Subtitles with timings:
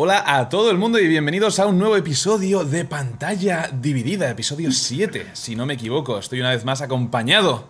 [0.00, 4.70] Hola a todo el mundo y bienvenidos a un nuevo episodio de Pantalla Dividida, episodio
[4.70, 6.18] 7, si no me equivoco.
[6.20, 7.66] Estoy una vez más acompañado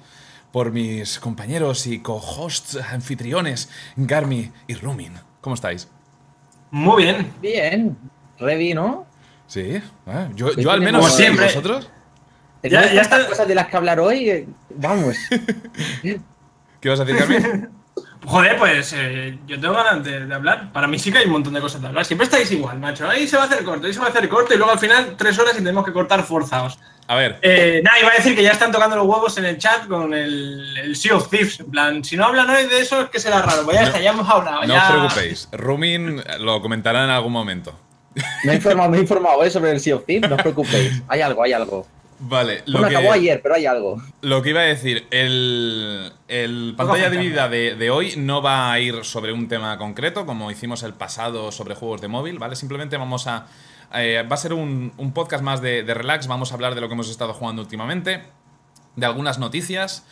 [0.52, 5.14] por mis compañeros y co-hosts anfitriones, Garmi y Rumin.
[5.40, 5.88] ¿Cómo estáis?
[6.70, 7.32] Muy bien.
[7.40, 7.96] Bien.
[8.38, 9.06] Ready, ¿no?
[9.46, 11.46] Sí, ah, yo, al menos Como siempre.
[11.46, 11.90] ¿vosotros?
[12.62, 13.26] Ya- ya está.
[13.26, 14.28] cosas de las que hablar hoy.
[14.28, 15.16] eh, Vamos.
[16.02, 17.66] ¿Qué vas a decir, Garmi?
[18.28, 20.70] Joder, pues eh, yo tengo ganas de, de hablar.
[20.70, 22.04] Para mí sí que hay un montón de cosas de hablar.
[22.04, 23.08] Siempre estáis igual, macho.
[23.08, 24.78] Ahí se va a hacer corto, ahí se va a hacer corto y luego al
[24.78, 26.78] final tres horas y tenemos que cortar forzados.
[27.06, 29.56] A ver, Eh, nada, iba a decir que ya están tocando los huevos en el
[29.56, 31.58] chat con el, el Sea of Thieves.
[31.60, 33.62] En plan, si no hablan hoy de eso es que será raro.
[33.64, 34.60] Pues ya No- está, ya hemos hablado.
[34.60, 34.82] no ya...
[34.82, 37.74] os preocupéis, Rumin lo comentará en algún momento.
[38.44, 41.02] Me he informado, me he informado eh, sobre el Sea of Thieves, no os preocupéis.
[41.08, 41.86] Hay algo, hay algo.
[42.20, 42.96] Vale, lo Bueno, que...
[42.96, 44.02] acabó ayer, pero hay algo.
[44.22, 48.80] Lo que iba a decir, el, el pantalla dividida de, de hoy no va a
[48.80, 52.56] ir sobre un tema concreto, como hicimos el pasado sobre juegos de móvil, ¿vale?
[52.56, 53.46] Simplemente vamos a.
[53.94, 56.80] eh, va a ser un, un podcast más de, de relax, vamos a hablar de
[56.80, 58.24] lo que hemos estado jugando últimamente,
[58.96, 60.04] de algunas noticias,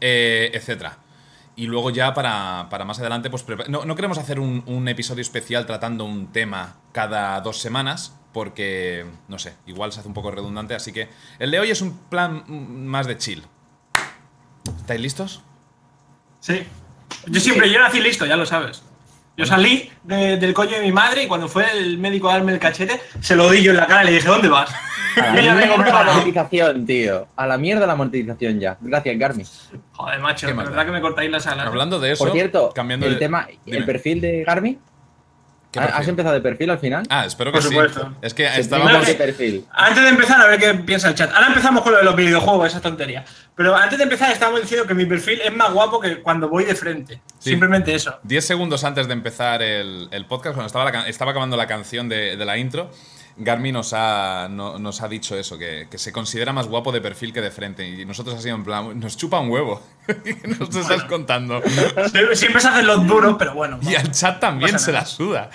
[0.00, 0.98] eh, etcétera.
[1.56, 5.22] Y luego ya para, para más adelante, pues no, no queremos hacer un, un episodio
[5.22, 10.30] especial tratando un tema cada dos semanas, porque, no sé, igual se hace un poco
[10.30, 13.42] redundante, así que el de hoy es un plan más de chill.
[14.80, 15.42] ¿Estáis listos?
[16.40, 16.62] Sí.
[17.26, 18.82] Yo siempre, yo nací listo, ya lo sabes.
[19.36, 22.52] Yo salí de- del coño de mi madre y cuando fue el médico a darme
[22.52, 24.68] el cachete, se lo di yo en la cara y le dije, ¿dónde vas?
[25.16, 26.12] A la mierda la preparado.
[26.18, 27.28] monetización, tío.
[27.36, 28.76] A la mierda la monetización ya.
[28.80, 29.44] Gracias, Garmi.
[29.92, 30.84] Joder, macho, más verdad da.
[30.86, 31.66] que me cortáis las alas.
[31.68, 33.78] Hablando de eso, Por cierto, cambiando el de- tema, Dime.
[33.78, 34.78] el perfil de Garmi.
[35.70, 37.04] ¿Qué ¿Has empezado de perfil al final?
[37.10, 37.68] Ah, espero que Por sí.
[37.68, 38.14] supuesto.
[38.22, 39.06] Es que estábamos.
[39.06, 39.66] de perfil.
[39.70, 41.30] Antes de empezar, a ver qué piensa el chat.
[41.34, 43.24] Ahora empezamos con lo de los videojuegos, esa tontería.
[43.54, 46.64] Pero antes de empezar, estábamos diciendo que mi perfil es más guapo que cuando voy
[46.64, 47.20] de frente.
[47.38, 47.50] Sí.
[47.50, 48.18] Simplemente eso.
[48.22, 52.08] 10 segundos antes de empezar el, el podcast, cuando estaba, la estaba acabando la canción
[52.08, 52.90] de, de la intro,
[53.38, 57.00] Garmin nos ha, no- nos ha dicho eso, que, que se considera más guapo de
[57.00, 57.88] perfil que de frente.
[57.88, 59.80] Y nosotros así en plan, nos chupa un huevo.
[60.06, 61.62] ¿Qué nos estás contando?
[62.34, 63.78] Siempre, se hacen los duros, pero bueno.
[63.82, 65.50] Y al chat también se la suda.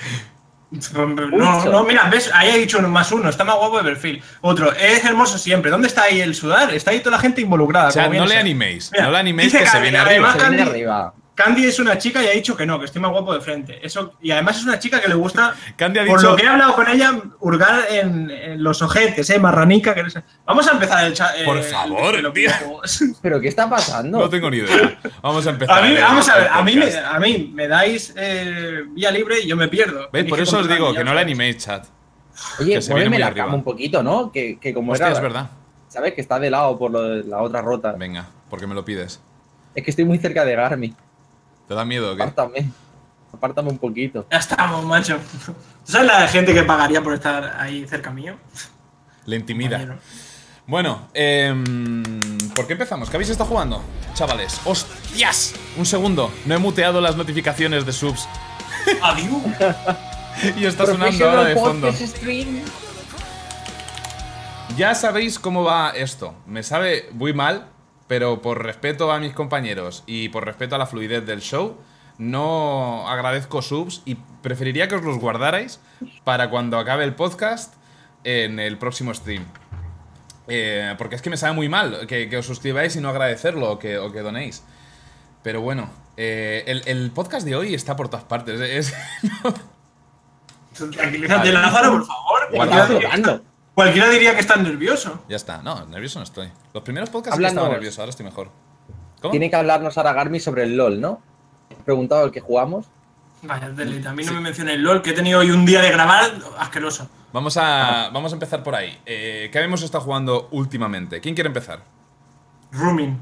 [0.71, 4.23] No, no, mira, ves, ahí ha dicho uno más uno, está más guapo de perfil.
[4.41, 5.69] Otro, es hermoso siempre.
[5.69, 6.73] ¿Dónde está ahí el sudar?
[6.73, 7.91] Está ahí toda la gente involucrada.
[7.91, 8.89] Como viene no le animéis.
[8.91, 10.31] Mira, no le animéis que se viene arriba.
[10.31, 11.13] además- Se viene Candy- arriba.
[11.35, 13.79] Candy es una chica y ha dicho que no, que estoy más guapo de frente.
[13.83, 16.43] Eso, y además es una chica que le gusta, Candy ha por dicho- lo que
[16.43, 19.39] he hablado con ella, hurgar en, en los ojetes, ¿eh?
[19.39, 19.95] Marranica.
[19.95, 20.21] Que no sé.
[20.45, 21.31] Vamos a empezar el chat.
[21.43, 22.51] Por eh, favor, el- tío.
[23.21, 24.19] ¿Pero qué está pasando?
[24.19, 24.99] No tengo ni idea.
[25.23, 25.79] Vamos a empezar.
[25.79, 27.05] A mí, el- vamos a ver, a mí, me, podcast.
[27.15, 30.09] a mí me dais eh, vía libre y yo me pierdo.
[30.13, 30.29] ¿Veis?
[30.29, 31.25] Por eso os digo que no le sabéis.
[31.25, 31.85] animéis, chat.
[32.59, 33.45] Oye, que se viene muéveme la arriba.
[33.45, 34.31] cama un poquito, ¿no?
[34.31, 35.15] Que, que como Hostia, era.
[35.15, 35.49] es verdad.
[35.87, 36.13] ¿Sabes?
[36.13, 37.93] Que está de lado por lo de la otra rota.
[37.93, 39.19] Venga, porque me lo pides.
[39.75, 40.93] Es que estoy muy cerca de Garmi.
[41.73, 42.21] ¿Te da miedo o qué?
[42.21, 42.69] Apártame.
[43.33, 44.27] Apártame un poquito.
[44.29, 45.17] Ya estamos, macho.
[45.43, 45.55] ¿Tú
[45.91, 48.35] sabes la gente que pagaría por estar ahí cerca mío?
[49.25, 49.79] Le intimida.
[49.79, 49.99] Compañero.
[50.67, 52.03] Bueno, em,
[52.53, 53.09] ¿por qué empezamos?
[53.09, 53.81] ¿Qué habéis estado jugando,
[54.13, 54.61] chavales?
[54.65, 55.55] ¡Hostias!
[55.75, 58.27] Un segundo, no he muteado las notificaciones de subs
[59.01, 59.41] Adiós.
[60.55, 61.89] y está sonando ahora de fondo.
[64.77, 66.35] Ya sabéis cómo va esto.
[66.45, 67.65] Me sabe muy mal,
[68.13, 71.77] pero por respeto a mis compañeros y por respeto a la fluidez del show,
[72.19, 74.13] no agradezco subs y
[74.43, 75.79] preferiría que os los guardarais
[76.23, 77.73] para cuando acabe el podcast
[78.23, 79.43] en el próximo stream.
[80.47, 83.71] Eh, porque es que me sabe muy mal que, que os suscribáis y no agradecerlo
[83.71, 84.63] o que, o que donéis.
[85.41, 88.61] Pero bueno, eh, el, el podcast de hoy está por todas partes.
[88.61, 88.93] Es,
[90.95, 92.41] Tranquilízate, Lázaro, por favor.
[92.51, 93.41] Estaba
[93.75, 95.23] Cualquiera diría, que estás nervioso.
[95.27, 95.61] ya está.
[95.63, 96.49] No, nervioso no estoy.
[96.73, 98.49] Los primeros podcasts que estaba nervioso, ahora estoy mejor.
[99.21, 99.31] ¿Cómo?
[99.31, 101.21] Tiene que hablarnos ahora Garmi sobre el LOL, ¿no?
[101.69, 102.87] He preguntado el que jugamos.
[103.41, 104.07] Vaya, delete.
[104.07, 106.31] A mí no me mencioné el LOL, que he tenido hoy un día de grabar
[106.59, 107.09] asqueroso.
[107.31, 108.97] Vamos a, vamos a empezar por ahí.
[109.05, 111.19] Eh, ¿Qué hemos estado jugando últimamente?
[111.19, 111.79] ¿Quién quiere empezar?
[112.71, 113.17] Rooming.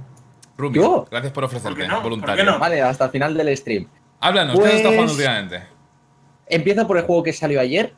[0.57, 1.07] Rumi, ¿Yo?
[1.09, 1.95] gracias por ofrecerte, ¿Por qué no?
[1.95, 2.35] ¿Por voluntario.
[2.43, 2.59] qué no?
[2.59, 3.87] Vale, hasta el final del stream.
[4.19, 5.63] Háblanos, ¿qué has estado Pues- jugando últimamente?
[6.47, 7.93] Empiezo por el juego que salió ayer,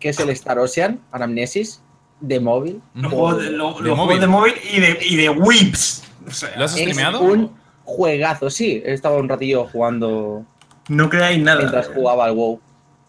[0.00, 1.82] que es el Star Ocean, Anamnesis,
[2.20, 2.80] de móvil.
[2.94, 4.20] Los, juegos de, lo- De móvil.
[4.20, 6.02] de móvil y de, y de whips.
[6.26, 7.20] O sea, ¿Lo has Es streameado?
[7.22, 7.52] un
[7.84, 8.82] juegazo, sí.
[8.84, 10.44] He estado un ratillo jugando
[10.88, 11.58] no creáis nada.
[11.58, 12.60] mientras jugaba al WoW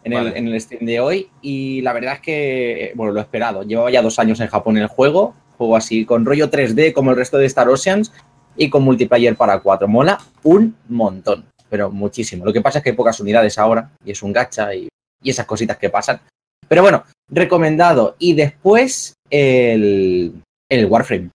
[0.03, 0.29] en, Vale.
[0.29, 1.29] el, en el stream de hoy.
[1.41, 3.63] Y la verdad es que, bueno, lo he esperado.
[3.63, 5.33] Llevaba ya dos años en Japón el juego.
[5.57, 8.13] Juego así, con rollo 3D como el resto de Star Oceans
[8.55, 9.87] y con multiplayer para 4.
[9.89, 12.45] Mola un montón, pero muchísimo.
[12.45, 14.87] Lo que pasa es que hay pocas unidades ahora y es un gacha y,
[15.21, 16.21] y esas cositas que pasan.
[16.67, 18.15] Pero bueno, recomendado.
[18.19, 20.33] Y después el,
[20.69, 21.29] el Warframe.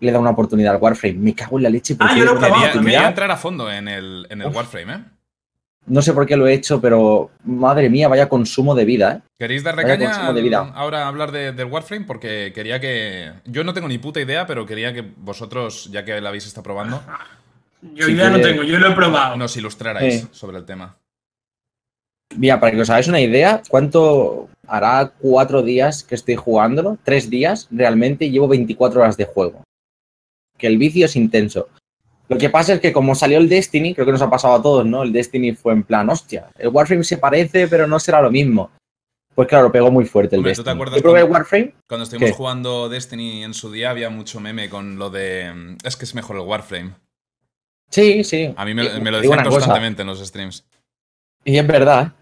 [0.00, 1.14] Le da una oportunidad al Warframe.
[1.14, 1.94] Me cago en la leche.
[1.94, 3.08] ¿por Ah, yo lo Quería, quería oportunidad?
[3.08, 4.56] entrar a fondo en el, en el Uf.
[4.56, 4.98] Warframe, ¿eh?
[5.84, 9.28] No sé por qué lo he hecho, pero madre mía, vaya consumo de vida, ¿eh?
[9.36, 10.72] ¿Queréis darle Vaya caña consumo de vida.
[10.76, 12.04] ahora a hablar de- del Warframe?
[12.04, 13.32] Porque quería que.
[13.46, 16.62] Yo no tengo ni puta idea, pero quería que vosotros, ya que la habéis estado
[16.62, 17.02] probando,
[17.94, 19.36] Yo Si idea no tengo, yo lo he probado.
[19.36, 20.96] nos ilustrarais sobre el tema.
[22.36, 26.98] Mira, para que os hagáis una idea, ¿cuánto hará cuatro días que estoy jugándolo?
[27.04, 29.62] Tres días, realmente, llevo 24 horas de juego.
[30.58, 31.68] Que el vicio es intenso.
[32.28, 34.62] Lo que pasa es que como salió el Destiny, creo que nos ha pasado a
[34.62, 35.02] todos, ¿no?
[35.02, 38.70] El Destiny fue en plan, hostia, el Warframe se parece, pero no será lo mismo.
[39.34, 42.04] Pues claro, pegó muy fuerte el Hombre, ¿tú te acuerdas Yo probé cuando- Warframe, Cuando
[42.04, 42.36] estuvimos ¿Qué?
[42.36, 45.52] jugando Destiny en su día, había mucho meme con lo de.
[45.54, 46.92] mm, Es que es mejor el Warframe.
[47.90, 48.52] sí, sí.
[48.56, 48.90] A mí me, lo
[49.20, 50.64] decían cosa, constantemente en los streams.
[51.44, 52.21] Y es verdad, ¿eh?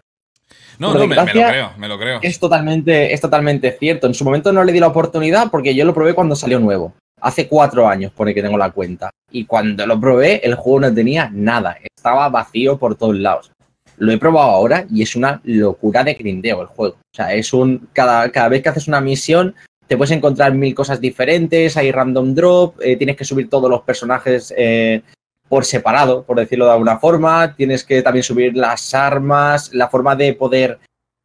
[0.79, 2.19] No, no, me, me lo creo, me lo creo.
[2.21, 4.07] Es totalmente, es totalmente cierto.
[4.07, 6.93] En su momento no le di la oportunidad porque yo lo probé cuando salió nuevo.
[7.21, 9.11] Hace cuatro años, pone que tengo la cuenta.
[9.29, 11.77] Y cuando lo probé, el juego no tenía nada.
[11.95, 13.51] Estaba vacío por todos lados.
[13.97, 16.95] Lo he probado ahora y es una locura de grindeo el juego.
[16.95, 17.87] O sea, es un.
[17.93, 19.53] Cada, cada vez que haces una misión,
[19.87, 21.77] te puedes encontrar mil cosas diferentes.
[21.77, 22.81] Hay random drop.
[22.81, 25.03] eh, tienes que subir todos los personajes eh,
[25.51, 27.53] por separado, por decirlo de alguna forma.
[27.57, 30.79] Tienes que también subir las armas, la forma de poder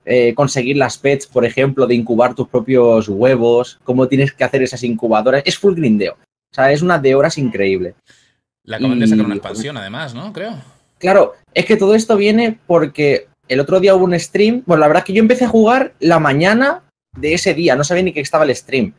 [0.05, 4.65] eh, conseguir las pets, por ejemplo, de incubar tus propios huevos, cómo tienes que hacer
[4.65, 5.45] esas incubadoras.
[5.47, 6.15] Es full grindeo.
[6.15, 7.95] O sea, es una de horas increíble.
[8.65, 10.33] Le acaban de sacar una y- expansión, además, ¿no?
[10.33, 10.55] Creo.
[10.99, 14.65] Claro, es que todo esto viene porque el otro día hubo un stream.
[14.67, 16.83] Bueno, la verdad es que yo empecé a jugar la mañana
[17.17, 18.93] de ese día, no sabía ni que estaba el stream.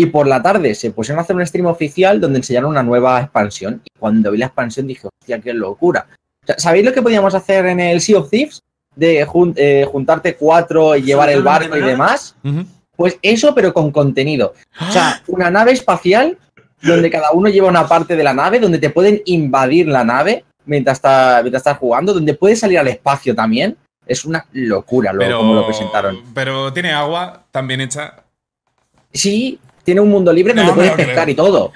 [0.00, 3.20] Y por la tarde se pusieron a hacer un stream oficial donde enseñaron una nueva
[3.20, 3.82] expansión.
[3.84, 6.06] Y cuando vi la expansión dije, hostia, qué locura.
[6.44, 8.62] O sea, ¿Sabéis lo que podíamos hacer en el Sea of Thieves?
[8.94, 12.36] De jun- eh, juntarte cuatro y llevar el barco y demás.
[12.94, 14.54] Pues eso, pero con contenido.
[14.88, 16.38] O sea, una nave espacial
[16.80, 20.44] donde cada uno lleva una parte de la nave, donde te pueden invadir la nave
[20.64, 23.76] mientras, está, mientras estás jugando, donde puedes salir al espacio también.
[24.06, 26.20] Es una locura lo, pero, como lo presentaron.
[26.34, 28.22] Pero tiene agua tan bien hecha.
[29.12, 29.58] Sí,
[29.88, 31.06] tiene un mundo libre No, donde me puedes creo.
[31.06, 31.72] pescar y todo.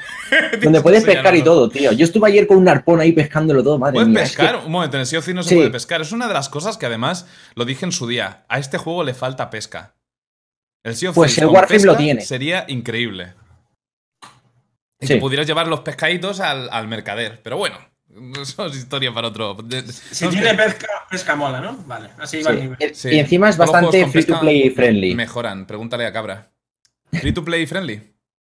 [0.62, 1.92] donde puedes pescar y todo, tío.
[1.92, 4.22] Yo estuve ayer con un arpón ahí pescándolo todo, madre Puedes mía.
[4.22, 5.54] es que- pescar, un momento, en el Sea of Thieves no se Sí.
[5.54, 6.02] puede pescar.
[6.02, 8.44] Es una de las cosas que además lo dije en su día.
[8.50, 9.94] A este juego le falta pesca.
[10.84, 12.20] El Sea of Pues el Warframe lo tiene.
[12.20, 13.32] Sería increíble.
[15.00, 15.14] Y Sí.
[15.14, 17.40] que pudieras llevar los pescaditos al, al mercader.
[17.42, 17.76] Pero bueno,
[18.42, 19.56] eso es historia para otro.
[20.12, 21.76] Si no, tiene que pesca, pesca mola, ¿no?
[21.86, 22.70] Vale, así va sí.
[22.94, 23.08] Sí.
[23.10, 25.14] Y encima es bastante free to play friendly.
[25.14, 26.51] Mejoran, pregúntale a Cabra.
[27.12, 28.12] Free to play friendly.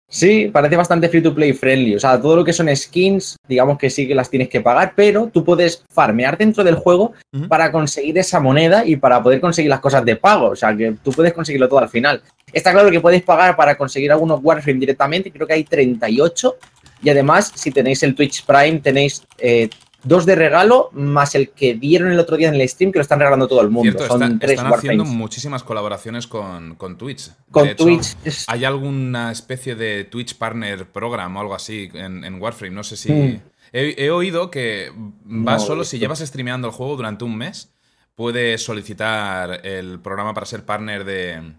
[0.08, 1.96] Sí, parece bastante free to play friendly.
[1.96, 4.92] O sea, todo lo que son skins, digamos que sí que las tienes que pagar,
[4.94, 7.12] pero tú puedes farmear dentro del juego
[7.48, 10.50] para conseguir esa moneda y para poder conseguir las cosas de pago.
[10.50, 12.22] O sea, que tú puedes conseguirlo todo al final.
[12.52, 16.56] Está claro que puedes pagar para conseguir algunos Warframe directamente, creo que hay 38.
[17.02, 19.68] Y además, si tenéis el Twitch Prime, tenéis eh,
[20.06, 23.02] dos de regalo, más el que dieron el otro día en el stream, que lo
[23.02, 23.90] están regalando todo el mundo.
[23.90, 27.30] Cierto, Son están, tres están haciendo muchísimas colaboraciones con, con Twitch.
[27.50, 28.16] Con hecho, Twitch.
[28.24, 32.74] es- ¿Hay alguna especie de Twitch Partner Program o algo así en, en Warframe?
[32.74, 33.12] No sé si.
[33.12, 33.40] Mm.
[33.72, 37.72] He, he oído que va No, solo si llevas streameando el juego durante un mes,
[38.14, 41.52] puedes solicitar el programa para ser partner de,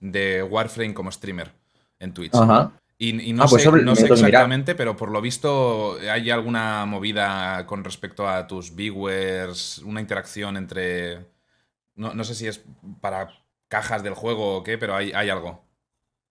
[0.00, 1.52] de Warframe como streamer
[2.00, 2.34] en Twitch.
[2.34, 2.72] Ajá.
[2.96, 3.98] Y, y no Ah, pues sé, no mirar.
[4.12, 10.56] exactamente, pero por lo visto hay alguna movida con respecto a tus viewers, una interacción
[10.56, 11.26] entre.
[11.96, 12.62] No, no sé si es
[13.00, 13.28] para
[13.68, 15.64] cajas del juego o qué, pero hay, hay algo.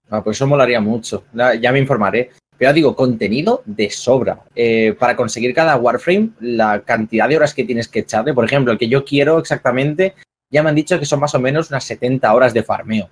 [0.09, 1.25] Ah, pues eso molaría mucho.
[1.59, 2.31] Ya me informaré.
[2.57, 4.43] Pero digo, contenido de sobra.
[4.55, 8.71] Eh, para conseguir cada Warframe, la cantidad de horas que tienes que echarle, por ejemplo,
[8.71, 10.13] el que yo quiero exactamente,
[10.51, 13.09] ya me han dicho que son más o menos unas 70 horas de farmeo.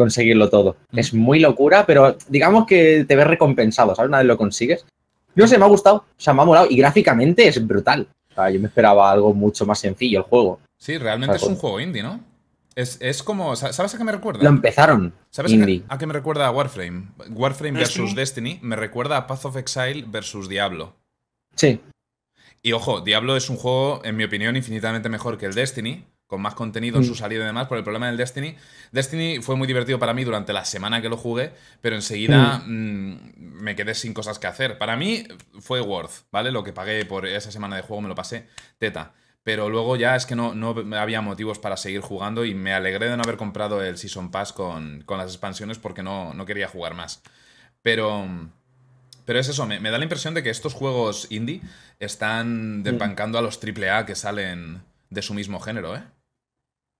[0.00, 0.76] Conseguirlo todo.
[0.92, 0.98] Mm.
[0.98, 4.08] Es muy locura, pero digamos que te ves recompensado, ¿sabes?
[4.08, 4.86] Una vez lo consigues.
[5.34, 5.96] No sé, me ha gustado.
[5.96, 6.66] O sea, me ha molado.
[6.70, 8.08] Y gráficamente es brutal.
[8.30, 10.58] O sea, yo me esperaba algo mucho más sencillo el juego.
[10.78, 12.20] Sí, realmente es un juego indie, ¿no?
[12.74, 13.54] Es, es como.
[13.56, 14.42] sa- ¿Sabes a qué me recuerda?
[14.42, 15.12] Lo empezaron.
[15.28, 15.82] ¿Sabes a qué, indie.
[15.88, 17.08] a qué me recuerda a Warframe?
[17.30, 20.94] Warframe versus Destiny me recuerda a Path of Exile versus Diablo.
[21.56, 21.80] Sí.
[22.62, 26.40] Y ojo, Diablo es un juego, en mi opinión, infinitamente mejor que el Destiny, con
[26.40, 27.06] más contenido en Mm.
[27.08, 28.54] su salida y demás, por el problema del Destiny.
[28.92, 33.18] Destiny fue muy divertido para mí durante la semana que lo jugué, pero enseguida mm,
[33.36, 34.78] me quedé sin cosas que hacer.
[34.78, 35.24] Para mí
[35.58, 36.52] fue worth, ¿vale?
[36.52, 38.46] Lo que pagué por esa semana de juego me lo pasé
[38.78, 39.12] teta.
[39.42, 43.08] Pero luego ya es que no, no había motivos para seguir jugando y me alegré
[43.10, 46.68] de no haber comprado el Season Pass con, con las expansiones porque no, no quería
[46.68, 47.22] jugar más.
[47.82, 48.28] Pero...
[49.26, 51.60] Pero es eso, me, me da la impresión de que estos juegos indie
[52.00, 56.02] están desbancando a los AAA que salen de su mismo género, ¿eh?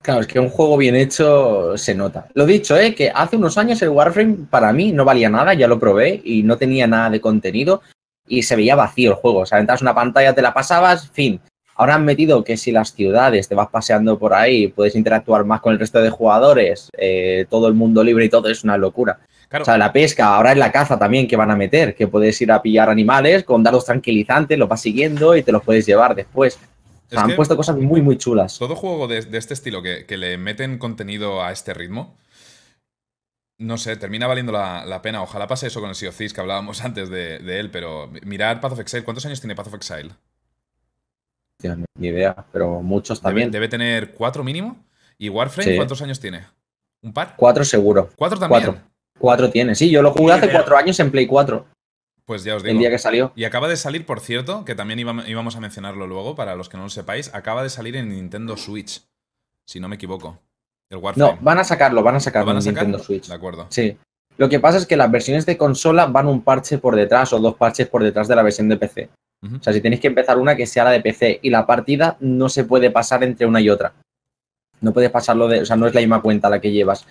[0.03, 2.27] Claro, es que un juego bien hecho se nota.
[2.33, 2.95] Lo dicho, ¿eh?
[2.95, 6.43] que hace unos años el Warframe para mí no valía nada, ya lo probé y
[6.43, 7.83] no tenía nada de contenido
[8.27, 9.41] y se veía vacío el juego.
[9.41, 11.39] O sea, entras una pantalla, te la pasabas, fin.
[11.75, 15.61] Ahora han metido que si las ciudades te vas paseando por ahí, puedes interactuar más
[15.61, 19.19] con el resto de jugadores, eh, todo el mundo libre y todo es una locura.
[19.49, 22.07] Claro, O sea, la pesca, ahora es la caza también que van a meter, que
[22.07, 25.85] puedes ir a pillar animales con dardos tranquilizantes, los vas siguiendo y te los puedes
[25.85, 26.59] llevar después.
[27.11, 28.59] Es han que- puesto cosas muy, muy chulas.
[28.59, 32.17] todo juego de, de este estilo que, que le meten contenido a este ritmo,
[33.59, 35.23] no sé, termina valiendo la, la pena.
[35.23, 38.11] Ojalá pase eso con el Sea of Thieves que hablábamos antes de, de él, pero
[38.25, 39.05] mirad Path of Exile.
[39.05, 40.11] ¿Cuántos años tiene Path of Exile?
[41.59, 43.51] Tío, ni idea, pero muchos también.
[43.51, 44.83] debe tener cuatro mínimo.
[45.19, 45.77] ¿Y Warframe Sí.
[45.77, 46.47] cuántos años tiene?
[47.03, 47.35] ¿Un par?
[47.37, 48.09] Cuatro seguro.
[48.17, 48.63] ¿Cuatro también?
[48.65, 48.83] Cuatro.
[49.19, 49.75] Cuatro tiene.
[49.75, 51.67] Sí, yo lo jugué hace cuatro años en Play 4,
[52.31, 52.79] Pues ya os el digo.
[52.79, 53.33] día que salió.
[53.35, 56.69] Y acaba de salir, por cierto, que también íbam- íbamos a mencionarlo luego, para los
[56.69, 59.03] que no lo sepáis, acaba de salir en Nintendo Switch,
[59.69, 60.39] si no me equivoco.
[60.91, 61.33] El Warframe.
[61.33, 62.85] No, van a sacarlo, van a ¿Lo sacarlo van a en sacar?
[62.85, 63.27] Nintendo Switch.
[63.27, 63.67] De acuerdo.
[63.71, 63.99] Sí.
[64.37, 67.41] Lo que pasa es que las versiones de consola van un parche por detrás o
[67.41, 69.11] dos parches por detrás de la versión de PC.
[69.43, 72.17] O sea, si tenéis que empezar una que sea la de PC y la partida
[72.21, 73.93] no se puede pasar entre una y otra.
[74.81, 77.07] No puedes pasarlo de, o sea, no es la misma cuenta la que llevas.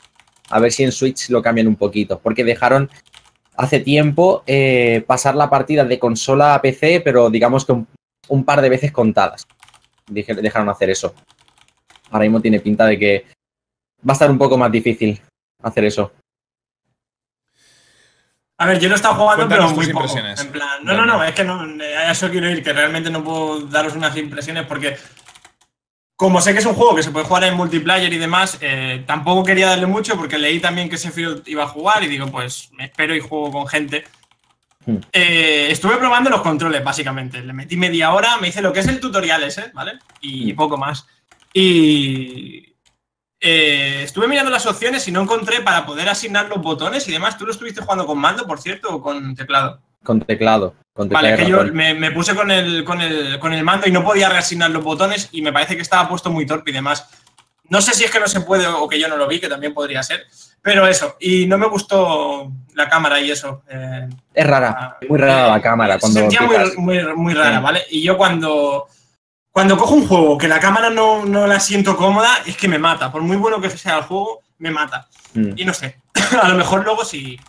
[0.50, 2.90] A ver si en Switch lo cambian un poquito, porque dejaron
[3.60, 7.88] hace tiempo eh, pasar la partida de consola a PC, pero digamos que un,
[8.30, 9.46] un par de veces contadas.
[10.08, 11.13] Dije- dejaron hacer eso.
[12.10, 13.25] Ahora mismo tiene pinta de que
[14.08, 15.20] va a estar un poco más difícil
[15.62, 16.12] hacer eso.
[18.58, 20.18] A ver, yo lo he estado jugando, Cuéntanos pero muy poco.
[20.18, 23.24] En plan, no, no, no, es que no, a eso quiero ir, que realmente no
[23.24, 24.98] puedo daros unas impresiones porque,
[26.20, 29.06] como sé que es un juego que se puede jugar en multiplayer y demás, eh,
[29.08, 32.70] tampoco quería darle mucho porque leí también que Sheffield iba a jugar y digo, pues
[32.74, 34.04] me espero y juego con gente.
[34.86, 34.98] Hmm.
[35.14, 37.42] Eh, estuve probando los controles, básicamente.
[37.42, 39.94] Le metí media hora, me hice lo que es el tutorial ese, ¿vale?
[40.20, 40.56] Y Hmm.
[40.58, 41.08] poco más.
[41.54, 42.76] Y
[43.40, 47.38] eh, estuve mirando las opciones y no encontré para poder asignar los botones y demás.
[47.38, 49.80] ¿Tú lo estuviste jugando con mando, por cierto, o con teclado?
[50.03, 50.75] Con teclado.
[50.94, 53.63] Con teclado Vale, y que yo me, me puse con el, con, el, con el
[53.63, 56.72] mando y no podía reasignar los botones y me parece que estaba puesto muy torpe
[56.72, 57.08] y demás.
[57.70, 59.48] No sé si es que no se puede o que yo no lo vi, que
[59.48, 60.25] también podría ser.
[60.62, 63.62] Pero eso, y no me gustó la cámara y eso.
[63.70, 67.60] eh, Es rara, muy rara la cámara cuando sentía muy, muy, muy rara.
[67.60, 67.84] ¿vale?
[67.91, 68.88] Y yo cuando,
[69.51, 72.79] cuando cojo un juego que la cámara no, no la siento cómoda, es que me
[72.79, 73.12] mata.
[73.12, 75.08] Por muy bueno que sea el juego, me mata.
[75.34, 75.51] Mm.
[75.56, 76.00] Y no sé,
[76.41, 77.39] a lo mejor luego sí,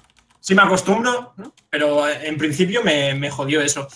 [0.41, 1.53] sí me acostumbro, ¿no?
[1.69, 3.87] pero eh, en principio me, me jodió eso.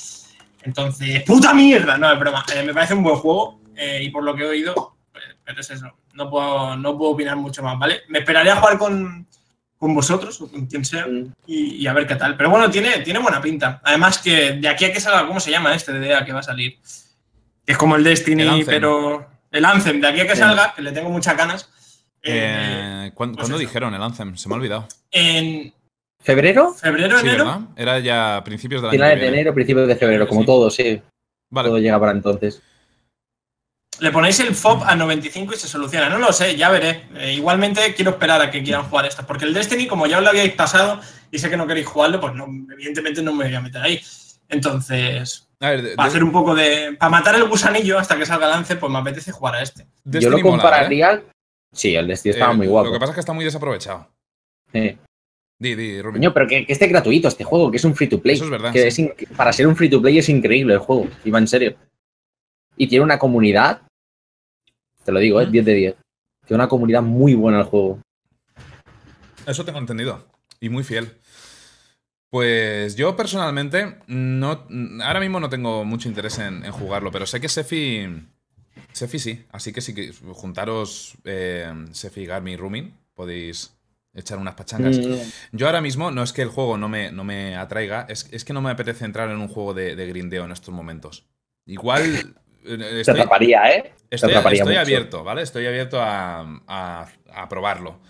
[0.63, 2.45] Entonces, puta mierda, no es broma.
[2.55, 5.61] Eh, me parece un buen juego eh, y por lo que he oído, pues, pero
[5.61, 5.93] es eso.
[6.15, 8.03] No puedo, no puedo opinar mucho más, ¿vale?
[8.09, 9.27] Me esperaré a jugar con,
[9.77, 11.33] con vosotros o con quien sea Mm.
[11.47, 12.37] y, y a ver qué tal.
[12.37, 13.81] Pero bueno, tiene, tiene buena pinta.
[13.85, 16.41] Además que de aquí a que salga, ¿cómo se llama este de DEA que va
[16.41, 16.79] a salir?
[17.67, 20.39] Que es como el Destiny, El pero el Anthem, de aquí a que Sí.
[20.41, 21.69] salga, que le tengo muchas ganas.
[22.23, 24.35] eh, Eh, ¿cuán- pues ¿Cuándo dijeron el Anthem?
[24.37, 24.89] Se me ha olvidado.
[25.11, 25.75] en
[26.25, 26.73] ¿Febrero?
[26.75, 27.45] febrero, Sí, enero.
[27.45, 27.61] ¿verdad?
[27.77, 28.97] Era ya principios del año.
[28.99, 30.47] Finales de enero, principios de febrero, como Sí.
[30.47, 31.03] todo, sí.
[31.51, 31.69] Vale.
[31.69, 32.63] Todo llega para entonces.
[34.01, 36.09] Le ponéis el FOB a 95 y se soluciona.
[36.09, 37.05] No lo sé, ya veré.
[37.17, 39.25] Eh, igualmente quiero esperar a que quieran jugar esto.
[39.25, 41.01] Porque el Destiny, como ya os lo habíais pasado
[41.31, 44.01] y sé que no queréis jugarlo, pues no, evidentemente no me voy a meter ahí.
[44.49, 46.97] Entonces, A ver, de- para de- hacer un poco de.
[46.99, 49.87] Para matar el gusanillo hasta que salga Lance, pues me apetece jugar a este.
[50.05, 51.23] Yo lo mola, compararía.
[51.73, 52.37] Sí, el Destiny ¿eh?
[52.37, 52.87] estaba Eh, muy guapo.
[52.89, 54.09] Lo que pasa es que está muy desaprovechado.
[54.73, 54.99] Sí.
[55.59, 56.21] Di, di, Rubén.
[56.21, 58.37] Coño, pero que, que esté gratuito este juego, que es un free to play.
[58.37, 59.11] Eso es verdad, Que sí.
[59.17, 61.77] es para ser un free to play es increíble el juego, y va en serio.
[62.77, 63.83] Y tiene una comunidad.
[65.05, 65.47] Te lo digo, ¿eh?
[65.47, 65.53] Mm.
[65.53, 65.95] 10 de 10.
[66.47, 68.01] Tiene una comunidad muy buena el juego.
[69.47, 70.27] Eso tengo entendido.
[70.61, 71.13] Y muy fiel.
[72.31, 74.67] Pues yo personalmente no,
[75.05, 78.09] ahora mismo no tengo mucho interés en, en jugarlo, pero sé que Sefi,
[78.93, 83.74] Sefi sí, así que que juntaros eh, Sefi, Garmi y Rumin, podéis
[84.15, 85.01] echar unas pachangas.
[85.01, 88.29] Mm, Yo ahora mismo no es que el juego no me, no me atraiga, es,
[88.33, 91.27] es que no me apetece entrar en un juego de, de grindeo en estos momentos.
[91.67, 93.95] Igual eh, Te estoy, atraparía, ¿eh?
[94.19, 95.43] Te Estoy, atraparía estoy abierto, ¿vale?
[95.43, 98.01] Estoy abierto a, a- a probarlo.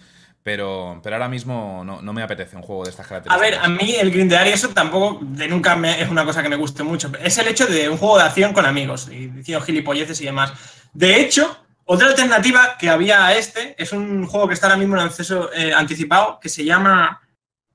[0.43, 3.39] Pero, pero ahora mismo no, no me apetece un juego de estas A características.
[3.39, 6.49] ver, a mí el grindear y eso tampoco de nunca me- es una cosa que
[6.51, 7.11] me guste mucho.
[7.23, 10.53] Es el hecho de un juego de acción con amigos y diciendo gilipolleces y demás.
[10.93, 14.97] De hecho, otra alternativa que había a este es un juego que está ahora mismo
[14.97, 17.21] en acceso eh, anticipado que se llama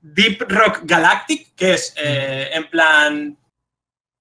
[0.00, 3.36] Deep Rock Galactic, que es eh, en plan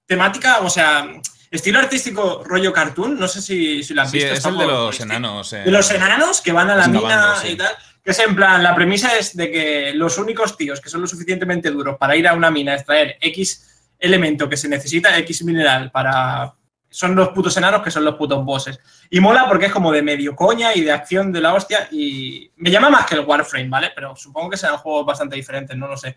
[0.05, 1.07] temática, o sea,
[1.51, 3.19] estilo artístico rollo cartoon.
[3.19, 4.33] No sé si, si lo has Sí, visto.
[4.33, 5.53] es el de los enanos.
[5.53, 5.61] eh.
[5.65, 7.49] De los enanos que van a la mina sí.
[7.49, 7.71] y tal.
[8.03, 11.07] Que es en plan, la premisa es de que los únicos tíos que son lo
[11.07, 13.65] suficientemente duros para ir a una mina a extraer X
[13.99, 16.53] elemento que se necesita, X mineral, para.
[16.89, 18.79] Son los putos enanos que son los putos bosses.
[19.09, 21.87] Y mola porque es como de medio coña y de acción de la hostia.
[21.91, 23.91] Y me llama más que el Warframe, ¿vale?
[23.93, 26.15] Pero supongo que serán juegos bastante diferentes, no lo sé.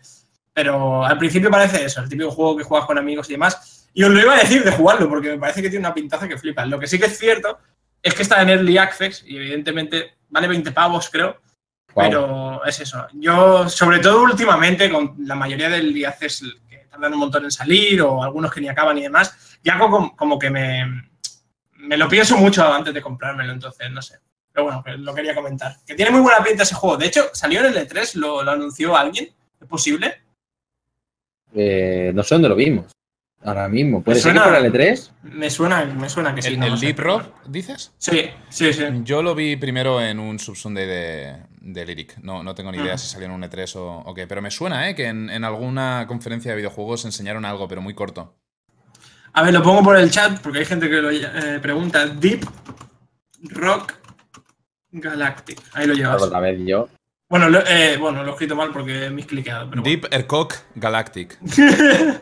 [0.53, 3.89] Pero al principio parece eso, el típico juego que juegas con amigos y demás.
[3.93, 6.27] Y os lo iba a decir de jugarlo, porque me parece que tiene una pintaza
[6.27, 6.65] que flipa.
[6.65, 7.59] Lo que sí que es cierto
[8.01, 11.39] es que está en Early Access y evidentemente vale 20 pavos, creo.
[11.95, 13.05] Pero es eso.
[13.13, 17.51] Yo, sobre todo últimamente, con la mayoría del Early Access que tardan un montón en
[17.51, 21.09] salir o algunos que ni acaban y demás, ya como, como que me,
[21.77, 24.19] me lo pienso mucho antes de comprármelo, entonces no sé.
[24.51, 25.77] Pero bueno, lo quería comentar.
[25.85, 26.97] Que tiene muy buena pinta ese juego.
[26.97, 29.29] De hecho, salió en el E3, lo, lo anunció alguien.
[29.59, 30.13] ¿Es posible?
[31.55, 32.91] Eh, no sé dónde lo vimos.
[33.45, 34.01] Ahora mismo.
[34.01, 35.11] ¿Puede Me ser que fuera el E3?
[35.23, 36.53] Me suena, me suena que sí.
[36.53, 36.85] ¿El, no el sé.
[36.85, 37.91] Deep Rock, dices?
[37.97, 38.83] Sí, sí, sí.
[39.03, 42.17] Yo lo vi primero en un Subsunday de, de Lyric.
[42.19, 42.97] No, no tengo ni idea Ah.
[42.97, 44.27] si salió en un E3 o, o qué.
[44.27, 44.95] Pero me suena, ¿eh?
[44.95, 48.35] Que en, en alguna conferencia de videojuegos enseñaron algo, pero muy corto.
[49.33, 52.05] A ver, lo pongo por el chat porque hay gente que lo eh, pregunta.
[52.05, 52.45] Deep
[53.49, 53.93] Rock
[54.91, 55.59] Galactic.
[55.73, 56.21] Ahí lo llevas.
[56.21, 56.87] Otra vez yo.
[57.29, 59.69] Bueno, lo, eh, bueno, lo he escrito mal porque me he cliqueado.
[59.69, 61.37] Pero Deep Ercock Galactic.
[61.41, 62.21] bueno.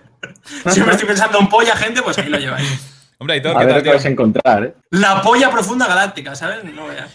[0.72, 2.88] si me estoy pensando en polla, gente, pues ahí lo lleváis.
[3.18, 4.12] Hombre, Aitor, A ¿qué ver tal, qué vais a tío?
[4.12, 4.74] encontrar, ¿eh?
[4.92, 6.64] La polla profunda galáctica, ¿sabes?
[6.64, 7.12] No veas.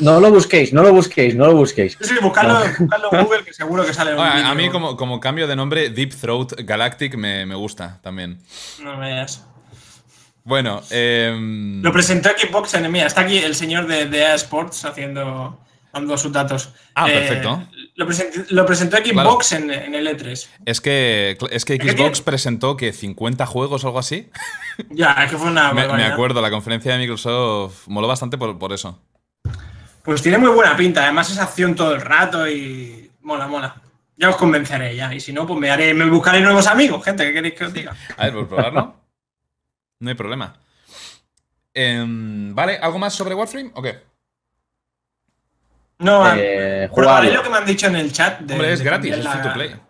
[0.00, 1.98] No lo busquéis, no lo busquéis, no lo busquéis.
[2.00, 2.86] Sí, buscarlo en
[3.24, 6.52] Google, que seguro que sale un a mí, como, como cambio de nombre, Deep Throat
[6.64, 8.38] Galactic me, me gusta también.
[8.82, 9.44] No veas.
[10.44, 14.84] Bueno, em, Lo presentó Xbox en mira, está aquí el señor de, de EA Sports
[14.84, 15.60] haciendo
[15.92, 16.72] dando sus datos.
[16.94, 17.68] Ah, Eh, perfecto.
[18.04, 20.48] Lo, present- lo presentó Xbox en, en el E3.
[20.66, 24.30] es que, es que Xbox presentó que 50 juegos o algo así.
[24.90, 28.58] Ya, es que fue una Me, me acuerdo, la conferencia de Microsoft moló bastante por,
[28.58, 28.98] por eso.
[30.02, 33.76] Pues tiene muy buena pinta, además es acción todo el rato y mola, mola.
[34.16, 37.24] Ya os convenceré ya, y si no, pues me haré, me buscaré nuevos amigos, gente,
[37.24, 37.94] ¿qué queréis que os diga?
[38.16, 38.96] A ver, por probarlo.
[40.00, 40.56] no hay problema.
[41.74, 43.98] Em, vale, ¿algo más sobre Warframe o qué?
[46.02, 47.34] No, Eh, probaré jugarlo.
[47.34, 48.40] lo que me han dicho en el chat.
[48.40, 49.80] de- Hombre, es de gratis, es cambiar free to la- play.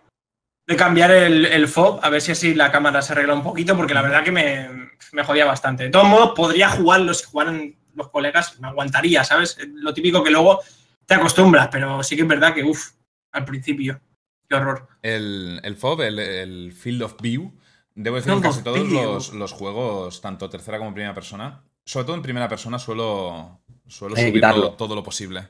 [0.67, 3.77] De cambiar el, el FOB, a ver si así la cámara se arregla un poquito,
[3.77, 4.69] porque la verdad que me,
[5.13, 5.85] me jodía bastante.
[5.85, 9.59] De todos modos, podría jugarlo si jugaran los colegas, me aguantaría, ¿sabes?
[9.75, 10.61] Lo típico que luego
[11.05, 12.93] te acostumbras, pero sí que es verdad que, uff,
[13.33, 14.01] al principio,
[14.49, 14.87] qué horror.
[15.03, 17.53] El, el FOB, el, el Field of View,
[17.95, 22.17] debo decir que casi todos los, los juegos, tanto tercera como primera persona, sobre todo
[22.17, 24.71] en primera persona, suelo, suelo subirlo quitarlo.
[24.75, 25.49] todo lo posible.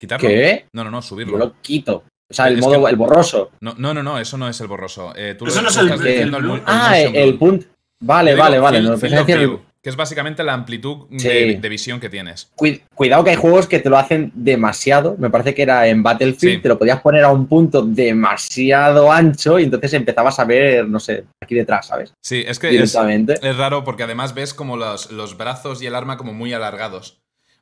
[0.00, 0.28] ¿Quitarlo?
[0.28, 0.66] ¿Qué?
[0.72, 1.36] No, no, no, Yo subirlo.
[1.38, 2.04] lo quito.
[2.28, 3.50] O sea, el Es modo, que- el borroso.
[3.60, 5.12] No, no, no, no, eso no es el borroso.
[5.14, 7.66] Eh, tú Eso lo- no es el- el diciendo el, Ah, el punto.
[8.02, 8.78] Vale, Yo vale, vale.
[8.80, 11.54] field- No, que es básicamente la amplitud de, Sí.
[11.56, 12.50] de visión que tienes.
[12.56, 15.16] Cui- Cuidado que hay juegos que te lo hacen demasiado.
[15.18, 16.62] Me parece que era en Battlefield, Sí.
[16.62, 21.00] te lo podías poner a un punto demasiado ancho y entonces empezabas a ver, no
[21.00, 22.12] sé, aquí detrás, ¿sabes?
[22.22, 23.34] Sí, es que es, Directamente.
[23.42, 27.18] es raro porque además ves como los, los brazos y el arma como muy alargados.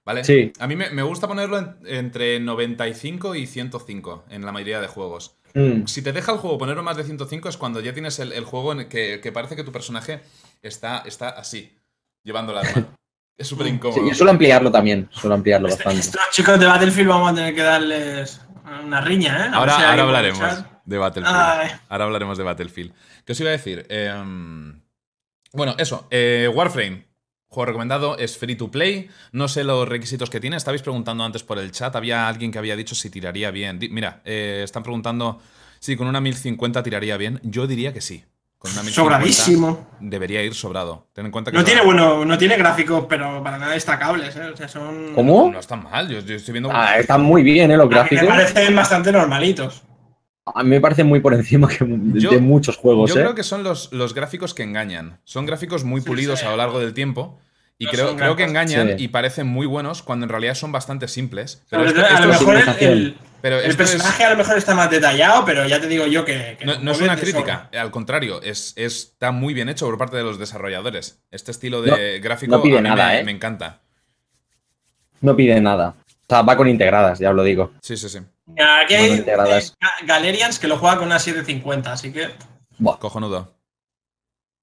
[0.08, 0.24] ¿Vale?
[0.24, 0.52] Sí.
[0.58, 4.86] A mí me, me gusta ponerlo en- entre 95 y 105 en la mayoría de
[4.86, 5.36] juegos.
[5.54, 5.84] Mm.
[5.86, 8.44] Si te deja el juego ponerlo más de 105 es cuando ya tienes el, el
[8.44, 10.20] juego en el que, que parece que tu personaje
[10.62, 11.76] está, está así,
[12.24, 12.86] llevando el arma.
[13.38, 14.08] Es súper Sí, incómodo.
[14.08, 16.00] yo suelo ampliarlo también, suelo ampliarlo Este- bastante.
[16.08, 18.40] estos chicos de Battlefield vamos a tener que darles
[18.84, 19.48] una riña, ¿eh?
[19.52, 21.36] A Ahora, si ahora hablaremos de Battlefield.
[21.38, 21.70] Ay.
[21.88, 22.92] Ahora hablaremos de Battlefield.
[23.24, 23.86] ¿Qué os iba a decir?
[23.90, 24.80] Em,
[25.52, 26.08] bueno, eso.
[26.10, 27.06] eh, Warframe.
[27.50, 29.08] Juego recomendado, es free to play.
[29.32, 30.56] No sé los requisitos que tiene.
[30.56, 31.96] Estabais preguntando antes por el chat.
[31.96, 33.78] Había alguien que había dicho si tiraría bien.
[33.78, 35.40] Di- Mira, eh, están preguntando
[35.80, 37.40] si con una 1050 tiraría bien.
[37.42, 38.22] Yo diría que sí.
[38.58, 39.86] Con una 1050 Sobradísimo.
[40.00, 41.06] Debería ir sobrado.
[41.14, 44.50] Ten en cuenta que No tiene, bueno, no tiene gráficos, pero para nada destacables, ¿eh?
[44.52, 45.14] O sea, son.
[45.14, 45.48] ¿Cómo?
[45.50, 46.06] No están mal.
[46.08, 46.68] Yo, yo estoy viendo.
[46.72, 47.76] Ah, están muy bien, ¿eh?
[47.76, 48.22] Los A mí gráficos.
[48.24, 49.84] Me parecen bastante normalitos.
[50.54, 53.22] A mí me parecen muy por encima que de, Yo- de muchos juegos, Yo ¿eh?
[53.22, 55.20] creo que son los, los gráficos que engañan.
[55.24, 56.46] Son gráficos muy Sí, pulidos sí.
[56.46, 57.38] a lo largo del tiempo.
[57.80, 59.04] Y No creo, creo que engañan Sí.
[59.04, 61.62] y parecen muy buenos cuando en realidad son bastante simples.
[61.70, 62.92] Pero esto, a lo es- mejor el, civilización.
[62.92, 66.04] el- pero el es- personaje a lo mejor está más detallado, pero ya te digo
[66.06, 66.56] yo que.
[66.58, 67.80] que no, es una crítica, sobra.
[67.82, 71.20] al contrario, es, es- está muy bien hecho por parte de los desarrolladores.
[71.30, 73.24] Este estilo de gráfico no pide a mí nada, me, ¿eh?
[73.24, 73.80] me encanta.
[75.20, 75.94] No pide nada.
[76.00, 77.70] O sea, va con integradas, ya os lo digo.
[77.80, 78.18] Sí, sí, sí.
[78.56, 79.72] Aquí hay eh, Ga-
[80.06, 82.30] Galerians que lo juega con una 750, así que.
[82.78, 82.98] Buah.
[82.98, 83.54] Cojonudo.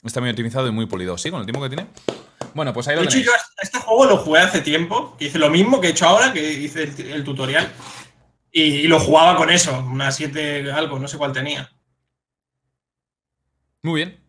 [0.04, 1.17] Está muy optimizado y muy pulido.
[1.17, 1.88] Sí, con el tiempo que tiene.
[2.54, 3.28] Bueno, pues ahí lo De hecho, tenéis.
[3.28, 6.32] yo a este juego lo jugué hace tiempo, hice lo mismo que he hecho ahora,
[6.32, 7.71] que hice el, el tutorial.
[8.52, 11.69] Y, y lo jugaba con eso, una 7 algo, no sé cuál tenía.
[13.84, 14.19] Muy bien.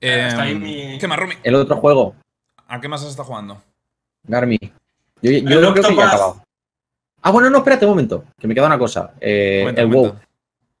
[0.00, 1.34] Eh, hasta ahí Em, mi- ¿Qué más, Rumi?
[1.42, 2.14] El otro juego,
[2.68, 3.62] ¿A qué más has estado jugando?
[4.24, 4.58] Garmi.
[5.22, 6.43] Yo, yo creo que ya he acabado.
[7.26, 9.12] Ah, bueno, no, espérate un momento, que me queda una cosa.
[9.20, 10.08] Eh, Comenta, el comenta.
[10.10, 10.20] WoW.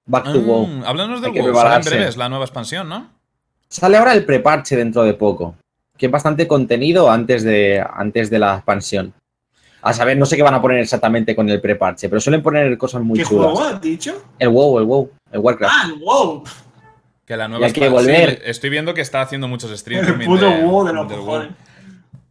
[0.06, 0.68] Back to WoW.
[0.84, 1.36] Ah, háblanos del WoW.
[1.38, 1.90] Sale en prepararse.
[1.90, 3.10] breves la nueva expansión, ¿no?
[3.68, 5.56] Sale ahora el preparche dentro de poco,
[5.96, 9.14] que es bastante contenido antes de, antes de la expansión.
[9.80, 12.76] A saber, no sé qué van a poner exactamente con el preparche, pero suelen poner
[12.78, 13.52] cosas muy ¿Qué chulas.
[13.52, 14.22] juego has dicho?
[14.38, 15.74] El WoW, el WoW, el Warcraft.
[15.76, 16.44] Ah, el WoW.
[17.26, 18.30] Que la nueva hay que expan- volver.
[18.30, 20.06] sí, estoy viendo que está haciendo muchos streams.
[20.08, 21.48] El puto de- WoW de los cojones.
[21.48, 21.56] WoW.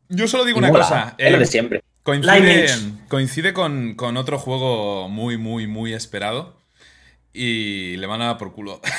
[0.10, 1.16] Yo solo digo Y una mola, cosa.
[1.18, 1.84] es lo eh, de siempre.
[2.04, 2.68] Coincide
[3.08, 6.58] coincide con, con otro juego muy, muy, muy esperado.
[7.34, 8.80] Y le van a dar por culo.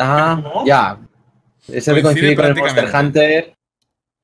[0.00, 0.96] Ah, ya.
[1.66, 2.94] Ese Coincide coincide con el Monster.
[2.94, 3.54] Hunter.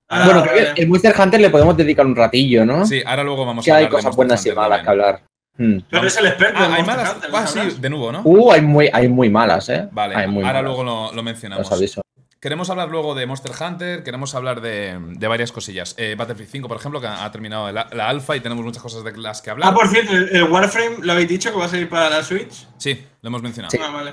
[0.09, 2.87] Ahora, bueno, creo que el Monster Hunter le podemos dedicar un ratillo, ¿no?
[2.87, 5.23] Sí, ahora luego vamos que a hay hablar de cosas buenas y malas que hablar.
[5.57, 5.79] Hmm.
[5.91, 7.13] Tú eres el experto Ah, hay malas.
[7.15, 8.23] Hunter, Ah, ¿lo sí, de nuevo, ¿no?
[8.23, 9.89] Uh, hay muy, hay muy malas, ¿eh?
[9.91, 11.67] Vale, Hay muy ahora malas, luego lo, lo mencionamos.
[11.67, 12.04] Os aviso.
[12.45, 15.95] Queremos hablar luego de Monster Hunter, queremos hablar de, de varias cosillas.
[15.97, 18.83] Eh, Battlefield 5, por ejemplo, que ha, ha terminado la, la alfa y tenemos muchas
[18.83, 19.71] cosas de las que hablar.
[19.71, 22.23] Ah, por cierto, el, el Warframe, ¿lo habéis dicho que va a salir para la
[22.23, 22.67] Switch?
[22.77, 23.71] Sí, lo hemos mencionado.
[23.71, 23.79] Sí.
[23.83, 24.13] Ah, vale.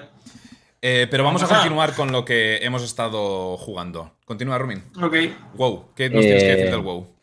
[0.81, 4.13] Eh, pero vamos a continuar con lo que hemos estado jugando.
[4.23, 4.81] Continúa, Rumin.
[5.03, 5.13] Ok.
[5.55, 7.13] WoW, ¿qué nos tienes que Eh, decir del WoW?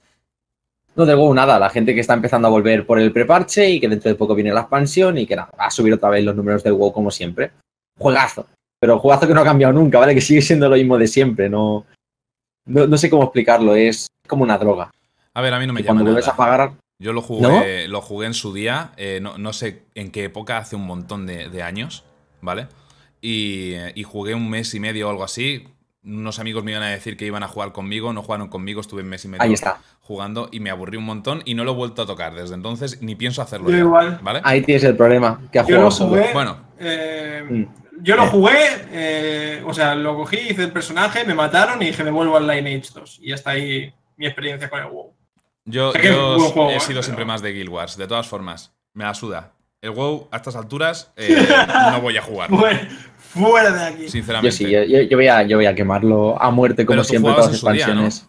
[0.95, 3.81] No del WoW nada, la gente que está empezando a volver por el preparche y
[3.81, 6.23] que dentro de poco viene la expansión y que nada, va a subir otra vez
[6.23, 7.53] los números del WoW como siempre.
[7.97, 8.47] Juegazo.
[8.81, 10.15] Pero juegazo que no ha cambiado nunca, ¿vale?
[10.15, 11.85] Que sigue siendo lo mismo de siempre, no,
[12.67, 14.91] no, no sé cómo explicarlo, es como una droga.
[15.35, 16.37] A ver, a mí no me Y llama cuando vuelves a nada.
[16.37, 20.25] pagar, Yo lo jugué, lo jugué en su día, eh, no, no sé en qué
[20.25, 22.05] época, hace un montón de, de años,
[22.41, 22.67] ¿vale?
[23.21, 25.67] Y, y jugué un mes y medio o algo así.
[26.05, 29.03] Unos amigos me iban a decir que iban a jugar conmigo, no jugaron conmigo, estuve
[29.03, 29.81] un mes y medio ahí está.
[30.01, 33.03] jugando y me aburrí un montón y no lo he vuelto a tocar desde entonces,
[33.03, 33.69] ni pienso hacerlo.
[33.71, 34.21] Yo ya, igual.
[34.23, 34.41] ¿Vale?
[34.45, 36.11] Ahí tienes el problema, que ha Yo jugado lo solo.
[36.11, 36.33] jugué.
[36.33, 36.59] Bueno.
[36.79, 37.65] eh, Mm.
[38.03, 38.29] Yo lo Eh.
[38.29, 38.57] jugué,
[38.93, 42.47] eh, o sea, lo cogí, hice el personaje, me mataron y dije me vuelvo al
[42.47, 43.19] Lineage 2.
[43.23, 45.13] Y hasta ahí mi experiencia con el WoW.
[45.65, 46.81] Yo, O sea que yo es buen juego, he ¿eh?
[46.81, 47.97] sido Pero- siempre más de Guild Wars.
[47.97, 49.53] De todas formas, me la suda.
[49.81, 51.29] El WoW, a estas alturas, eh,
[51.93, 52.49] no voy a jugar.
[52.51, 54.03] Fuera, fuera de aquí.
[54.05, 54.57] Yo Sinceramente.
[54.57, 57.51] sí, yo, yo- yo voy a, yo voy a quemarlo a muerte como siempre todas
[57.51, 58.29] las día, expansiones.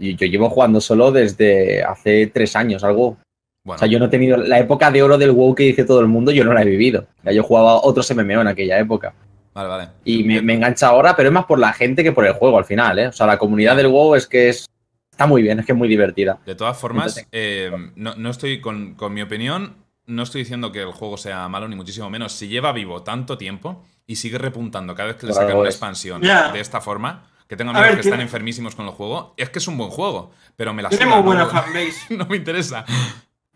[0.00, 3.18] Y yo llevo jugando solo desde hace tres años, algo.
[3.64, 5.84] Bueno, O sea, yo no he tenido la época de oro del WoW que dice
[5.84, 7.06] todo el mundo, yo no la he vivido.
[7.20, 9.14] O sea, yo jugaba otros MMO en aquella época.
[9.52, 9.88] vale, vale.
[10.04, 12.56] Y me, me engancha ahora, pero es más por la gente que por el juego
[12.58, 13.08] al final, ¿eh?
[13.08, 14.66] O sea, la comunidad del WoW es que es,
[15.10, 16.38] está muy bien, es que es muy divertida.
[16.46, 19.74] De todas formas, Entonces- eh, no, no estoy con, con mi opinión,
[20.06, 22.32] no estoy diciendo que el juego sea malo, ni muchísimo menos.
[22.32, 26.22] Si lleva vivo tanto tiempo y sigue repuntando cada vez que le sacan una expansión
[26.22, 29.50] de esta forma, que tengo amigos ver, que tiene- están enfermísimos con el juego, es
[29.50, 31.96] que es un buen juego, pero me la muy buena no, fanbase.
[32.16, 32.84] no me interesa.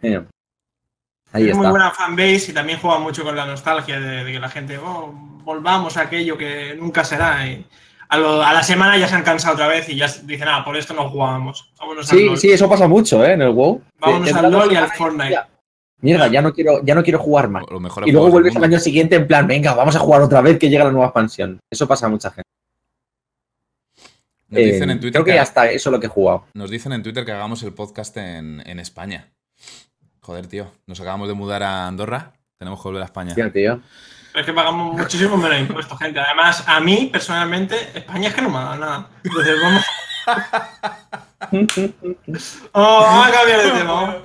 [0.03, 0.23] Eh,
[1.35, 4.39] Ahí Tiene muy buena fanbase y también juega mucho con la nostalgia de, de que
[4.41, 5.11] la gente, oh,
[5.45, 7.47] volvamos a aquello que nunca será.
[7.47, 7.65] Y
[8.11, 10.63] a, lo- a la semana ya se han cansado otra vez y ya dicen, ah,
[10.63, 11.73] por esto no jugábamos.
[11.81, 12.37] Vámonos al Sí, LOL.
[12.39, 13.33] sí, eso pasa mucho, ¿eh?
[13.33, 13.83] En el WoW.
[13.99, 15.31] Vámonos te al LOL y al Fortnite.
[15.33, 15.49] ya,
[16.03, 17.65] Mierda, ya no quiero, ya no quiero jugar más.
[18.05, 20.69] Y luego vuelves al año siguiente en plan, venga, vamos a jugar otra vez que
[20.69, 21.61] llega la nueva expansión.
[21.71, 22.43] Eso pasa a mucha gente.
[24.49, 26.11] Nos dicen Eh, en Twitter creo que que, ya está, eso es lo que he
[26.11, 26.45] jugado.
[26.53, 29.33] Nos dicen en Twitter que hagamos el podcast en, en España.
[30.23, 30.71] Joder, tío.
[30.87, 32.33] Nos acabamos de mudar a Andorra.
[32.59, 33.35] Tenemos que volver a España.
[33.35, 33.81] Tío, tío.
[34.33, 36.21] Pero es que pagamos muchísimo menos impuestos, gente.
[36.21, 39.09] Además, a mí, personalmente, España es que no me ha dado nada.
[39.25, 39.85] Entonces, vamos.
[42.73, 44.17] Oh, vamos a cambiar de tema.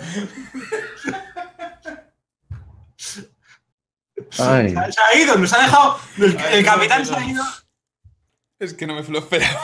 [4.40, 4.70] Ay.
[4.70, 6.00] Se ha- se ha ido, nos ha dejado.
[6.18, 7.44] El, el capitán se ha ido.
[8.60, 9.60] Es que no me lo esperaba.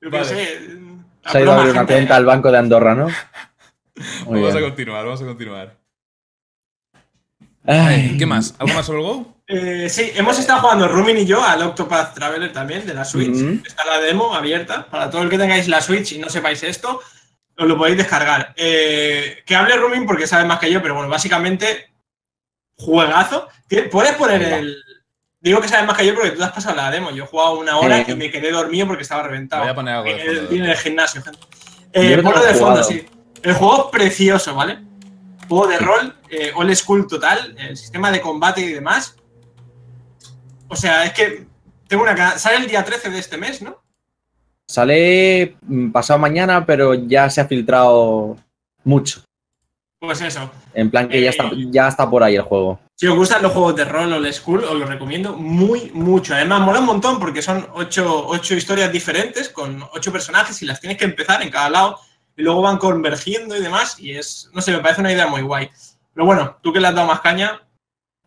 [0.00, 0.24] Yo Vale.
[0.24, 0.78] sé.
[1.26, 1.94] Se ha ido a abrir una gente.
[1.94, 3.08] cuenta al banco de Andorra, ¿no?
[4.26, 5.76] Muy Vamos a continuar, vamos a continuar.
[7.64, 8.16] Ay.
[8.18, 8.54] ¿Qué más?
[8.58, 9.34] ¿Algo más sobre el WoW?
[9.48, 13.36] Eh, sí, hemos estado jugando Rumin y yo al Octopath Traveler también de la Switch.
[13.66, 14.86] Está la demo abierta.
[14.86, 17.00] Para todo el que tengáis la Switch y no sepáis esto,
[17.56, 18.52] os lo podéis descargar.
[18.56, 21.90] Eh, que hable Rumin porque sabe más que yo, pero bueno, básicamente,
[22.76, 23.48] juegazo.
[23.90, 24.76] Puedes poner el.
[25.40, 27.10] Digo que sabes más que yo porque tú te has pasado la demo.
[27.12, 28.04] Yo he jugado una hora Eh.
[28.08, 29.62] y me quedé dormido porque estaba reventado.
[29.62, 31.38] Voy a poner algo de viene del gimnasio, gente.
[31.92, 33.06] Eh, ponlo de fondo, sí.
[33.42, 34.78] El juego es precioso, ¿vale?
[35.48, 39.16] Juego de rol, eh, old school total, el sistema de combate y demás.
[40.68, 41.46] O sea, es que
[41.86, 43.80] tengo una Sale el día 13 de este mes, ¿no?
[44.66, 48.36] Sale mm, pasado mañana, pero ya se ha filtrado
[48.82, 49.22] mucho.
[50.00, 50.50] Pues eso.
[50.74, 51.66] En plan que ya está, Eh.
[51.70, 52.80] ya está por ahí el juego.
[52.96, 56.34] Si os gustan los juegos de rol old school, os los recomiendo muy, mucho.
[56.34, 60.80] Además, mola un montón porque son ocho, ocho historias diferentes con ocho personajes y las
[60.80, 62.00] tienes que empezar en cada lado
[62.36, 63.98] y luego van convergiendo y demás.
[63.98, 65.70] Y es, no sé, me parece una idea muy guay.
[66.14, 67.62] Pero bueno, tú que le has dado más caña,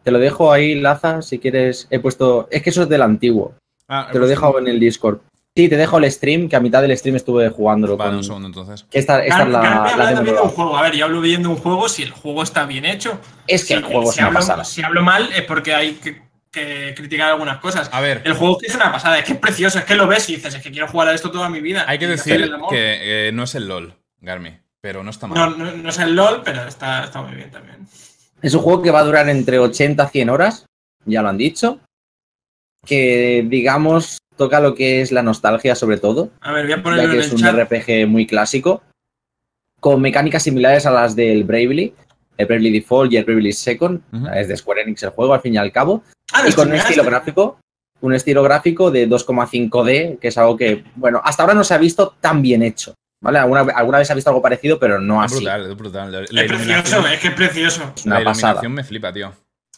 [0.03, 1.87] Te lo dejo ahí, Laza, si quieres.
[1.89, 2.47] He puesto.
[2.51, 3.55] Es que eso es del antiguo.
[3.87, 5.19] Ah, Te lo he dejado en el Discord.
[5.57, 7.97] Sí, te dejo el stream, que a mitad del stream estuve jugándolo.
[7.97, 8.85] Vale, con- un segundo entonces.
[8.91, 10.77] esta, esta Claro, es la, claro, la también de un juego.
[10.77, 13.19] A ver, yo hablo bien de un juego si el juego está bien hecho.
[13.47, 14.63] Es que el Si- juego si es una hablo, pasada.
[14.63, 17.89] Si hablo mal es porque hay que, que criticar algunas cosas.
[17.93, 20.29] A ver, El juego es una pasada, es que es precioso, es que lo ves
[20.29, 21.85] y dices, es que quiero jugar a esto toda mi vida.
[21.87, 25.37] hay que decir que eh, no es el LOL, Garmi, pero no está mal.
[25.37, 27.87] No, no, no es el LOL, pero está, está muy bien también.
[28.41, 30.65] Es un juego que va a durar entre 80 a 100 horas,
[31.05, 31.79] ya lo han dicho.
[32.85, 36.83] que digamos toca lo que es la nostalgia sobre todo, A ver, voy a ya
[36.83, 37.55] ponerlo que en es el un chat.
[37.59, 38.81] RPG muy clásico,
[39.81, 41.93] con mecánicas similares a las del Bravely,
[42.37, 44.01] el Bravely Default y el Bravely Second,
[44.33, 46.03] es de Square Enix el juego al fin y al cabo,
[46.33, 47.59] Ah, y con un estilo gráfico,
[48.01, 51.77] un estilo gráfico de 2,5D, que es algo que, bueno, hasta ahora no se ha
[51.77, 53.39] visto tan bien hecho, ¿vale?
[53.39, 55.43] Alguna, alguna vez se ha visto algo parecido, pero no Es así.
[55.43, 56.11] brutal, es brutal.
[56.11, 57.93] La, la Es precioso, es que es precioso.
[57.95, 58.51] Es una la pasada.
[58.53, 59.31] iluminación me flipa, tío.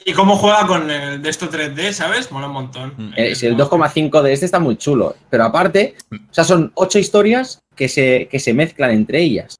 [0.03, 2.31] Y cómo juega con el de esto 3D, ¿sabes?
[2.31, 2.93] Mola un montón.
[2.97, 3.13] Mm.
[3.15, 7.59] Eh, el 2,5 de este está muy chulo, pero aparte, o sea, son ocho historias
[7.75, 9.55] que se, que se mezclan entre ellas.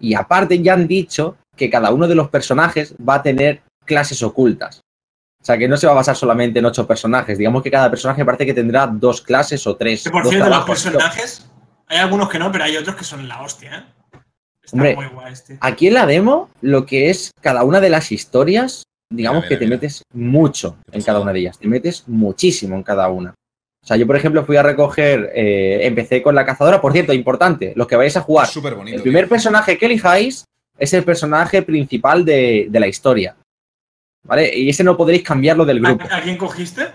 [0.00, 4.22] Y aparte ya han dicho que cada uno de los personajes va a tener clases
[4.22, 4.80] ocultas.
[5.42, 7.36] O sea, que no se va a basar solamente en ocho personajes.
[7.36, 10.04] Digamos que cada personaje parece que tendrá dos clases o tres.
[10.04, 11.50] Que por cierto, los personajes,
[11.88, 14.20] hay algunos que no, pero hay otros que son la hostia, ¿eh?
[14.62, 15.58] Está Hombre, muy guay este.
[15.60, 19.56] Aquí en la demo, lo que es cada una de las historias, digamos Mira, que
[19.56, 19.76] te mira.
[19.76, 21.58] metes mucho en cada una de ellas.
[21.58, 23.30] Te metes muchísimo en cada una.
[23.82, 26.80] O sea, yo, por ejemplo, fui a recoger, eh, empecé con la cazadora.
[26.80, 28.96] Por cierto, importante, los que vais a jugar, súper bonito.
[28.96, 29.30] el primer tío.
[29.30, 30.44] personaje que elijáis
[30.78, 33.34] es el personaje principal de, de la historia.
[34.24, 34.50] ¿Vale?
[34.56, 36.06] Y ese no podréis cambiarlo del grupo.
[36.10, 36.88] ¿A, a quién cogiste?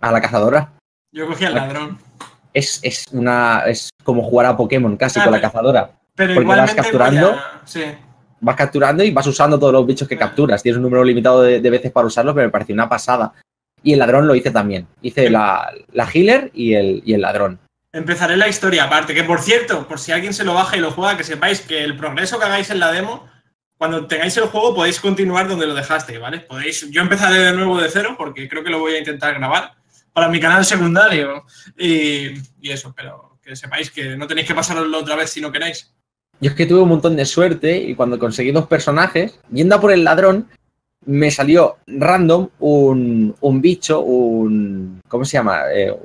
[0.00, 0.72] A la cazadora.
[1.12, 1.98] Yo cogí al ladrón.
[2.54, 3.62] Es, es una.
[3.66, 5.90] es como jugar a Pokémon casi Ah, con la cazadora.
[6.14, 7.30] Pero Porque vas capturando.
[7.32, 7.82] a- Sí.
[8.40, 10.18] vas capturando y vas usando todos los bichos que Ah.
[10.20, 10.62] capturas.
[10.62, 13.32] Tienes un número limitado de, de veces para usarlos, pero me pareció una pasada.
[13.82, 14.86] Y el ladrón lo hice también.
[15.02, 17.60] Hice la, la healer y el, y el ladrón.
[17.92, 19.14] Empezaré la historia aparte.
[19.14, 21.82] Que por cierto, por si alguien se lo baja y lo juega, que sepáis que
[21.84, 23.26] el progreso que hagáis en la demo,
[23.78, 26.40] cuando tengáis el juego podéis continuar donde lo dejaste, ¿vale?
[26.40, 26.90] Podéis.
[26.90, 29.74] Yo empezaré de nuevo de cero, porque creo que lo voy a intentar grabar
[30.12, 31.44] para mi canal secundario.
[31.78, 35.94] Y, eso, pero que sepáis que no tenéis que pasaroslo otra vez si no queréis.
[36.40, 39.80] Yo es que tuve un montón de suerte y cuando conseguí dos personajes, yendo a
[39.80, 40.48] por el ladrón,
[41.06, 45.00] me salió random un, un bicho, un.
[45.08, 45.62] ¿Cómo se llama?
[45.72, 45.96] Eh,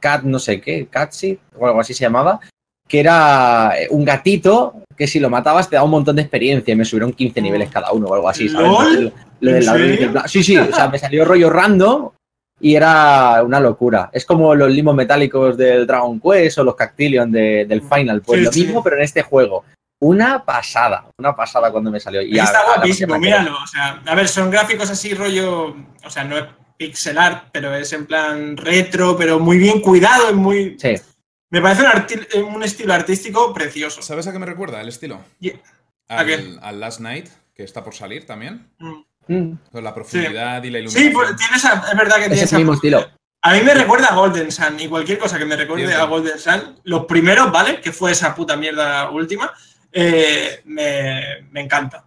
[0.00, 2.40] cat, no sé qué, Catsit o algo así se llamaba,
[2.88, 6.72] que era eh, un gatito que si lo matabas te daba un montón de experiencia
[6.72, 9.10] y me subieron 15 niveles cada uno o algo así, ¿sabes?
[9.40, 12.10] Lo Sí, sí, o sea, me salió rollo random
[12.60, 14.08] y era una locura.
[14.12, 18.38] Es como los limos metálicos del Dragon Quest o los Cactillion de- del Final, pues
[18.40, 18.64] Sí, lo sí.
[18.66, 19.64] mismo, pero en este juego.
[20.00, 22.22] Una pasada, una pasada cuando me salió.
[22.22, 23.20] Y Está guapísimo, quedo.
[23.20, 23.56] míralo.
[23.62, 25.74] O sea, a ver, son gráficos así rollo.
[26.04, 26.44] O sea, no es
[26.76, 30.76] pixel art, pero es en plan retro, pero muy bien cuidado, es muy.
[30.78, 30.94] Sí,
[31.54, 34.02] Me parece un, arti- un estilo artístico precioso.
[34.02, 35.20] ¿Sabes a qué me recuerda el estilo?
[35.38, 35.50] Y-
[36.08, 36.56] ¿A Al, qué?
[36.60, 38.72] al Last Night, que está por salir también.
[38.80, 39.02] Mm.
[39.28, 41.04] Mm, Con la profundidad y la iluminación.
[41.04, 43.06] Sí, pues tiene esa, es verdad que tiene es el mismo estilo.
[43.42, 46.40] A mí me recuerda a Golden Sun y cualquier cosa que me recuerde a Golden
[46.40, 47.80] Sun, los primeros, ¿vale?
[47.80, 49.52] Que fue esa puta mierda última,
[49.92, 52.04] eh, me, me encanta.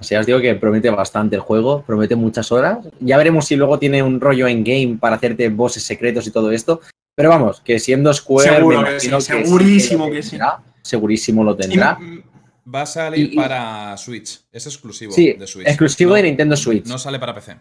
[0.00, 2.78] O sea, os digo que promete bastante el juego, promete muchas horas.
[3.00, 6.50] Ya veremos si luego tiene un rollo en game para hacerte bosses secretos y todo
[6.50, 6.80] esto.
[7.20, 10.30] Pero vamos, que siendo Square, Seguro me que sí, que segurísimo que sí.
[10.30, 11.98] tendrá, Segurísimo lo tendrá.
[12.00, 12.24] Y,
[12.72, 14.40] Va a salir Y- y- para Switch.
[14.52, 15.66] Es exclusivo Sí, de Switch.
[15.66, 16.86] exclusivo No- de Nintendo Switch.
[16.86, 17.56] No sale para PC.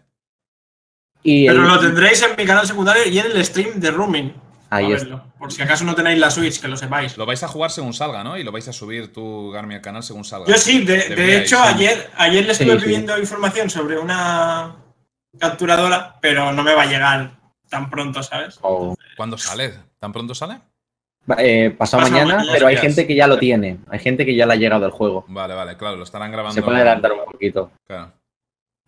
[1.23, 4.33] y pero el- lo tendréis en mi canal secundario y en el stream de Rooming.
[4.69, 5.23] Ahí A está.
[5.39, 7.17] por si acaso no tenéis la Switch, que lo sepáis.
[7.17, 8.37] Lo vais a jugar según salga, ¿no?
[8.37, 10.45] Y lo vais a subir tú, Garmi, al canal según salga.
[10.47, 12.85] Yo sí, de, hecho, ayer, ayer le estuve Sí, sí.
[12.85, 14.75] pidiendo información sobre una
[15.39, 17.38] capturadora, pero no me va a llegar
[17.69, 18.59] tan pronto, ¿sabes?
[18.61, 19.73] o- ¿Cuándo sale?
[19.99, 20.59] ¿Tan pronto sale?
[21.37, 22.81] eh, pasado Pasado mañana, mañana, pero hay días.
[22.81, 23.77] gente que ya lo tiene.
[23.89, 25.25] Hay gente que ya le ha llegado el juego.
[25.27, 26.55] Vale, vale, claro, lo estarán grabando.
[26.55, 27.71] Se puede adelantar un poquito.
[27.87, 28.11] Claro.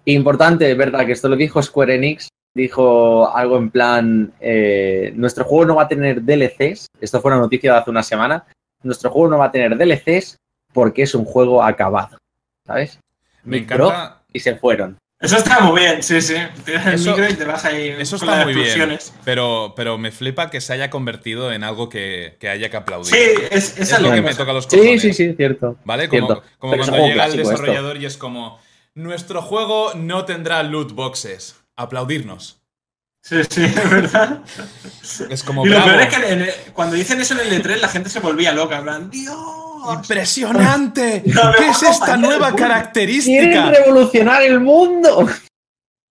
[0.05, 2.29] Importante, es verdad, que esto lo dijo Square Enix.
[2.53, 6.87] Dijo algo en plan, eh, nuestro juego no va a tener DLCs.
[6.99, 8.43] Esto fue una noticia de hace una semana.
[8.83, 10.37] Nuestro juego no va a tener DLCs
[10.73, 12.17] porque es un juego acabado.
[12.65, 12.99] ¿Sabes?
[13.43, 14.21] Me Micro, encanta.
[14.33, 14.97] Y se fueron.
[15.21, 16.33] Eso está muy bien, sí, sí.
[16.65, 18.65] Te das el Eso- micro y te vas ahí Eso con está las muy bien.
[18.65, 19.13] explosiones.
[19.23, 23.13] Pero, pero me flipa que se haya convertido en algo que, que haya que aplaudir.
[23.13, 25.01] Sí, es, lo que me toca los Sí, cojones.
[25.01, 25.77] sí, sí, cierto.
[25.85, 26.09] ¿Vale?
[26.09, 26.43] Como, Cierto.
[26.57, 27.49] como cuando llega el esto.
[27.51, 28.59] desarrollador y es como.
[28.95, 31.55] Nuestro juego no tendrá loot boxes.
[31.75, 32.57] Aplaudirnos.
[33.23, 34.41] Sí, sí, es verdad.
[35.29, 35.65] Es como.
[35.65, 38.09] y lo "Bravo, peor es que el- cuando dicen eso en el E3 la gente
[38.09, 39.09] se volvía loca, en plan,
[39.83, 39.95] ¡Dios!
[39.95, 41.23] ¡Impresionante!
[41.33, 42.55] No, ¿Qué es esta nueva uy.
[42.55, 43.71] ¡Quieren característica?
[43.71, 45.27] revolucionar el mundo!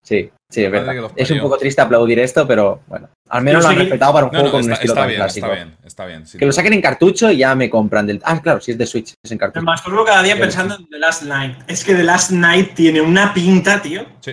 [0.03, 1.13] Sí, sí, es verdad.
[1.15, 3.09] Es un poco triste aplaudir esto, pero bueno.
[3.29, 5.01] Al menos lo han respetado para un No, juego no, con un está, estilo está
[5.03, 5.47] tan bien, clásico.
[5.47, 6.27] está bien, está bien.
[6.27, 6.39] sí.
[6.39, 8.21] Que lo saquen en cartucho y ya me compran del.
[8.25, 9.63] Ah, claro, si es de Switch, es en Me cartucho.
[9.65, 11.59] masturbo cada día pensando en The Last Night.
[11.69, 14.33] Es que The Last Night tiene una pinta, tío, Sí.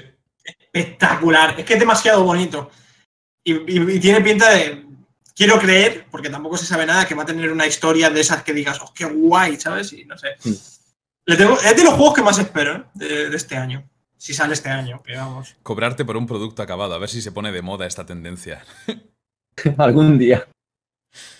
[0.73, 1.53] espectacular.
[1.59, 2.71] Es que es demasiado bonito.
[3.43, 4.83] Y, y- y tiene pinta de.
[5.37, 8.41] Quiero creer, porque tampoco se sabe nada, que va a tener una historia de esas
[8.41, 9.93] que digas, oh, qué guay, ¿sabes?
[9.93, 10.29] Y no sé.
[10.39, 10.59] Sí.
[11.27, 12.83] Le tengo- es de los juegos que más espero ¿eh?
[12.95, 13.87] de, de este año.
[14.17, 15.55] si sale este año, que vamos.
[15.61, 18.65] Cobrarte por un producto acabado, a ver si se pone de moda esta tendencia.
[19.77, 20.47] Algún día.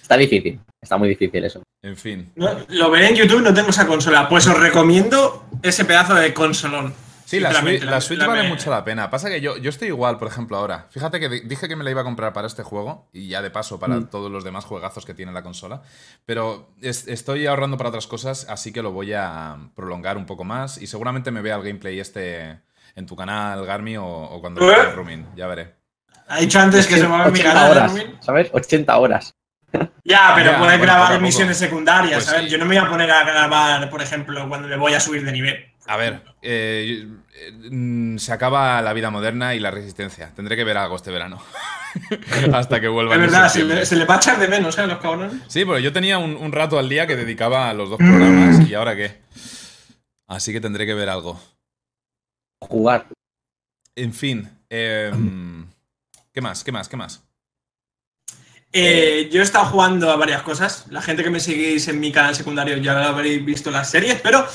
[0.01, 1.63] Está difícil, está muy difícil eso.
[1.83, 2.31] En fin.
[2.35, 4.29] No, lo veré en YouTube, no tengo esa consola.
[4.29, 6.93] Pues os recomiendo ese pedazo de consolón.
[7.29, 9.09] Sí, la, Switch, Sinceramente, la Switch vale me- mucho la pena.
[9.09, 10.87] Pasa que yo, yo estoy igual, por ejemplo, ahora.
[10.91, 13.41] Fíjate que di- dije que me la iba a comprar para este juego y ya
[13.41, 14.09] de paso para Mm.
[14.09, 15.81] todos los demás juegazos que tiene la consola.
[16.25, 20.45] Pero es- estoy ahorrando para otras cosas, así que lo voy a prolongar un poco
[20.45, 22.61] más y seguramente me vea el gameplay este
[22.95, 24.73] en tu canal, Garmi, o, o cuando ¿Eh?
[24.73, 25.27] esté en Rumin.
[25.35, 25.75] Ya veré.
[26.29, 27.71] Ha dicho antes que se mueve mi 80 canal.
[27.71, 28.17] horas, ¿no, Rumin?
[28.21, 28.49] ¿sabes?
[28.53, 29.35] 80 horas.
[30.05, 32.43] Ya, pero Ya, puedes bueno, grabar misiones secundarias, Pues ¿sabes?
[32.45, 32.49] sí.
[32.51, 35.25] Yo no me voy a poner a grabar, por ejemplo, cuando le voy a subir
[35.25, 35.65] de nivel.
[35.87, 37.07] A ver, eh,
[37.71, 40.33] mm, se acaba la vida moderna y la resistencia.
[40.35, 41.41] Tendré que ver algo este verano.
[42.53, 43.15] Hasta que vuelva.
[43.15, 44.85] Es verdad, se le, se le va a echar de menos, ¿eh?
[44.85, 45.41] Los cabrones.
[45.47, 48.69] Sí, porque yo tenía un, un rato al día que dedicaba a los dos programas
[48.69, 49.21] y ahora qué.
[50.27, 51.39] Así que tendré que ver algo.
[52.59, 53.07] Jugar.
[53.95, 54.49] En fin.
[54.69, 55.65] em,
[56.33, 56.63] ¿Qué más?
[56.63, 56.89] ¿Qué más?
[56.89, 57.23] ¿Qué más?
[58.73, 60.85] Eh, yo he estado jugando a varias cosas.
[60.89, 64.45] La gente que me seguís en mi canal secundario ya habréis visto las series, pero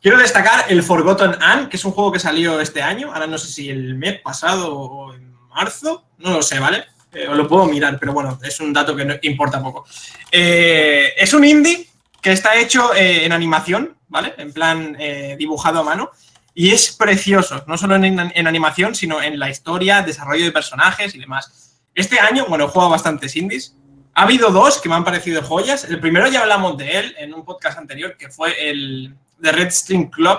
[0.00, 3.12] quiero destacar el Forgotten Anne, que es un juego que salió este año.
[3.12, 6.84] Ahora no sé si el mes pasado o en marzo, no lo sé, ¿vale?
[7.12, 9.86] Eh, lo puedo mirar, pero bueno, es un dato que no importa poco.
[10.30, 11.88] Eh, es un indie
[12.20, 14.34] que está hecho eh, en animación, ¿vale?
[14.38, 16.10] En plan eh, dibujado a mano.
[16.54, 21.14] Y es precioso, no solo en, en animación, sino en la historia, desarrollo de personajes
[21.14, 21.76] y demás.
[21.94, 23.76] Este año, bueno, he jugado bastantes indies.
[24.14, 25.84] Ha habido dos que me han parecido joyas.
[25.84, 29.70] El primero ya hablamos de él en un podcast anterior, que fue el de Red
[29.70, 30.38] String Club,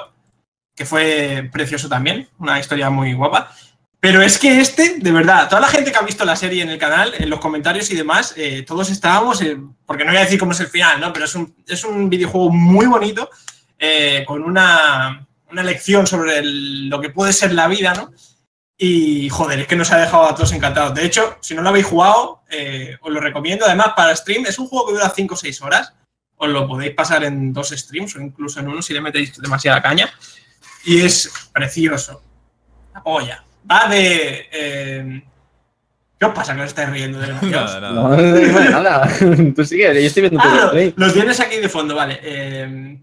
[0.75, 3.53] que fue precioso también, una historia muy guapa.
[3.99, 6.69] Pero es que este, de verdad, toda la gente que ha visto la serie en
[6.69, 10.23] el canal, en los comentarios y demás, eh, todos estábamos, eh, porque no voy a
[10.23, 11.11] decir cómo es el final, ¿no?
[11.11, 13.29] Pero es un, es un videojuego muy bonito,
[13.79, 18.11] eh, con una, una lección sobre lo que puede ser la vida, ¿no?
[18.77, 20.93] Y joder, es que nos ha dejado a todos encantados.
[20.93, 23.65] De hecho, si no lo habéis jugado, eh, os lo recomiendo.
[23.65, 25.93] Además, para stream, es un juego que dura 5 o 6 horas.
[26.37, 29.81] Os lo podéis pasar en dos streams o incluso en uno si le metéis demasiada
[29.81, 30.09] caña.
[30.85, 32.21] Y es precioso.
[32.93, 33.43] La polla.
[33.69, 34.47] Va de.
[34.51, 35.23] eh,
[36.19, 37.41] ¿Qué os pasa que os estáis riendo de Nada,
[37.79, 37.91] nada.
[37.91, 39.09] No, no nada.
[39.55, 40.93] Tú sigue, yo estoy viendo tu Ah, gameplay.
[40.95, 42.19] lo, lo tienes aquí de fondo, vale.
[42.23, 42.97] Eh,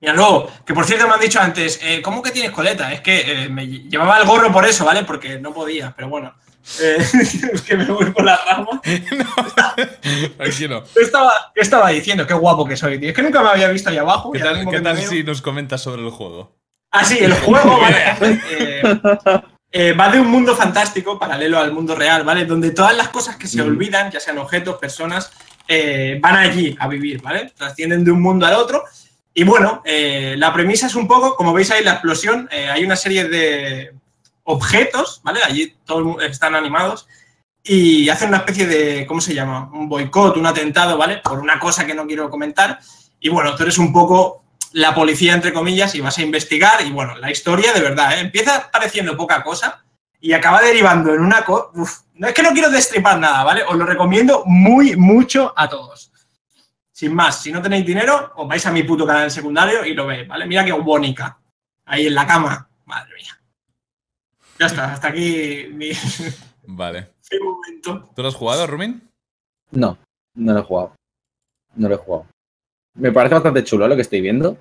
[0.00, 2.92] mira, luego, que por cierto me han dicho antes, eh, ¿cómo que tienes coleta?
[2.92, 5.04] Es que eh, me lle- llevaba el gorro por eso, ¿vale?
[5.04, 6.34] Porque no podía, pero bueno.
[6.80, 6.96] Eh,
[7.52, 8.80] es que me voy por la rama.
[10.36, 10.84] Tranquilo.
[10.94, 12.26] ¿Qué estaba, estaba diciendo?
[12.26, 13.08] Qué guapo que soy, tío.
[13.10, 14.32] Es que nunca me había visto ahí abajo.
[14.32, 16.56] ¿Qué tal, qué si nos comentas sobre el juego?
[16.90, 18.40] Ah, sí, el juego, ¿vale?
[18.50, 18.82] Eh,
[19.72, 22.44] eh, va de un mundo fantástico, paralelo al mundo real, ¿vale?
[22.46, 23.66] Donde todas las cosas que se Mm.
[23.66, 25.30] olvidan, ya sean objetos, personas,
[25.66, 27.52] eh, van allí a vivir, ¿vale?
[27.56, 28.84] Trascienden de un mundo al otro.
[29.34, 32.48] Y bueno, eh, la premisa es un poco, como veis ahí, la explosión.
[32.50, 33.92] eh, hay una serie de
[34.48, 35.40] objetos, ¿vale?
[35.44, 37.06] Allí todos están animados
[37.62, 39.70] y hacen una especie de, ¿cómo se llama?
[39.72, 41.18] Un boicot, un atentado, ¿vale?
[41.18, 42.78] Por una cosa que no quiero comentar.
[43.20, 46.80] Y bueno, tú eres un poco la policía, entre comillas, y vas a investigar.
[46.80, 48.20] Y bueno, la historia de verdad, ¿eh?
[48.20, 49.84] empieza pareciendo poca cosa
[50.18, 52.04] y acaba derivando en una cosa.
[52.14, 53.64] No es que no quiero destripar nada, ¿vale?
[53.64, 56.10] Os lo recomiendo muy, mucho a todos.
[56.90, 60.06] Sin más, si no tenéis dinero, os vais a mi puto canal secundario y lo
[60.06, 60.46] veis, ¿vale?
[60.46, 61.38] Mira qué bonica.
[61.84, 62.66] Ahí en la cama.
[62.86, 63.37] Madre mía.
[64.58, 65.90] Ya está, hasta aquí mi,
[66.66, 67.12] Vale.
[67.30, 68.10] mi momento.
[68.14, 69.08] ¿Tú lo has jugado, Rumin?
[69.70, 69.98] No,
[70.34, 70.94] no lo he jugado.
[71.76, 72.26] No lo he jugado.
[72.94, 74.58] Me parece bastante chulo lo que estoy viendo.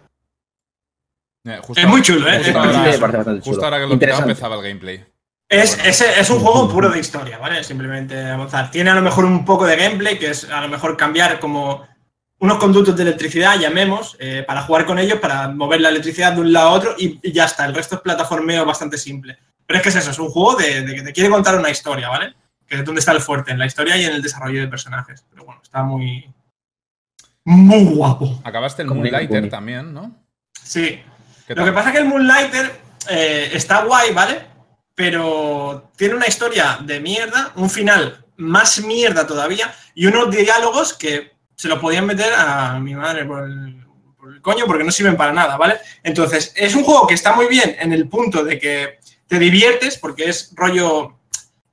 [1.46, 2.38] Eh, justo Es muy chulo, ¿eh?
[2.38, 3.00] justo Es ahora- me chulo.
[3.00, 3.54] parece bastante chulo.
[3.54, 4.32] Justo ahora que lo he Interesante.
[4.32, 5.06] empezaba el gameplay.
[5.50, 5.90] Es, Bueno.
[5.90, 7.64] es, es un juego puro de historia, ¿vale?
[7.64, 8.70] Simplemente avanzar.
[8.70, 11.88] Tiene a lo mejor un poco de gameplay, que es a lo mejor cambiar como
[12.40, 16.42] unos conductos de electricidad, llamemos, eh, para jugar con ellos, para mover la electricidad de
[16.42, 17.66] un lado a otro y, y ya está.
[17.66, 19.40] El resto es plataformeo bastante simple.
[19.68, 21.70] Pero es que es eso, es un juego de, de que te quiere contar una
[21.70, 22.34] historia, ¿vale?
[22.66, 25.26] Que es donde está el fuerte, en la historia y en el desarrollo de personajes.
[25.30, 26.34] Pero bueno, está muy.
[27.44, 28.42] Muy guapo.
[28.44, 30.16] Acabaste el Moonlighter también, ¿no?
[30.64, 31.02] Sí,
[31.46, 32.72] ¿Qué Lo que pasa es que el Moonlighter
[33.10, 34.42] eh, está guay, ¿vale?
[34.96, 41.32] Pero tiene una historia de mierda, un final más mierda todavía y unos diálogos que
[41.56, 43.86] se los podían meter a mi madre por el,
[44.18, 45.78] por el coño porque no sirven para nada, ¿vale?
[46.04, 49.98] Entonces, es un juego que está muy bien en el punto de que te diviertes
[49.98, 51.18] porque es rollo.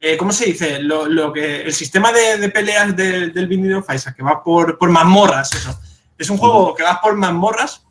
[0.01, 0.81] eh, ¿Cómo se dice?
[0.81, 4.43] Lo, lo que, el sistema de, de peleas de- del Binding of Isaac, que va
[4.43, 5.79] por, por mazmorras, eso.
[6.19, 7.83] Es un juego que vas por mazmorras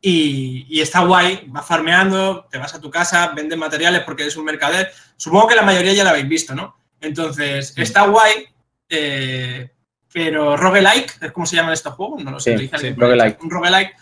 [0.00, 4.36] y, y está guay, vas farmeando, te vas a tu casa, vendes materiales porque eres
[4.36, 4.90] un mercader.
[5.16, 6.76] Supongo que la mayoría ya lo habéis visto, ¿no?
[7.00, 8.46] Entonces, está guay,
[8.88, 9.70] eh,
[10.12, 12.24] pero roguelike, ¿es como se llaman estos juegos?
[12.24, 12.56] No lo sé.
[12.58, 13.42] Sí, sí, roguelike.
[13.42, 13.94] Un roguelike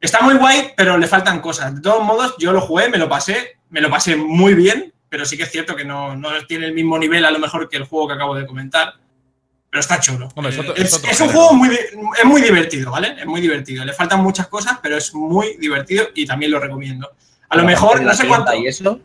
[0.00, 1.74] Está muy guay, pero le faltan cosas.
[1.74, 5.24] De todos modos, yo lo jugué, me lo pasé, me lo pasé muy bien, pero
[5.24, 7.76] sí que es cierto que no, no tiene el mismo nivel a lo mejor que
[7.78, 8.94] el juego que acabo de comentar.
[9.70, 10.28] Pero está chulo.
[10.34, 13.16] Hombre, es Eh, otro- es, es otro es un juego muy, es muy divertido, ¿vale?
[13.18, 13.84] Es muy divertido.
[13.84, 17.10] Le faltan muchas cosas, pero es muy divertido y también lo recomiendo.
[17.48, 18.54] A lo La mejor, no la sé cuánto.
[18.54, 19.00] Y eso,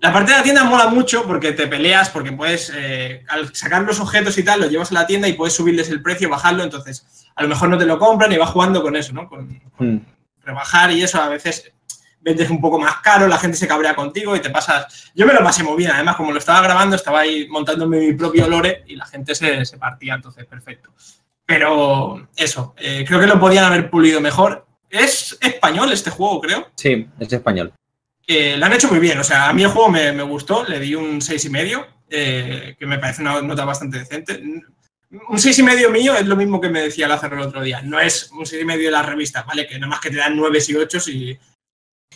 [0.00, 3.82] La parte de la tienda mola mucho porque te peleas, porque puedes, eh, al sacar
[3.82, 6.62] los objetos y tal, los llevas a la tienda y puedes subirles el precio, bajarlo,
[6.64, 9.28] entonces a lo mejor no te lo compran y vas jugando con eso, ¿no?
[9.28, 10.00] Con mm,
[10.50, 11.72] rebajar y eso, a veces
[12.20, 15.10] vendes un poco más caro, la gente se cabrea contigo y te pasas...
[15.14, 18.12] Yo me lo pasé muy bien, además como lo estaba grabando, estaba ahí montándome mi
[18.12, 20.90] propio lore y la gente se, se partía, entonces perfecto.
[21.46, 24.66] Pero eso, eh, creo que lo podían haber pulido mejor.
[24.88, 26.68] Es español este juego, creo.
[26.76, 27.72] sí, es español.
[28.26, 29.18] Eh, lo han hecho muy bien.
[29.18, 32.86] O sea, a mí el juego me, me gustó, le di un 6,5, eh, que
[32.86, 34.40] me parece una nota bastante decente.
[35.10, 37.82] Un 6,5 mío es lo mismo que me decía Lázaro el otro día.
[37.82, 39.66] No es un 6,5 de la revista, ¿vale?
[39.66, 41.38] Que nada más que te dan 9 y 8 y,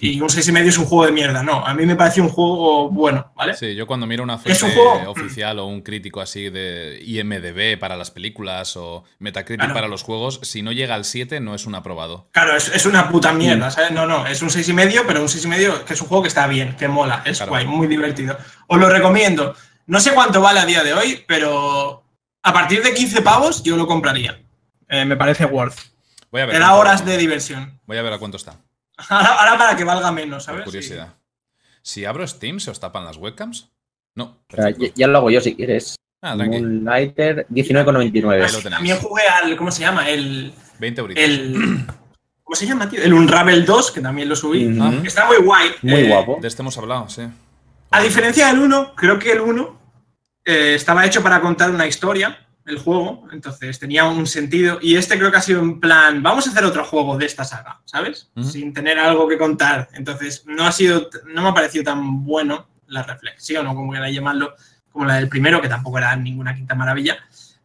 [0.01, 1.43] y un 6,5 es un juego de mierda.
[1.43, 3.55] No, a mí me pareció un juego bueno, ¿vale?
[3.55, 7.01] Sí, yo cuando miro una Es un fuente juego- oficial o un crítico así de
[7.05, 9.75] IMDB para las películas o Metacritic Claro.
[9.75, 12.29] para los juegos, si no llega al 7 no es un aprobado.
[12.31, 13.91] Claro, es, es una puta mierda, ¿sabes?
[13.91, 16.77] No, no, es un 6,5, pero un 6,5 que es un juego que está bien,
[16.77, 17.51] que mola, es Claro.
[17.51, 18.39] guay, muy divertido.
[18.69, 19.57] Os lo recomiendo.
[19.87, 22.04] No sé cuánto vale a día de hoy, pero
[22.45, 24.41] a partir de 15 pavos yo lo compraría.
[24.89, 25.79] Eh, me parece worth.
[26.31, 26.55] Voy a ver.
[26.55, 27.81] Te da cuánto- horas de diversión.
[27.87, 28.61] Voy a ver a cuánto está.
[29.09, 30.65] Ahora, ahora para que valga menos, Por ¿sabes?
[30.65, 31.15] curiosidad.
[31.83, 33.71] Si abro Steam, ¿se os tapan las webcams?
[34.15, 34.25] No.
[34.25, 34.85] O sea, perfecto.
[34.87, 35.97] ya, ya lo hago yo si quieres.
[36.23, 36.37] Ah.
[36.37, 37.55] Moonlighter, Sí.
[37.55, 38.45] 19,99.
[38.47, 38.71] Ahí lo tenéis.
[38.71, 40.09] También jugué al, ¿cómo se llama?
[40.09, 41.23] El, 20 euritos.
[41.25, 41.87] el
[42.43, 43.03] ¿cómo se llama, tío?
[43.03, 44.79] El Unravel 2, que también lo subí.
[44.81, 44.93] Ah.
[45.05, 45.71] Está muy guay.
[45.83, 46.39] Muy Eh, guapo.
[46.41, 47.23] De este hemos hablado, sí.
[47.91, 49.81] A diferencia del 1, creo que el 1
[50.45, 54.79] eh, estaba hecho para contar una historia, el juego, entonces tenía un sentido.
[54.81, 57.45] Y este creo que ha sido en plan, vamos a hacer otro juego de esta
[57.45, 58.31] saga, ¿sabes?
[58.43, 59.89] Sin tener algo que contar.
[59.93, 64.09] Entonces, no ha sido, no me ha parecido tan bueno la reflexión, o como quiera
[64.11, 64.55] llamarlo,
[64.91, 67.19] como la del primero, que tampoco era ninguna quinta maravilla.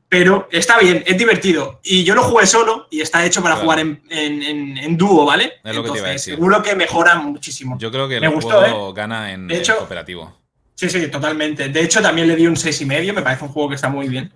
[0.10, 1.80] Pero está bien, es divertido.
[1.84, 3.66] Y yo lo jugué solo y está hecho para Claro.
[3.66, 5.54] jugar en, en- en- en dúo, ¿vale?
[5.64, 6.34] Es lo que te iba a Entonces, decir.
[6.34, 7.78] seguro que mejora muchísimo.
[7.78, 10.36] Yo creo que el Me gustó, juego gana en, De hecho- cooperativo.
[10.80, 11.68] Sí, sí, totalmente.
[11.68, 14.32] De hecho, también le di un 6,5, me parece un juego que está muy bien.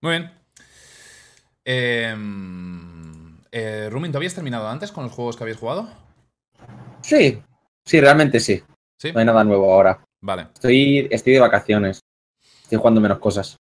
[0.00, 0.32] Muy bien.
[1.64, 2.16] Eh,
[3.50, 5.88] eh, Rumin, ¿tú habías terminado antes con los juegos que habéis jugado?
[7.02, 7.42] Sí,
[7.84, 8.62] sí, realmente sí.
[8.98, 9.10] Sí.
[9.10, 10.00] No hay nada nuevo ahora.
[10.20, 10.46] Vale.
[10.54, 12.00] Estoy, estoy de vacaciones.
[12.62, 13.56] Estoy jugando menos cosas.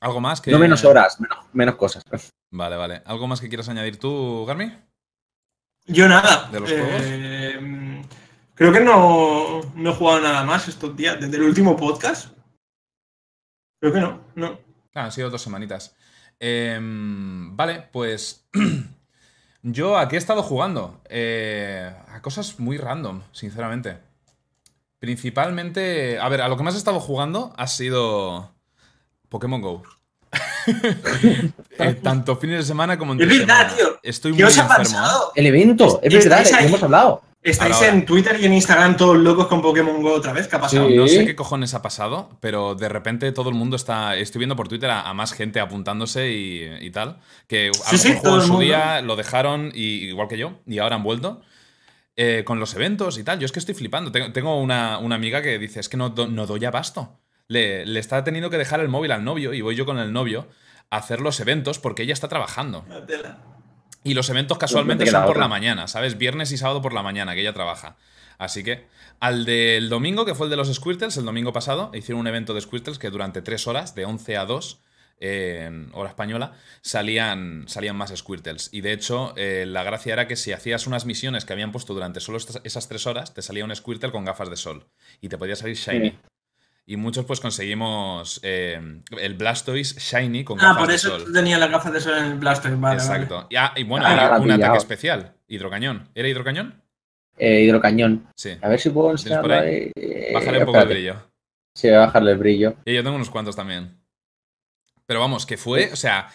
[0.00, 0.50] ¿Algo más que.?
[0.50, 2.02] No menos horas, menos, menos cosas.
[2.54, 3.02] Vale, vale.
[3.06, 4.70] ¿Algo más que quieras añadir tú, Garmi?
[5.86, 6.50] Yo nada.
[6.52, 7.58] ¿De los eh,
[8.54, 12.36] Creo que no, no he jugado nada más estos días, desde el último podcast.
[13.80, 14.58] Creo que no, no.
[14.94, 15.96] Ah, han sido dos semanitas.
[16.38, 18.46] Eh, vale, pues.
[19.62, 21.00] Yo aquí he estado jugando.
[21.08, 23.98] eh, a cosas muy random, sinceramente.
[24.98, 26.18] Principalmente.
[26.20, 28.54] A ver, a lo que más he estado jugando ha sido.
[29.28, 29.82] Pokémon Go.
[31.78, 33.76] Eh, tanto fines de semana como entre Es verdad, semana.
[33.76, 33.98] tío.
[34.04, 34.84] Estoy ¿Qué muy os ha enfermo.
[34.84, 35.32] pasado?
[35.34, 37.22] El evento, es ¿Estáis verdad, hemos hablado.
[37.42, 40.46] ¿Estáis Ahora, en Twitter y en Instagram todos locos con Pokémon Go otra vez?
[40.46, 40.86] ¿Qué ha pasado?
[40.88, 40.94] Sí.
[40.94, 44.14] No sé qué cojones ha pasado, pero de repente todo el mundo está.
[44.16, 47.18] Estoy viendo por Twitter a, a más gente apuntándose y, y tal.
[47.48, 48.64] Que a Sí, lo sí, todo el su mundo.
[48.64, 51.40] día lo dejaron, y, igual que yo, y ahora han vuelto.
[52.14, 53.40] eh, con los eventos y tal.
[53.40, 54.12] Yo es que estoy flipando.
[54.12, 57.18] Tengo, tengo una, una amiga que dice: Es que no, do- no doy abasto.
[57.48, 60.12] Le, le está teniendo que dejar el móvil al novio, y voy yo con el
[60.12, 60.46] novio
[60.90, 62.84] a hacer los eventos porque ella está trabajando.
[62.88, 63.38] La tela.
[64.04, 66.18] Y los eventos casualmente son por la mañana, ¿sabes?
[66.18, 67.96] Viernes y sábado por la mañana, que ella trabaja.
[68.38, 68.86] Así que,
[69.20, 72.54] al del domingo, que fue el de los Squirtles, el domingo pasado, hicieron un evento
[72.54, 74.80] de Squirtles que durante tres horas, de 11 a 2,
[75.20, 78.70] eh, en hora española, salían, salían más Squirtles.
[78.72, 81.94] Y de hecho, eh, la gracia era que si hacías unas misiones que habían puesto
[81.94, 84.86] durante solo estas- esas tres horas, te salía un Squirtle con gafas de sol.
[85.20, 86.10] Y te podía salir Shiny.
[86.10, 86.18] Sí.
[86.84, 88.80] Y muchos pues conseguimos eh,
[89.20, 91.24] el Blastoise Shiny con Ah, gafas por de eso sol.
[91.26, 92.94] tú tenías las gafas de sol en el Blastoise, vale.
[92.96, 93.46] Exacto.
[93.50, 95.34] Y, ah, y bueno, Ah, la un ataque especial.
[95.46, 96.08] Hidrocañón.
[96.14, 96.82] ¿Era hidrocañón?
[97.38, 98.26] Eh, hidrocañón.
[98.36, 98.56] Sí.
[98.60, 99.92] A ver si puedo ¿Tienes por enseñarlo.
[99.96, 101.16] Eh, Bájale un poco el brillo.
[101.74, 102.74] Sí, voy a bajarle el brillo.
[102.84, 103.96] Y yo tengo unos cuantos también.
[105.06, 106.28] Pero vamos, que fue, o sea,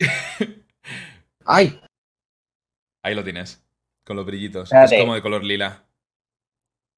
[1.44, 1.80] ¡Ay!
[3.02, 3.62] ahí lo tienes.
[4.04, 4.64] Con los brillitos.
[4.64, 4.96] Espérate.
[4.96, 5.84] Es como de color lila.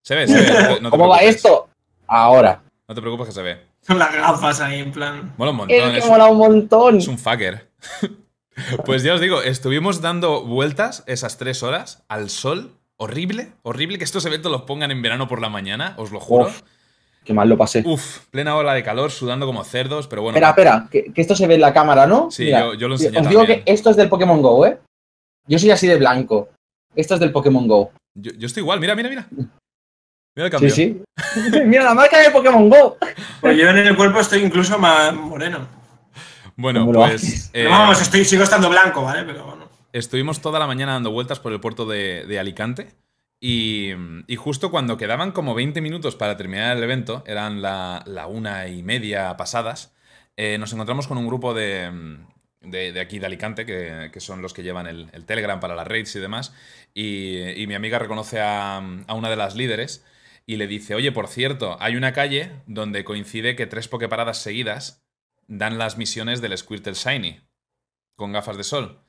[0.04, 0.78] Se ve, se ve.
[0.80, 1.69] no ¿Cómo va esto?
[2.10, 2.60] Ahora.
[2.88, 3.58] No te preocupes que se ve.
[3.86, 5.32] Con las gafas ahí, en plan.
[5.38, 5.76] Mola un montón.
[5.76, 6.96] Es que Es, mola un montón.
[6.98, 7.70] es un fucker.
[8.84, 12.72] pues ya os digo, estuvimos dando vueltas esas tres horas al sol.
[12.96, 16.46] Horrible, horrible que estos eventos los pongan en verano por la mañana, os lo juro.
[16.46, 16.60] Uf.
[17.24, 17.82] Qué mal lo pasé.
[17.86, 20.36] Uf, plena ola de calor, sudando como cerdos, pero bueno.
[20.36, 22.30] espera, espera, que, que esto se ve en la cámara, ¿no?
[22.30, 24.78] Sí, Mira, yo, yo lo enseñé Os digo que esto es del Pokémon Go, ¿eh?
[25.46, 26.48] Yo soy así de blanco.
[26.94, 27.92] Esto es del Pokémon Go.
[28.14, 29.28] Yo, yo estoy igual, mira, mira, mira.
[30.40, 30.70] Mira el Sí, cambio.
[30.70, 31.02] sí.
[31.66, 32.96] Mira la marca de Pokémon Go.
[33.40, 35.68] Pues yo en el cuerpo estoy incluso más moreno.
[36.56, 39.24] Bueno, ¿Cómo lo pues eh, vamos, estoy, sigo estando blanco, ¿vale?
[39.24, 39.68] Pero bueno.
[39.92, 42.88] estuvimos toda la mañana dando vueltas por el puerto de, de Alicante
[43.40, 43.92] y,
[44.26, 48.68] y justo cuando quedaban como 20 minutos para terminar el evento, eran la, la una
[48.68, 49.94] y media pasadas,
[50.36, 52.18] eh, nos encontramos con un grupo de,
[52.60, 55.74] de, de aquí de Alicante, que, que son los que llevan el, el Telegram para
[55.74, 56.54] las raids y demás,
[56.92, 60.04] y, y mi amiga reconoce a, a una de las líderes
[60.50, 65.00] y le dice, oye, por cierto, hay una calle donde coincide que tres pokeparadas seguidas
[65.46, 67.40] dan las misiones del Squirtle Shiny
[68.16, 69.00] con gafas de sol.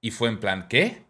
[0.00, 1.04] Y fue en plan, ¿qué?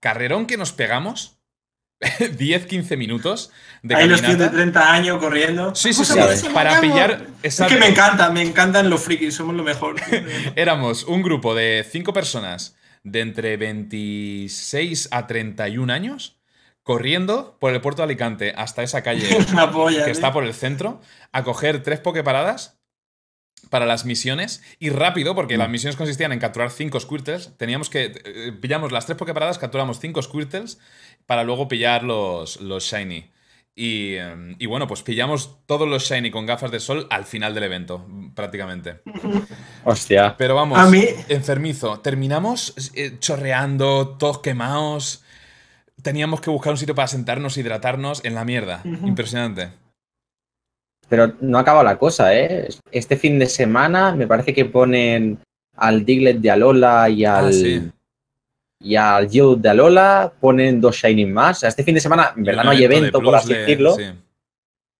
[0.00, 1.42] ¿Carrerón que nos pegamos?
[2.00, 3.52] 10-15 minutos
[3.82, 4.80] de Ahí los tíos de caminata.
[4.80, 5.74] 30 años corriendo.
[5.74, 7.26] Sí, sí, sí, a ver, para pillar...
[7.42, 9.96] Es que me encanta, me encantan los frikis, somos lo mejor.
[10.56, 16.41] Éramos un grupo de cinco personas de entre 26 a 31 años
[16.82, 19.26] corriendo por el puerto de Alicante hasta esa calle
[19.72, 19.98] polla.
[19.98, 20.12] que tío.
[20.12, 21.00] está por el centro
[21.32, 22.78] a coger tres pokeparadas
[23.70, 27.56] para las misiones y rápido, porque las misiones consistían en capturar cinco Squirtles.
[27.56, 28.12] Teníamos que.
[28.24, 30.78] eh, pillamos las tres pokeparadas, capturamos cinco Squirtles
[31.26, 33.30] para luego pillar los, los Shiny.
[33.74, 37.54] Y, eh, y bueno, pues pillamos todos los Shiny con gafas de sol al final
[37.54, 38.04] del evento,
[38.34, 39.00] prácticamente.
[39.84, 40.34] Hostia.
[40.36, 42.00] Pero vamos, A mí- enfermizo.
[42.00, 45.22] Terminamos eh, chorreando, todos quemados.
[46.02, 48.80] Teníamos que buscar un sitio para sentarnos, hidratarnos en la mierda.
[48.84, 49.70] Impresionante.
[51.08, 52.68] Pero no acaba la cosa, ¿eh?
[52.90, 55.38] Este fin de semana me parece que ponen
[55.76, 57.90] al Diglett de Alola y al, Ah, sí.
[58.80, 61.58] y al Geodude de Alola, ponen dos Shining más.
[61.58, 63.60] O sea, este fin de semana, en Y verdad no hay evento, por así de-
[63.60, 64.04] decirlo, sí.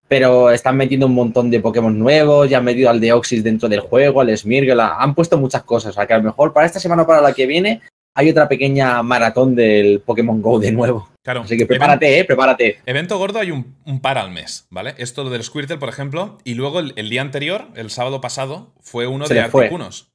[0.06, 3.80] pero están metiendo un montón de Pokémon nuevos, ya han metido al Deoxys dentro del
[3.80, 5.90] juego, al Smirgel, han puesto muchas cosas.
[5.90, 7.80] O sea, que a lo mejor para esta semana o para la que viene
[8.14, 11.08] hay otra pequeña maratón del Pokémon Go de nuevo.
[11.22, 11.42] Claro.
[11.42, 12.24] Así que prepárate, ¿eh?
[12.24, 12.80] Prepárate.
[12.84, 14.94] Evento gordo hay un, un par al mes, ¿vale?
[14.98, 19.06] Esto del Squirtle, por ejemplo, y luego el, el día anterior, el sábado pasado, fue
[19.06, 19.40] uno Se de.
[19.40, 20.10] Articunos.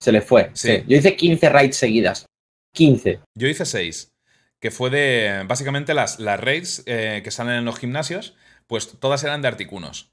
[0.00, 0.50] Se le fue.
[0.54, 0.68] Sí.
[0.68, 0.84] sí.
[0.88, 2.26] Yo hice 15 raids seguidas.
[2.72, 3.20] 15.
[3.34, 4.12] Yo hice seis,
[4.60, 8.34] que fue de, básicamente las, las raids eh, que salen en los gimnasios,
[8.66, 10.12] pues todas eran de Articunos.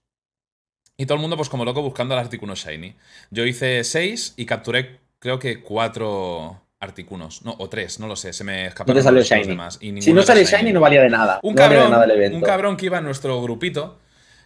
[0.98, 2.96] Y todo el mundo, pues como loco, buscando al Articuno Shiny.
[3.30, 7.44] Yo hice seis y capturé, creo que cuatro Articunos.
[7.44, 9.48] No, o tres, no lo sé, se me No escaparon te salió los, Shiny.
[9.48, 9.78] demás.
[9.82, 11.40] y Si no sale Shiny, no valía de nada.
[11.42, 12.38] Un no de cabrón, nada el evento.
[12.38, 13.98] un cabrón que iba en nuestro grupito,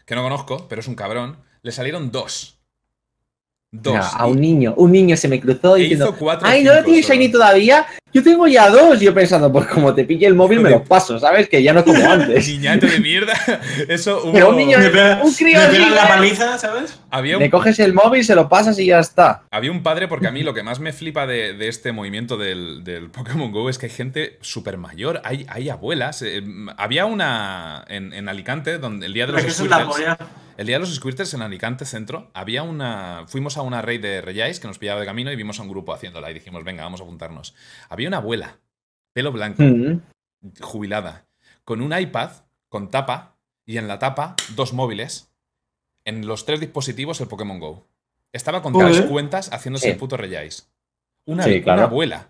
[0.06, 2.58] que no conozco, pero es un cabrón, le salieron dos.
[3.74, 3.94] Dos.
[3.94, 6.48] Mira, a Y- un niño, un niño se me cruzó e diciendo, hizo cuatro.
[6.48, 6.96] o ay, ¿no lo solo.
[6.96, 7.86] Shiny todavía?
[8.14, 9.02] Yo tengo ya dos.
[9.02, 11.48] Y yo pensando, pues como te pille el móvil me los paso, ¿sabes?
[11.50, 12.48] Que ya no es como antes.
[12.48, 13.34] Niñato de mierda.
[13.88, 14.32] Eso hubo.
[14.34, 17.00] Pero un niño- Me pega- Un crío así, la paliza, ¿sabes?
[17.10, 19.44] Había un Le coges el móvil, se lo pasas y ya está.
[19.52, 22.38] Había un padre, porque a mí lo que más me flipa de, de este movimiento
[22.38, 26.22] del, del Pokémon Go es que hay gente súper mayor, hay, hay abuelas.
[26.22, 26.42] eh,
[26.78, 30.18] había una en, en Alicante, donde el día de los Squirtles, polla.
[30.58, 33.26] el día de los Squirtles en Alicante Centro, había una.
[33.28, 35.70] Fuimos a una raid de Reyes que nos pillaba de camino y vimos a un
[35.70, 37.54] grupo haciéndola y dijimos, venga, vamos a apuntarnos.
[37.90, 38.60] Había una abuela,
[39.14, 40.02] pelo blanco, Mm.
[40.62, 41.26] jubilada,
[41.64, 42.32] con un iPad
[42.70, 43.36] con tapa
[43.66, 45.30] y en la tapa dos móviles.
[46.06, 47.86] En los tres dispositivos el Pokémon Go.
[48.34, 49.92] Estaba con tres cuentas haciéndose Sí.
[49.92, 50.72] el puto Reyes.
[51.26, 51.82] Una, Sí, una claro.
[51.84, 52.30] abuela.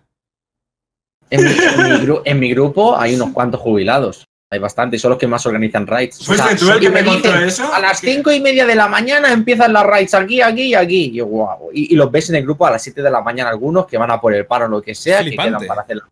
[1.30, 4.26] En mi, en mi gru- en mi grupo hay unos cuantos jubilados.
[4.52, 6.20] Hay bastantes, son los que más organizan raids.
[6.20, 7.72] O ¿Fuiste sea, tú el que me contó dicen, eso?
[7.72, 11.04] A las cinco y media de la mañana empiezan las raids aquí, aquí y aquí.
[11.06, 11.70] Y yo, guau.
[11.72, 13.96] Y, y los ves en el grupo a las 7 de la mañana algunos que
[13.96, 15.52] van a por el paro o lo que sea, Flipante.
[15.52, 16.02] que quedan para hacer.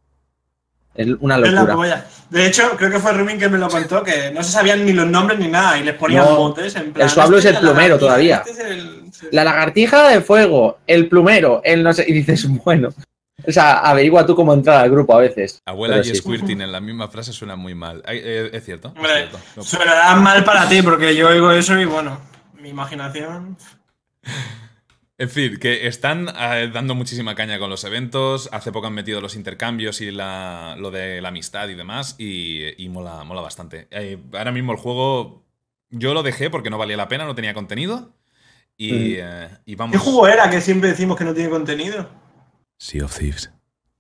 [0.95, 2.07] Es una locura.
[2.31, 4.95] De hecho, creo que fue Rubin que me lo contó, que no se sabían ni
[4.95, 6.37] los nombres ni nada y les ponían No.
[6.37, 7.05] motes en plan.
[7.07, 8.43] El Suablo es el plumero todavía.
[8.47, 9.01] este es el-
[9.33, 12.07] La lagartija de fuego, el plumero, el no sé.
[12.09, 12.89] Y dices, bueno.
[13.47, 15.61] O sea, averigua tú cómo entrar al grupo a veces.
[15.67, 16.17] Abuela Pero y sí.
[16.17, 18.03] Squirting en la misma frase suena muy mal.
[18.07, 18.89] Eh, es cierto.
[18.89, 19.39] es Hombre, cierto.
[20.15, 22.21] No- mal para ti, porque yo oigo eso y bueno,
[22.61, 23.57] mi imaginación.
[25.19, 28.49] En fin, que están eh, dando muchísima caña con los eventos.
[28.53, 32.15] Hace poco han metido los intercambios y la- lo de la amistad y demás.
[32.19, 33.87] Y, y mola, mola bastante.
[33.91, 35.45] Eh, ahora mismo el juego.
[35.91, 38.13] Yo lo dejé porque no valía la pena, no tenía contenido.
[38.79, 39.17] Y, Mm.
[39.19, 39.93] eh, y vamos.
[39.93, 42.09] ¿Qué juego era que siempre decimos que no tiene contenido?
[42.81, 43.51] Sea of Thieves.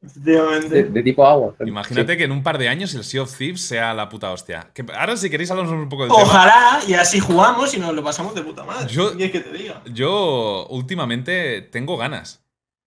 [0.02, 0.68] Efectivamente.
[0.70, 1.54] De, de tipo agua.
[1.66, 4.70] Imagínate que en un par de años el Sea of Thieves sea la puta hostia.
[4.72, 6.14] Que ahora, si queréis, hablamos un poco tema.
[6.16, 8.90] Ojalá y así jugamos y nos lo pasamos de puta madre.
[8.90, 9.82] Yo- ¿Qué quieres que te diga?
[9.92, 12.42] Yo últimamente tengo ganas.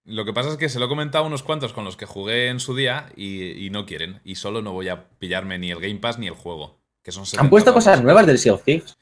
[0.06, 2.06] Lo que pasa es que se lo he comentado a unos cuantos con los que
[2.08, 4.20] jugué en su día y, y no quieren.
[4.26, 6.80] Y solo no voy a pillarme ni el Game Pass ni el juego.
[7.04, 8.98] Que son Han 70 puesto cosas nuevas del Sea of Thieves.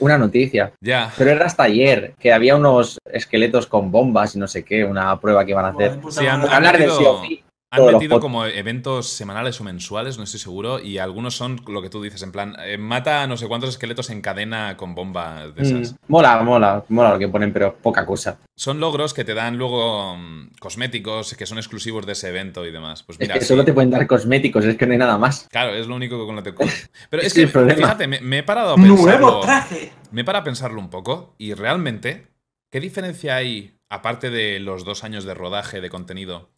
[0.00, 0.72] Una noticia.
[0.80, 1.12] Ya.
[1.16, 5.18] Pero era hasta ayer, que había unos esqueletos con bombas y no sé qué, una
[5.20, 5.88] prueba que iban a hacer.
[5.88, 6.48] Joder, puta Sí, han-.
[6.48, 7.44] Hablar metido- Thieves.
[7.72, 11.88] Han metido como eventos semanales o mensuales, no estoy seguro, y algunos son lo que
[11.88, 15.54] tú dices, en plan, eh, mata a no sé cuántos esqueletos en cadena con bombas
[15.54, 15.92] de esas.
[15.92, 18.38] Mm, mola, mola, mola lo que ponen, pero poca cosa.
[18.56, 22.72] Son logros que te dan luego mm, cosméticos que son exclusivos de ese evento y
[22.72, 23.04] demás.
[23.04, 23.46] Pues Es mira, que sí.
[23.46, 25.46] solo te pueden dar cosméticos, es que no hay nada más.
[25.48, 26.52] Claro, es lo único que con lo que.
[27.10, 29.40] Pero Es es que que, el problema- fíjate, me, me he parado a ¡Nuevo pensarlo.
[29.42, 29.92] traje!
[30.10, 32.26] Me he parado a pensarlo un poco y realmente,
[32.68, 36.50] ¿qué diferencia hay, aparte de los dos años de rodaje de contenido,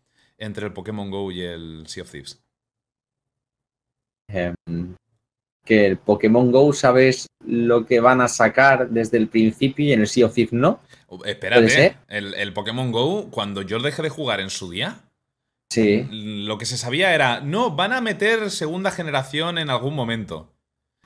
[0.43, 2.41] entre el Pokémon Go y el Sea of Thieves?
[4.29, 4.55] Em,
[5.65, 10.01] que el Pokémon Go sabes lo que van a sacar desde el principio y en
[10.01, 10.81] el Sea of Thieves no.
[11.09, 15.01] Uh, ¿Puede Espérate, el, el Pokémon Go, cuando yo dejé de jugar en su día,
[15.71, 16.07] Sí.
[16.11, 20.51] lo que se sabía era, no, van a meter segunda generación en algún momento.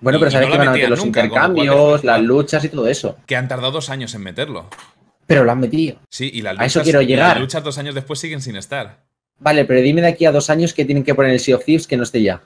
[0.01, 2.21] Bueno, pero y sabes no que la van a metían meter los nunca, intercambios, las
[2.21, 3.17] luchas y todo eso.
[3.27, 4.69] Que han tardado dos años en meterlo.
[5.27, 5.99] Pero lo han metido.
[6.11, 7.41] Sí, y las A eso luchas, quiero y las llegar.
[7.41, 9.06] luchas dos años después siguen sin estar.
[9.39, 11.65] Vale, pero dime de aquí a dos años que tienen que poner el Sea of
[11.65, 12.43] Thieves que no esté ya.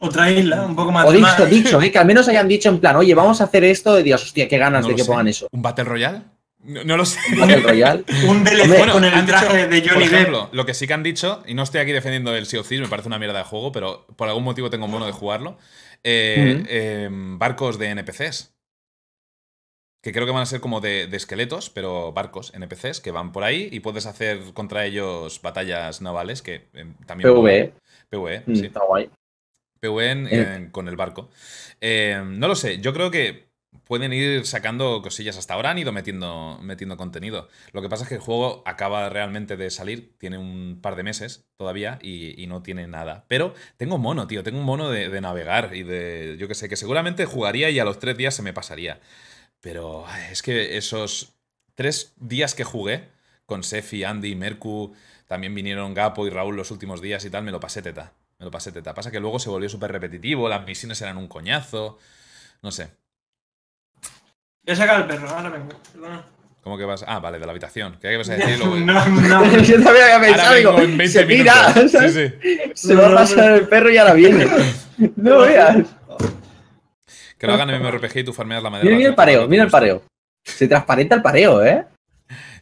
[0.00, 1.90] Otra isla, un poco más O de dicho, dicho, ¿eh?
[1.90, 4.48] que al menos hayan dicho en plan, oye, vamos a hacer esto, y dios, hostia,
[4.48, 5.08] qué ganas No de que sé.
[5.08, 5.46] pongan eso.
[5.52, 6.22] ¿Un Battle Royale?
[6.64, 7.18] No, no lo sé.
[7.38, 8.04] Battle Royale.
[8.28, 10.14] Un DLC Hombre, con el traje dicho, de Johnny Depp.
[10.14, 12.68] ejemplo, lo que sí que han dicho, y no estoy aquí defendiendo el Sea of
[12.68, 15.58] Thieves, me parece una mierda de juego, pero por algún motivo tengo mono de jugarlo.
[16.02, 18.53] eh, eh, barcos de NPCs.
[20.04, 23.32] Que creo que van a ser como de, de esqueletos, pero barcos NPCs que van
[23.32, 27.32] por ahí y puedes hacer contra ellos batallas navales que eh, también.
[27.34, 27.72] PvE.
[28.10, 28.66] PvE, Mm, sí.
[28.66, 29.08] Está guay.
[29.80, 30.54] PvE en- Eh.
[30.56, 31.30] en- con el barco.
[31.80, 33.48] Eh, no lo sé, yo creo que
[33.86, 35.38] pueden ir sacando cosillas.
[35.38, 37.48] Hasta ahora han ido metiendo, metiendo contenido.
[37.72, 41.02] Lo que pasa es que el juego acaba realmente de salir, tiene un par de
[41.02, 43.24] meses todavía y, y no tiene nada.
[43.26, 46.68] Pero tengo mono, tío, tengo un mono de, de navegar y de, yo que sé,
[46.68, 49.00] que seguramente jugaría y a los tres días se me pasaría.
[49.64, 51.32] Pero es que esos
[51.74, 53.08] tres días que jugué
[53.46, 54.94] con Sefi, Andy, Mercu,
[55.26, 58.12] también vinieron Gapo y Raúl los últimos días y tal, me lo pasé teta.
[58.38, 58.92] Me lo pasé teta.
[58.94, 61.98] Pasa que luego se volvió súper repetitivo, las misiones eran un coñazo.
[62.62, 62.90] No sé.
[64.66, 65.68] Voy a sacar el perro, ahora vengo.
[65.92, 66.26] Perdona.
[66.62, 67.04] ¿Cómo que vas?
[67.06, 67.98] Ah, vale, de la habitación.
[68.00, 68.58] ¿Qué ibas a decir?
[68.58, 69.56] Luego- No, no.
[69.62, 71.74] Yo también había pensado, digo, en 20 se mira,
[72.74, 74.46] se va a pasar el perro y ahora viene.
[75.16, 75.76] No veas.
[77.38, 78.84] Que lo hagan en MMORPG y tú farmeas la madera.
[78.86, 80.02] Mira, mira el pareo, mira el pareo.
[80.44, 81.84] Se transparenta el pareo, ¿eh?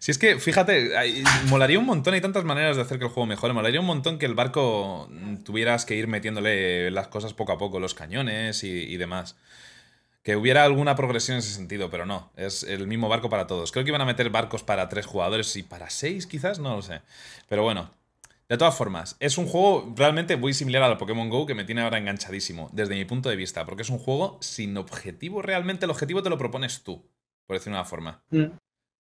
[0.01, 3.11] Si es que, fíjate, hay- molaría un montón, hay tantas maneras de hacer que el
[3.11, 3.53] juego mejore.
[3.53, 5.09] Molaría un montón que el barco
[5.45, 9.37] tuvieras que ir metiéndole las cosas poco a poco, los cañones y, y demás.
[10.25, 12.31] Que hubiera alguna progresión en ese sentido, pero no.
[12.37, 13.71] Es el mismo barco para todos.
[13.73, 16.83] Creo que iban a meter barcos para tres jugadores y para seis, quizás, no lo
[16.83, 17.01] sé.
[17.49, 17.91] Pero bueno.
[18.53, 21.81] De todas formas, es un juego realmente muy similar al Pokémon Go que me tiene
[21.81, 25.87] ahora enganchadísimo, desde mi punto de vista, porque es un juego sin objetivo realmente.
[25.87, 27.03] El objetivo te lo propones tú,
[27.47, 28.23] por decirlo de una forma.
[28.29, 28.45] Mm.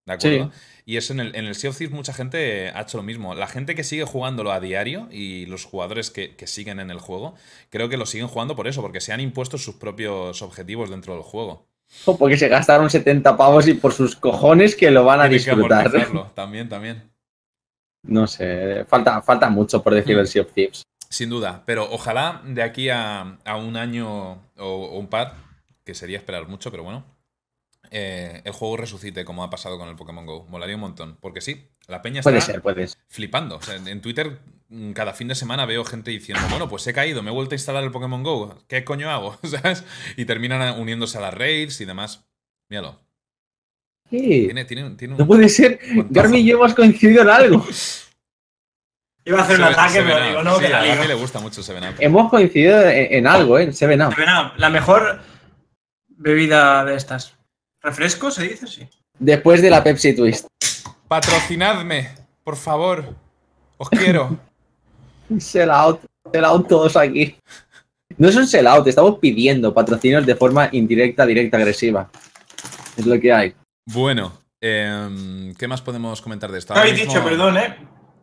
[0.06, 0.52] ¿De acuerdo?
[0.86, 3.34] Y eso en el, en el Sea of Thieves mucha gente ha hecho lo mismo.
[3.34, 6.98] La gente que sigue jugándolo a diario y los jugadores que, que siguen en el
[6.98, 7.34] juego,
[7.68, 11.12] creo que lo siguen jugando por eso, porque se han impuesto sus propios objetivos dentro
[11.12, 11.68] del juego.
[12.06, 15.44] O porque se gastaron 70 pavos y por sus cojones que lo van a Tienen
[15.44, 15.92] disfrutar.
[16.34, 17.11] También, también.
[18.04, 20.20] No sé, falta, falta mucho por decir Mm.
[20.20, 20.82] el Sea of Thieves.
[21.08, 21.62] Sin duda.
[21.66, 25.36] Pero ojalá de aquí a, a un año o, o un par,
[25.84, 27.04] que sería esperar mucho, pero bueno,
[27.90, 30.46] eh, el juego resucite como ha pasado con el Pokémon Go.
[30.48, 31.18] Molaría un montón.
[31.20, 32.98] Porque sí, la peña está Puede ser, puede ser.
[33.08, 33.56] flipando.
[33.56, 34.40] O sea, en en Twitter
[34.70, 37.54] mm, cada fin de semana veo gente diciendo, bueno, pues he caído, me he vuelto
[37.54, 39.38] a instalar el Pokémon Go, ¿qué coño hago?
[39.44, 39.84] ¿Sabes?
[40.16, 42.24] Y terminan uniéndose a las raids y demás.
[42.70, 42.98] Míralo.
[44.12, 45.18] Sí, Tiene, tiene, tiene un...
[45.18, 45.78] no puede ser.
[46.10, 47.66] Garmin y yo hemos coincidido en algo.
[49.24, 50.28] Iba a hacer un ataque, Seven pero Up.
[50.28, 51.04] digo, no, Sí, que la a ligo.
[51.04, 51.94] le gusta mucho Seven Up.
[51.98, 53.62] Hemos coincidido en, en algo, ¿eh?
[53.64, 54.14] En Seven Up.
[54.14, 55.20] Seven Up, La mejor
[56.08, 57.34] bebida de estas.
[57.82, 58.66] ¿Refresco se dice?
[58.66, 58.86] Sí.
[59.18, 60.46] Después de la Pepsi Twist.
[61.08, 62.10] Patrocinadme,
[62.44, 63.14] por favor.
[63.78, 64.38] Os quiero.
[65.38, 66.00] Sell out,
[66.32, 67.36] sell out todos aquí.
[68.18, 72.10] No es un sell out, estamos pidiendo patrocinios de forma indirecta, directa, agresiva.
[72.96, 73.54] Es lo que hay.
[73.86, 76.74] Bueno, em, ¿qué más podemos comentar de esto?
[76.74, 77.76] No habéis mismo- dicho, perdón, ¿eh?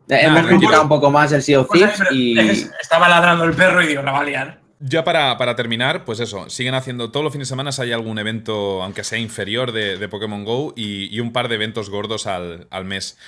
[0.08, 2.38] Eh, Hemos criticado un poco más el Sea of Pues, Thieves y.
[2.80, 4.60] Estaba ladrando el perro y digo, la va a liar.
[4.80, 8.18] Ya para, para terminar, pues eso, siguen haciendo todos los fines de semana hay algún
[8.18, 12.26] evento, aunque sea inferior, de, de Pokémon Go y, y un par de eventos gordos
[12.26, 13.18] al, al mes.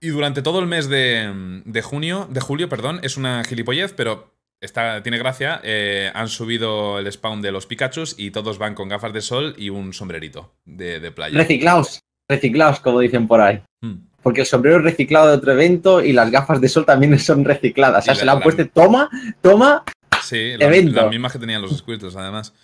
[0.00, 4.33] Y durante todo el mes de, de junio, de julio, perdón, es una gilipollez, pero
[4.64, 5.60] está, tiene gracia.
[5.62, 9.54] eh, han subido el spawn de los Pikachus y todos van con gafas de sol
[9.58, 11.36] y un sombrerito de, de playa.
[11.38, 13.62] Reciclaos, reciclaos, como dicen por ahí.
[13.82, 14.06] Hmm.
[14.22, 17.44] Porque el sombrero es reciclado de otro evento y las gafas de sol también son
[17.44, 18.04] recicladas.
[18.04, 19.10] O sea, la- se la han la- puesto, toma,
[19.40, 19.84] toma.
[20.22, 21.02] Sí, Evento.
[21.02, 22.54] las mismas que tenían los Squirtles, además.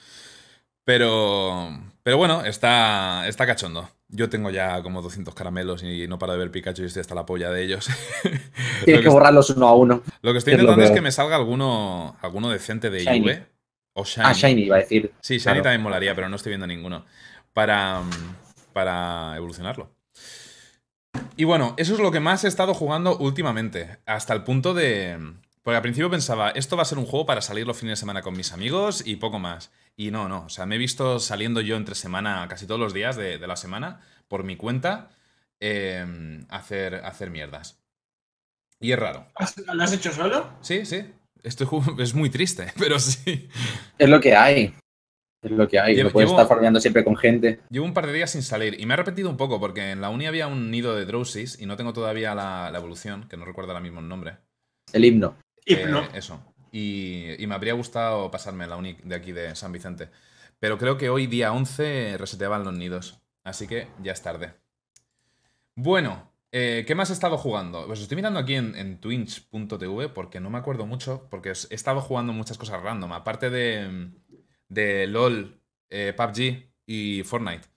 [0.85, 3.89] Pero, Pero bueno, está, está cachondo.
[4.09, 7.15] Yo tengo ya como 200 caramelos y no paro de ver Pikachu y estoy hasta
[7.15, 7.89] la polla de ellos.
[8.85, 10.03] Tienes que, borrarlos uno a uno.
[10.23, 13.39] Lo que estoy intentando es, que me salga alguno, alguno decente de Shiny.
[13.93, 14.27] O Shiny.
[14.27, 15.13] Ah, Shiny iba a decir.
[15.21, 15.63] Sí, Shiny Claro.
[15.63, 17.05] también molaría, pero no estoy viendo ninguno.
[17.53, 18.03] Para,
[18.73, 19.91] para evolucionarlo.
[21.37, 23.99] Y bueno, eso es lo que más he estado jugando últimamente.
[24.07, 25.19] Hasta el punto de.
[25.63, 28.01] Porque al principio pensaba, esto va a ser un juego para salir los fines de
[28.01, 29.71] semana con mis amigos y poco más.
[29.97, 30.45] Y no, no.
[30.47, 33.47] O sea, me he visto saliendo yo entre semana casi todos los días de, de
[33.47, 35.11] la semana por mi cuenta
[35.61, 37.79] eh, hacer, hacer mierdas.
[38.81, 39.27] Y es raro.
[39.35, 40.51] ¿Has- ¿Lo has hecho solo?
[40.63, 41.05] Sí, sí.
[41.45, 43.49] Ju- es muy triste, pero sí.
[43.99, 44.75] Es lo que hay.
[45.43, 45.95] Es lo que hay.
[45.95, 47.61] Llevo- no puedes llevo- estar farmeando siempre con gente.
[47.69, 50.01] Llevo un par de días sin salir y me he arrepentido un poco porque en
[50.01, 53.37] la uni había un nido de Drowsies y no tengo todavía la, la evolución, que
[53.37, 54.39] no recuerdo ahora mismo el nombre.
[54.95, 55.37] El himno.
[55.73, 56.03] Hipno.
[56.03, 56.55] Eh, eso.
[56.73, 60.09] Y, y me habría gustado pasarme la uni de aquí de San Vicente.
[60.59, 63.21] Pero creo que hoy, día 11, reseteaban los nidos.
[63.45, 64.55] Así que ya es tarde.
[65.75, 67.87] Bueno, eh, ¿qué más he estado jugando?
[67.87, 72.01] Pues estoy mirando aquí en, en twitch.tv porque no me acuerdo mucho, porque he estado
[72.01, 73.13] jugando muchas cosas random.
[73.13, 74.11] Aparte de,
[74.69, 77.69] de LOL, eh, PUBG y Fortnite.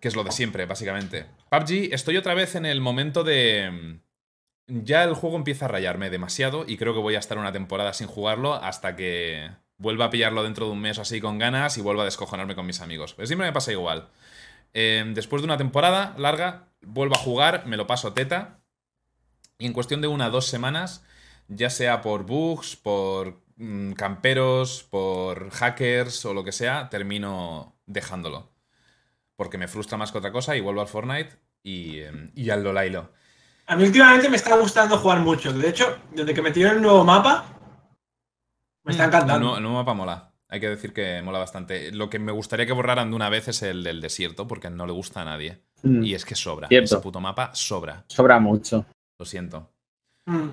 [0.00, 1.26] Que es lo de siempre, básicamente.
[1.50, 4.00] PUBG, estoy otra vez en el momento de...
[4.66, 7.92] Ya el juego empieza a rayarme demasiado y creo que voy a estar una temporada
[7.92, 11.76] sin jugarlo hasta que vuelva a pillarlo dentro de un mes o así con ganas
[11.76, 13.14] y vuelva a descojonarme con mis amigos.
[13.14, 14.08] Pero siempre me pasa igual.
[14.74, 18.60] Eh, después de una temporada larga, vuelvo a jugar, me lo paso teta
[19.58, 21.04] y en cuestión de una o dos semanas,
[21.48, 28.52] ya sea por bugs, por mm, camperos, por hackers o lo que sea, termino dejándolo.
[29.36, 32.64] Porque me frustra más que otra cosa y vuelvo al Fortnite y, eh, y al
[32.64, 33.12] Lolailo.
[33.72, 35.50] A mí últimamente me está gustando jugar mucho.
[35.52, 37.44] De hecho, desde que metieron el nuevo mapa,
[38.84, 39.38] me está El encantando.
[39.40, 40.28] nuevo, el nuevo mapa mola.
[40.50, 41.90] Hay que decir que mola bastante.
[41.92, 44.84] Lo que me gustaría que borraran de una vez es el del desierto, porque no
[44.86, 45.62] le gusta a nadie.
[45.82, 46.68] Mm, Y es que sobra.
[46.68, 46.84] Cierto.
[46.96, 48.04] Ese puto mapa sobra.
[48.08, 48.84] Sobra mucho.
[49.18, 49.70] Lo siento.
[50.26, 50.48] Mm,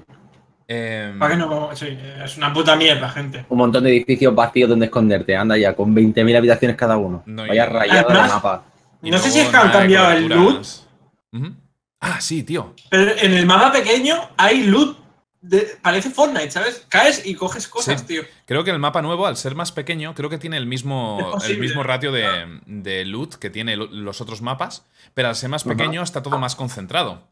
[0.72, 1.76] Em, ¿Para qué no?
[1.76, 1.88] Sí,
[2.24, 3.44] es una puta mierda, gente.
[3.50, 5.36] Un montón de edificios vacíos donde esconderte.
[5.36, 7.24] Anda ya, con 20.000 habitaciones cada uno.
[7.26, 8.64] No, Vaya y- rayado de Además- mapa.
[9.02, 10.88] y no sé si es que han de cambiado el coberturas.
[11.34, 11.56] Ujú.
[12.00, 12.76] Ah, sí, tío.
[12.90, 14.98] Pero en el mapa pequeño hay loot.
[15.42, 16.86] de- parece Fortnite, ¿sabes?
[16.90, 18.08] Caes y coges cosas, Sí.
[18.08, 18.24] tío.
[18.46, 21.58] Creo que el mapa nuevo, al ser más pequeño, creo que tiene el mismo, el
[21.60, 25.64] mismo ratio de, de loot que tiene lo- los otros mapas, pero al ser más
[25.64, 27.26] pequeño está todo más concentrado.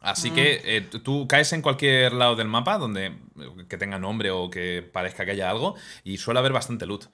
[0.00, 0.34] Así Mm.
[0.34, 3.12] que eh, tú- caes en cualquier lado del mapa donde
[3.68, 5.74] que tenga nombre o que parezca que haya algo
[6.04, 7.06] y suele haber bastante loot.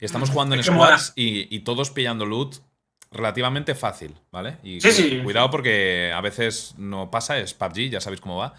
[0.00, 2.56] Y estamos jugando en squads y, y todos pillando loot
[3.14, 4.56] relativamente fácil, ¿vale?
[4.62, 5.20] Y Sí, sí.
[5.22, 8.54] cuidado porque a veces no pasa, es PUBG, ya sabéis cómo va.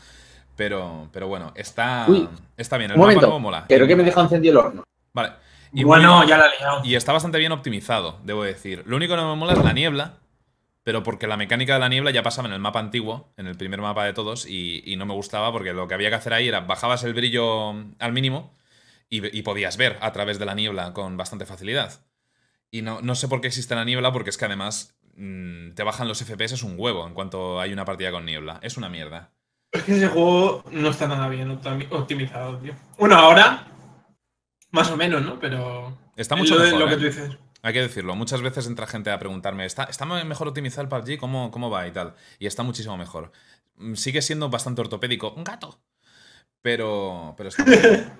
[0.56, 2.92] Pero, pero bueno, está, Uy, está bien.
[2.92, 3.28] El Un mapa momento.
[3.28, 3.66] nuevo mola.
[3.68, 4.84] Creo que me deja encendido el horno.
[5.14, 5.34] Vale.
[5.74, 6.82] Y bueno, muy- ya la he liado.
[6.86, 8.84] y está bastante bien optimizado, debo decir.
[8.86, 10.14] Lo único que no me mola es la niebla,
[10.84, 13.58] pero porque la mecánica de la niebla ya pasaba en el mapa antiguo, en el
[13.58, 16.34] primer mapa de todos, y, y no me gustaba porque lo que había que hacer
[16.34, 18.54] ahí era bajabas el brillo al mínimo
[19.10, 21.94] y podías ver a través de la niebla con bastante facilidad.
[22.76, 25.84] Y no, no sé por qué existe la niebla, porque es que además mm, te
[25.84, 28.60] bajan los FPS un huevo en cuanto hay una partida con niebla.
[28.62, 29.32] Es una mierda.
[29.72, 32.74] Es que ese juego no está nada bien optimi- optimizado, tío.
[32.98, 33.66] Bueno, ahora,
[34.72, 35.40] más o menos, ¿no?
[35.40, 35.98] Pero.
[36.18, 36.98] Está es mucho lo, mejor, lo que ¿eh?
[36.98, 37.38] tú dices.
[37.62, 41.18] Hay que decirlo, muchas veces entra gente a preguntarme, ¿está, está mejor optimizado el PUBG?
[41.18, 42.14] ¿Cómo, ¿Cómo va y tal?
[42.40, 43.32] Y está muchísimo mejor.
[43.78, 45.32] Mm, Sigue siendo bastante ortopédico.
[45.32, 45.80] ¡Un gato!
[46.62, 48.12] Pero, pero está muy bien.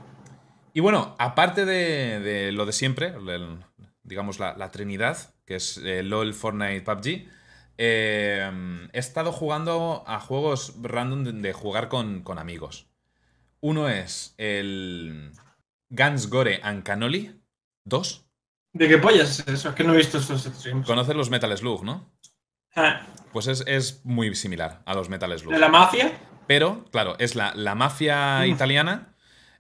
[0.74, 3.60] Y bueno, aparte de, de lo de siempre, el-
[4.06, 7.28] digamos la, la trinidad, que es eh, LOL, Fortnite, PUBG,
[7.78, 12.88] eh, he estado jugando a juegos random de, de jugar con, con amigos.
[13.60, 15.32] Uno es el
[15.90, 17.42] Guns Gore and Cannoli
[17.86, 18.26] 2.
[18.74, 19.70] ¿De qué pollas es eso?
[19.70, 20.86] Es que no he visto estos streams.
[20.86, 22.12] Conoces los Metal Slug, ¿no?
[22.76, 25.54] Ah, Pues es, es muy similar a los Metal Slug.
[25.54, 26.12] ¿De la mafia?
[26.48, 28.46] Pero, claro, es la, la mafia Mm.
[28.52, 29.16] italiana,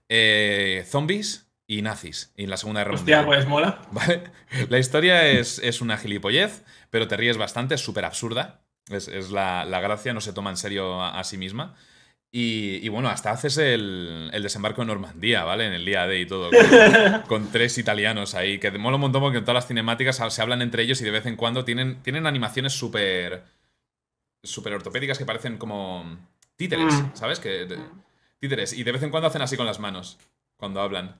[0.09, 2.31] eh, zombies y nazis.
[2.37, 3.25] Y en la Segunda Guerra Hostia, Mundial.
[3.39, 3.81] pues mola.
[3.91, 4.23] ¿Vale?
[4.69, 8.61] La historia es, es una gilipollez, pero te ríes bastante, es súper absurda.
[8.89, 11.75] Es, es la, la gracia, no se toma en serio a, a sí misma.
[12.31, 15.65] Y, y bueno, hasta haces el, el desembarco en Normandía, ¿vale?
[15.67, 16.49] En el día D y todo.
[16.51, 20.41] Con, con tres italianos ahí, que mola un montón porque en todas las cinemáticas se
[20.41, 23.43] hablan entre ellos y de vez en cuando tienen, tienen animaciones súper.
[24.43, 26.19] súper ortopédicas que parecen como
[26.57, 27.11] títeres, Mm.
[27.15, 27.39] ¿sabes?
[27.39, 27.79] Que, de-
[28.39, 28.73] títeres.
[28.73, 30.17] Y de vez en cuando hacen así con las manos
[30.57, 31.17] cuando hablan.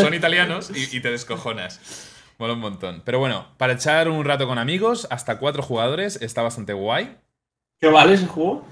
[0.00, 1.80] Son italianos y, y te descojonas.
[2.38, 3.02] Mola un montón.
[3.04, 7.16] Pero bueno, para echar un rato con amigos, hasta cuatro jugadores, está bastante guay.
[7.80, 8.64] ¿Qué vale ese juego?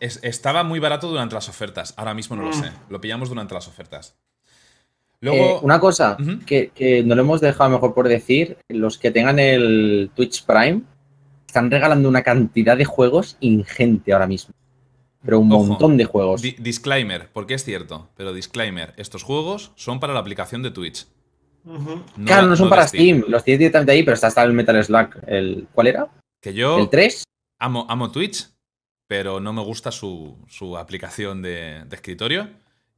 [0.00, 1.94] Es- estaba muy barato durante las ofertas.
[1.96, 2.52] Ahora mismo no lo Mm.
[2.62, 2.70] sé.
[2.88, 4.16] Lo pillamos durante las ofertas.
[5.20, 6.16] Luego, Eh, una cosa
[6.46, 10.82] que, que no lo hemos dejado mejor por decir, los que tengan el Twitch Prime
[11.46, 14.54] están regalando una cantidad de juegos ingente ahora mismo.
[15.24, 15.64] Pero un Ojo.
[15.64, 16.42] montón de juegos.
[16.42, 21.06] di- disclaimer, porque es cierto, pero disclaimer, estos juegos son para la aplicación de Twitch.
[22.24, 23.24] Claro, no son para Steam.
[23.28, 25.22] Los tienes directamente ahí, pero está hasta el Metal Slack.
[25.26, 26.08] El, ¿Cuál era?
[26.40, 27.24] Que yo ¿El 3?
[27.58, 28.48] amo, amo Twitch,
[29.06, 32.48] pero no me gusta su, su aplicación de, de escritorio.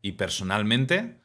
[0.03, 1.17] Y personalmente,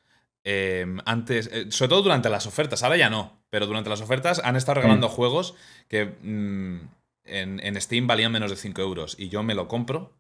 [0.44, 4.42] eh, antes, eh, sobre todo durante las ofertas, ahora ya no, pero durante las ofertas
[4.44, 5.56] han estado regalando juegos
[5.88, 6.80] que mm,
[7.26, 9.16] en, en Steam valían menos de 5 euros.
[9.20, 10.14] Y yo me lo compro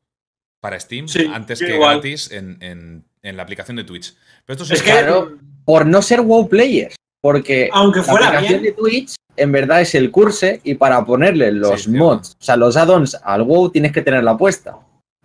[0.66, 1.96] para Steam Sí, antes que igual.
[2.02, 4.16] gratis en, en- en la aplicación de Twitch.
[4.46, 5.34] Pero esto Es es que, Claro.
[5.64, 6.96] Por no ser WoW Players.
[7.22, 11.04] Porque aunque la fuera aplicación bien, de Twitch en verdad es el curse y para
[11.06, 14.78] ponerle los Sí, mods, o sea, los add-ons al WoW tienes que tenerla puesta.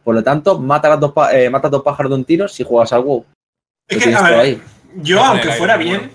[0.03, 2.93] Por lo tanto, mata las dos, eh, matas dos pájaros de un tiro si juegas
[2.93, 3.25] al WoW.
[3.89, 4.63] es que, a ver, ahí.
[5.03, 6.13] yo, a aunque fuera bien, bueno.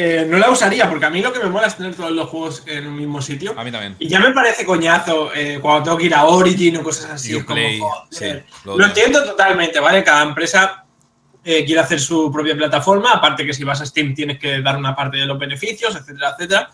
[0.00, 2.28] Eh, no la usaría, porque a mí lo que me mola es tener todos los
[2.28, 3.52] juegos en un mismo sitio.
[3.58, 3.96] A mí también.
[3.98, 7.36] Y ya me parece coñazo eh, cuando tengo que ir a Origin o cosas así.
[7.36, 8.44] es como, joder.
[8.48, 10.04] sí, lo entiendo totalmente, ¿vale?
[10.04, 10.84] Cada empresa
[11.44, 14.76] eh, quiere hacer su propia plataforma, aparte que si vas a Steam tienes que dar
[14.76, 16.70] una parte de los beneficios, etcétera, etcétera.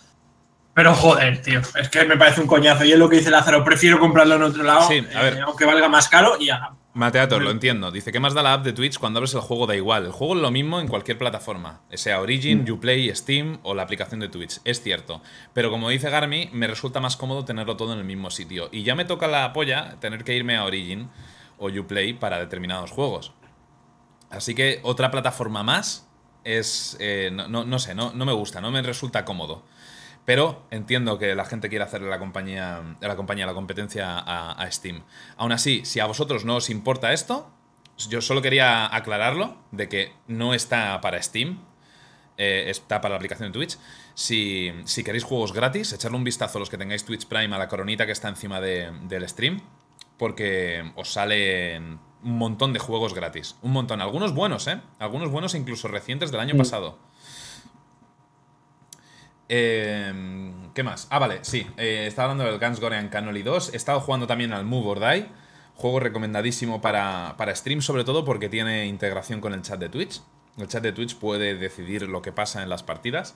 [0.75, 2.85] Pero joder, tío, es que me parece un coñazo.
[2.85, 5.35] Y es lo que dice Lázaro, prefiero comprarlo en otro lado, Sí, a ver.
[5.35, 6.73] eh, aunque valga más caro y ya.
[6.95, 7.91] Mateator, lo entiendo.
[7.91, 9.67] Dice, ¿qué más da la app de Twitch cuando abres el juego?
[9.67, 10.07] Da igual.
[10.07, 11.81] El juego es lo mismo en cualquier plataforma.
[11.93, 14.61] Sea Origin, Uplay, Steam o la aplicación de Twitch.
[14.65, 15.21] Es cierto.
[15.53, 18.69] Pero como dice Garmi, me resulta más cómodo tenerlo todo en el mismo sitio.
[18.71, 21.09] Y ya me toca la polla tener que irme a Origin
[21.59, 23.33] o Uplay para determinados juegos.
[24.31, 26.09] Así que otra plataforma más
[26.45, 26.97] es...
[27.01, 29.65] eh, no, no- no sé, no, no me gusta, no me resulta cómodo.
[30.25, 34.71] Pero entiendo que la gente quiere hacerle la compañía, la compañía, la competencia a, a
[34.71, 35.03] Steam.
[35.37, 37.51] Aún así, si a vosotros no os importa esto,
[38.09, 41.61] yo solo quería aclararlo de que no está para Steam,
[42.39, 43.79] eh, está para la aplicación de Twitch.
[44.15, 47.59] Si, si queréis juegos gratis, echarle un vistazo a los que tengáis Twitch Prime a
[47.59, 49.61] la coronita que está encima de- del stream,
[50.17, 53.57] porque os salen un montón de juegos gratis.
[53.61, 54.01] Un montón.
[54.01, 54.81] Algunos buenos, ¿eh?
[54.99, 56.59] Algunos buenos e incluso recientes del año Mm.
[56.59, 56.99] pasado.
[59.49, 61.07] Eh, ¿Qué más?
[61.11, 61.67] Ah, vale, sí.
[61.77, 63.75] eh, estaba hablando del Guns Gorean Cannoli 2.
[63.75, 65.27] He estado jugando también al Move or Die.
[65.77, 70.21] Juego recomendadísimo para, para stream, sobre todo porque tiene integración con el chat de Twitch.
[70.57, 73.35] El chat de Twitch puede decidir lo que pasa en las partidas.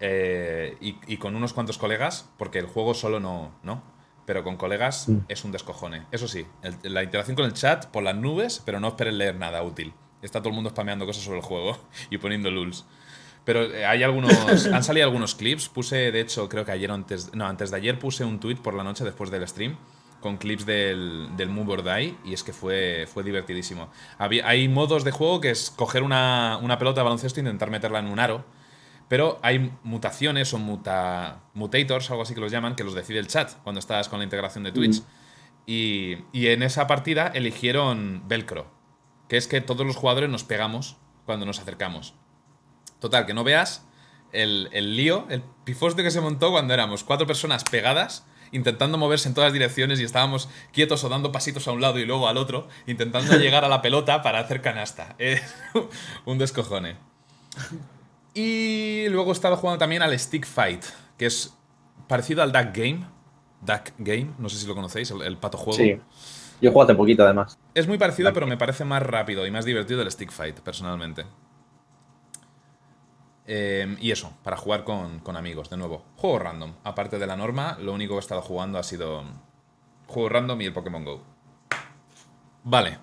[0.00, 3.82] eh, y, y con unos cuantos colegas, porque el juego solo no, ¿no?
[4.26, 6.06] Pero con colegas es un descojone.
[6.10, 9.36] Eso sí, el- la interacción con el chat por las nubes, pero no esperen leer
[9.36, 9.92] nada útil.
[10.22, 11.78] Está todo el mundo spameando cosas sobre el juego
[12.10, 12.84] y poniendo lulz.
[13.44, 14.32] Pero eh, hay algunos.
[14.72, 15.68] han salido algunos clips.
[15.68, 17.34] Puse, de hecho, creo que ayer antes.
[17.34, 19.76] No, antes de ayer puse un tweet por la noche después del stream.
[20.20, 22.16] Con clips del, del Move or Die.
[22.24, 23.90] Y es que fue, fue divertidísimo.
[24.18, 27.70] Había- hay modos de juego que es coger una, una pelota de baloncesto e intentar
[27.70, 28.44] meterla en un aro.
[29.08, 33.26] Pero hay mutaciones o muta, mutators, algo así que los llaman, que los decide el
[33.26, 35.02] chat cuando estás con la integración de Twitch.
[35.66, 38.70] Y, y en esa partida eligieron Velcro,
[39.28, 42.14] que es que todos los jugadores nos pegamos cuando nos acercamos.
[43.02, 43.84] Total, que no veas
[44.30, 49.28] el, el lío, el pifoste que se montó cuando éramos cuatro personas pegadas, intentando moverse
[49.28, 52.36] en todas direcciones y estábamos quietos o dando pasitos a un lado y luego al
[52.36, 55.16] otro, intentando llegar a la pelota para hacer canasta.
[55.18, 55.40] Eh,
[56.26, 56.94] un descojone.
[58.34, 60.84] Y luego he estado jugando también al Stick Fight,
[61.18, 61.54] que es
[62.06, 63.04] parecido al Duck Game.
[63.62, 65.76] Duck Game, no sé si lo conocéis, el, el pato juego.
[65.76, 66.00] Sí.
[66.60, 67.58] Yo jugado hace poquito, además.
[67.74, 71.24] Es muy parecido, pero me parece más rápido y más divertido el Stick Fight, personalmente.
[73.46, 76.04] Eh, y eso, para jugar con, con amigos, de nuevo.
[76.16, 76.74] Juego random.
[76.84, 79.24] Aparte de la norma, lo único que he estado jugando ha sido
[80.06, 81.22] juego random y el Pokémon Go.
[82.64, 82.98] Vale.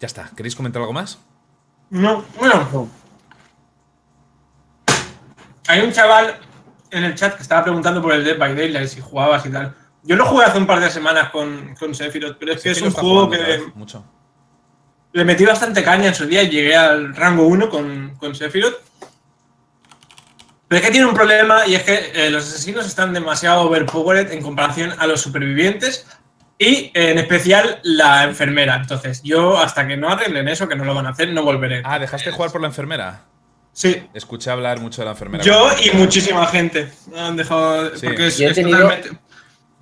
[0.00, 0.30] Ya está.
[0.34, 1.18] ¿Queréis comentar algo más?
[1.90, 2.88] No, bueno.
[5.68, 6.36] Hay un chaval
[6.90, 9.74] en el chat que estaba preguntando por el Dead by Daylight, si jugabas y tal.
[10.02, 12.82] Yo lo jugué hace un par de semanas con, con Sephiroth, pero es que es
[12.82, 14.02] un juego que Mucho.
[15.12, 18.76] Le metí bastante caña en su día y llegué al rango 1 con, con Sephiroth.
[20.68, 24.30] Pero es que tiene un problema y es que eh, los asesinos están demasiado overpowered
[24.30, 26.06] en comparación a los supervivientes
[26.58, 28.76] y en especial la enfermera.
[28.76, 31.82] Entonces, yo hasta que no arreglen eso, que no lo van a hacer, no volveré.
[31.84, 33.24] Ah, ¿dejaste jugar por la enfermera?
[33.72, 35.42] Sí, Escuché hablar mucho de la enfermera.
[35.42, 37.96] Yo y muchísima gente han dejado.
[37.96, 38.06] Sí.
[38.06, 39.10] Porque es, totalmente-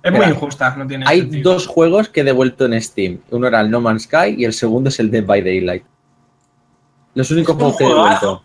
[0.01, 1.53] es muy injusta, no tiene Hay sentido.
[1.53, 3.19] dos juegos que he devuelto en Steam.
[3.31, 5.83] Uno era el No Man's Sky y el segundo es el Dead by Daylight.
[7.15, 8.43] Los únicos juegos que he devuelto.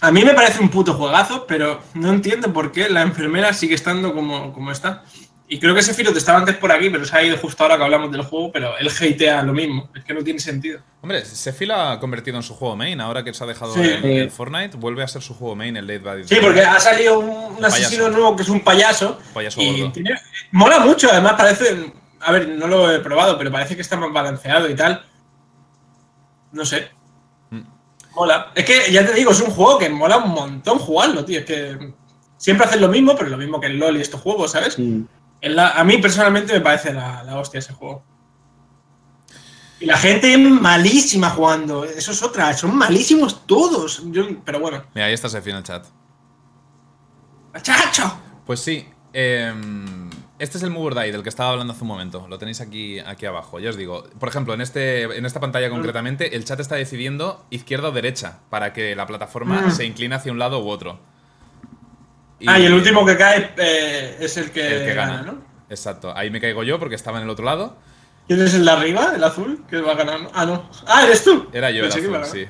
[0.00, 3.74] A mí me parece un puto juegazo, pero no entiendo por qué la enfermera sigue
[3.74, 5.04] estando como, como está.
[5.48, 7.76] Y creo que ese Sephiroth estaba antes por aquí, pero se ha ido justo ahora
[7.76, 9.88] que hablamos del juego, pero él hatea lo mismo.
[9.94, 10.80] Es que no tiene sentido.
[11.02, 13.00] Hombre, Sephi lo ha convertido en su juego main.
[13.00, 13.80] Ahora que se ha dejado Sí.
[13.82, 16.80] en, en Fortnite, vuelve a ser su juego main el Late Bad Sí, porque ha
[16.80, 17.28] salido un,
[17.58, 19.20] un asesino nuevo que es un payaso.
[19.32, 20.18] Payaso y tiene-
[20.50, 21.92] mola mucho, además parece.
[22.20, 25.04] A ver, no lo he probado, pero parece que está más balanceado y tal.
[26.50, 26.88] No sé.
[27.50, 27.60] Mm.
[28.16, 28.50] Mola.
[28.54, 31.38] Es que ya te digo, es un juego que mola un montón jugarlo, tío.
[31.40, 31.92] Es que
[32.36, 34.76] siempre hacen lo mismo, pero lo mismo que el LOL y estos juegos, ¿sabes?
[34.78, 35.02] Mm.
[35.48, 38.02] La- a mí personalmente me parece la, la hostia ese juego.
[39.78, 41.84] Y la gente es malísima jugando.
[41.84, 42.52] Eso es otra.
[42.54, 44.02] Son malísimos todos.
[44.10, 44.82] Yo- pero bueno.
[44.94, 45.84] Mira, ahí está Sephi en el chat.
[47.62, 48.18] ¡Chacho!
[48.44, 51.88] Pues sí, em, este es el Move or Die del que estaba hablando hace un
[51.88, 52.26] momento.
[52.28, 53.58] Lo tenéis aquí, aquí abajo.
[53.60, 57.44] Ya os digo, por ejemplo, en, este, en esta pantalla concretamente, el chat está decidiendo
[57.50, 59.70] izquierda o derecha para que la plataforma Mm.
[59.70, 61.00] se incline hacia un lado u otro.
[62.46, 65.22] Ah, y el último que cae eh, es el que, el que gana.
[65.22, 65.42] ¿no?
[65.70, 66.12] Exacto.
[66.14, 67.78] Ahí me caigo yo porque estaba en el otro lado.
[68.26, 69.64] ¿Quién es el de arriba, el azul?
[69.70, 70.18] Que va a ganar.
[70.34, 70.68] Ah, no.
[70.86, 71.48] Ah, eres tú.
[71.52, 72.46] Era yo el azul, sí.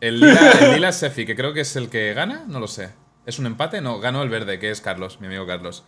[0.00, 2.66] El lila, el lila es Sefi, que creo que es el que gana, no lo
[2.66, 2.90] sé.
[3.24, 3.80] ¿Es un empate?
[3.80, 5.84] No, ganó el verde, que es Carlos, mi amigo Carlos.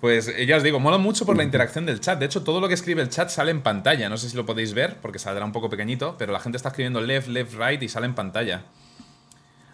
[0.00, 2.18] Pues eh, ya os digo, mola mucho por la interacción del chat.
[2.18, 4.10] De hecho, todo lo que escribe el chat sale en pantalla.
[4.10, 6.68] No sé si lo podéis ver, porque saldrá un poco pequeñito, pero la gente está
[6.68, 8.64] escribiendo left, left, right y sale en pantalla.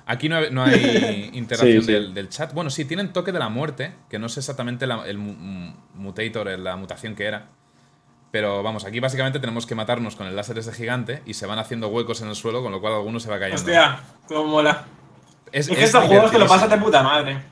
[0.07, 1.93] Aquí no hay, no hay interacción Sí, sí.
[1.93, 2.53] Del, del chat.
[2.53, 6.47] Bueno, sí, tienen toque de la muerte, que no sé exactamente la- el mu- mutator,
[6.59, 7.47] la mutación que era.
[8.31, 11.59] Pero vamos, aquí básicamente tenemos que matarnos con el láser ese gigante y se van
[11.59, 13.61] haciendo huecos en el suelo, con lo cual alguno se va cayendo.
[13.61, 14.85] Hostia, cómo mola.
[15.53, 17.43] Es, Es que estos juegos te lo pasas de puta madre.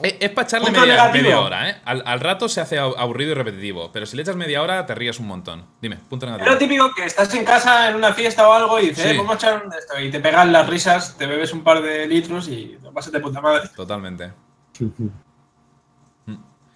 [0.00, 1.76] Es, para echarle media, media hora, ¿eh?
[1.84, 4.94] Al, al rato se hace aburrido y repetitivo, pero si le echas media hora te
[4.94, 5.64] ríes un montón.
[5.82, 6.52] Dime, punto Es negativo.
[6.52, 9.10] lo típico que estás en casa en una fiesta o algo y dices, Sí.
[9.10, 9.98] eh, vamos a echar un esto.
[10.00, 13.12] Y te pegan las risas, te bebes un par de litros y te lo pasas
[13.12, 13.68] de puta madre.
[13.74, 14.30] Totalmente.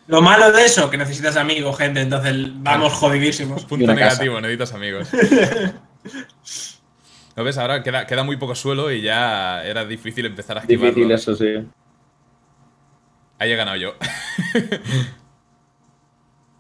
[0.09, 3.65] Lo malo de eso, que necesitas amigos, gente, entonces vamos jodidísimos.
[3.65, 4.01] Punto casa.
[4.01, 5.09] negativo, necesitas amigos.
[7.37, 7.57] ¿Lo ves?
[7.57, 10.89] Ahora queda, queda muy poco suelo y ya era difícil empezar a esquivarlo.
[10.95, 11.67] Difícil, eso sí.
[13.43, 13.95] Ahí he ganado yo.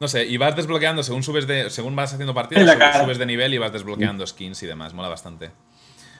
[0.01, 1.70] no sé, y vas desbloqueando según subes de.
[1.70, 4.95] Según vas haciendo partidas, sub- subes de nivel y vas desbloqueando skins y demás.
[4.95, 5.53] Mola bastante.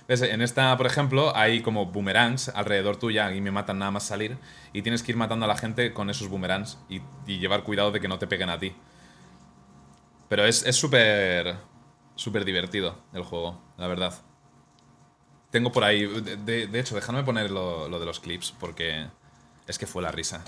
[0.07, 0.23] ¿Ves?
[0.23, 4.39] En esta, por ejemplo, hay como boomerangs alrededor tuya y me matan nada más salir.
[4.73, 7.91] Y tienes que ir matando a la gente con esos boomerangs y, y llevar cuidado
[7.91, 8.73] de que no te peguen a ti.
[10.29, 11.57] Pero es es súper.
[12.15, 14.15] súper divertido el juego, la verdad.
[15.51, 16.07] Tengo por ahí.
[16.07, 19.09] De, de- de hecho, déjame poner lo, lo de los clips porque
[19.67, 20.43] es que fue la risa.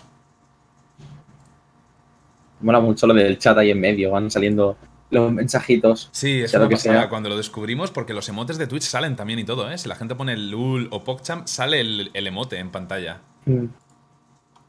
[2.61, 4.77] Mola mucho lo del chat ahí en medio, van saliendo
[5.11, 6.09] los mensajitos.
[6.13, 7.09] Sí, es lo que pasada sea.
[7.09, 9.77] cuando lo descubrimos porque los emotes de Twitch salen también y todo, ¿eh?
[9.79, 13.21] Si la gente pone LUL o PogChamp, sale el, el emote en pantalla.
[13.45, 13.67] Mm.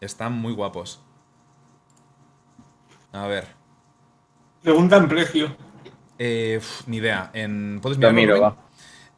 [0.01, 1.01] Están muy guapos.
[3.13, 3.47] A ver.
[4.61, 5.55] Preguntan precio.
[6.19, 7.29] Eh, uf, ni idea.
[7.33, 8.57] En, ¿Puedes Lo mirarlo, miro, va.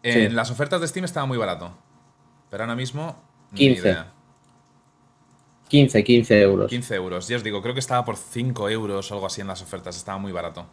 [0.03, 0.35] En Sí.
[0.35, 1.71] las ofertas de Steam estaba muy barato.
[2.51, 3.21] Pero ahora mismo.
[3.51, 3.81] ni 15.
[3.81, 4.13] idea.
[5.67, 6.69] 15, 15 euros.
[6.69, 7.27] 15 euros.
[7.27, 9.95] Ya os digo, creo que estaba por 5 euros o algo así en las ofertas.
[9.97, 10.65] Estaba muy barato.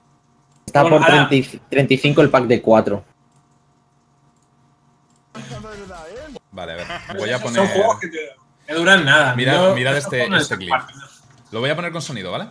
[0.67, 3.05] Está Bueno, por ahora- 30 y- 35 el pack de 4.
[6.53, 6.87] Vale, a ver.
[7.19, 7.69] Voy a Son poner.
[7.73, 8.31] juegos que, te-
[8.67, 9.35] que duran nada.
[9.35, 10.75] Mirad- Yo- mirad estos este- este clip.
[11.51, 12.49] Lo voy a poner con sonido, ¿vale?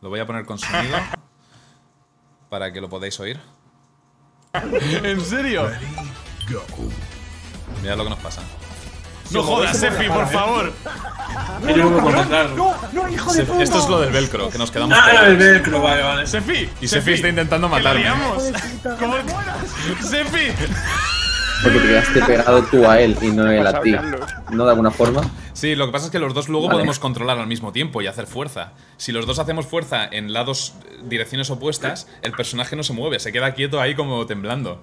[0.00, 0.96] Lo voy a poner con sonido
[2.48, 3.40] para que lo podáis oír.
[4.52, 5.70] ¿En serio?
[7.82, 8.42] Mirad lo que nos pasa.
[9.32, 10.72] No jodas, Sefi, por favor.
[11.76, 12.48] No contestar.
[13.30, 16.26] Se- Esto es lo del velcro, que nos quedamos Ah, el velcro, vale, vale.
[16.26, 16.68] Sefi.
[16.80, 18.04] Y Sefi está intentando matarme.
[18.98, 19.16] ¿Cómo?
[20.02, 20.52] Sefi.
[21.62, 23.94] Porque te quedaste pegado tú a él y no él a ti.
[24.50, 25.22] ¿No de alguna forma?
[25.52, 26.78] Sí, lo que pasa es que los dos luego Vale.
[26.78, 28.72] podemos controlar al mismo tiempo y hacer fuerza.
[28.96, 33.20] Si los dos hacemos fuerza en lados, eh, direcciones opuestas, el personaje no se mueve,
[33.20, 34.82] se queda quieto ahí como temblando.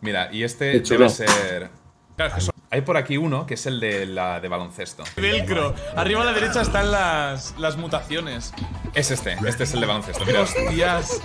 [0.00, 1.70] Mira, y este debe ser.
[2.16, 5.04] Claro, es que son- Hay por aquí uno que es el de la de baloncesto.
[5.16, 5.74] Velcro.
[5.96, 8.52] Arriba a la derecha están las, las mutaciones.
[8.94, 10.24] Es este, este es el de baloncesto.
[10.24, 11.20] Mira, Hostias.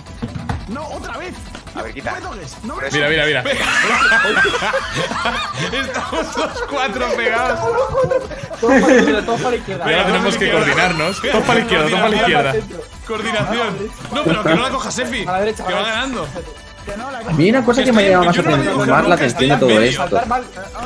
[0.68, 1.34] ¡No, otra vez!
[1.76, 2.20] A ver, quita.
[2.20, 2.32] No
[2.76, 3.26] me mira, mira.
[3.26, 3.44] mira.
[5.72, 7.60] Estamos los cuatro pegados.
[8.62, 11.22] Ahora tenemos que coordinarnos.
[11.22, 12.54] Todo para la izquierda, todo para la izquierda.
[13.08, 13.78] Coordinación.
[14.14, 15.24] No, pero que no la coja Sefi.
[15.28, 16.02] A la derecha, Que a la va derecha.
[16.02, 16.28] ganando.
[17.28, 19.16] A mí una cosa que me llama más, Yo no aten- digo que más la
[19.16, 19.82] atención de en todo medio.
[20.04, 20.22] esto.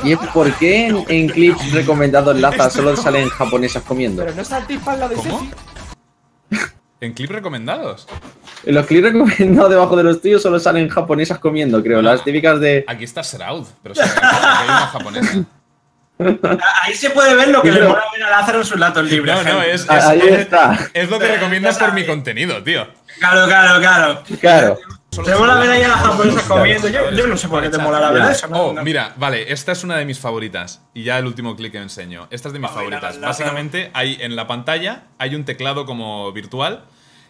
[0.04, 4.22] Y es por qué en, en clips recomendados Laza solo salen japonesas comiendo.
[4.24, 5.50] Pero no saltéis para lado de ¿Cómo?
[7.00, 8.06] En clip recomendados.
[8.64, 12.00] En los clips recomendados debajo de los tuyos solo salen japonesas comiendo, creo.
[12.02, 12.84] Las típicas de.
[12.86, 15.44] Aquí está Shroud, pero sí, aquí hay una japonesa.
[16.82, 19.34] Ahí se puede ver lo que le mola ver a Lázaro en sus latos libres.
[19.34, 20.78] No, no, es, es, Ahí es- está.
[20.94, 22.86] es lo que recomiendas por mi contenido, tío.
[23.18, 24.22] Claro, claro, claro.
[24.40, 24.78] Claro.
[25.24, 26.88] Te mola ver ahí a la japonesa comiendo.
[26.88, 28.46] Yo, yo no sé por qué te mola la eso.
[28.48, 28.56] ¿no?
[28.62, 28.82] Oh, No.
[28.82, 30.82] mira, vale, esta es una de mis favoritas.
[30.94, 32.28] Y ya el último clic que enseño.
[32.30, 33.14] Esta es de mis ver, favoritas.
[33.16, 36.84] la- la- Básicamente, hay en la pantalla hay un teclado como virtual.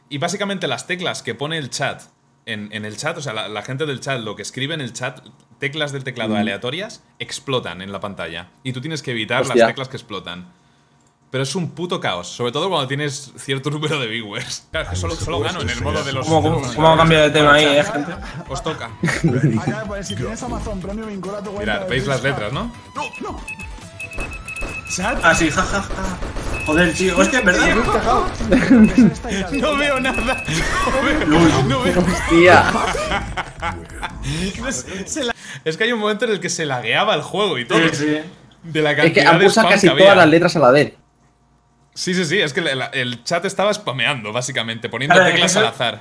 [0.08, 2.02] Y básicamente las teclas que pone el chat
[2.46, 4.80] en, en el chat, o sea, la, la gente del chat, lo que escribe en
[4.80, 5.18] el chat,
[5.58, 6.38] teclas del teclado Mm.
[6.38, 8.50] aleatorias, explotan en la pantalla.
[8.62, 9.56] Y tú tienes que evitar Hostia.
[9.56, 10.52] las teclas que explotan.
[11.30, 14.68] Pero es un puto caos, sobre todo cuando tienes cierto número de viewers.
[14.70, 16.26] Claro, es que solo, solo gano en el modo de los.
[16.26, 18.12] ¿Cómo, cómo, cómo ha cambiado de tema ahí, eh, gente?
[18.48, 18.86] Os toca.
[19.60, 21.74] Acá poner, si tienes Amazon Premium, vincula tu cuenta.
[21.74, 22.72] Mirad, veis las letras, ¿no?
[22.94, 23.40] No, no.
[25.22, 26.18] Ah, sí, jajaja.
[26.64, 27.18] Joder, tío.
[27.18, 27.76] Hostia, es verdad.
[29.52, 30.44] No veo nada.
[31.26, 32.00] No veo, no veo.
[32.00, 32.72] Hostia.
[35.64, 37.78] Es que hay un momento en el que se lagueaba el juego y todo.
[37.90, 38.18] Sí, sí.
[38.62, 40.94] De la Es cantidad que han puesto casi que todas las letras a la vez.
[41.96, 42.38] Sí, sí, sí.
[42.38, 46.00] Es que el, el chat estaba spameando, básicamente, poniendo Claro, teclas eso- al azar.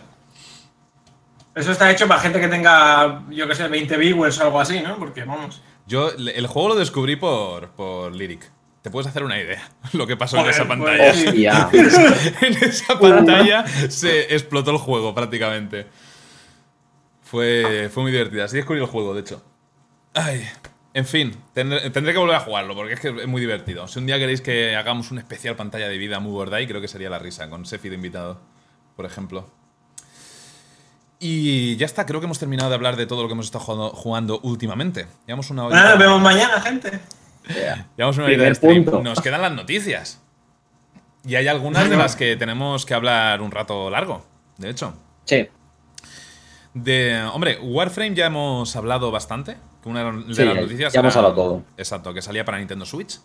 [1.56, 4.82] Eso está hecho para gente que tenga, yo que sé, 20 viewers o algo así,
[4.82, 4.98] ¿no?
[4.98, 5.62] Porque, vamos.
[5.88, 8.52] Yo el juego lo descubrí por, por Lyric.
[8.82, 11.12] Te puedes hacer una idea lo que pasó en esa pues, pantalla.
[11.12, 11.70] Hostia.
[12.42, 15.88] en esa pantalla se explotó el juego prácticamente.
[17.24, 18.44] Fue, fue muy divertida.
[18.46, 19.42] Así descubrí el juego, de hecho.
[20.14, 20.46] Ay.
[20.96, 23.86] En fin, tendré, tendré que volver a jugarlo porque es que es muy divertido.
[23.86, 26.88] Si un día queréis que hagamos un especial pantalla de vida muy Bordai, creo que
[26.88, 28.40] sería la risa con Sefi de invitado,
[28.96, 29.46] por ejemplo.
[31.20, 33.66] Y ya está, creo que hemos terminado de hablar de todo lo que hemos estado
[33.66, 35.06] jugando, jugando últimamente.
[35.28, 36.98] Llevamos una Bueno, nos vemos mañana, gente.
[37.98, 38.86] Llevamos una Primer de stream.
[38.86, 39.04] punto.
[39.04, 40.22] Nos quedan las noticias.
[41.26, 44.26] Y hay algunas de las que tenemos que hablar un rato largo,
[44.58, 44.94] de hecho.
[45.26, 45.46] Sí.
[46.74, 49.58] De, hombre, Warframe ya hemos hablado bastante.
[49.86, 50.94] Que Una de Sí, las noticias.
[50.94, 51.64] ya hemos era- hablado todo.
[51.78, 53.20] Exacto, que salía para Nintendo Switch.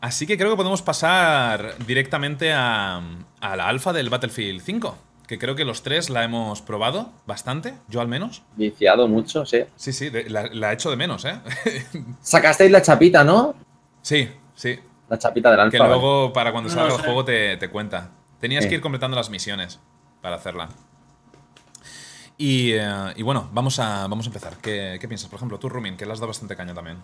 [0.00, 3.00] Así que creo que podemos pasar directamente a,
[3.40, 4.98] a la alfa del Battlefield 5.
[5.26, 8.42] Que creo que los tres la hemos probado bastante, yo al menos.
[8.56, 9.64] Viciado mucho, sí.
[9.74, 11.40] Sí, sí, de- la, la he hecho de menos, ¿eh?
[12.20, 13.54] Sacasteis la chapita, ¿no?
[14.02, 14.78] sí, sí.
[15.08, 15.70] La chapita del alfa.
[15.72, 15.92] Que vale.
[15.92, 18.10] luego, para cuando No salga el juego, te, te cuenta.
[18.40, 18.68] Tenías Sí.
[18.70, 19.80] que ir completando las misiones
[20.20, 20.68] para hacerla.
[22.38, 24.54] Y, eh, y bueno, vamos a, vamos a empezar.
[24.60, 25.28] ¿Qué, piensas?
[25.28, 26.98] Por ejemplo, tú, Rumin, que le has dado bastante caña también.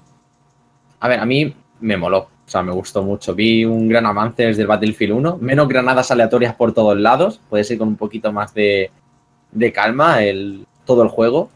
[1.00, 2.18] A ver, a mí me moló.
[2.18, 3.34] O sea, me gustó mucho.
[3.34, 5.38] Vi un gran avance desde el Battlefield 1.
[5.40, 7.40] Menos granadas aleatorias por todos lados.
[7.48, 8.90] Puedes ir con un poquito más de,
[9.50, 11.50] de calma el, todo el juego.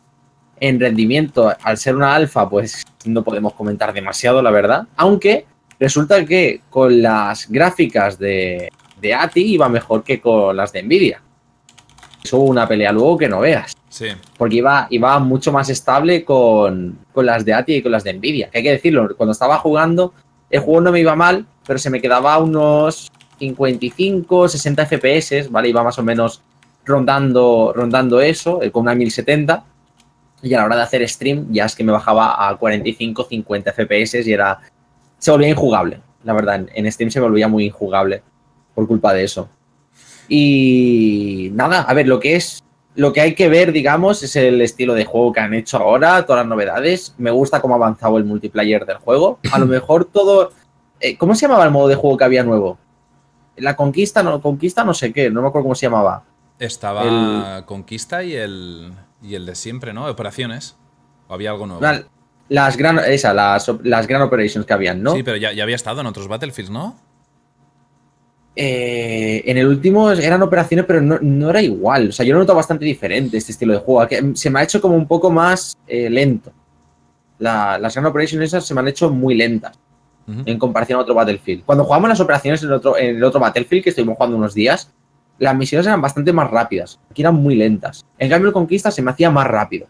[0.58, 4.88] En rendimiento, al ser una alfa, pues no podemos comentar demasiado, la verdad.
[4.96, 5.46] Aunque
[5.78, 8.70] resulta que con las gráficas de,
[9.00, 11.20] de ATI iba mejor que con las de Nvidia.
[12.26, 16.24] Eso hubo una pelea luego que no veas Sí, porque iba, iba mucho más estable
[16.24, 18.50] con, con las de ATI y con las de Nvidia.
[18.50, 20.12] Que hay que decirlo, cuando estaba jugando,
[20.50, 25.68] el juego no me iba mal, pero se me quedaba unos 55, 60 FPS, ¿vale?
[25.68, 26.42] Iba más o menos
[26.84, 29.64] rondando, rondando eso, eh, con una 1070.
[30.42, 33.72] Y a la hora de hacer stream, ya es que me bajaba a 45, 50
[33.72, 34.60] FPS y era.
[35.18, 36.66] Se volvía injugable, la verdad.
[36.74, 38.22] En, Steam se volvía muy injugable
[38.74, 39.48] por culpa de eso.
[40.28, 42.62] Y nada, a ver, lo que es
[42.94, 46.24] lo que hay que ver, digamos, es el estilo de juego que han hecho ahora,
[46.24, 47.14] todas las novedades.
[47.18, 49.38] Me gusta cómo ha avanzado el multiplayer del juego.
[49.52, 50.52] A lo mejor todo.
[51.00, 52.78] eh, ¿Cómo se llamaba el modo de juego que había nuevo?
[53.56, 56.24] La conquista, no, conquista, no sé qué, no me acuerdo cómo se llamaba.
[56.58, 60.06] estaba Conquista y el, y el de siempre, ¿no?
[60.06, 60.76] Operaciones.
[61.28, 61.82] ¿O había algo nuevo?
[61.82, 62.02] La-
[62.48, 65.14] Las gran, esa, las, las Grand Operations que habían, ¿no?
[65.14, 66.96] Sí, pero ya, ya había estado en otros Battlefields, ¿no?
[68.58, 72.08] Eh, en el último eran operaciones, pero no, no era igual.
[72.08, 74.08] O sea, yo lo noto bastante diferente este estilo de juego.
[74.08, 76.52] Que se me ha hecho como un poco más eh, lento.
[77.38, 79.78] La- las Grand Operations esas se me han hecho muy lentas.
[80.44, 81.62] En comparación a otro Battlefield.
[81.64, 84.90] Cuando jugamos las operaciones en otro, en el otro Battlefield, que estuvimos jugando unos días,
[85.38, 86.98] las misiones eran bastante más rápidas.
[87.08, 88.04] Aquí eran muy lentas.
[88.18, 89.86] En cambio, el Conquista se me hacía más rápido.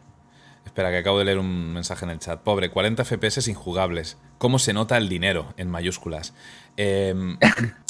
[0.66, 2.38] Espera, que acabo de leer un mensaje en el chat.
[2.42, 4.18] Pobre, 40 FPS injugables.
[4.36, 5.54] ¿Cómo se nota el dinero?
[5.56, 6.34] En mayúsculas.
[6.76, 7.38] Em,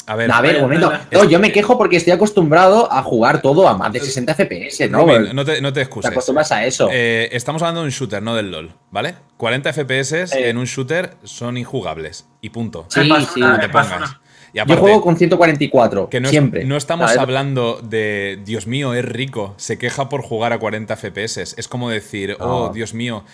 [0.05, 0.91] a ver, A ver, un momento.
[1.11, 4.89] No, yo me quejo porque estoy acostumbrado a jugar todo a más de 60 FPS,
[4.89, 5.05] ¿no?
[5.33, 6.11] No te, no te Te excuses.
[6.11, 6.87] acostumbras a eso.
[6.91, 9.15] Eh, estamos hablando de un shooter, no del LOL, ¿vale?
[9.37, 10.49] 40 FPS Eh.
[10.49, 12.27] en un shooter son injugables.
[12.41, 12.85] Y punto.
[12.89, 13.01] Sí,
[13.33, 13.41] sí.
[13.41, 14.15] una, No te pongas.
[14.53, 16.63] Y yo aparte, juego con 144, que no, es- siempre.
[16.63, 17.21] no estamos ¿sabes?
[17.21, 21.53] hablando de Dios mío, es rico, se queja por jugar a 40 FPS.
[21.57, 22.71] Es como decir, oh.
[22.73, 23.25] Dios mío,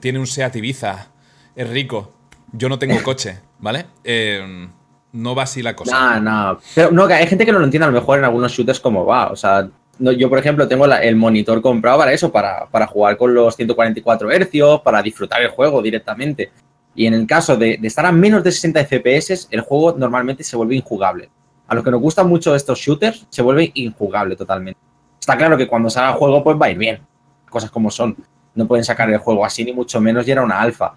[0.00, 1.08] tiene un Seat Ibiza,
[1.54, 2.14] es rico,
[2.52, 3.84] yo no tengo coche, ¿vale?
[4.04, 4.68] Eh,
[5.12, 6.20] no va así la cosa.
[6.20, 6.60] No, no.
[6.74, 9.06] Pero no, hay gente que no lo entiende a lo mejor en algunos shooters como
[9.06, 9.28] va.
[9.28, 9.68] O sea,
[9.98, 14.30] yo, por ejemplo, tengo el monitor comprado para eso, para, para jugar con los 144
[14.30, 16.50] hercios, para disfrutar el juego directamente.
[16.94, 20.44] Y en el caso de, de estar a menos de 60 FPS, el juego normalmente
[20.44, 21.30] se vuelve injugable.
[21.66, 24.80] A los que nos gustan mucho estos shooters, se vuelve injugable totalmente.
[25.20, 27.00] Está claro que cuando salga el juego, pues va a ir bien.
[27.50, 28.16] Cosas como son.
[28.54, 30.94] No pueden sacar el juego así, ni mucho menos, y era una alfa.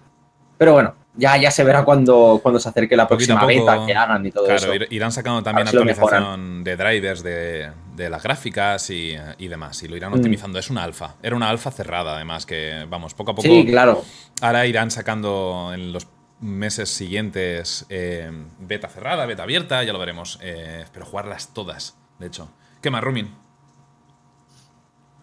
[0.62, 3.96] Pero bueno, ya, ya se verá cuando, cuando se acerque la próxima poco, beta que
[3.96, 4.72] hagan y todo Claro, eso.
[4.72, 9.82] ir- irán sacando también actualización de drivers de, de las gráficas y, y demás.
[9.82, 10.14] Y lo irán Mm.
[10.18, 10.60] optimizando.
[10.60, 11.16] Es una alfa.
[11.20, 13.48] Era una alfa cerrada, además, que vamos, poco a poco.
[13.48, 14.04] Sí, claro.
[14.40, 16.06] Ahora irán sacando en los
[16.38, 18.30] meses siguientes eh,
[18.60, 20.38] beta cerrada, beta abierta, ya lo veremos.
[20.42, 22.48] Eh, pero jugarlas todas, de hecho.
[22.80, 23.34] ¿Qué más, Rumin?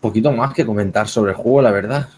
[0.02, 2.10] poquito más que comentar sobre el juego, la verdad.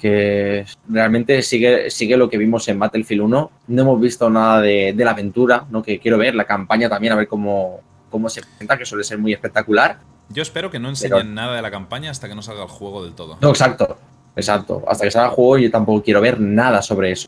[0.00, 3.50] Que realmente sigue, sigue lo que vimos en Battlefield 1.
[3.66, 5.82] No hemos visto nada de, de la aventura, ¿no?
[5.82, 9.18] Que quiero ver, la campaña también, a ver cómo, cómo se presenta, que suele ser
[9.18, 9.98] muy espectacular.
[10.28, 12.68] Yo espero que no enseñen Pero- nada de la campaña hasta que no salga el
[12.68, 13.38] juego del todo.
[13.40, 13.98] No, exacto.
[14.36, 14.84] Exacto.
[14.86, 17.26] Hasta que salga el juego, yo tampoco quiero ver nada sobre eso.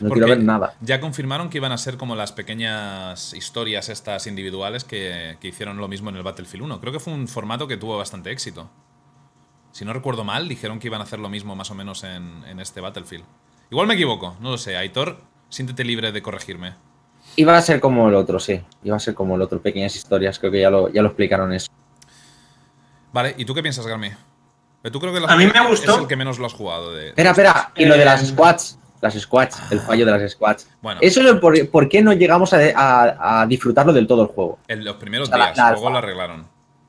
[0.00, 0.74] No Porque quiero ver nada.
[0.80, 5.76] Ya confirmaron que iban a ser como las pequeñas historias estas individuales que, que hicieron
[5.76, 6.80] lo mismo en el Battlefield 1.
[6.80, 8.68] Creo que fue un formato que tuvo bastante éxito.
[9.72, 12.44] Si no recuerdo mal, dijeron que iban a hacer lo mismo más o menos en,
[12.46, 13.24] en este Battlefield.
[13.70, 14.76] Igual me equivoco, no lo sé.
[14.76, 15.18] Aitor,
[15.48, 16.74] siéntete libre de corregirme.
[17.36, 18.60] Iba a ser como el otro, sí.
[18.84, 20.38] Iba a ser como el otro, pequeñas historias.
[20.38, 21.68] Creo que ya lo, ya lo explicaron eso.
[23.12, 24.10] Vale, ¿y tú qué piensas, Garmi?
[24.90, 25.92] Tú creo que A mí me gustó.
[25.94, 26.92] es el que menos lo has jugado.
[26.92, 27.72] De, Espera, espera.
[27.76, 28.78] Y lo de las Eh, squads.
[29.00, 29.60] Las squads.
[29.72, 30.68] El fallo de las squads.
[30.80, 34.22] Bueno, Eso es el por, por qué no llegamos a, a- a disfrutarlo del todo
[34.22, 34.58] el juego.
[34.68, 35.92] en los primeros o sea, la- días, la luego alfa.
[35.92, 36.46] lo arreglaron.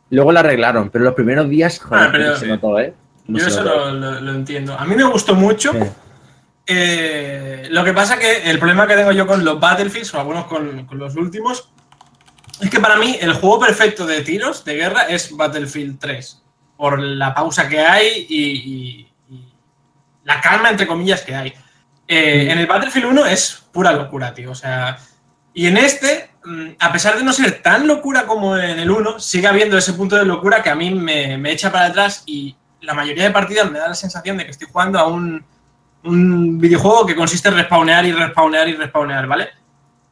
[0.09, 2.93] Luego lo arreglaron, pero los primeros días, joder, Ah, pero- se notó, ¿eh?
[3.27, 4.77] No Yo eso lo, lo- lo entiendo.
[4.77, 5.71] A mí me gustó mucho.
[5.71, 5.79] Sí.
[6.65, 10.45] Eh, lo que pasa que el problema que tengo yo con los Battlefields, o algunos
[10.45, 11.69] con, con los últimos,
[12.61, 16.41] es que para mí el juego perfecto de tiros, de guerra, es Battlefield 3.
[16.77, 19.53] Por la pausa que hay y, y- y
[20.23, 21.53] la calma, entre comillas, que hay.
[22.07, 24.51] Eh, en el Battlefield 1 es pura locura, tío.
[24.51, 24.97] O sea,
[25.53, 26.32] y en este, mm,
[26.79, 30.15] a pesar de no ser tan locura como en el 1, sigue habiendo ese punto
[30.15, 33.71] de locura que a mí me, me echa para atrás y la mayoría de partidas
[33.71, 35.45] me da la sensación de que estoy jugando a un,
[36.05, 39.49] videojuego que consiste en respawnear y respawnear y respawnear, ¿vale?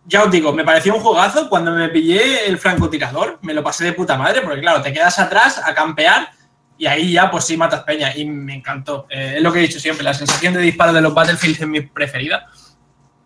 [0.05, 3.83] Ya os digo, me pareció un juegazo cuando me pillé el francotirador, me lo pasé
[3.83, 6.29] de puta madre, porque claro, te quedas atrás a campear
[6.77, 9.05] y ahí ya pues sí matas peña y me encantó.
[9.09, 11.67] Eh, es lo que he dicho siempre, la sensación de disparo de los Battlefield es
[11.67, 12.47] mi preferida.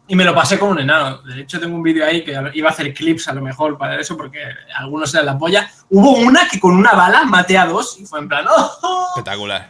[0.07, 1.17] Y me lo pasé con un enano.
[1.23, 3.99] De hecho, tengo un vídeo ahí que iba a hacer clips a lo mejor para
[3.99, 4.39] eso, porque
[4.75, 5.69] algunos eran la polla.
[5.89, 9.07] Hubo una que con una bala maté a dos y fue en plan, ¡oh!
[9.15, 9.67] Espectacular.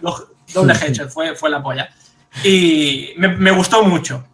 [0.53, 1.89] Doble headshot, fue, fue la polla.
[2.43, 4.25] Y me, me gustó mucho.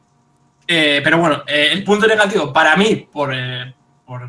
[0.68, 3.74] Eh, pero bueno, eh, el punto negativo para mí, por, eh,
[4.06, 4.28] por,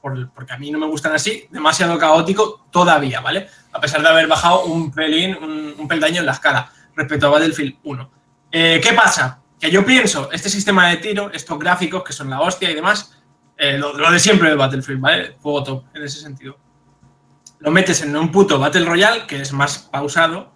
[0.00, 3.48] por- porque a mí no me gustan así, demasiado caótico todavía, ¿vale?
[3.72, 7.30] A pesar de haber bajado un pelín, un, un peldaño en la escala respecto a
[7.30, 8.10] Battlefield 1.
[8.52, 9.39] Eh, ¿Qué pasa?
[9.60, 13.16] Que yo pienso, este sistema de tiro, estos gráficos que son la hostia y demás,
[13.58, 15.36] eh, lo, lo de siempre del Battlefield, ¿vale?
[15.40, 16.56] Juego top en ese sentido.
[17.58, 20.52] Lo metes en un puto Battle Royale que es más pausado,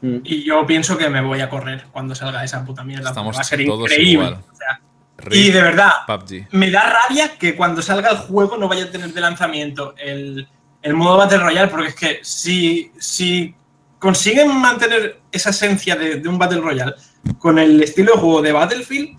[0.00, 0.18] Mm.
[0.22, 3.08] y yo pienso que me voy a correr cuando salga esa puta mierda.
[3.08, 4.12] Estamos va a ser todos increíble.
[4.12, 4.34] igual.
[4.52, 4.80] O sea,
[5.16, 6.46] RIP y de verdad, PUBG.
[6.52, 10.46] me da rabia que cuando salga el juego no vaya a tener de lanzamiento el,
[10.82, 13.56] el modo Battle Royale, porque es que si, si
[13.98, 16.94] consiguen mantener esa esencia de, de un Battle Royale
[17.38, 19.16] con el estilo de juego de Battlefield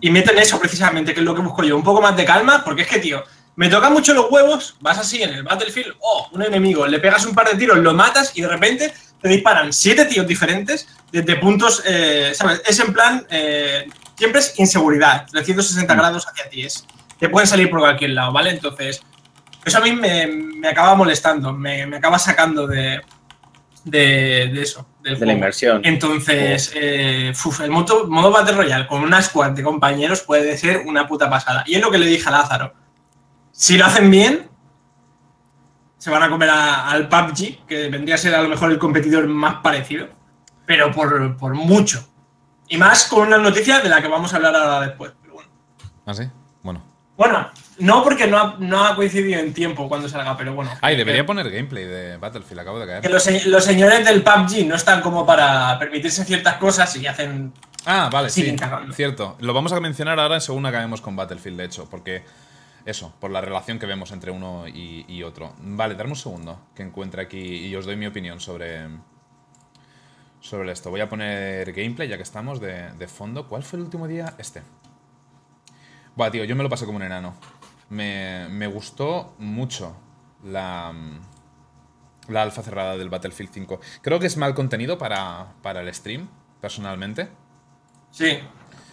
[0.00, 2.64] y meten eso precisamente, que es lo que busco yo, un poco más de calma,
[2.64, 3.22] porque es que, tío,
[3.56, 7.26] me tocan mucho los huevos, vas así en el Battlefield, oh, un enemigo, le pegas
[7.26, 11.36] un par de tiros, lo matas y de repente te disparan siete tíos diferentes desde
[11.36, 12.62] puntos, eh, ¿sabes?
[12.66, 13.86] Es en plan, eh,
[14.16, 16.86] siempre es inseguridad, 360 grados hacia ti, es,
[17.18, 18.50] te pueden salir por cualquier lado, ¿vale?
[18.50, 19.02] Entonces,
[19.64, 23.02] eso a mí me, me acaba molestando, me, me acaba sacando de,
[23.84, 25.80] de, de eso, del De la inversión.
[25.84, 30.82] Entonces, eh, uf, el modo, modo Battle Royale con una squad de compañeros puede ser
[30.86, 31.64] una puta pasada.
[31.66, 32.74] Y es lo que le dije a Lázaro.
[33.52, 34.48] Si lo hacen bien,
[35.98, 38.78] se van a comer a- al PUBG, que vendría a ser a lo mejor el
[38.78, 40.08] competidor más parecido,
[40.66, 42.06] pero por, por mucho.
[42.68, 45.12] Y más con una noticia de la que vamos a hablar ahora después.
[45.20, 45.50] Pero bueno.
[46.06, 46.22] ¿Ah, sí?
[46.62, 46.82] Bueno.
[47.16, 47.50] Bueno,
[47.80, 50.70] no porque no ha, no ha coincidido en tiempo cuando salga, pero bueno.
[50.80, 53.10] Ay, que- debería poner gameplay de Battlefield, acabo de que caer.
[53.12, 57.52] los, se- los señores del PUBG no están como para permitirse ciertas cosas y hacen
[57.86, 58.54] Ah, vale, sí.
[58.56, 58.92] Cagando.
[58.92, 59.36] Cierto.
[59.40, 62.22] Lo vamos a mencionar ahora según acabemos con Battlefield, de hecho, porque
[62.84, 65.54] eso, por la relación que vemos entre uno y, y otro.
[65.58, 68.86] Vale, darme un segundo que encuentre aquí y os doy mi opinión sobre,
[70.40, 70.90] sobre esto.
[70.90, 73.48] Voy a poner gameplay, ya que estamos, de, de fondo.
[73.48, 74.34] ¿Cuál fue el último día?
[74.38, 74.62] Este.
[76.16, 77.34] Buah, tío, yo me lo pasé como un enano.
[77.90, 79.94] Me, me gustó mucho
[80.44, 80.92] la,
[82.28, 83.80] la alfa cerrada del Battlefield 5.
[84.02, 86.28] Creo que es mal contenido para, para el stream,
[86.60, 87.28] personalmente.
[88.10, 88.38] Sí.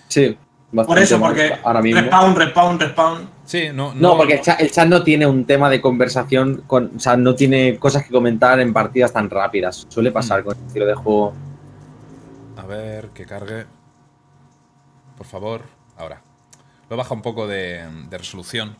[0.08, 0.38] Sí.
[0.74, 2.02] Por eso, porque ahora mismo.
[2.02, 3.30] respawn, respawn, respawn.
[3.46, 6.92] Sí, no, No, porque el chat, el chat no tiene un tema de conversación, con,
[6.98, 9.86] o sea, no tiene cosas que comentar en partidas tan rápidas.
[9.88, 10.44] Suele pasar Mm.
[10.44, 11.34] con este estilo de juego.
[12.58, 13.66] A ver, que cargue.
[15.18, 15.62] Por favor,
[15.98, 16.22] ahora.
[16.90, 18.76] Lo baja un poco de, de resolución,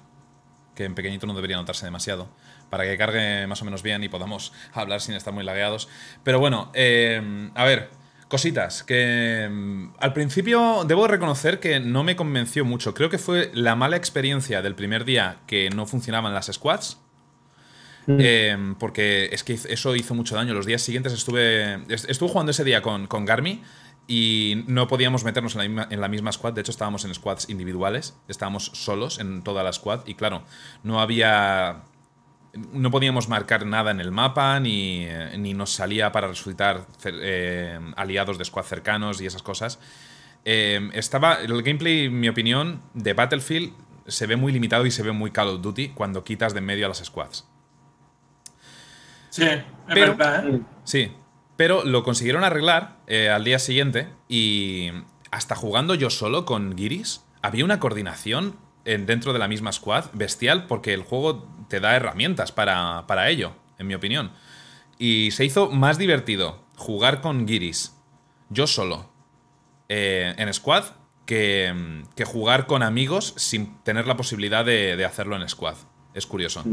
[0.78, 2.30] que en pequeñito no debería notarse demasiado,
[2.70, 5.90] para que cargue más o menos bien y podamos hablar sin estar muy lagueados.
[6.24, 7.90] Pero bueno, eh, a ver,
[8.30, 12.94] cositas que mm, al principio debo reconocer que no me convenció mucho.
[12.94, 17.00] Creo que fue la mala experiencia del primer día que no funcionaban las squads.
[18.06, 18.18] Mm.
[18.22, 20.54] Eh, porque es que eso hizo mucho daño.
[20.54, 21.74] Los días siguientes estuve.
[21.90, 23.62] est- Estuve jugando ese día con, con Garmi
[24.08, 26.54] y no podíamos meternos en la, misma, en la misma squad.
[26.54, 28.18] De hecho, estábamos en squads individuales.
[28.30, 30.08] Estábamos solos en toda la squad.
[30.08, 30.44] Y claro,
[30.84, 31.84] no había.
[32.72, 37.80] No podíamos marcar nada en el mapa, ni, eh, ni nos salía para resucitar eh,
[37.98, 39.80] aliados de squad cercanos y esas cosas.
[40.46, 41.36] Eh, estaba.
[41.42, 43.74] El gameplay, en mi opinión, de Battlefield
[44.08, 46.66] se ve muy limitado y se ve muy Call of Duty cuando quitas de en
[46.66, 47.46] medio a las squads.
[49.30, 50.62] Sí, es Pero- verdad, ¿eh?
[50.86, 51.12] Sí,
[51.58, 54.92] pero lo consiguieron arreglar eh, al día siguiente y
[55.32, 58.56] hasta jugando yo solo con Giris, había una coordinación
[58.86, 63.30] en- dentro de la misma squad bestial porque el juego te da herramientas para, para
[63.30, 64.32] ello, en mi opinión.
[64.98, 67.94] Y se hizo más divertido jugar con Giris,
[68.50, 69.10] yo solo,
[69.90, 70.86] eh, en squad,
[71.26, 75.76] que, que jugar con amigos sin tener la posibilidad de, de hacerlo en squad.
[76.14, 76.64] Es curioso.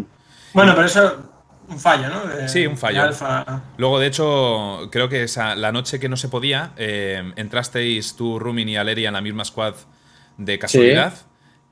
[0.52, 1.28] Bueno, pero eso
[1.68, 2.26] un fallo, ¿no?
[2.26, 3.02] De- Sí, un fallo.
[3.02, 3.62] de Alfa.
[3.78, 8.38] Luego, de hecho, creo que esa, la noche que no se podía, eh, entrasteis tú,
[8.38, 9.74] Rumin y Aleria en la misma squad
[10.38, 11.14] de casualidad.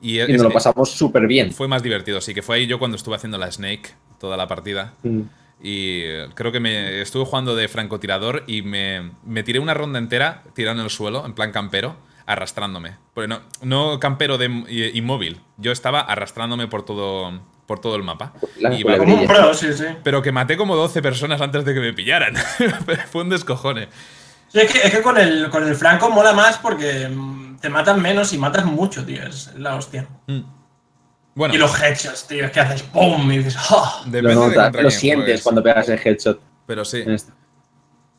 [0.01, 1.52] Y, Y es nos lo pasamos súper bien.
[1.52, 4.48] fue más divertido, sí, que fue ahí yo cuando estuve haciendo la Snake toda la
[4.48, 4.94] partida.
[5.02, 5.20] Mm.
[5.62, 6.02] Y
[6.35, 10.82] creo que me estuve jugando de francotirador y me, me tiré una ronda entera tirando
[10.82, 11.97] en el suelo, en plan campero,
[12.27, 12.97] arrastrándome.
[13.15, 14.47] Porque no, no campero de
[14.94, 18.32] inmóvil, yo estaba arrastrándome por todo, por todo el mapa.
[18.77, 19.85] Iba- Como un pro, sí, sí.
[20.03, 22.35] pero que maté como 12 personas antes de que me pillaran.
[23.11, 23.89] Fue un descojone.
[24.49, 27.70] Sí, es, que, es que con el, con el Franco mola más porque mm, te
[27.70, 29.23] matan menos y matas mucho, tío.
[29.27, 30.07] Es la hostia.
[30.27, 30.40] Mm.
[31.35, 33.32] Bueno, Y los headshots, tío, es que haces ¡pum!
[33.32, 34.03] Y dices ¡ah!
[34.05, 35.43] depende Lo, notas, lo sientes juegues.
[35.43, 36.39] cuando pegas el headshot.
[36.66, 37.03] Pero sí.
[37.07, 37.32] este.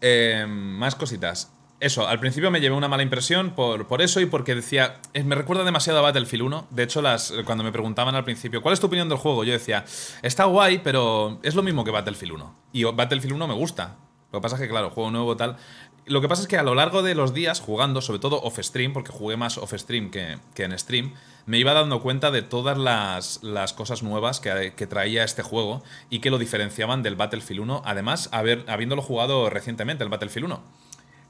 [0.02, 1.54] Eh, más cositas.
[1.84, 5.36] Eso, al principio me llevé una mala impresión por, por eso y porque decía, me
[5.36, 6.68] recuerda demasiado a Battlefield 1.
[6.70, 9.44] De hecho, las, cuando me preguntaban al principio, ¿cuál es tu opinión del juego?
[9.44, 9.84] Yo decía,
[10.22, 12.56] está guay, pero es lo mismo que Battlefield 1.
[12.72, 13.98] Y Battlefield 1 me gusta.
[14.32, 15.58] Lo que pasa es que, claro, juego nuevo tal.
[16.06, 18.94] Lo que pasa es que a lo largo de los días, jugando, sobre todo off-stream,
[18.94, 21.14] porque jugué más off-stream que, que en stream,
[21.46, 25.84] me iba dando cuenta de todas las, las cosas nuevas que, que traía este juego
[26.10, 27.82] y que lo diferenciaban del Battlefield 1.
[27.84, 30.64] Además, haber, habiéndolo jugado recientemente, el Battlefield 1.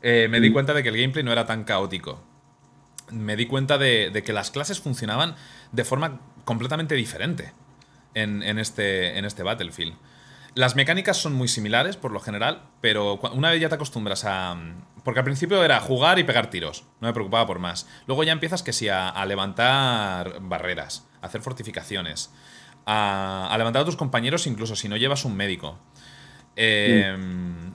[0.03, 2.21] Eh, me di cuenta de que el gameplay no era tan caótico.
[3.09, 5.35] Me di cuenta de, de que las clases funcionaban
[5.71, 7.53] de forma completamente diferente
[8.13, 9.95] en, en este, en este Battlefield.
[10.55, 14.55] Las mecánicas son muy similares por lo general, pero una vez ya te acostumbras a...
[15.03, 17.88] Porque al principio era jugar y pegar tiros, no me preocupaba por más.
[18.05, 22.31] Luego ya empiezas que sí a, a levantar barreras, a hacer fortificaciones,
[22.85, 25.80] a, a levantar a tus compañeros incluso si no llevas un médico.
[26.55, 27.17] Eh,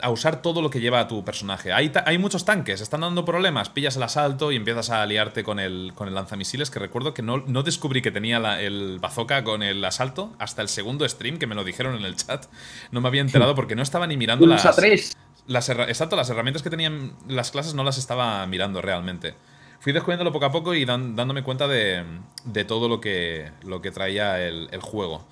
[0.01, 1.73] A usar todo lo que lleva a tu personaje.
[1.73, 3.69] Hay, hay muchos tanques, están dando problemas.
[3.69, 6.71] Pillas el asalto y empiezas a aliarte con el, con el lanzamisiles.
[6.71, 10.63] Que recuerdo que no, no descubrí que tenía la- el bazooka con el asalto hasta
[10.63, 12.47] el segundo stream, que me lo dijeron en el chat.
[12.93, 15.17] No me había enterado porque no estaba ni mirando las, Pulsa 3.
[15.49, 19.35] las exacto, las herramientas que tenían las clases no las estaba mirando realmente.
[19.81, 22.05] Fui descubriéndolo poco a poco y dan- dándome cuenta de,
[22.45, 25.27] de todo lo que, lo que traía el, el juego.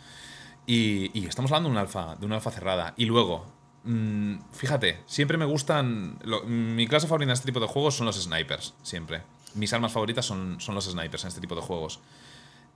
[0.67, 2.95] Y, y estamos hablando de un alfa, de una alfa cerrada.
[2.97, 3.47] Y luego,
[3.85, 6.19] mm, fíjate, siempre me gustan.
[6.47, 9.23] mi clase favorita en este tipo de juegos son los snipers, siempre.
[9.55, 12.01] Mis armas favoritas son, son los snipers en este tipo de juegos.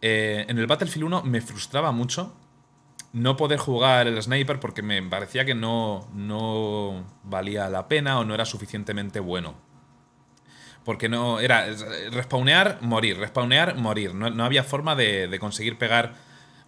[0.02, 2.34] Eh, en el Battlefield 1 me frustraba mucho
[3.12, 8.24] no poder jugar el sniper porque me parecía que no, no valía la pena o
[8.24, 9.54] no era suficientemente bueno.
[10.84, 11.40] Porque no.
[11.40, 14.14] Era eh, respawnear, morir, respawnear, morir.
[14.14, 16.14] No, no había forma de, de conseguir pegar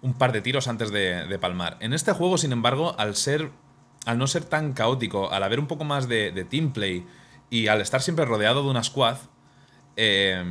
[0.02, 1.78] un par de tiros antes de, de palmar.
[1.80, 3.50] En este juego, sin embargo, al ser.
[4.04, 7.06] Al no ser tan caótico, al haber un poco más de, de team play
[7.50, 9.16] y al estar siempre rodeado de una squad,
[9.94, 10.42] eh,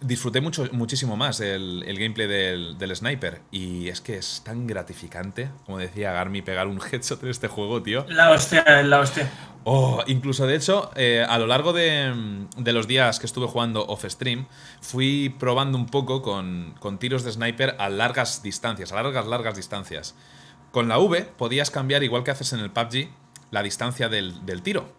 [0.00, 3.42] disfruté mucho, muchísimo más el, el gameplay del, del sniper.
[3.50, 7.82] Y es que es tan gratificante, como decía Garmi, pegar un headshot en este juego,
[7.82, 8.06] tío.
[8.08, 9.30] La hostia, la hostia.
[9.64, 13.84] Oh, incluso de hecho, eh, a lo largo de, de los días que estuve jugando
[13.86, 14.46] off-stream,
[14.80, 19.56] fui probando un poco con, con tiros de sniper a largas distancias, a largas, largas
[19.56, 20.14] distancias.
[20.70, 23.10] Con la V podías cambiar, igual que haces en el PUBG,
[23.50, 24.94] la distancia del, del tiro.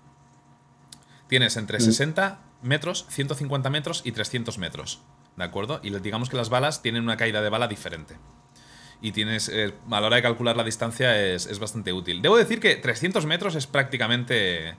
[1.27, 5.01] Tienes entre 60 metros, 150 metros y 300 metros.
[5.35, 5.79] ¿De acuerdo?
[5.83, 8.17] Y digamos que las balas tienen una caída de bala diferente.
[9.01, 12.21] Y tienes, eh, a la hora de calcular la distancia es, es bastante útil.
[12.21, 14.77] Debo decir que 300 metros es prácticamente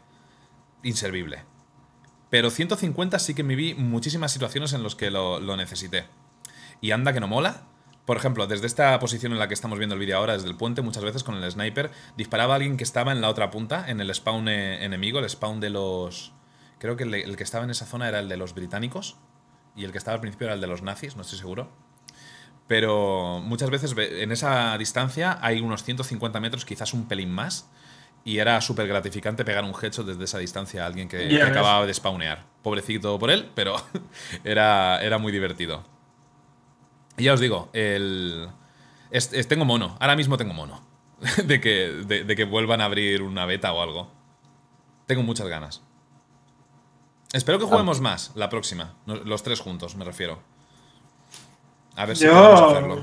[0.83, 1.45] inservible.
[2.31, 6.05] Pero 150 sí que me vi muchísimas situaciones en las que lo, lo necesité.
[6.81, 7.65] Y anda que no mola.
[8.07, 10.57] Por ejemplo, desde esta posición en la que estamos viendo el vídeo ahora, desde el
[10.57, 13.85] puente, muchas veces con el sniper, disparaba a alguien que estaba en la otra punta,
[13.89, 16.33] en el spawn eh, enemigo, el spawn de los...
[16.83, 19.15] Creo que el, el que estaba en esa zona era el de los británicos
[19.77, 21.71] y el que estaba al principio era el de los nazis, no estoy seguro.
[22.67, 27.69] Pero muchas veces ve- en esa distancia hay unos 150 metros, quizás un pelín más,
[28.25, 31.45] y era súper gratificante pegar un headshot desde esa distancia a alguien que, ves.
[31.51, 32.45] acababa de spawnear.
[32.63, 33.77] Pobrecito por él, pero
[34.45, 35.85] era, era muy divertido.
[37.17, 38.49] Y ya os digo, el.
[39.11, 40.83] es- es- tengo mono, ahora mismo tengo mono.
[41.47, 44.11] De que, de, de que vuelvan a abrir una beta o algo.
[45.07, 45.81] Tengo muchas ganas.
[47.33, 48.95] Espero que juguemos más la próxima.
[49.07, 50.41] Los tres juntos, me refiero.
[51.97, 52.69] A ver si podemos Yo.
[52.71, 53.03] hacerlo.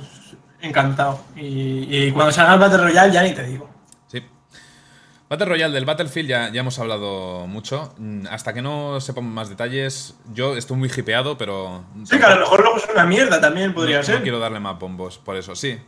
[0.62, 1.22] Encantado.
[1.36, 3.70] Y, y cuando salga el Battle Royale, ya ni te digo.
[4.08, 4.24] Sí.
[5.30, 7.94] Battle Royale del Battlefield ya, ya hemos hablado mucho.
[7.98, 11.86] Mm, Hasta que no sepamos más detalles, yo estoy muy hipeado, pero.
[12.04, 14.16] Sí, que a lo mejor luego es una mierda también, podría no, ser.
[14.18, 15.80] no quiero darle más bombos por eso, sí.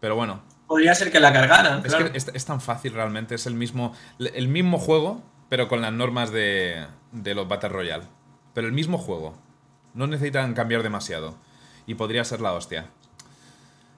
[0.00, 1.78] Pero bueno, Podría ser que la cargaran.
[1.78, 2.12] Es claro.
[2.12, 5.92] que es, es tan fácil realmente, es el mismo, el mismo juego, pero con las
[5.92, 8.04] normas de, de los Battle Royale.
[8.54, 9.34] Pero el mismo juego.
[9.94, 11.36] No necesitan cambiar demasiado.
[11.86, 12.90] Y podría ser la hostia.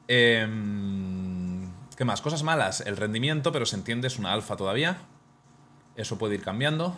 [0.09, 2.21] Em, ¿Qué más?
[2.21, 2.81] Cosas malas.
[2.81, 4.99] El rendimiento, pero se entiende, es una alfa todavía.
[5.97, 6.95] Eso puede ir cambiando.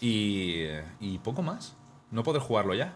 [0.00, 0.64] Y,
[1.00, 1.74] y poco más.
[2.10, 2.94] No poder jugarlo ya.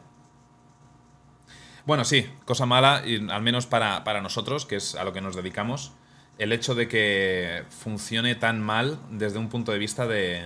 [1.84, 5.20] Bueno, sí, cosa mala, y al menos para, para nosotros, que es a lo que
[5.20, 5.92] nos dedicamos,
[6.42, 10.42] el hecho de que funcione tan mal desde un punto de vista de,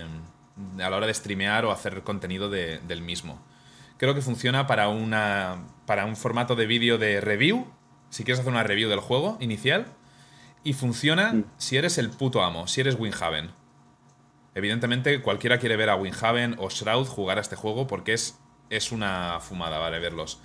[0.81, 3.41] a la hora de streamear o hacer contenido de- del mismo.
[3.97, 7.65] Creo que funciona para, una, para un formato de vídeo de review,
[8.09, 9.87] si quieres hacer una review del juego inicial,
[10.63, 13.51] y funciona si eres el puto amo, si eres Winhaven.
[14.55, 18.91] Evidentemente, cualquiera quiere ver a Winhaven o Shroud jugar a este juego porque es, es
[18.91, 19.99] una fumada, ¿vale?
[19.99, 20.39] Verlos.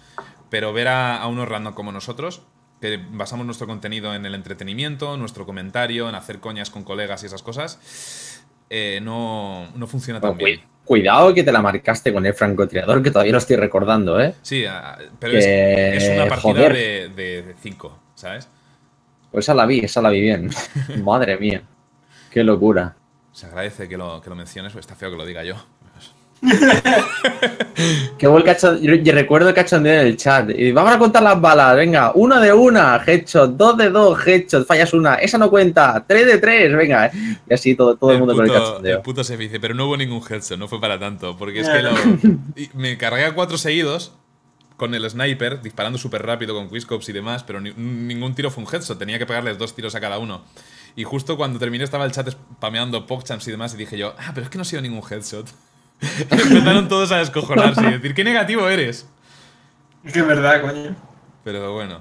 [0.51, 2.43] Pero ver a, a unos random como nosotros,
[2.83, 7.27] que basamos nuestro contenido en el entretenimiento, nuestro comentario, en hacer coñas con colegas y
[7.27, 10.59] esas cosas, eh, no, no funciona tan bien.
[10.61, 14.35] cui- Cuidado que te la marcaste con el francotirador, que todavía lo estoy recordando, ¿eh?
[14.43, 16.73] Sí, ah, pero Que, es, es una partida joder.
[16.75, 17.09] de,
[17.45, 18.49] de, cinco, ¿sabes?
[19.31, 20.51] Pues esa la vi, esa la vi bien.
[21.05, 21.63] Madre mía.
[22.33, 22.97] Qué locura.
[23.31, 25.55] Se agradece que lo, que lo menciones, está feo que lo diga yo.
[28.19, 28.77] Qué buen cacho.
[28.79, 30.51] Yo, yo recuerdo el cachondeo en el chat.
[30.51, 31.77] Y vamos a contar las balas.
[31.77, 33.57] Venga, una de una, headshot.
[33.57, 34.67] Dos de dos, headshot.
[34.67, 35.15] Fallas una.
[35.17, 36.05] Esa no cuenta.
[36.07, 37.11] Tres de tres, venga.
[37.49, 38.97] Y así todo, todo el, mundo con el puto, cachondeo.
[38.97, 41.37] el puto se dice, pero no hubo ningún headshot, no fue para tanto.
[41.37, 41.91] Porque es que lo,
[42.75, 44.13] me cargué a cuatro seguidos
[44.77, 48.65] con el sniper, disparando súper rápido con quizcopes y demás, pero ni- ningún tiro fue
[48.65, 50.43] un headshot, tenía que pegarles dos tiros a cada uno.
[50.97, 54.33] Y justo cuando terminé estaba el chat spameando pogchamps y demás, y dije yo, ah,
[54.35, 55.47] pero es que no ha sido ningún headshot.
[56.31, 59.09] Empezaron todos a descojonarse y decir, qué negativo eres.
[60.05, 60.97] Es que es verdad, coño.
[61.45, 62.01] Pero bueno,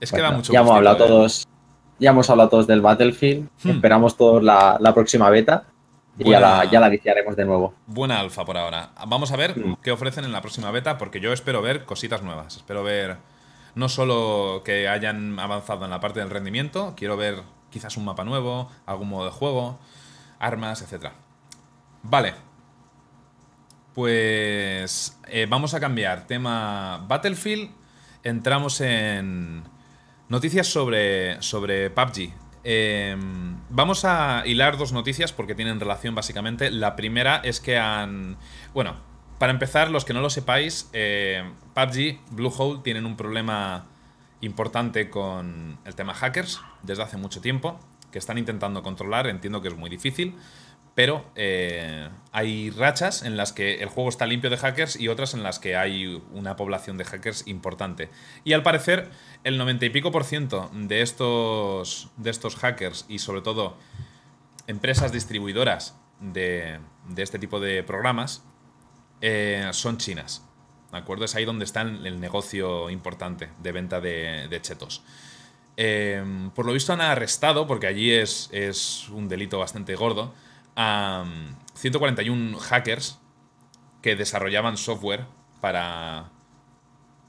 [0.00, 1.08] es que Bueno, da mucho ya hemos hablado ¿eh?
[1.08, 1.46] todos.
[1.98, 3.48] Ya hemos hablado todos del Battlefield.
[3.62, 3.70] Hmm.
[3.70, 5.64] Esperamos todos la, la próxima beta.
[6.18, 7.74] Y ya la, ya la viciaremos de nuevo.
[7.86, 8.90] Buena alfa por ahora.
[9.06, 9.76] Vamos a ver Mm.
[9.82, 12.56] qué ofrecen en la próxima beta, porque yo espero ver cositas nuevas.
[12.56, 13.16] Espero ver
[13.74, 18.24] no solo que hayan avanzado en la parte del rendimiento, quiero ver quizás un mapa
[18.24, 19.78] nuevo, algún modo de juego,
[20.38, 21.12] armas, etc.
[22.02, 22.34] Vale.
[23.94, 27.70] Pues eh, vamos a cambiar tema Battlefield.
[28.24, 29.64] Entramos en
[30.30, 32.32] noticias sobre, sobre PUBG.
[32.64, 33.16] Eh,
[33.68, 36.70] vamos a hilar dos noticias porque tienen relación básicamente.
[36.70, 38.38] La primera es que han...
[38.72, 38.96] Bueno,
[39.38, 41.44] para empezar, los que no lo sepáis, eh,
[41.74, 43.84] PUBG, Bluehole tienen un problema
[44.40, 47.78] importante con el tema hackers desde hace mucho tiempo,
[48.10, 50.34] que están intentando controlar, entiendo que es muy difícil,
[50.94, 55.34] pero eh, hay rachas en las que el juego está limpio de hackers y otras
[55.34, 58.10] en las que hay una población de hackers importante.
[58.44, 59.10] Y al parecer,
[59.44, 63.76] el 90 y pico por ciento de estos, de estos hackers y sobre todo
[64.66, 66.78] empresas distribuidoras de,
[67.08, 68.44] de este tipo de programas
[69.20, 70.44] eh, son chinas.
[70.90, 71.24] ¿De acuerdo?
[71.24, 75.02] Es ahí donde está el negocio importante de venta de, de chetos.
[75.78, 76.22] Eh,
[76.54, 80.34] por lo visto han arrestado, porque allí es, es un delito bastante gordo,
[80.76, 83.18] a mm, 141 hackers
[84.02, 85.26] que desarrollaban software
[85.60, 86.30] para,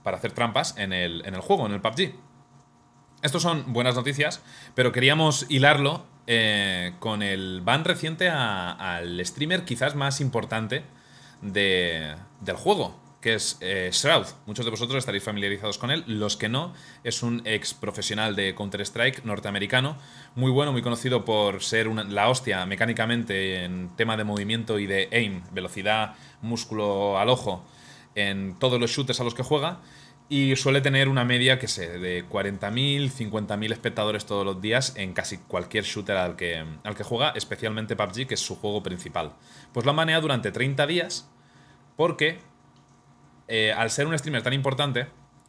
[0.03, 2.13] para hacer trampas en el, en el juego, en el PUBG.
[3.21, 4.41] Estos son buenas noticias,
[4.75, 10.83] pero queríamos hilarlo eh, con el ban reciente al streamer quizás más importante
[11.41, 14.25] de- del juego, que es eh, Shroud.
[14.45, 16.03] Muchos de vosotros estaréis familiarizados con él.
[16.05, 16.73] Los que no,
[17.03, 19.97] es un ex profesional de Counter-Strike norteamericano.
[20.35, 24.85] Muy bueno, muy conocido por ser una- la hostia mecánicamente en tema de movimiento y
[24.85, 27.65] de aim, velocidad, músculo al ojo,
[28.13, 29.79] en todos los shooters a los que juega.
[30.29, 35.13] Y suele tener una media, que sé, de 40.000, 50.000 espectadores todos los días en
[35.13, 39.33] casi cualquier shooter al que, al que juega, especialmente PUBG, que es su juego principal.
[39.73, 41.29] Pues lo han baneado durante 30 días
[41.95, 42.39] porque,
[43.47, 45.07] eh, al ser un streamer tan importante,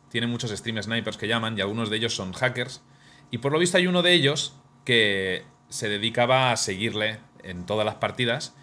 [0.09, 2.83] tiene muchos stream snipers que llaman y algunos de ellos son hackers.
[3.31, 4.55] Y por lo visto hay uno de ellos
[4.85, 8.55] que se dedicaba a seguirle en todas las partidas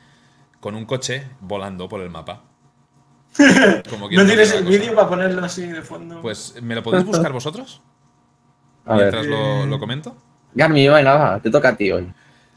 [0.60, 2.44] con un coche volando por el mapa.
[3.90, 6.22] Como ¿No tienes el vídeo para ponerlo así de fondo?
[6.22, 7.82] Pues, ¿me lo podéis buscar vosotros?
[8.86, 9.14] A ver.
[9.14, 10.16] Mientras lo, lo comento.
[10.54, 12.12] Garmi, venga, va, te toca a ti hoy.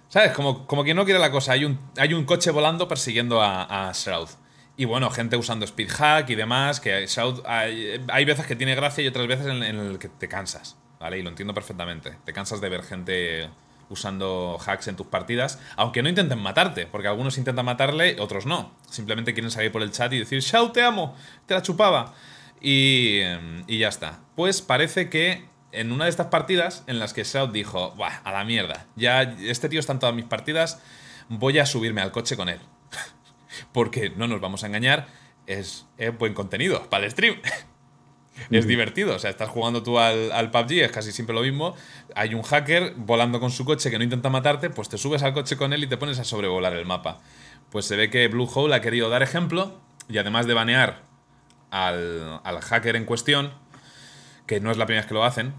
[0.08, 0.32] ¿Sabes?
[0.32, 1.52] Como, como quien no quiere la cosa.
[1.52, 4.28] Hay un, hay un coche volando persiguiendo a, a Shroud.
[4.76, 6.80] Y bueno, gente usando speedhack y demás.
[6.80, 7.42] Que Shroud.
[7.46, 10.76] Hay, hay veces que tiene gracia y otras veces en, en el que te cansas.
[10.98, 11.18] ¿Vale?
[11.18, 12.16] Y lo entiendo perfectamente.
[12.24, 13.50] Te cansas de ver gente
[13.90, 15.60] usando hacks en tus partidas.
[15.76, 16.86] Aunque no intenten matarte.
[16.86, 18.72] Porque algunos intentan matarle, otros no.
[18.90, 21.16] Simplemente quieren salir por el chat y decir: Shroud, te amo.
[21.46, 22.14] Te la chupaba.
[22.60, 24.20] Y, em, y ya está.
[24.34, 25.44] Pues parece que
[25.74, 29.22] en una de estas partidas en las que Shroud dijo, Buah, a la mierda, ya
[29.22, 30.80] este tío está en todas mis partidas,
[31.28, 32.60] voy a subirme al coche con él.
[33.74, 35.08] Porque no nos vamos a engañar,
[35.46, 37.42] es, es buen contenido para el stream.
[38.50, 41.74] es divertido, o sea, estás jugando tú al, al PUBG, es casi siempre lo mismo.
[42.14, 45.34] Hay un hacker volando con su coche que no intenta matarte, pues te subes al
[45.34, 47.18] coche con él y te pones a sobrevolar el mapa.
[47.70, 51.02] Pues se ve que Bluehole ha querido dar ejemplo y además de banear
[51.70, 53.52] al, al hacker en cuestión,
[54.46, 55.52] que no es la primera vez que lo hacen,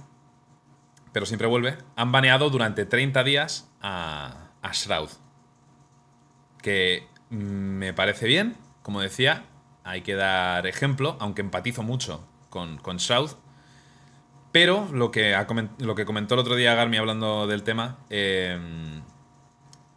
[1.12, 5.10] pero siempre vuelve, han baneado durante 30 días a, a Shroud.
[6.62, 9.46] Que me parece bien, como decía,
[9.84, 13.32] hay que dar ejemplo, aunque empatizo mucho con, con Shroud.
[14.52, 15.46] Pero lo que, ha
[15.80, 18.58] lo que comentó el otro día Garmi hablando del tema, eh,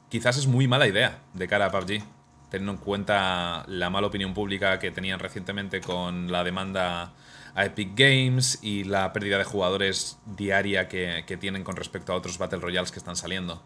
[0.08, 2.02] quizás es muy mala idea de cara a PUBG,
[2.50, 7.12] teniendo en cuenta la mala opinión pública que tenían recientemente con la demanda
[7.54, 12.16] a Epic Games y la pérdida de jugadores diaria que, que tienen con respecto a
[12.16, 13.62] otros Battle Royales que están saliendo.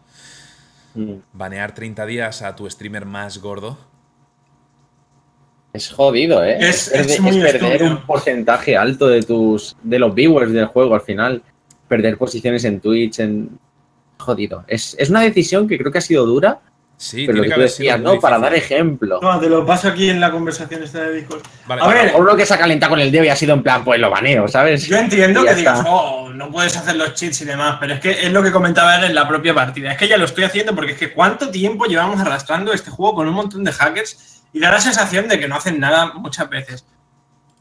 [0.95, 1.13] Mm.
[1.33, 3.77] Banear 30 días a tu streamer más gordo.
[5.73, 6.57] Es jodido, ¿eh?
[6.59, 10.65] Es- perder, es muy es perder un porcentaje alto de tus de los viewers del
[10.67, 11.41] juego al final.
[11.87, 13.59] Perder posiciones en Twitch, en.
[14.19, 14.63] Jodido.
[14.67, 16.61] Es, es una decisión que creo que ha sido dura,
[16.97, 18.19] Sí, pero lo tiene que que tú haber sido ¿no?
[18.19, 19.19] Para dar ejemplo.
[19.19, 21.41] Toma, te lo paso aquí en la conversación esta de Discord.
[21.67, 23.63] Vale, a ver, Seguro que se ha calentado con el dedo y ha sido en
[23.63, 24.85] plan, pues lo baneo, ¿sabes?
[24.87, 28.11] Yo entiendo que digas, oh, no puedes hacer los cheats y demás, pero es que
[28.11, 29.91] es lo que comentaba él en la propia partida.
[29.91, 33.15] Es que ya lo estoy haciendo porque es que cuánto tiempo llevamos arrastrando este juego
[33.15, 36.49] con un montón de hackers y da la sensación de que no hacen nada muchas
[36.49, 36.85] veces.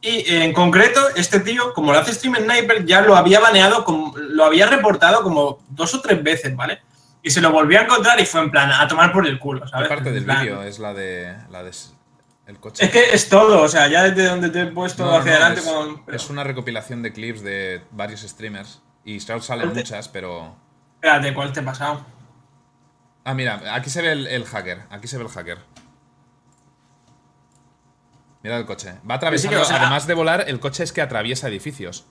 [0.01, 3.85] Y en concreto, este tío, como lo hace Stream Sniper, ya lo había baneado,
[4.17, 6.81] lo había reportado como dos o tres veces, ¿vale?
[7.23, 9.63] Y se lo volvió a encontrar y fue en plan, a tomar por el culo,
[9.63, 9.89] ¿Qué ¿sabes?
[9.89, 11.71] parte del vídeo es la de, la de
[12.47, 12.85] el coche?
[12.85, 15.37] Es que es todo, o sea, ya desde donde te he puesto No, hacia no,
[15.37, 16.03] adelante es, con...
[16.15, 18.83] es una recopilación de clips de varios streamers.
[19.05, 20.57] Y salen muchas, pero.
[20.95, 22.05] Espérate, ¿cuál te he pasado?
[23.25, 24.83] Ah, mira, aquí se ve el, el hacker.
[24.91, 25.59] Aquí se ve el hacker.
[28.43, 28.95] Mira el coche.
[29.09, 29.61] Va atravesando.
[29.61, 32.05] o sea- Además de volar, el coche es que atraviesa edificios.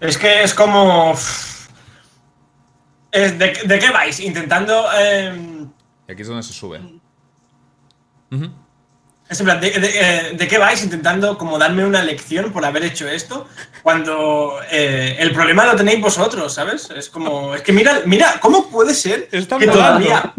[0.00, 1.14] Es que es como.
[3.12, 4.20] Es de, ¿de qué vais?
[4.20, 4.86] Intentando.
[4.96, 5.32] eh,
[6.08, 6.80] Y aquí es donde se sube.
[9.28, 10.82] Es en plan, ¿de, de- eh, de qué vais?
[10.82, 13.46] Intentando como darme una lección por haber hecho esto.
[13.82, 16.90] Cuando eh, el problema lo tenéis vosotros, ¿sabes?
[16.90, 17.54] Es como.
[17.54, 20.04] Es que mira, mira, ¿cómo puede ser Está que volando.
[20.06, 20.34] todavía.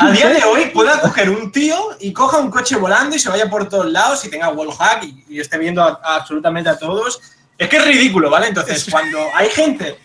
[0.00, 3.28] A día de hoy pueda coger un tío y coja un coche volando y se
[3.28, 6.78] vaya por todos lados y tenga wallhack y, y esté viendo a- a absolutamente a
[6.78, 7.20] todos.
[7.56, 8.48] Es que es ridículo, ¿vale?
[8.48, 9.98] Entonces, cuando hay gente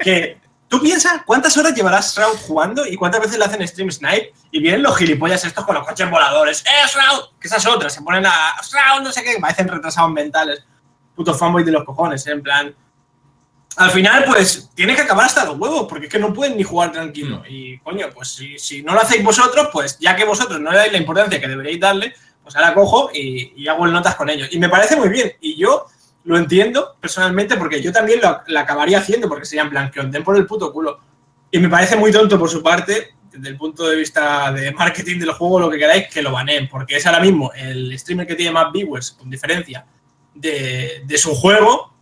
[0.00, 0.38] que.
[0.68, 4.60] Tú piensas cuántas horas llevarás Shroud jugando y cuántas veces le hacen stream snipe y
[4.60, 6.64] vienen los gilipollas estos con los coches voladores.
[6.66, 7.38] ¡Eh, Shroud!
[7.40, 8.56] Que esas otras se ponen a.
[8.62, 9.02] ¡Shroud!
[9.02, 10.64] No sé qué, parecen retrasados mentales.
[11.14, 12.32] Putos fanboys de los cojones, ¿eh?
[12.32, 12.74] en plan.
[13.76, 16.62] Al final, pues tienes que acabar hasta los huevos, porque es que no pueden ni
[16.62, 17.42] jugar tranquilo.
[17.48, 20.78] Y coño, pues si, si no lo hacéis vosotros, pues ya que vosotros no le
[20.78, 24.30] dais la importancia que deberíais darle, pues ahora cojo y, y hago el notas con
[24.30, 24.48] ellos.
[24.50, 25.32] Y me parece muy bien.
[25.40, 25.86] Y yo
[26.26, 30.36] lo entiendo personalmente porque yo también lo, la acabaría haciendo porque sería en den por
[30.36, 31.00] el puto culo.
[31.52, 35.20] Y me parece muy tonto por su parte, desde el punto de vista de marketing
[35.20, 38.34] del juego, lo que queráis, que lo baneen, porque es ahora mismo el streamer que
[38.34, 39.86] tiene más viewers, con diferencia,
[40.34, 41.94] de, de su juego.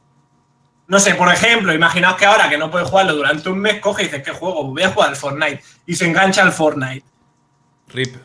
[0.86, 4.02] No sé, por ejemplo, imaginaos que ahora que no puede jugarlo durante un mes, coge
[4.02, 4.64] y dice, ¿qué juego?
[4.64, 5.62] Voy a jugar al Fortnite.
[5.86, 7.04] Y se engancha al Fortnite.
[7.88, 8.16] RIP.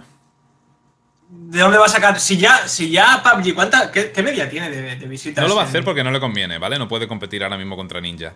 [1.31, 2.19] ¿De dónde va a sacar?
[2.19, 5.43] Si ya, si ya PUBG, ¿cuánta, qué, qué media tiene de, de visitas?
[5.43, 6.79] No lo va a hacer porque no le conviene, ¿vale?
[6.79, 8.33] No puede competir ahora mismo contra Ninja.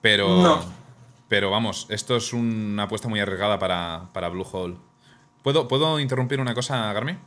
[0.00, 0.42] Pero.
[0.42, 0.86] No.
[1.28, 4.76] Pero vamos, esto es una apuesta muy arriesgada para, para Bluehole.
[5.42, 7.18] ¿Puedo, ¿Puedo interrumpir una cosa, Garmi?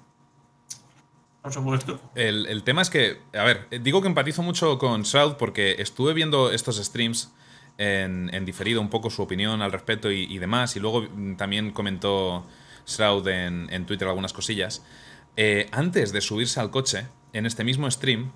[1.41, 1.99] Por supuesto.
[2.15, 6.13] El, el tema es que, a ver, digo que empatizo mucho con Shroud porque estuve
[6.13, 7.33] viendo estos streams
[7.77, 11.07] en, en diferido un poco su opinión al respecto y, y demás, y luego
[11.37, 12.45] también comentó
[12.89, 14.83] Shroud en, en Twitter algunas cosillas.
[15.37, 18.31] Eh, antes de subirse al coche, en este mismo stream,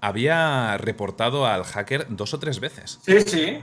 [0.00, 3.58] había reportado al hacker dos o tres veces, Sí, sí.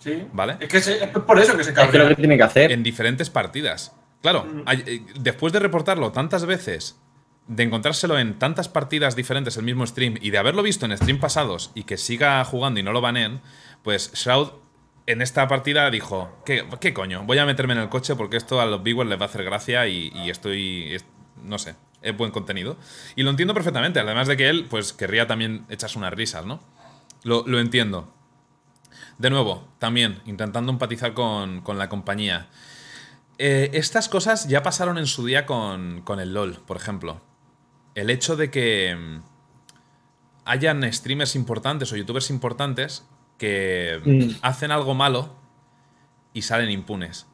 [0.00, 0.24] Sí.
[0.32, 0.56] ¿Vale?
[0.60, 2.14] Es que se- es por eso que se Es que lo que cabrea.
[2.16, 2.70] tiene que hacer.
[2.70, 3.96] en diferentes partidas.
[4.22, 7.00] Claro, hay- eh, después de reportarlo tantas veces,
[7.48, 11.18] de encontrárselo en tantas partidas diferentes el mismo stream y de haberlo visto en stream
[11.18, 13.40] pasados y que siga jugando y no lo baneen,
[13.82, 14.50] pues Shroud
[15.10, 17.24] en esta partida dijo, ¿qué, qué coño?
[17.24, 19.42] Voy a meterme en el coche porque esto a los viewers les va a hacer
[19.42, 21.06] gracia y, estoy, es-
[21.42, 22.76] no sé, es buen contenido.
[23.16, 26.60] Y lo entiendo perfectamente, además de que él pues querría también echarse unas risas, ¿no?
[27.24, 28.12] Lo, lo entiendo.
[29.16, 32.48] De nuevo, también intentando empatizar con, con la compañía.
[33.38, 37.20] Eh, estas cosas ya pasaron en su día con, con el LOL, por ejemplo.
[37.94, 39.22] El hecho de que mm,
[40.44, 43.04] hayan streamers importantes o youtubers importantes
[43.38, 44.30] que Mm.
[44.42, 45.34] hacen algo malo
[46.34, 47.26] y salen impunes.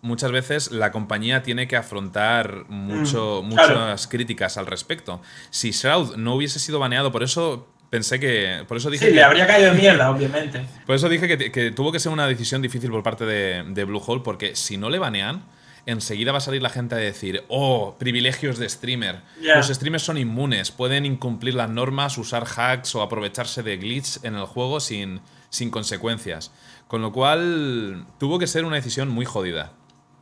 [0.00, 3.74] Muchas veces la compañía tiene que afrontar mucho, Mm, claro.
[3.80, 5.20] muchas críticas al respecto.
[5.50, 8.64] Si Shroud no hubiese sido baneado, por eso pensé que.
[8.66, 10.64] Por eso dije Sí, que, le habría caído de mierda, obviamente.
[10.86, 13.84] por eso dije que, que tuvo que ser una decisión difícil por parte de, de
[13.84, 15.44] Bluehole, porque si no le banean,
[15.86, 19.22] enseguida va a salir la gente a decir, oh, privilegios de streamer.
[19.40, 24.36] Los streamers son inmunes, pueden incumplir las normas, usar hacks o aprovecharse de glitch en
[24.36, 26.52] el juego sin, sin consecuencias.
[26.88, 29.72] Con lo cual, tuvo que ser una decisión muy jodida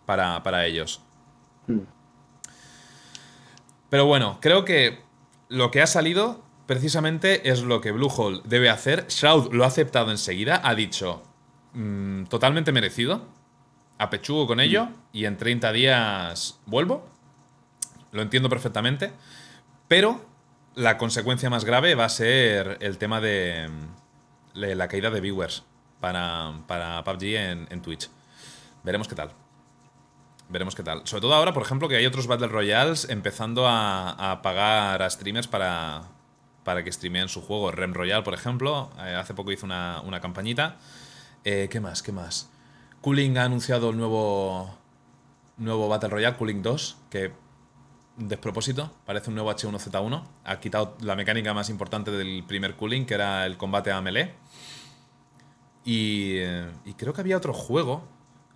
[0.07, 1.01] para, para ellos.
[1.67, 1.81] Mm.
[3.91, 5.03] Pero bueno, creo que
[5.49, 9.07] lo que ha salido precisamente es lo que Bluehole debe hacer.
[9.09, 11.25] Shroud lo ha aceptado enseguida, ha dicho
[11.75, 13.27] mm, totalmente merecido,
[14.01, 17.07] apechugo con ello y en 30 días vuelvo.
[18.13, 19.13] Lo entiendo perfectamente,
[19.89, 20.25] pero
[20.75, 25.65] la consecuencia más grave va a ser el tema de mm, la caída de viewers
[26.01, 27.25] para, para PUBG
[27.71, 28.09] en, Twitch.
[28.83, 29.33] Veremos qué tal.
[30.49, 31.03] Veremos qué tal.
[31.07, 35.47] Sobre todo ahora, por ejemplo, que hay otros Battle Royales empezando a, pagar a streamers
[35.47, 36.05] para,
[36.65, 37.71] para que streameen su juego.
[37.71, 40.79] Rem Royale, por ejemplo, eh, hace poco hizo una, una campañita.
[41.45, 42.03] Eh, ¿Qué más?
[42.03, 42.51] ¿Qué más?
[43.01, 44.77] Cooling ha anunciado el nuevo,
[45.57, 47.33] nuevo Battle Royale, Cooling 2, que
[48.17, 50.25] despropósito, parece un nuevo H1Z1.
[50.45, 54.35] Ha quitado la mecánica más importante del primer Cooling, que era el combate a melee.
[55.85, 58.07] Y, eh, y creo que había otro juego.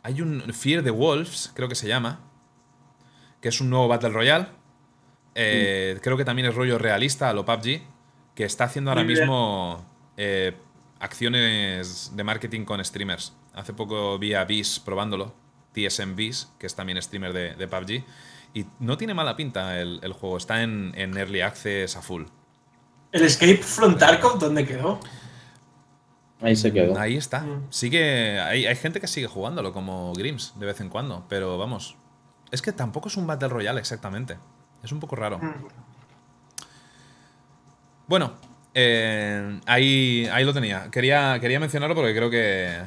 [0.03, 2.21] Hay un Fear the Wolves, creo que se llama.
[3.41, 4.49] Que es un nuevo Battle Royale.
[5.35, 7.83] Eh, Creo que también es rollo realista a lo PUBG.
[8.35, 9.21] Que está haciendo ahora bien.
[9.21, 9.85] mismo
[10.17, 10.55] eh,
[11.01, 13.33] acciones de marketing con streamers.
[13.55, 15.35] Hace poco vi a Beast probándolo.
[15.73, 18.05] TSM Beast, que es también streamer de, de PUBG.
[18.55, 20.37] Y no tiene mala pinta el, el juego.
[20.37, 22.25] Está en, en Early Access a full.
[23.11, 25.01] ¿El Escape from Tarkov dónde quedó?
[26.41, 26.99] Ahí se quedó.
[26.99, 27.41] Ahí está.
[27.41, 27.67] Mm.
[27.71, 28.39] Sigue.
[28.41, 31.25] Hay, hay gente que sigue jugándolo, como Grims, de vez en cuando.
[31.29, 31.97] Pero vamos.
[32.51, 34.37] Es que tampoco es un Battle Royale exactamente.
[34.83, 35.39] Es un poco raro.
[35.39, 35.67] Mm.
[38.07, 38.35] Bueno,
[38.75, 40.91] eh, ahí, ahí lo tenía.
[40.91, 42.83] Quería, quería mencionarlo porque creo que,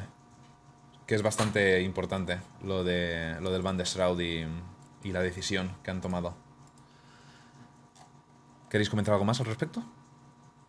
[1.08, 4.46] que es bastante importante lo, de, lo del ban de Shroud y,
[5.02, 6.36] y la decisión que han tomado.
[8.70, 9.82] ¿Queréis comentar algo más al respecto?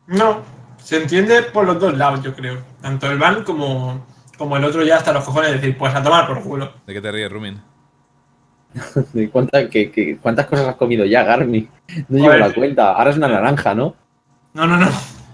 [0.08, 0.42] No,
[0.78, 2.64] se entiende por los dos lados, yo creo.
[2.82, 4.06] Tanto el ban como,
[4.38, 6.72] como el otro ya hasta los cojones de decir, pues a tomar por culo.
[6.88, 7.62] ¿De qué te ríes, Rumin?
[9.14, 11.68] ¿De cuánta- que- que- ¿Cuántas cosas has comido ya, Garmi?
[12.08, 12.94] No llevo la cuenta.
[12.94, 13.94] Ahora es una naranja, ¿no?
[14.54, 14.88] No, no, no.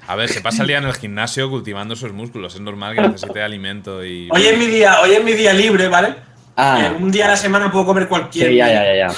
[0.07, 2.53] A ver, se pasa el día en el gimnasio cultivando sus músculos.
[2.55, 4.29] Es normal que necesite alimento y.
[4.31, 6.15] Hoy es mi día, hoy es mi día libre, ¿vale?
[6.55, 8.49] Ah, Eh, un día a la semana puedo comer cualquier.
[8.49, 8.95] sí, ya, ya, ya.
[9.07, 9.13] ya.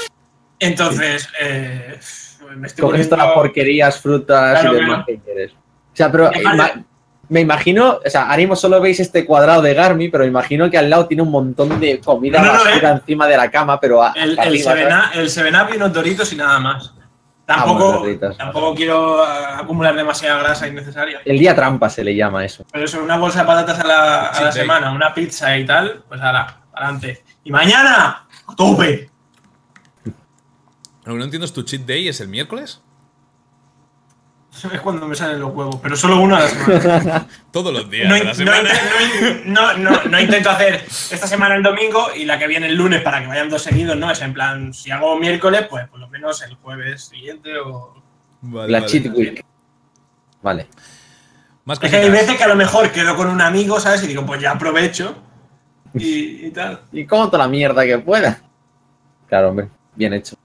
[0.60, 2.00] Entonces, eh,
[2.56, 5.06] me estoy Coges poniendo- todas las porquerías, frutas Claro, y demás claro.
[5.06, 5.52] que quieres.
[5.52, 6.86] O sea, pero Me ima-
[7.30, 10.78] me imagino, o sea, ahora mismo solo veis este cuadrado de Garmi, pero imagino que
[10.78, 14.02] al lado tiene un montón de comida No, no, basura encima de la cama, pero
[14.02, 15.06] a- El, hasta el, arriba, Seven ¿sabes?
[15.16, 16.94] Up- el Seven Up y unos doritos y nada más.
[17.48, 18.04] Tampoco,
[18.38, 21.22] tampoco quiero ah, acumular demasiada grasa innecesaria.
[21.24, 22.66] El día trampa se le llama eso.
[22.70, 26.04] Pero eso, una bolsa de patatas a la, a la semana, una pizza y tal,
[26.10, 27.24] pues ahora, adelante.
[27.46, 29.10] Y mañana, a tope.
[31.06, 32.82] Lo que no entiendo es tu cheat day, ¿es el miércoles?
[34.74, 37.28] Es cuando me salen los huevos, pero solo una a la semana.
[37.52, 38.70] Todos los días No, de in- la no semana.
[38.70, 42.48] inte- no in- no- no- no intento hacer esta semana el domingo y la que
[42.48, 44.10] viene el lunes para que vayan dos seguidos, ¿no?
[44.12, 48.02] Es en plan, si hago miércoles, pues, pues los menos el jueves siguiente o...
[48.42, 48.92] Vale, La vale.
[48.92, 49.46] cheat week.
[50.42, 50.68] Vale.
[51.66, 54.04] Más Es que hay veces que a lo mejor quedo con un amigo, ¿sabes?
[54.04, 55.16] Y digo, pues ya aprovecho
[55.94, 56.82] y, y tal.
[56.92, 58.40] Y como toda la mierda que pueda.
[59.28, 59.68] Claro, hombre.
[59.96, 60.36] Bien hecho.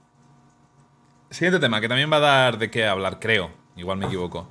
[1.29, 3.49] Siguiente tema, que también va a dar de qué hablar, creo.
[3.75, 4.47] Igual me equivoco.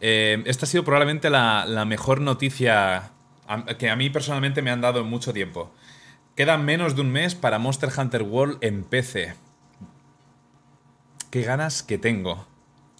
[0.00, 3.10] Eh, esta ha sido probablemente la, la mejor noticia
[3.78, 5.70] que a mí personalmente me han dado en mucho tiempo.
[6.36, 9.34] Queda menos de un mes para Monster Hunter World en PC.
[11.30, 12.46] Qué ganas que tengo.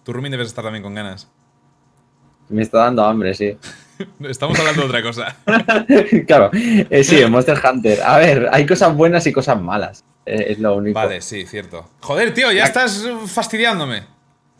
[0.03, 1.29] Tú, Rumin, debes estar también con ganas.
[2.49, 3.57] Me está dando hambre, sí.
[4.19, 5.37] Estamos hablando de otra cosa.
[6.27, 6.49] claro.
[6.53, 8.01] Eh, sí, Monster Hunter.
[8.03, 10.03] A ver, hay cosas buenas y cosas malas.
[10.25, 10.95] Eh, es lo único.
[10.99, 11.89] Vale, sí, cierto.
[12.01, 14.03] Joder, tío, ya estás fastidiándome.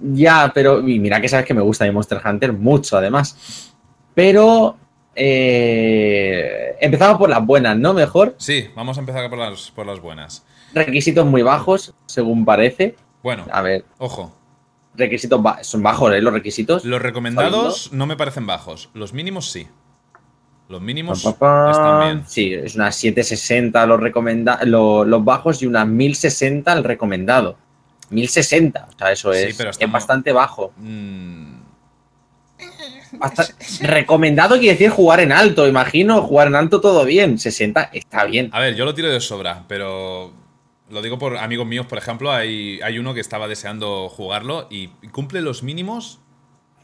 [0.02, 3.74] Ya, pero y mira que sabes que me gusta mi Monster Hunter mucho, además.
[4.16, 4.78] Pero
[5.16, 7.94] eh, empezamos por las buenas, ¿no?
[7.94, 8.36] Mejor.
[8.38, 10.46] Sí, vamos a empezar por las, por las buenas.
[10.74, 12.96] Requisitos muy bajos, según parece.
[13.24, 14.34] Bueno, A ver, ojo.
[14.96, 16.22] requisitos ba- son bajos, ¿eh?
[16.22, 16.86] Los requisitos.
[16.86, 18.90] Los recomendados no me parecen bajos.
[18.94, 19.68] Los mínimos sí.
[20.70, 21.72] Los mínimos Pa, pa, pa.
[21.72, 22.24] están bien.
[22.28, 23.86] Sí, es unas 760
[24.66, 27.58] los, los bajos y unas 1060 el recomendado.
[28.12, 30.74] 1060, o sea, eso Sí, es, es bastante bajo.
[30.78, 31.62] Mm,
[33.82, 37.40] recomendado quiere decir jugar en alto, imagino, jugar en alto todo bien.
[37.40, 38.50] 60 está bien.
[38.54, 40.32] A ver, yo lo tiro de sobra, pero
[40.90, 44.88] lo digo por amigos míos, por ejemplo, hay, hay uno que estaba deseando jugarlo y
[45.12, 46.20] cumple los mínimos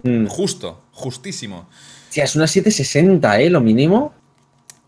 [0.04, 0.28] Mm.
[0.28, 1.68] justo, justísimo.
[2.12, 3.50] Tía, es una 760, ¿eh?
[3.50, 4.14] Lo mínimo.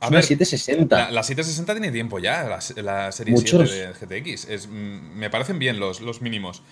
[0.02, 0.96] A Es una ver, 760.
[0.98, 3.70] La, la 760 tiene tiempo ya, la, la serie Muchos.
[3.70, 4.46] 7 de GTX.
[4.50, 6.64] Es, mm, me parecen bien los, los mínimos.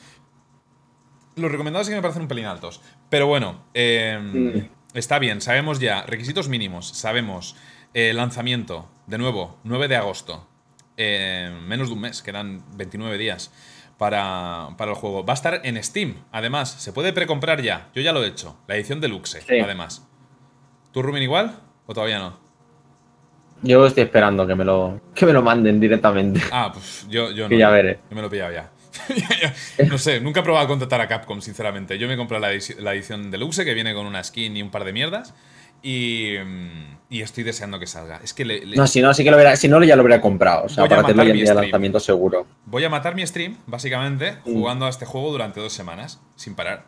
[1.36, 2.82] Los recomendados sí que me parecen un pelín altos.
[3.10, 4.98] Pero bueno, eh, Mm.
[4.98, 6.04] está bien, sabemos ya.
[6.04, 7.56] Requisitos mínimos, sabemos.
[7.94, 10.48] eh, lanzamiento, de nuevo, 9 de agosto.
[10.98, 13.52] Eh, menos de un mes, quedan 29 días
[13.98, 15.26] para, para el juego.
[15.26, 17.90] Va a estar en Steam, además, se puede precomprar ya.
[17.96, 19.60] Yo ya lo he hecho, la edición deluxe, Sí.
[19.60, 20.06] además.
[20.92, 21.60] ¿Tú, Rubin, igual?
[21.88, 22.40] ¿O todavía no?
[23.64, 26.42] Yo estoy esperando que me lo, que me lo manden directamente.
[26.52, 27.50] Ah, pues yo, yo no.
[27.50, 28.00] Que ya veré.
[28.10, 28.70] Yo me lo he pillado ya.
[29.90, 31.98] no sé, nunca he probado a contactar a Capcom, sinceramente.
[31.98, 34.70] Yo me compré la, edi- la edición deluxe que viene con una skin y un
[34.72, 35.34] par de mierdas.
[35.84, 38.20] Y, mm, y estoy deseando que salga.
[38.24, 40.02] Es que le- le- No, si no, sí que lo hubiera, si no, ya lo
[40.04, 40.66] hubiera comprado.
[40.66, 41.66] O sea, Voy para tenerlo ya en mi día de stream.
[41.72, 42.48] lanzamiento seguro.
[42.66, 44.54] voy a matar mi stream, básicamente, Mm.
[44.54, 46.86] jugando a este juego durante dos semanas, sin parar.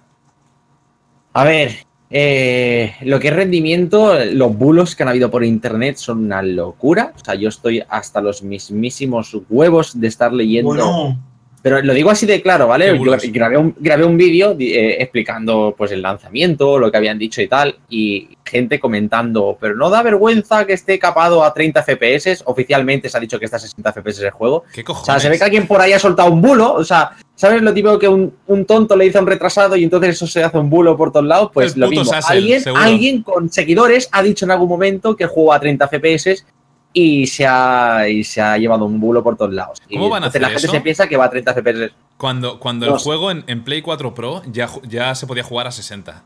[1.33, 6.25] A ver, eh, lo que es rendimiento, los bulos que han habido por internet son
[6.25, 7.13] una locura.
[7.19, 10.69] O sea, yo estoy hasta los mismísimos huevos de estar leyendo.
[10.69, 11.19] Bueno,
[11.61, 12.97] Pero lo digo así de claro, ¿Qué ¿vale?
[12.97, 17.41] Yo grabé un, grabé un vídeo eh, explicando pues el lanzamiento, lo que habían dicho
[17.41, 22.43] y tal, y gente comentando, pero no da vergüenza que esté capado a 30 FPS.
[22.45, 24.63] Oficialmente se ha dicho que está a 60 FPS el juego.
[24.73, 25.05] ¿Qué O cojones?
[25.05, 26.73] sea, se ve que alguien por ahí ha soltado un bulo.
[26.73, 29.83] O sea, ¿sabes lo típico que un, un tonto le dice a un retrasado y
[29.85, 31.51] entonces eso se hace un bulo por todos lados?
[31.53, 32.03] Pues El lo mismo.
[32.05, 32.83] Sassel, alguien, seguro.
[32.83, 36.45] alguien con seguidores ha dicho en algún momento que juega a 30 FPS
[36.91, 39.79] y se ha, y se ha llevado un bulo por todos lados.
[39.87, 40.75] Y ¿Cómo van a entonces la hacer gente eso?
[40.77, 41.91] se piensa que va a 30 FPS.
[42.17, 45.67] Cuando, cuando No el juego en, en Play 4 Pro ya, ya se podía jugar
[45.67, 46.23] a 60.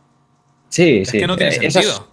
[0.70, 1.20] Sí, Es sí.
[1.20, 2.08] que no tiene Eh, esas- sentido.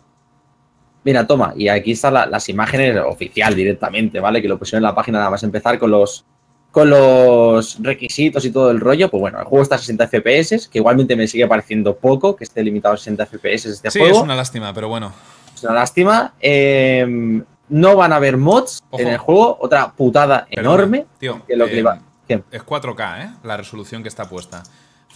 [1.03, 4.43] Mira, toma, y aquí están la- las imágenes oficial directamente, ¿vale?
[4.43, 6.27] Que lo pusieron en la página nada más empezar con los
[6.71, 9.11] con los requisitos y todo el rollo.
[9.11, 12.45] Pues bueno, el juego está a 60 FPS, que igualmente me sigue pareciendo poco que
[12.45, 14.17] esté limitado a 60 FPS este Sí, juego.
[14.19, 15.13] es una lástima, pero bueno.
[15.55, 16.35] Es una lástima.
[16.41, 19.03] Eh, no van a haber mods Ojo.
[19.03, 21.07] en el juego, otra putada Perdona, enorme.
[21.19, 23.31] Tío, que lo que eh, es 4K, ¿eh?
[23.45, 24.63] La resolución que está puesta.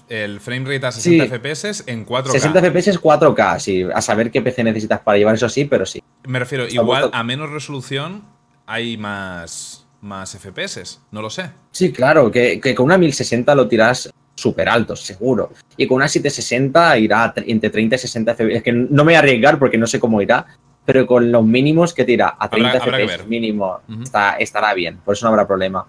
[0.08, 1.30] El frame rate a 60 Sí.
[1.30, 2.30] FPS en 4K.
[2.32, 3.86] 60 FPS es 4K, sí.
[3.94, 6.02] A saber qué PC necesitas para llevar eso sí, pero sí.
[6.26, 8.24] Me refiero, Está igual puesto- a menos resolución
[8.66, 11.00] hay más, más FPS.
[11.10, 11.50] No lo sé.
[11.70, 15.52] Sí, claro, que, que con una 1060 lo tiras súper alto, seguro.
[15.76, 18.56] Y con una 760 irá entre 30 y 60 FPS.
[18.56, 20.46] Es que no me voy a arriesgar porque no sé cómo irá,
[20.84, 25.14] pero con los mínimos que tira a 30 habrá FPS mínimo está, estará bien, por
[25.14, 25.86] eso no habrá problema.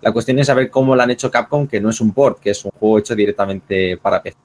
[0.00, 2.50] La cuestión es saber cómo lo han hecho Capcom, que no es un port, que
[2.50, 4.36] es un juego hecho directamente para PC.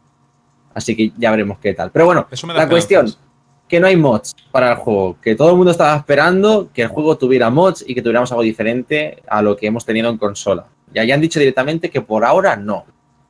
[0.74, 1.92] Así que ya veremos qué tal.
[1.92, 3.14] Pero bueno, la cuestión.
[3.72, 6.90] Que no hay mods para el juego, que todo el mundo estaba esperando que el
[6.90, 10.66] juego tuviera mods y que tuviéramos algo diferente a lo que hemos tenido en consola.
[10.94, 12.86] Ya, ya han dicho directamente que por ahora no.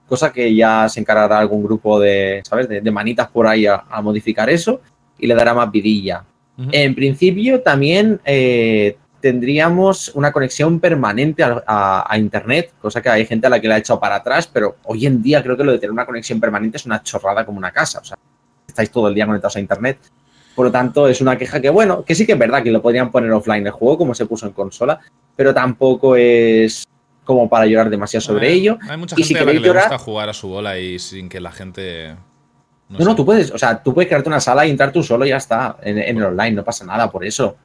[0.08, 2.68] Cosa que ya se encargará algún grupo de, ¿sabes?
[2.68, 4.82] De, de manitas por ahí a, a modificar eso
[5.20, 6.26] y le dará más vidilla.
[6.72, 13.26] En principio también eh, tendríamos una conexión permanente a, a- a Internet, cosa que hay
[13.28, 15.64] gente a la que le ha echado para atrás, pero hoy en día creo que
[15.64, 18.00] lo de tener una conexión permanente es una chorrada como una casa.
[18.00, 18.18] O sea,
[18.68, 19.98] estáis todo el día conectados a Internet.
[20.56, 22.82] Por lo tanto, es una queja que, bueno, que sí que es verdad que lo
[22.82, 25.00] podrían poner offline el juego, como se puso en consola,
[25.36, 26.86] pero tampoco es
[27.24, 28.78] como para llorar demasiado sobre ello.
[28.90, 31.00] Hay mucha Y gente si a la que le gusta jugar a su bola y
[31.00, 32.16] sin que la gente.
[32.90, 35.26] No, no, tú puedes, o sea, tú puedes crearte una sala y entrar tú solo
[35.26, 37.56] y ya está, en, en el online, no pasa nada por eso.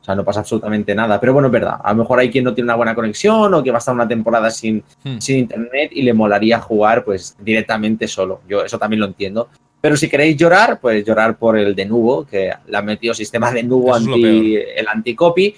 [0.00, 1.18] O sea, no pasa absolutamente nada.
[1.18, 3.62] Pero bueno, es verdad, a lo mejor hay quien no tiene una buena conexión o
[3.64, 5.18] que va a estar una temporada sin, Hmm.
[5.18, 8.42] sin internet y le molaría jugar pues directamente solo.
[8.46, 9.48] Yo eso también lo entiendo.
[9.84, 13.52] Pero si queréis llorar, pues llorar por el de Nubo, que le ha metido sistema
[13.52, 15.54] de Nubo anti, el anti-copy,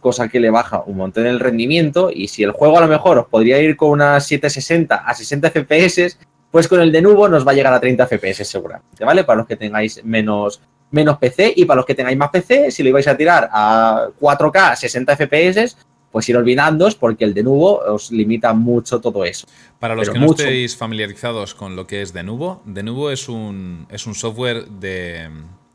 [0.00, 2.10] cosa que le baja un montón el rendimiento.
[2.12, 5.50] Y si el juego a lo mejor os podría ir con unas 760 a 60
[5.52, 6.18] FPS,
[6.50, 9.22] pues con el de Nubo nos va a llegar a 30 FPS seguramente, ¿vale?
[9.22, 10.60] Para los que tengáis menos,
[10.90, 14.08] menos PC y para los que tengáis más PC, si lo ibais a tirar a
[14.20, 15.76] 4K 60 FPS,
[16.10, 19.46] pues ir olvidándoos porque el de Nubo os limita mucho todo eso.
[19.78, 20.42] Para los pero que no mucho.
[20.42, 25.30] estéis familiarizados con lo que es Denuvo, Denuvo es un, es un software de.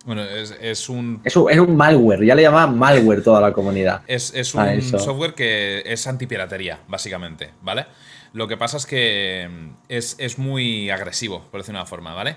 [0.06, 1.22] Bueno, es, es un.
[1.24, 4.02] Es un, es un malware, ya le llaman malware toda la comunidad.
[4.07, 7.86] Es, es un software que es antipiratería, básicamente, ¿vale?
[8.34, 12.14] Lo que pasa es que mm, es, es muy agresivo, por decirlo de una forma,
[12.14, 12.36] ¿vale?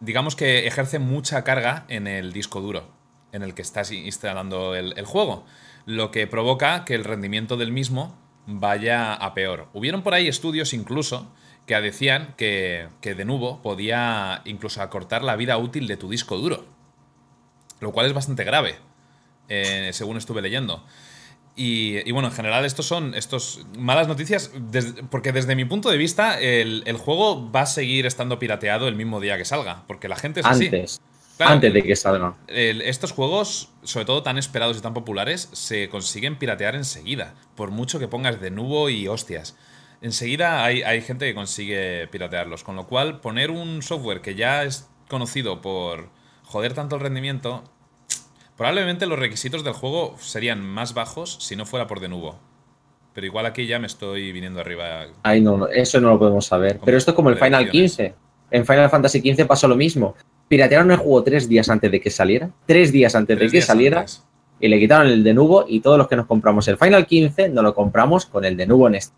[0.00, 3.00] Digamos que ejerce mucha carga en el disco duro
[3.32, 5.44] en el que estás instalando el, el juego,
[5.86, 9.68] lo que provoca que el rendimiento del mismo vaya a peor.
[9.72, 11.32] Hubieron por ahí estudios incluso
[11.66, 16.36] que decían que, que de nuevo podía incluso acortar la vida útil de tu disco
[16.36, 16.64] duro,
[17.80, 18.76] lo cual es bastante grave,
[19.48, 20.84] eh, según estuve leyendo.
[21.56, 24.50] Y, bueno, en general estos son estos malas noticias,
[25.10, 28.96] porque desde mi punto de vista el, el juego va a seguir estando pirateado el
[28.96, 30.70] mismo día que salga, porque la gente es así.
[31.40, 32.34] Antes, Claro, antes de que salga.
[32.48, 37.70] el- estos juegos, sobre todo tan esperados y tan populares, se consiguen piratear enseguida, por
[37.70, 39.56] mucho que pongas de nubo y hostias.
[40.02, 44.64] Enseguida hay, hay gente que consigue piratearlos, con lo cual poner un software que ya
[44.64, 46.08] es conocido por
[46.44, 47.64] joder tanto el rendimiento,
[48.56, 52.38] probablemente los requisitos del juego serían más bajos si no fuera por de nubo.
[53.14, 55.06] Pero igual aquí ya me estoy viniendo arriba.
[55.22, 56.78] Ay, no, eso no lo podemos saber.
[56.84, 57.96] Pero esto es como el Final predicciones.
[57.96, 58.14] 15.
[58.50, 60.14] En Final Fantasy 15 pasó lo mismo.
[60.48, 62.50] Piratearon el juego tres días antes de que saliera.
[62.66, 64.00] Tres días antes Tres de que saliera.
[64.00, 64.24] antes.
[64.58, 65.34] Y le quitaron el de
[65.68, 68.64] y todos los que nos compramos el Final 15 nos lo compramos con el de
[68.64, 69.14] en este.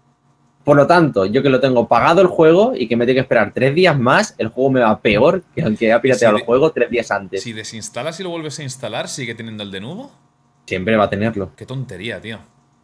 [0.64, 3.20] Por lo tanto, yo que lo tengo pagado el juego y que me tengo que
[3.22, 6.44] esperar tres días más, el juego me va peor que el que ha pirateado el
[6.44, 7.42] juego tres días antes.
[7.42, 10.12] Si desinstalas y lo vuelves a instalar, ¿sigue teniendo el de?
[10.66, 11.50] Siempre va a tenerlo.
[11.56, 12.38] Qué tontería, tío.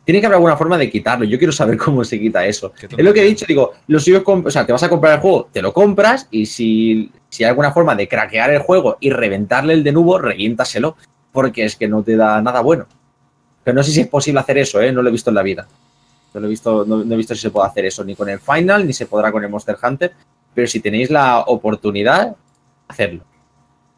[0.09, 1.27] Tiene que haber alguna forma de quitarlo.
[1.27, 2.73] Yo quiero saber cómo se quita eso.
[2.81, 5.21] Es lo que he dicho, digo, lo suyo o sea, te vas a comprar el
[5.21, 9.11] juego, te lo compras y si, si hay alguna forma de craquear el juego y
[9.11, 10.97] reventarle el de nuevo, reviéntaselo,
[11.31, 12.87] porque es que no te da nada bueno.
[13.63, 14.91] Pero no sé si es posible hacer eso, ¿eh?
[14.93, 15.69] No lo he visto en la vida.
[16.33, 18.31] No, lo he visto, no, no he visto si se puede hacer eso ni con
[18.31, 20.15] el Final, ni se podrá con el Monster Hunter,
[20.55, 22.35] pero si tenéis la oportunidad,
[22.89, 23.25] hacerlo.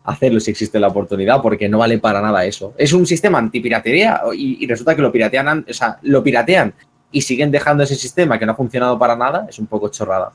[0.04, 2.72] Hacerlo si existe la oportunidad, porque no vale para nada eso.
[2.78, 6.72] Es un sistema antipiratería y, y resulta que lo piratean, an- o sea, lo piratean
[7.12, 10.32] y siguen dejando ese sistema que no ha funcionado para nada, es un poco chorrada.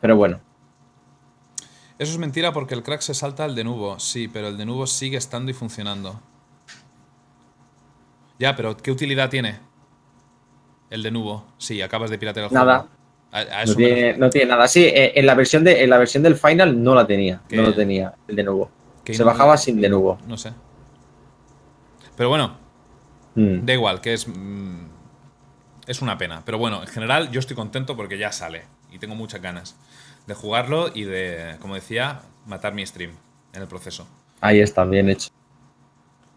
[0.00, 0.40] Pero bueno,
[1.98, 3.98] Eso es mentira porque el crack se salta al de nubo.
[4.00, 6.20] Sí, pero el de nubo sigue estando y funcionando.
[8.38, 9.58] Ya, pero ¿qué utilidad tiene?
[10.90, 11.46] El de nubo.
[11.58, 12.78] Sí, acabas de piratear el Nada.
[12.80, 12.90] juego.
[13.32, 14.18] A, a no eso tiene, refiero.
[14.18, 14.68] no tiene nada.
[14.68, 17.56] Sí, eh, en la versión de en la versión del final no la tenía, ¿Qué?
[17.56, 18.70] no lo tenía el de nuevo.
[19.06, 20.18] Que Se no- bajaba sin de nuevo.
[20.26, 20.52] No sé.
[22.16, 22.56] Pero bueno,
[23.36, 23.64] Mm.
[23.64, 24.26] da igual, que es.
[24.26, 24.86] mm,
[25.86, 26.42] es una pena.
[26.44, 28.64] Pero bueno, en general yo estoy contento porque ya sale.
[28.90, 29.76] Y tengo muchas ganas
[30.26, 33.12] de jugarlo y de, como decía, matar mi stream
[33.52, 34.06] en el proceso.
[34.40, 35.30] Ahí está, bien hecho.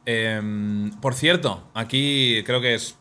[0.06, 2.96] Em, por cierto, aquí creo que es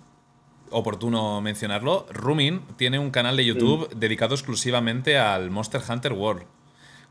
[0.70, 2.07] oportuno mencionarlo.
[2.11, 6.45] Rumin tiene un canal de YouTube dedicado exclusivamente al Monster Hunter World.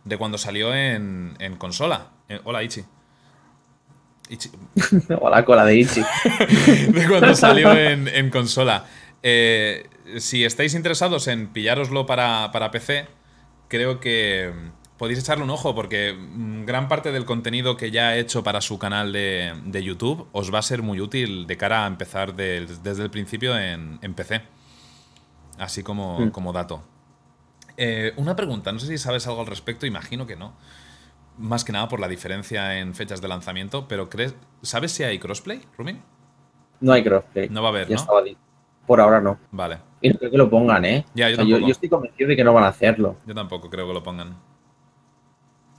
[0.07, 2.07] De cuando salió en, en consola.
[2.45, 2.83] Hola, Ichi.
[4.29, 4.49] Ichi.
[5.19, 6.01] O la cola de Ichi.
[6.89, 8.85] De cuando salió en, en consola.
[9.23, 13.07] Eh, si estáis interesados en pillároslo para, para PC,
[13.67, 18.09] creo que mm, podéis echarle un ojo porque mm, gran parte del contenido que ya
[18.09, 21.57] ha hecho para su canal de, de YouTube os va a ser muy útil de
[21.57, 24.41] cara a empezar desde el principio en, en PC.
[25.57, 26.29] Así como, Mm.
[26.31, 26.83] como dato.
[27.77, 30.53] Eh, una pregunta, no sé si sabes algo al respecto, imagino que no.
[31.37, 35.19] Más que nada por la diferencia en fechas de lanzamiento, pero crees, ¿sabes si hay
[35.19, 36.01] crossplay, Rumin?
[36.81, 37.49] No hay crossplay.
[37.49, 38.05] No va a haber, Ya ¿no?
[38.87, 39.37] Por ahora no.
[39.51, 39.77] Vale.
[40.01, 41.05] Y no creo que lo pongan, ¿eh?
[41.13, 41.67] Ya, yo O sea, yo, tampoco.
[41.67, 43.17] yo estoy convencido de que no van a hacerlo.
[43.25, 44.35] Yo tampoco creo que lo pongan.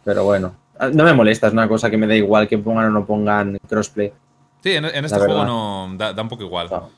[0.05, 0.55] Pero bueno.
[0.79, 3.07] Ah, No me molesta, es una cosa que me da igual que pongan o no
[3.07, 4.13] pongan crossplay.
[4.63, 6.69] Sí, en, en este juego no da, da un poco igual.
[6.71, 6.91] No.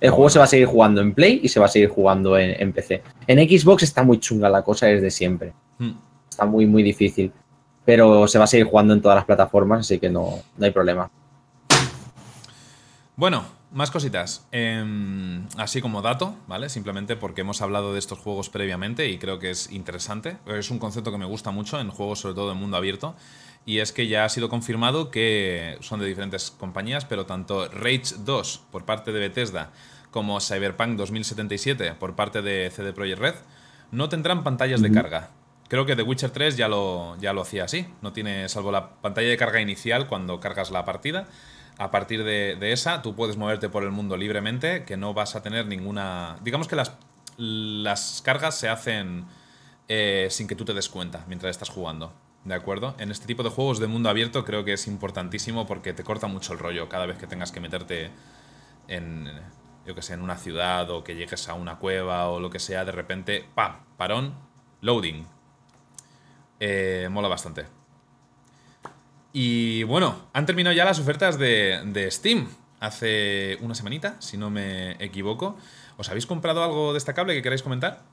[0.00, 2.38] El juego se va a seguir jugando en Play y se va a seguir jugando
[2.38, 3.02] en, en PC.
[3.26, 5.52] En Xbox está muy chunga la cosa desde siempre.
[5.78, 5.92] Hmm.
[6.28, 7.32] Está muy, muy difícil.
[7.84, 10.70] Pero se va a seguir jugando en todas las plataformas, así que no, no hay
[10.70, 11.10] problema.
[13.16, 14.46] Bueno, más cositas.
[14.52, 16.68] Em, así como dato, ¿vale?
[16.68, 20.36] Simplemente porque hemos hablado de estos juegos previamente y creo que es interesante.
[20.46, 23.14] Es un concepto que me gusta mucho en juegos, sobre todo en mundo abierto.
[23.68, 28.14] Y es que ya ha sido confirmado que son de diferentes compañías, pero tanto Rage
[28.20, 29.72] 2 por parte de Bethesda
[30.10, 33.34] como Cyberpunk 2077 por parte de CD Projekt Red
[33.90, 35.32] no tendrán pantallas de carga.
[35.68, 37.86] Creo que The Witcher 3 ya lo, ya lo hacía así.
[38.00, 41.26] No tiene, salvo la pantalla de carga inicial cuando cargas la partida.
[41.76, 45.42] A partir de, esa, tú puedes moverte por el mundo libremente, que no vas a
[45.42, 46.38] tener ninguna.
[46.42, 46.94] Digamos que las,
[47.36, 49.26] las cargas se hacen
[49.88, 52.14] eh, sin que tú te des cuenta mientras estás jugando.
[52.44, 52.94] ¿De acuerdo?
[52.98, 56.28] En este tipo de juegos de mundo abierto creo que es importantísimo porque te corta
[56.28, 58.10] mucho el rollo cada vez que tengas que meterte
[58.86, 59.28] en,
[59.86, 62.58] yo que sé, en una ciudad o que llegues a una cueva o lo que
[62.58, 63.76] sea, de repente, ¡pam!
[63.96, 64.34] Parón,
[64.80, 65.26] loading,
[66.60, 67.66] eh, mola bastante.
[69.32, 72.48] Y bueno, han terminado ya las ofertas de, Steam
[72.80, 75.56] hace una semanita, si no me equivoco.
[75.96, 78.04] ¿Os habéis comprado algo destacable que queráis comentar?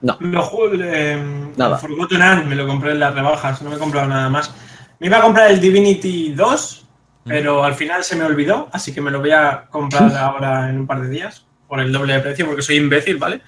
[0.00, 0.16] No.
[0.20, 1.78] Los juegos de nada.
[1.78, 4.52] Forgotten me lo compré en las rebajas, no me he comprado nada más.
[4.98, 6.86] Me iba a comprar el Divinity 2,
[7.24, 7.28] mm.
[7.28, 10.80] pero al final se me olvidó, así que me lo voy a comprar ahora en
[10.80, 13.40] un par de días, por el doble de precio, porque soy imbécil, ¿vale?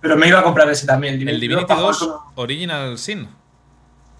[0.00, 1.14] Pero me iba a comprar ese también.
[1.28, 3.28] El Divinity, 2 Original Sin.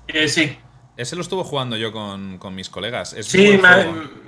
[0.08, 0.56] Eh, sí.
[0.96, 3.14] Ese lo estuve jugando yo con, mis colegas.
[3.20, 3.60] sí,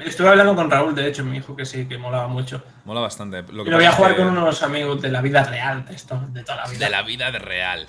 [0.04, 2.62] estuve hablando con Raúl, de hecho, me dijo que sí, que molaba mucho.
[2.84, 3.42] Mola bastante.
[3.52, 6.56] Lo, voy a jugar con unos amigos de la vida real, de esto, de toda
[6.56, 6.84] la vida.
[6.84, 7.86] De la vida de real.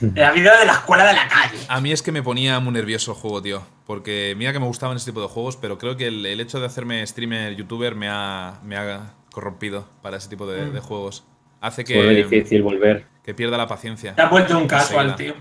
[0.00, 1.58] De la vida de la escuela de la calle.
[1.68, 3.62] A mí es que me ponía muy nervioso el juego, tío.
[3.86, 6.66] Porque mira que me gustaban ese tipo de juegos, pero creo que el, hecho de
[6.66, 10.80] hacerme streamer, youtuber, me ha, me ha corrompido para ese tipo de, mm.
[10.80, 11.24] juegos.
[11.60, 12.20] Hace que.
[12.20, 13.06] Es difícil volver.
[13.22, 14.14] Que pierda la paciencia.
[14.14, 15.34] Te ha vuelto un casual, tío.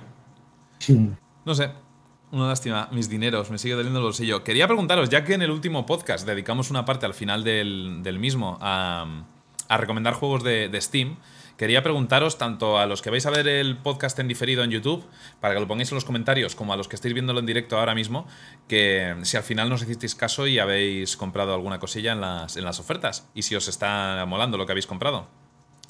[1.44, 1.70] No sé,
[2.31, 4.43] una lástima, mis dineros, me sigue doliendo el bolsillo.
[4.43, 8.57] Quería preguntaros, ya que en el último podcast dedicamos una parte al final del, mismo
[8.61, 9.23] a,
[9.69, 11.18] recomendar juegos de, Steam,
[11.57, 15.06] quería preguntaros tanto a los que vais a ver el podcast en diferido en YouTube,
[15.39, 17.77] para que lo pongáis en los comentarios, como a los que estáis viéndolo en directo
[17.77, 18.27] ahora mismo,
[18.68, 22.65] que si al final nos hicisteis caso y habéis comprado alguna cosilla en las, en
[22.65, 25.27] las ofertas, y si os está molando lo que habéis comprado.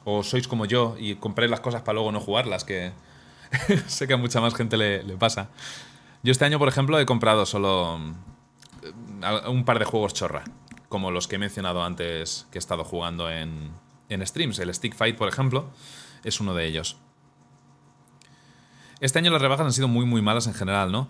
[0.03, 2.91] O sois como yo y compré las cosas para luego no jugarlas, que
[3.87, 5.49] sé que a mucha más gente le pasa.
[6.25, 10.43] Yo este año, por ejemplo, he comprado solo mm, un par de juegos chorra,
[10.89, 13.71] como los que he mencionado antes que he estado jugando en,
[14.09, 14.57] streams.
[14.57, 15.69] El Stick Fight, por ejemplo,
[16.23, 16.97] es uno de ellos.
[19.01, 21.09] Este año las rebajas han sido muy, muy malas en general, ¿no?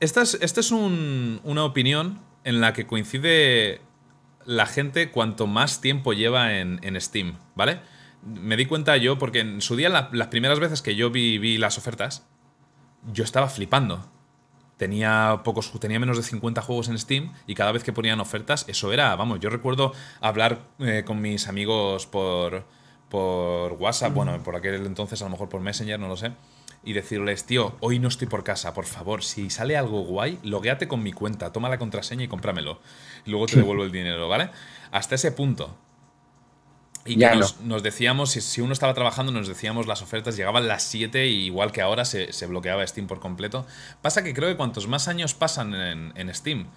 [0.00, 3.82] Esta es, es una opinión en la que coincide
[4.46, 7.82] la gente cuanto más tiempo lleva en, Steam, ¿vale?
[8.22, 11.76] Me di cuenta yo, porque en su día, las primeras veces que yo vi las
[11.76, 12.26] ofertas,
[13.12, 14.10] yo estaba flipando
[14.80, 18.64] tenía pocos tenía menos de 50 juegos en Steam y cada vez que ponían ofertas
[18.66, 19.92] eso era vamos yo recuerdo
[20.22, 22.64] hablar eh, con mis amigos por
[23.10, 26.32] por WhatsApp bueno por aquel entonces a lo mejor por Messenger no lo sé
[26.82, 30.88] y decirles tío hoy no estoy por casa por favor si sale algo guay logueate
[30.88, 32.80] con mi cuenta toma la contraseña y cómpramelo
[33.26, 34.48] y luego te devuelvo el dinero vale
[34.92, 35.76] hasta ese punto
[37.06, 41.28] y que nos, decíamos, si, uno estaba trabajando, nos decíamos las ofertas, llegaban las 7
[41.28, 43.66] y igual que ahora se, bloqueaba Steam por completo.
[44.02, 46.68] Pasa que creo que cuantos más años pasan en, Steam,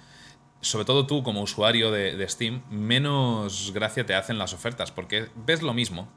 [0.61, 5.61] sobre todo tú como usuario de, Steam, menos gracia te hacen las ofertas, porque ves
[5.61, 6.09] lo mismo.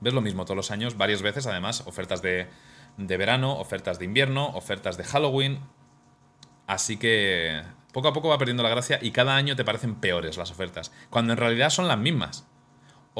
[0.00, 2.48] Ves lo mismo todos los años, varias veces además, ofertas de,
[2.96, 5.60] de verano, ofertas de invierno, ofertas de Halloween.
[6.66, 10.36] Así que poco a poco va perdiendo la gracia y cada año te parecen peores
[10.38, 12.46] las ofertas, cuando en realidad son las mismas.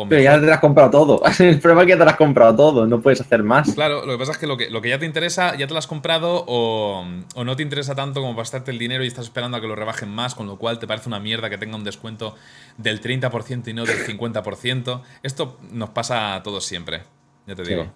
[0.04, 1.22] Pero ya te has comprado todo.
[1.38, 3.72] El problema es que ya te lo has comprado todo, no puedes hacer más.
[3.72, 5.72] Claro, lo que pasa es que lo que, lo que ya te interesa, ya te
[5.72, 7.02] lo has comprado o,
[7.42, 10.10] no te interesa tanto como gastarte el dinero y estás esperando a que lo rebajen
[10.10, 12.34] más, con lo cual te parece una mierda que tenga un descuento
[12.76, 15.00] del 30% y no del 50%.
[15.22, 17.04] Esto nos pasa a todos siempre,
[17.46, 17.90] ya te digo.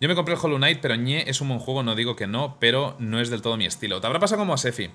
[0.00, 2.26] Yo me compré el Hollow Knight, pero ñe es un buen juego, no digo que
[2.26, 4.00] no, pero no es del todo mi estilo.
[4.00, 4.90] Te habrá pasado como a Sefi.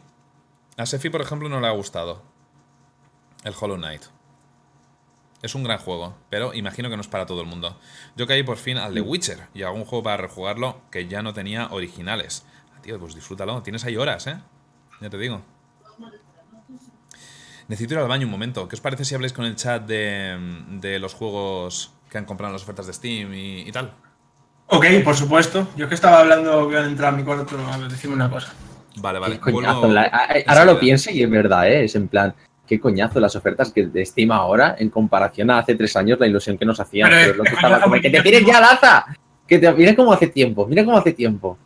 [0.77, 2.40] A Sefi, por ejemplo, no le ha gustado
[3.43, 4.03] el Hollow Knight.
[5.41, 7.79] Es un gran juego, pero imagino que no es para todo el mundo.
[8.15, 11.33] Yo caí por fin al The Witcher y algún juego para rejugarlo que ya no
[11.33, 12.45] tenía originales.
[12.75, 13.63] Ah, tío, pues disfrútalo.
[13.63, 14.37] Tienes ahí horas, ¿eh?
[15.01, 15.41] Ya te digo.
[17.67, 18.67] Necesito ir al baño un momento.
[18.67, 22.53] ¿Qué os parece si habléis con el chat de, los juegos que han comprado en
[22.53, 23.93] las ofertas de Steam y, tal?
[24.67, 25.67] Ok, por supuesto.
[25.75, 28.53] Yo que estaba hablando, voy a entrar a mi cuarto a decirme una cosa.
[28.97, 29.39] Vale, vale.
[30.47, 31.85] Ahora lo pienso y es verdad, ¿eh?
[31.85, 32.35] Es en plan,
[32.71, 36.25] qué coñazo las ofertas que de Steam ahora en comparación a hace tres años, la
[36.25, 37.09] ilusión que nos hacían.
[37.09, 39.07] Pero, lo que, estaba como, que te tienes ya Laza.
[39.45, 41.57] Que te, mira cómo hace tiempo, mira cómo hace tiempo.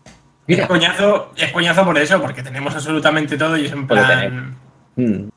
[0.48, 0.64] Mira.
[0.64, 4.58] Es, coñazo, es coñazo por eso, porque tenemos absolutamente todo y es en plan.
[4.96, 5.30] Hmm.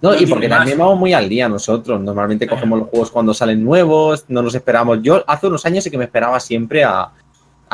[0.00, 2.00] No No, y porque también vamos muy al día nosotros.
[2.00, 2.60] Normalmente Claro.
[2.60, 5.00] cogemos los juegos cuando salen nuevos, no nos esperamos.
[5.02, 7.10] Yo hace unos años sí que me esperaba siempre a,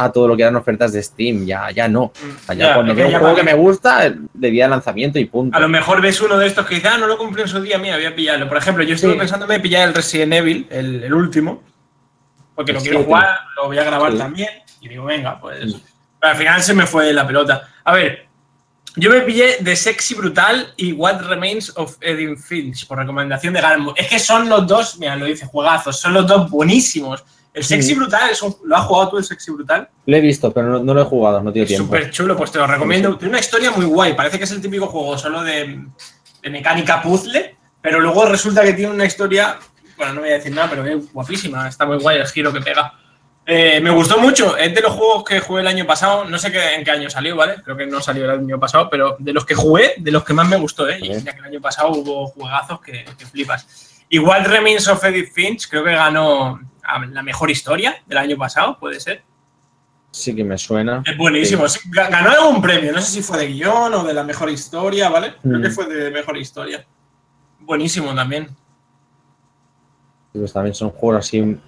[0.04, 1.44] a todo lo que eran ofertas de Steam.
[1.46, 2.02] Ya, ya no.
[2.04, 2.12] O
[2.46, 5.24] sea, ya Ya, cuando veo un juego que me gusta, de día de lanzamiento y
[5.26, 5.56] punto.
[5.56, 7.60] A lo mejor ves uno de estos que dice, ah, no lo compré en su
[7.60, 8.48] día, mira, voy a pillarlo.
[8.48, 9.18] Por ejemplo, yo estuve Sí.
[9.18, 11.62] pensando en pillar el Resident Evil, el, el último,
[12.54, 14.18] porque lo quiero jugar, lo voy a grabar Sí.
[14.18, 14.48] también.
[14.80, 15.74] Y digo, venga, pues.
[16.20, 17.68] Pero al final se me fue la pelota.
[17.84, 18.26] A ver,
[18.96, 23.60] yo me pillé de Sexy Brutal y What Remains of Edith Finch por recomendación de
[23.60, 23.94] Galmo.
[23.96, 27.24] Es que son los dos, mira, lo dice, juegazos, son los dos buenísimos.
[27.54, 27.94] El Sexy Sí.
[27.94, 29.88] Brutal, es un- ¿lo has jugado tú el Sexy Brutal?
[30.06, 31.86] Lo he visto, pero no, no lo he jugado, no Es tiempo.
[31.86, 33.16] súper chulo, pues te lo recomiendo.
[33.16, 34.14] Tiene una historia muy guay.
[34.14, 35.80] Parece que es el típico juego solo de,
[36.42, 39.58] de mecánica puzzle, pero luego resulta que tiene una historia.
[39.96, 41.66] Bueno, no voy a decir nada, pero es guapísima.
[41.66, 42.92] Está muy guay el giro que pega.
[43.50, 44.56] Eh, me gustó mucho.
[44.58, 46.26] Es de los juegos que jugué el año pasado.
[46.26, 47.56] No sé qué, en qué año salió, ¿vale?
[47.64, 50.34] Creo que no salió el año pasado, pero de los que jugué, de los que
[50.34, 50.98] más me gustó, ¿eh?
[51.00, 53.66] Y ya que el año pasado hubo juegazos que, que flipas.
[54.10, 58.78] Igual Remains of Edith Finch, creo que ganó a la mejor historia del año pasado,
[58.78, 59.22] puede ser.
[60.10, 61.02] Sí que me suena.
[61.04, 61.68] Es buenísimo.
[61.68, 62.92] Sí, Ganó algún premio.
[62.92, 65.34] No sé si fue de guion o de la mejor historia, ¿vale?
[65.42, 65.62] Creo Mm.
[65.62, 66.84] que fue de mejor historia.
[67.60, 68.48] Buenísimo también.
[70.32, 71.58] Pues también son juegos así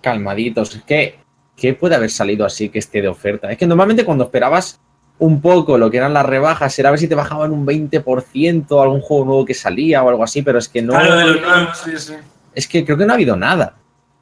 [0.00, 0.80] calmaditos.
[0.86, 1.20] Que,
[1.56, 3.50] ¿qué puede haber salido así que esté de oferta?
[3.52, 4.80] Es que normalmente cuando esperabas
[5.18, 8.82] un poco lo que eran las rebajas, era a ver si te bajaban un 20%
[8.82, 10.92] algún juego nuevo que salía o algo así, pero es que no.
[10.92, 12.14] Claro, de los nuevos, sí, sí.
[12.54, 13.76] Es que creo que no ha habido nada.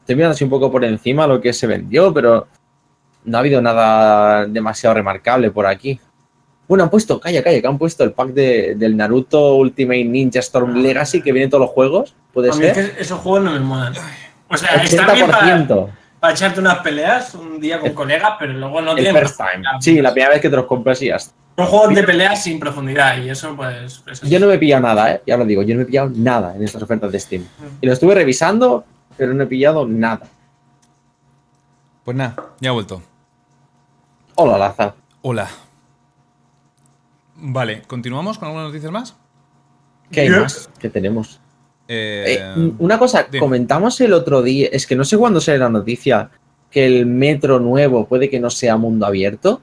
[0.05, 2.47] Estoy mirando así un poco por encima lo que se vendió, pero
[3.25, 5.99] no ha habido nada demasiado remarcable por aquí.
[6.69, 10.41] Bueno, han puesto, calla, calla, que han puesto el pack de- del Naruto Ultimate Ninja
[10.41, 10.79] Storm Ah.
[10.79, 12.15] Legacy que viene en todos los juegos.
[12.35, 12.93] ¿Puede A mí es ser?
[12.97, 13.95] que esos juegos no me molan.
[14.49, 15.89] O sea, está bien para, 80%.
[16.21, 19.65] para echarte unas peleas un día con colegas, pero luego no El tienen first time.
[19.81, 21.35] Sí, la primera vez que te los compras y ya está.
[21.57, 24.03] Son juegos de peleas sin profundidad y eso, pues.
[24.11, 25.23] eso Yo no me he pillado nada, ¿eh?
[25.27, 27.45] Ya lo digo, yo no he pillado nada en estas ofertas de Steam.
[27.81, 28.85] Y lo estuve revisando,
[29.17, 30.27] pero no he pillado nada.
[32.05, 33.03] Pues nada, ya he vuelto.
[34.37, 34.95] Hola, Laza.
[35.23, 35.49] Hola.
[37.37, 39.17] Vale, ¿continuamos con algunas noticias más?
[40.11, 40.39] ¿Qué hay Yes.
[40.39, 40.71] más?
[40.79, 41.41] ¿Qué tenemos?
[41.89, 43.41] Eh, Eh, una cosa, dime.
[43.41, 46.31] comentamos el otro día, es que no sé cuándo sale la noticia,
[46.71, 49.61] que el metro nuevo puede que no sea mundo abierto.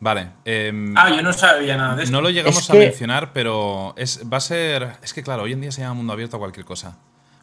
[0.00, 0.30] Vale.
[0.44, 2.12] em, Ah, yo no sabía nada de esto.
[2.16, 4.96] no lo llegamos Es a que- mencionar, pero es, va a ser.
[5.02, 6.96] Es que claro, hoy en día se llama mundo abierto a cualquier cosa.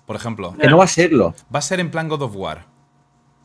[0.10, 1.36] Por ejemplo, Que no va a serlo.
[1.54, 2.66] va a ser en plan God of War.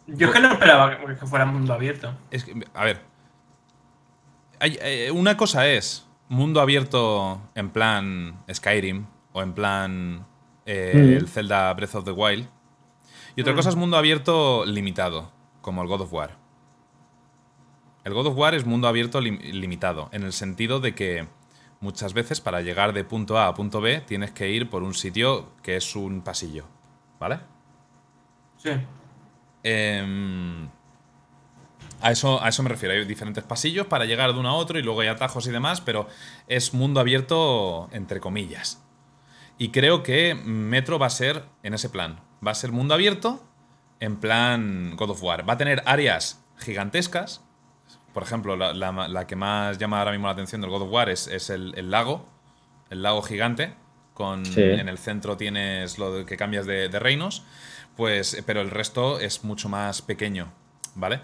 [0.06, 2.14] Yo es que no esperaba que fuera mundo abierto.
[2.30, 3.02] Es que, a ver.
[4.60, 9.04] Hay- eh, una cosa es mundo abierto en plan Skyrim
[9.34, 10.26] o en plan
[10.64, 11.16] eh, Mm.
[11.18, 12.48] el Zelda Breath of the Wild.
[13.36, 13.56] Y otra Mm.
[13.56, 15.30] cosa es mundo abierto limitado,
[15.60, 16.30] como el God of War.
[18.04, 21.28] El God of War es mundo abierto lim- limitado, en el sentido de que
[21.84, 24.94] muchas veces para llegar de punto A a punto B tienes que ir por un
[24.94, 26.64] sitio que es un pasillo.
[27.20, 27.38] ¿Vale?
[28.56, 28.70] Sí.
[29.62, 30.68] Em,
[32.00, 32.94] a, eso, a eso me refiero.
[32.94, 35.80] Hay diferentes pasillos para llegar de uno a otro y luego hay atajos y demás,
[35.80, 36.08] pero
[36.48, 38.82] es mundo abierto entre comillas.
[39.58, 42.20] Y creo que Metro va a ser en ese plan.
[42.44, 43.44] Va a ser mundo abierto
[44.00, 45.48] en plan God of War.
[45.48, 47.42] Va a tener áreas gigantescas.
[48.14, 50.90] Por ejemplo, la, la- la que más llama ahora mismo la atención del God of
[50.90, 52.26] War es, es el, el lago.
[52.88, 53.74] El lago gigante.
[54.14, 54.62] Con, Sí.
[54.62, 57.42] En el centro tienes lo de que cambias de, de reinos.
[57.96, 60.52] Pues, pero el resto es mucho más pequeño,
[60.94, 61.20] ¿vale?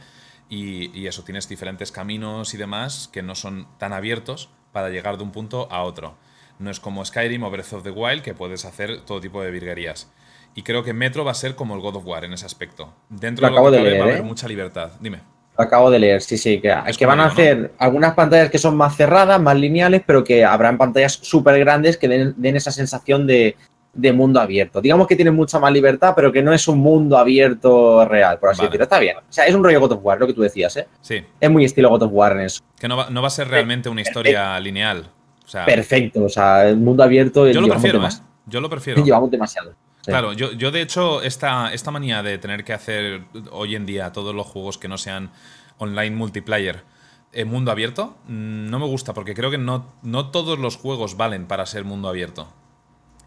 [0.48, 5.16] Y, y eso, tienes diferentes caminos y demás que no son tan abiertos para llegar
[5.16, 6.16] de un punto a otro.
[6.58, 9.50] No es como Skyrim o Breath of the Wild que puedes hacer todo tipo de
[9.50, 10.12] virguerías.
[10.54, 12.92] Y creo que Metro va a ser como el God of War en ese aspecto.
[13.08, 14.26] Dentro Lo de lo acabo que de cabe leer, va a haber ¿eh?
[14.26, 14.92] mucha libertad.
[15.00, 15.20] Dime.
[15.60, 18.56] Lo acabo de leer, sí, sí, que, Es que van a hacer algunas pantallas que
[18.56, 22.70] son más cerradas, más lineales, pero que habrán pantallas súper grandes que den, den esa
[22.70, 23.56] sensación de,
[23.92, 24.80] de mundo abierto.
[24.80, 28.48] Digamos que tienen mucha más libertad, pero que no es un mundo abierto real, por
[28.48, 28.68] así Vale.
[28.68, 28.84] decirlo.
[28.84, 29.18] Está bien.
[29.18, 30.86] O sea, es un rollo God of War, lo que tú decías, ¿eh?
[31.02, 32.62] Sí, Es muy estilo God of War en eso.
[32.78, 35.10] que no va, no va a ser realmente una historia lineal.
[35.44, 38.10] O sea, Perfecto, o sea, el mundo abierto yo lo prefiero, ¿eh?
[38.46, 39.04] Yo lo prefiero.
[39.04, 39.74] llevamos demasiado.
[40.04, 44.12] Claro, yo, yo de hecho, esta, esta manía de tener que hacer hoy en día
[44.12, 45.30] todos los juegos que no sean
[45.78, 46.84] online multiplayer
[47.32, 51.16] en mundo abierto, mm, no me gusta porque creo que no, no todos los juegos
[51.16, 52.52] valen para ser mundo abierto.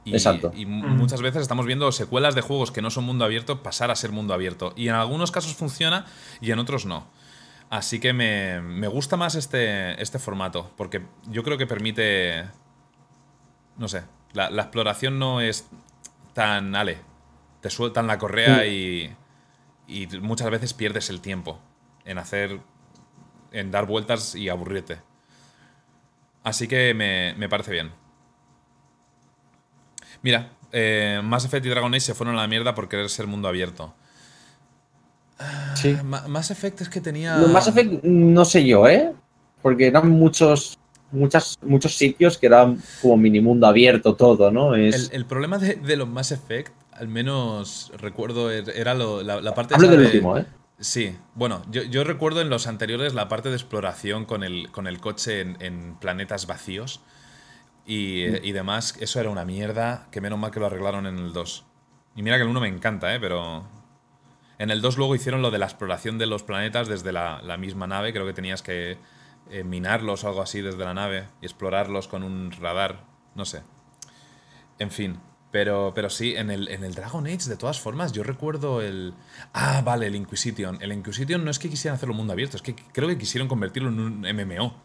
[0.06, 0.52] Y, Exacto.
[0.54, 3.90] y mu- muchas veces estamos viendo secuelas de juegos que no son mundo abierto pasar
[3.92, 4.74] a ser mundo abierto.
[4.76, 6.06] Y en algunos casos funciona
[6.42, 7.08] y en otros no.
[7.70, 12.44] Así que me, me gusta más este, este formato porque yo creo que permite
[13.78, 15.68] no sé, la, la exploración no es
[16.34, 16.98] tan, ale,
[17.62, 19.16] te sueltan la correa y,
[19.88, 21.60] y muchas veces pierdes el tiempo
[22.06, 22.60] en hacer,
[23.52, 25.00] en dar vueltas y aburrirte.
[26.44, 27.92] Así que me, me parece bien.
[30.22, 33.28] Mira, eh, Mass Effect y Dragon Age se fueron a la mierda por querer ser
[33.28, 33.94] mundo abierto.
[35.76, 35.98] Sí.
[36.04, 37.38] Ma- Mass Effect es que tenía.
[37.38, 39.14] Los Mass Effect, no sé yo, ¿eh?
[39.62, 40.78] Porque eran muchos,
[41.14, 44.76] muchas, muchos sitios que eran como mini mundo abierto todo, ¿no?
[44.76, 49.24] El, Es, el problema de, de los Mass Effect, al menos recuerdo, er- era lo-
[49.24, 50.46] la, la parte Hablo del de- último, ¿eh?
[50.80, 54.88] Sí, bueno, yo, yo recuerdo en los anteriores la parte de exploración con el, con
[54.88, 57.00] el coche en, en planetas vacíos
[57.86, 58.36] y, Mm.
[58.46, 58.96] y demás.
[59.00, 61.66] Eso era una mierda, que menos mal que lo arreglaron en el 2.
[62.16, 63.20] Y mira que el 1 me encanta, ¿eh?
[63.20, 63.64] Pero
[64.60, 67.58] en el 2 luego hicieron lo de la exploración de los planetas desde la, la
[67.58, 68.12] misma nave.
[68.12, 68.98] Creo que tenías que
[69.50, 73.06] eh, minarlos o algo así desde la nave y explorarlos con un radar.
[73.36, 73.64] No sé.
[74.80, 75.20] En fin.
[75.52, 79.14] Pero, pero sí, en el, en el Dragon Age, de todas formas, yo recuerdo el.
[79.54, 80.80] Ah, vale, el Inquisition.
[80.82, 83.90] El Inquisition no es que quisieran hacerlo mundo abierto, es que creo que quisieron convertirlo
[83.90, 84.82] en un MMO.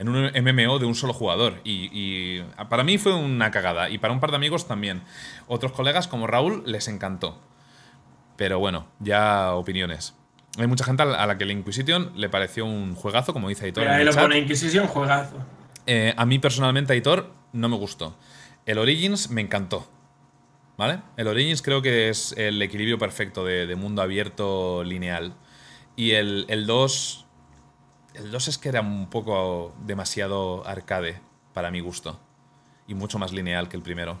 [0.00, 1.60] En un MMO de un solo jugador.
[1.62, 3.90] Y, y para mí fue una cagada.
[3.90, 5.02] Y para un par de amigos también.
[5.46, 7.40] Otros colegas, como Raúl, les encantó.
[8.36, 10.16] Pero bueno, ya opiniones.
[10.56, 13.84] Hay mucha gente a la que el Inquisition le pareció un juegazo, como dice Aitor.
[13.84, 14.22] En ahí el lo chat.
[14.22, 15.36] pone Inquisition, juegazo.
[15.86, 18.16] Eh, a mí personalmente, Aitor, no me gustó.
[18.66, 19.88] El Origins me encantó.
[20.76, 21.00] ¿Vale?
[21.16, 25.34] El Origins creo que es el equilibrio perfecto de, de mundo abierto lineal.
[25.96, 27.26] Y el, el 2.
[28.14, 31.20] El 2 es que era un poco demasiado arcade
[31.52, 32.20] para mi gusto.
[32.86, 34.18] Y mucho más lineal que el primero.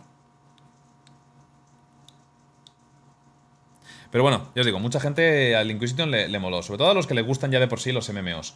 [4.10, 6.62] Pero bueno, ya os digo, mucha gente al Inquisition le, le moló.
[6.62, 8.54] Sobre todo a los que les gustan ya de por sí los MMOs.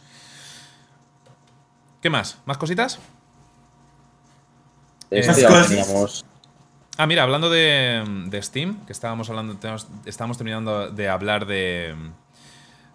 [2.01, 2.37] ¿Qué más?
[2.45, 2.99] ¿Más cositas?
[5.09, 5.67] Cosas.
[5.67, 6.25] teníamos.
[6.97, 11.95] Ah, mira, hablando de, de Steam, que estábamos hablando, tenemos- estábamos terminando de hablar de,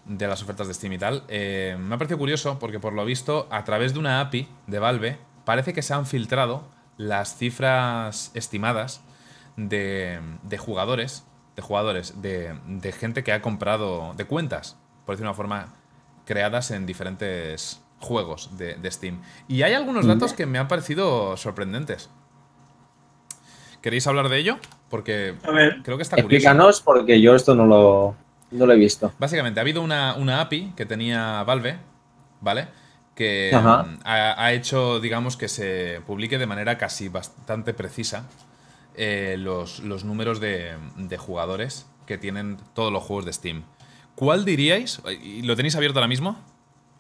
[0.05, 3.05] de las ofertas de Steam y tal, eh, me ha parecido curioso porque por lo
[3.05, 6.65] visto, a través de una API de Valve, parece que se han filtrado
[6.97, 9.01] las cifras estimadas
[9.57, 11.25] de, de jugadores,
[11.59, 15.75] de jugadores, de, de gente que ha comprado, de cuentas, por decir una forma,
[16.25, 19.21] creadas en diferentes juegos de, de Steam.
[19.49, 22.11] Y hay algunos datos que me han parecido sorprendentes.
[23.83, 24.59] ¿Queréis hablar de ello?
[24.89, 25.81] Porque A ver.
[25.83, 26.37] creo que está curioso.
[26.37, 28.15] Explícanos porque yo esto no lo,
[28.53, 29.13] no lo he visto.
[29.19, 31.77] Básicamente, ha habido una, una API que tenía Valve,
[32.41, 32.69] ¿vale?
[33.17, 38.27] Que mm, ha, ha hecho, digamos, que se publique de manera casi bastante precisa
[38.99, 43.63] eh, los, los números de, de jugadores que tienen todos los juegos de Steam.
[44.15, 45.01] ¿Cuál diríais?
[45.23, 46.37] ¿Y ¿Lo tenéis abierto ahora mismo?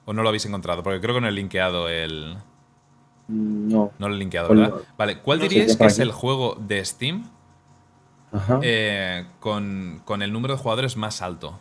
[0.06, 0.82] ¿O no lo habéis encontrado?
[0.82, 2.36] Porque creo que no he linkeado el.
[3.26, 3.92] Mm, No.
[3.98, 4.70] No lo he linkeado, ¿verdad?
[4.70, 4.80] no.
[4.96, 7.28] Vale, ¿cuál diríais que es el juego de Steam
[8.32, 8.60] Ajá.
[8.62, 11.58] eh, con, con el número de jugadores más alto.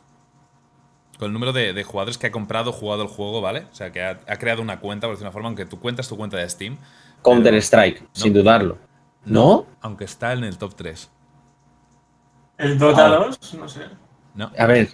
[1.17, 3.65] Con el número de, de jugadores que ha comprado, jugado el juego, ¿vale?
[3.71, 6.01] O sea, que ha, ha creado una cuenta, por decir una forma, aunque tu cuenta
[6.01, 6.77] es tu cuenta de Steam.
[7.23, 8.77] Counter pero- Strike, sin dudarlo.
[9.33, 9.65] ¿No?
[9.81, 11.09] Aunque está en el top 3.
[12.57, 13.09] El Dota Ah.
[13.27, 13.81] 2, no sé.
[14.35, 14.51] No.
[14.57, 14.89] A ver,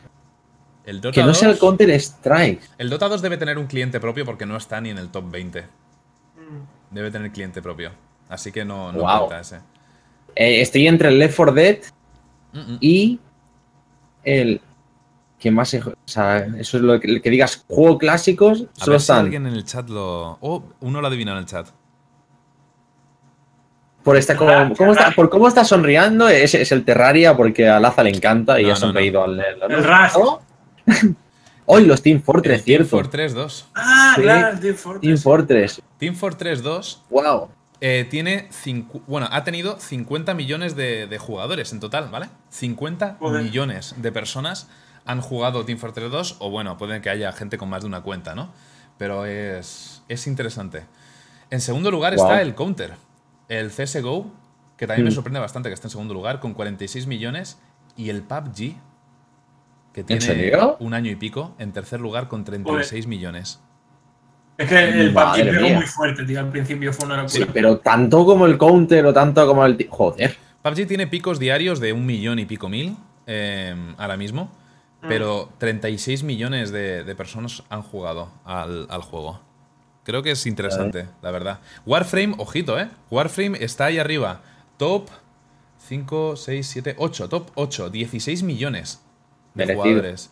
[0.85, 2.61] El Dota, que no 2, sea el Counter Strike.
[2.77, 5.30] el Dota 2 debe tener un cliente propio porque no está ni en el top
[5.31, 5.61] 20.
[5.61, 6.93] Mm.
[6.95, 7.91] Debe tener cliente propio.
[8.30, 9.27] Así que no, no Guau.
[9.27, 9.57] cuenta ese.
[10.35, 11.77] Eh, estoy entre el Left 4 Dead
[12.53, 12.77] Mm, mm.
[12.81, 13.19] y
[14.23, 14.61] el
[15.39, 18.99] que más o sea, eso es lo que, que digas juego clásicos A solo ver
[18.99, 20.38] si están alguien en el chat lo.
[20.39, 21.68] Oh, uno lo ha adivinado en el chat.
[24.03, 27.80] Por esta como- cómo está, por cómo está sonriendo es, es el Terraria porque a
[27.80, 29.67] Laza le encanta y No, ha no, sonreído al leerlo.
[29.69, 29.77] ¿no?
[29.77, 30.17] El Rust.
[30.17, 30.41] ¿No?
[31.65, 32.89] Hoy los Team Fortress, El Team cierto.
[32.97, 33.67] Fortress 2.
[33.75, 34.21] Ah, Sí.
[34.21, 35.01] claro, el Team Fortress.
[35.01, 35.81] Team Fortress.
[35.97, 37.49] Team Fortress 2 Wow.
[37.85, 38.47] Eh, tiene
[39.07, 42.27] bueno, ha tenido 50 millones de, de jugadores en total, ¿vale?
[42.49, 43.43] 50 Joder.
[43.43, 44.69] millones de personas
[45.05, 48.01] han jugado Team Fortress 2, o bueno, puede que haya gente con más de una
[48.01, 48.53] cuenta, ¿no?
[48.97, 50.85] Pero es, es interesante.
[51.49, 52.93] En segundo lugar está el Counter,
[53.49, 54.28] el CSGO,
[54.78, 55.15] que también me Mm.
[55.15, 57.60] sorprende bastante que esté en segundo lugar, con 46 millones,
[57.95, 58.76] y el PUBG,
[59.94, 63.60] que tiene un año y pico, en tercer lugar con 36 millones.
[64.57, 65.78] Es que el Madre PUBG pegó mía.
[65.78, 66.40] muy fuerte, tío.
[66.40, 67.34] Al principio fue una locura.
[67.45, 69.88] Sí, pero tanto como el Counter o tanto como el.
[69.90, 70.36] Joder.
[70.61, 72.95] PUBG tiene picos diarios de un millón y pico mil
[73.28, 74.49] eh, ahora mismo,
[75.02, 75.07] Mm.
[75.10, 79.41] pero 36 millones de, de personas han jugado al, al juego.
[80.03, 81.59] Creo que es interesante, la verdad.
[81.85, 82.89] Warframe, ojito, ¿eh?
[83.09, 84.41] Warframe está ahí arriba.
[84.77, 85.09] Top
[85.88, 87.30] 5, 6, 7, 8.
[87.30, 87.89] Top 8.
[87.89, 89.01] 16 millones
[89.53, 89.84] de Merecido.
[89.84, 90.31] jugadores.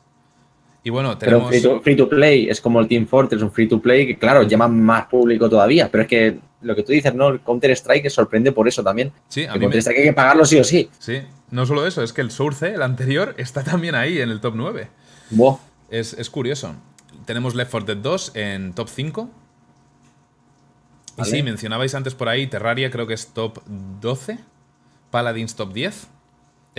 [0.84, 1.50] Y bueno, Pero tenemos...
[1.50, 4.18] free to, free to play es como el Team Fortress, un free to play que,
[4.18, 5.90] claro, llama más público todavía.
[5.92, 7.30] Pero es que lo que tú dices, ¿no?
[7.30, 9.12] El Counter Strike sorprende por eso también.
[9.28, 10.90] Sí, a El mí Counter me- Strike hay que pagarlo sí o sí.
[11.00, 11.22] sí,
[11.52, 14.56] no solo eso, es que el Source, el anterior, está también ahí en el top
[14.58, 14.88] 9.
[15.30, 15.58] Buah.
[15.90, 16.76] Es, es curioso.
[17.26, 19.30] Tenemos Left 4 Dead 2 en top 5.
[21.22, 24.40] Y sí, mencionabais antes por ahí Terraria, creo que es top 12.
[25.10, 26.08] Paladins top 10,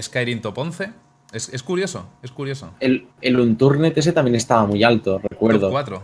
[0.00, 0.92] Skyrim top 11.
[1.32, 2.74] Es, es curioso, es curioso.
[2.80, 5.70] El, el Unturned ese también estaba muy alto, Top recuerdo.
[5.70, 6.02] 4.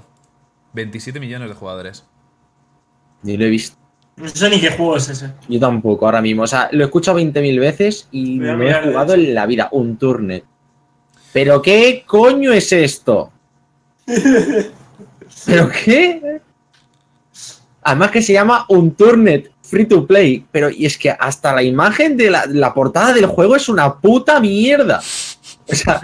[0.72, 2.04] 27 millones de jugadores.
[3.22, 3.76] Ni lo he visto.
[4.16, 5.32] No sé ni qué juego es ese.
[5.48, 6.42] Yo tampoco, ahora mismo.
[6.42, 9.68] O sea, lo he escuchado 20.000 veces y no he mirar jugado en la vida.
[9.70, 10.42] Unturned.
[11.32, 13.30] ¿Pero qué coño es esto?
[15.46, 16.40] ¿Pero qué?
[17.88, 20.44] Además que se llama Unturned Free to Play.
[20.52, 23.94] Pero y es que hasta la imagen de la, la portada del juego es una
[23.98, 24.98] puta mierda.
[24.98, 26.00] O sea,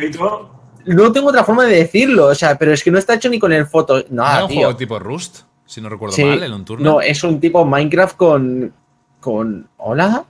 [0.86, 2.26] no tengo otra forma de decirlo.
[2.26, 4.04] O sea, pero es que no está hecho ni con el foto.
[4.10, 4.58] ¿No No, era un tío.
[4.60, 5.40] juego tipo Rust?
[5.66, 6.24] Si no recuerdo Sí.
[6.24, 6.84] mal, el Unturned.
[6.84, 8.74] No, es un tipo Minecraft con.
[9.20, 9.68] con.
[9.78, 10.24] ¿Hola?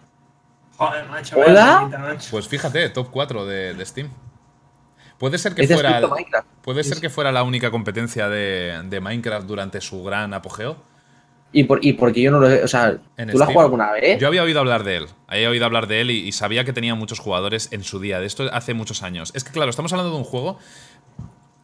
[0.77, 1.37] Joder, macho.
[1.37, 1.47] ¿Hola?
[1.65, 2.29] vaya bonita, macho.
[2.31, 4.09] Pues fíjate, top 4 de, de Steam.
[5.19, 6.01] Puede ser que fuera.
[6.07, 6.47] Minecraft.
[6.63, 7.01] Puede Sí, ser sí.
[7.03, 10.77] que fuera la única competencia de, de Minecraft durante su gran apogeo.
[11.57, 12.65] Y, por, y porque yo no lo he.
[12.65, 14.21] O sea, En ¿tú lo has jugado alguna vez?
[14.21, 15.07] Yo había oído hablar de él.
[15.29, 18.19] Había oído hablar de él y, y sabía que tenía muchos jugadores en su día.
[18.19, 19.31] De esto hace muchos años.
[19.35, 20.59] Es que, claro, estamos hablando de un juego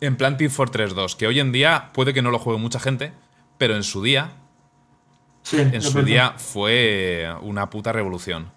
[0.00, 2.80] en plan Team Fortress 2, que hoy en día puede que no lo juegue mucha
[2.80, 3.12] gente,
[3.58, 4.32] pero en su día,
[5.42, 8.50] Sí, en su día fue una puta revolución.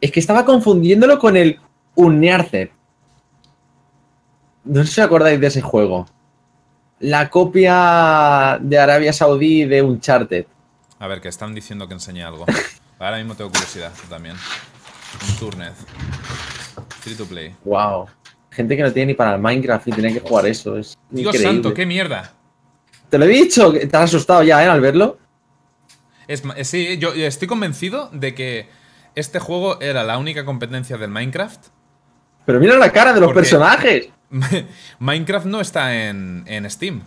[0.00, 1.60] Es que estaba confundiéndolo con el
[1.94, 2.70] Unearthed.
[4.64, 6.06] No sé si os acordáis de ese juego.
[7.02, 10.46] La copia de Arabia Saudí de Uncharted.
[11.00, 12.46] A ver, que están diciendo que enseñe algo.
[13.00, 14.36] Ahora mismo tengo curiosidad también.
[15.28, 15.72] Un Turned.
[17.00, 17.56] Free to play.
[17.64, 18.06] Wow.
[18.50, 20.76] Gente que no tiene ni para el Minecraft y tiene que jugar eso.
[20.78, 21.54] Es Dios increíble.
[21.62, 22.32] santo, qué mierda.
[23.10, 24.68] Te lo he dicho, te has asustado ya, ¿eh?
[24.68, 25.18] Al verlo.
[26.28, 28.68] Es, eh, sí, yo estoy convencido de que
[29.16, 31.66] este juego era la única competencia del Minecraft.
[32.46, 34.08] Pero mira la cara de los Porque- personajes.
[34.98, 37.02] Minecraft no está en, en Steam.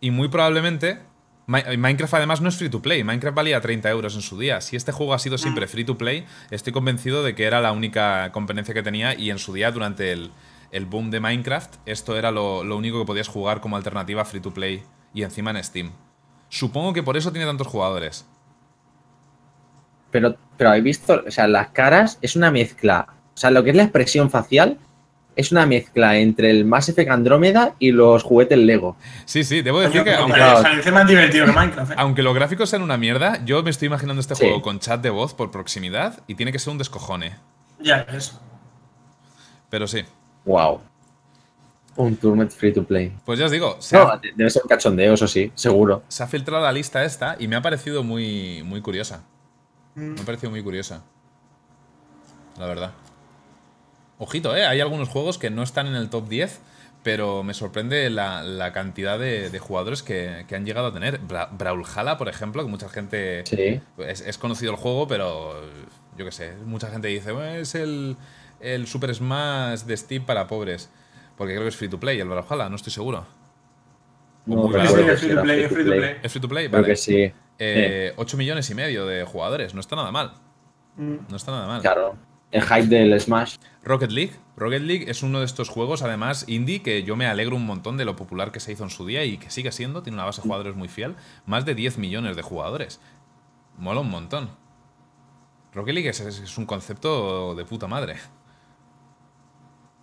[0.00, 1.00] Y muy probablemente.
[1.46, 3.04] Mi- Minecraft además no es free to play.
[3.04, 4.60] Minecraft valía 30 euros en su día.
[4.60, 7.72] Si este juego ha sido siempre free to play, estoy convencido de que era la
[7.72, 9.14] única competencia que tenía.
[9.14, 10.32] Y en su día, durante el,
[10.72, 14.40] el boom de Minecraft, esto era lo, lo único que podías jugar como alternativa free
[14.40, 14.82] to play.
[15.14, 15.92] Y encima en Steam.
[16.48, 18.26] Supongo que por eso tiene tantos jugadores.
[20.10, 23.06] Pero, pero habéis visto, o sea, las caras es una mezcla.
[23.34, 24.78] O sea, lo que es la expresión facial
[25.36, 28.96] es una mezcla entre el Mass Effect Andrómeda y los juguetes Lego.
[29.26, 31.94] Sí, sí, debo decir que aunque, me parece más divertido que Minecraft, ¿eh?
[31.98, 34.44] aunque los gráficos sean una mierda, yo me estoy imaginando este Sí.
[34.44, 37.36] juego con chat de voz por proximidad y tiene que ser un descojone.
[37.80, 38.38] Ya ves.
[39.70, 40.02] Pero sí.
[40.46, 40.80] Wow.
[41.96, 43.12] Un Tournament free to play.
[43.24, 46.02] Pues ya os digo, se, ha, No, debe ser un cachondeo, eso sí, seguro.
[46.08, 49.22] se ha filtrado la lista esta y me ha parecido muy, muy curiosa.
[49.94, 51.02] Me ha parecido muy curiosa.
[52.58, 52.92] La verdad.
[54.18, 54.64] Ojito, ¿eh?
[54.66, 56.60] Hay algunos juegos que no están en el top 10,
[57.02, 61.18] pero me sorprende la, la cantidad de, de jugadores que, que han llegado a tener.
[61.18, 63.44] Bra Brawlhalla, por ejemplo, que mucha gente...
[63.46, 63.80] Sí.
[63.98, 65.54] Es, es conocido el juego, pero
[66.16, 68.16] yo qué sé, mucha gente dice, "Bueno, es el,
[68.60, 70.90] el Super Smash de Steam para pobres.
[71.36, 73.26] Porque creo que es free to play el Brawlhalla, no estoy seguro.
[74.46, 74.70] No.
[74.72, 76.16] Sí, si free to play, es free to play.
[76.22, 76.68] ¿Es free to play?
[76.68, 76.92] Creo Vale.
[76.92, 77.32] que sí.
[77.58, 80.32] Eh, 8 millones y medio de jugadores, no está nada mal.
[80.96, 81.16] Mm.
[81.28, 81.82] No está nada mal.
[81.82, 82.16] Claro.
[82.52, 83.56] El hype del Smash.
[83.82, 84.32] Rocket League.
[84.56, 87.96] Rocket League es uno de estos juegos, además, indie, que yo me alegro un montón
[87.96, 90.24] de lo popular que se hizo en su día y que sigue siendo, tiene una
[90.24, 91.16] base de jugadores muy fiel.
[91.44, 93.00] Más de 10 millones de jugadores.
[93.76, 94.50] Mola un montón.
[95.74, 98.16] Rocket League es, es- es un concepto de puta madre.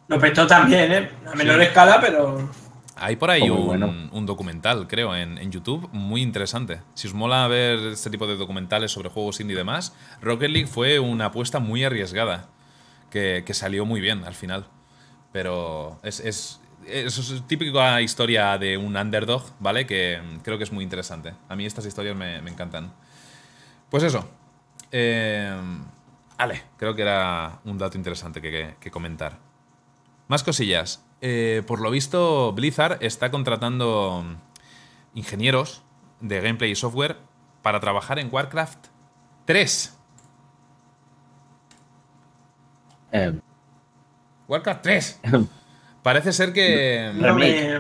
[0.08, 1.10] Lo petó también, ¿eh?
[1.32, 2.50] A menor escala, pero.
[2.96, 3.88] Hay por ahí Muy un, bueno.
[4.12, 6.82] un documental, creo, en, en YouTube, muy interesante.
[6.94, 10.68] Si os mola ver este tipo de documentales sobre juegos indie y demás, Rocket League
[10.68, 12.50] fue una apuesta muy arriesgada,
[13.10, 14.68] que, que salió muy bien al final.
[15.32, 19.88] Pero es, es, es, es típica historia de un underdog, ¿vale?
[19.88, 21.34] Que creo que es muy interesante.
[21.50, 22.94] A mí estas historias me, me encantan.
[23.90, 24.30] Pues eso.
[24.92, 25.52] Eh,
[26.38, 29.40] ale, creo que era un dato interesante que- que- que comentar.
[30.28, 31.04] Más cosillas.
[31.26, 34.26] Eh, por lo visto, Blizzard está contratando
[35.14, 35.82] ingenieros
[36.20, 37.16] de gameplay y software
[37.62, 38.88] para trabajar en Warcraft
[39.46, 39.98] 3.
[43.14, 43.40] Eh,
[44.50, 45.20] Warcraft 3.
[46.04, 47.80] Parece ser que No me-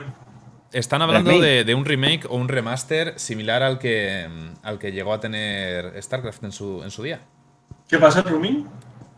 [0.71, 4.25] están hablando de, de un remake o un remaster similar al que,
[4.63, 7.19] al que llegó a tener StarCraft en su, en su día.
[7.89, 8.65] ¿Qué pasa, Rumin?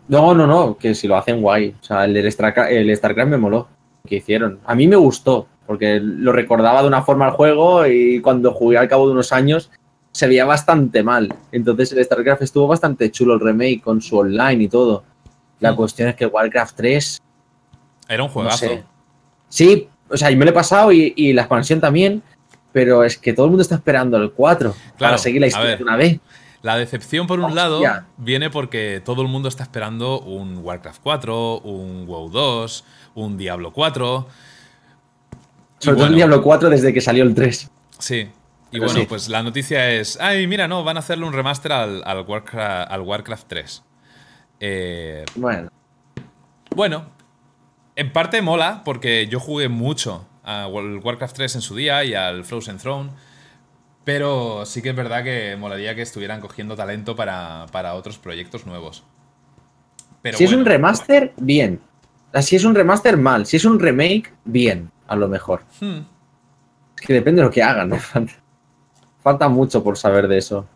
[0.08, 1.76] no, no, no, que si lo hacen guay.
[1.80, 3.68] O sea, el, del Starcraft, el StarCraft me moló.
[4.06, 4.60] Que hicieron.
[4.66, 8.78] A mí me gustó, porque lo recordaba de una forma al juego y cuando jugué
[8.78, 9.72] al cabo de unos años
[10.12, 11.34] se veía bastante mal.
[11.52, 15.04] Entonces el StarCraft estuvo bastante chulo el remake con su online y todo.
[15.60, 15.76] La Mm.
[15.76, 17.22] cuestión es que Warcraft 3
[18.08, 18.58] Era un No juegazo.
[18.66, 18.84] sé.
[19.50, 22.22] Sí, o sea, yo me lo he pasado y, y la expansión también,
[22.72, 25.76] pero es que todo el mundo está esperando el 4 Claro, para seguir la historia
[25.78, 26.20] de una vez.
[26.62, 27.64] La decepción, por un Hostia.
[27.64, 27.82] lado,
[28.18, 32.84] viene porque todo el mundo está esperando un Warcraft 4, un WoW 2,
[33.16, 34.28] un Diablo 4.
[35.82, 37.70] Y Sobre todo el Diablo 4 desde que salió el 3.
[38.00, 38.16] Sí.
[38.72, 39.06] Y Pero bueno, sí.
[39.08, 40.20] pues la noticia es.
[40.22, 43.84] Ay, mira, no, van a hacerle un remaster al, al Warcraft, al Warcraft 3.
[44.60, 45.70] Eh, Bueno,
[46.76, 47.06] bueno,
[47.96, 52.44] en parte mola, porque yo jugué mucho al Warcraft 3 en su día y al
[52.44, 53.10] Frozen Throne.
[54.04, 58.66] Pero sí que es verdad que molaría que estuvieran cogiendo talento para, para otros proyectos
[58.66, 59.04] nuevos.
[60.22, 61.80] Pero si es un remaster, bien.
[62.36, 63.46] Sea, Si es un remaster, mal.
[63.46, 65.64] Si es un remake, bien, a lo mejor.
[65.80, 66.00] hmm,
[67.00, 67.98] Es que depende de lo que hagan, ¿no?
[69.24, 70.68] Falta, mucho por saber de eso.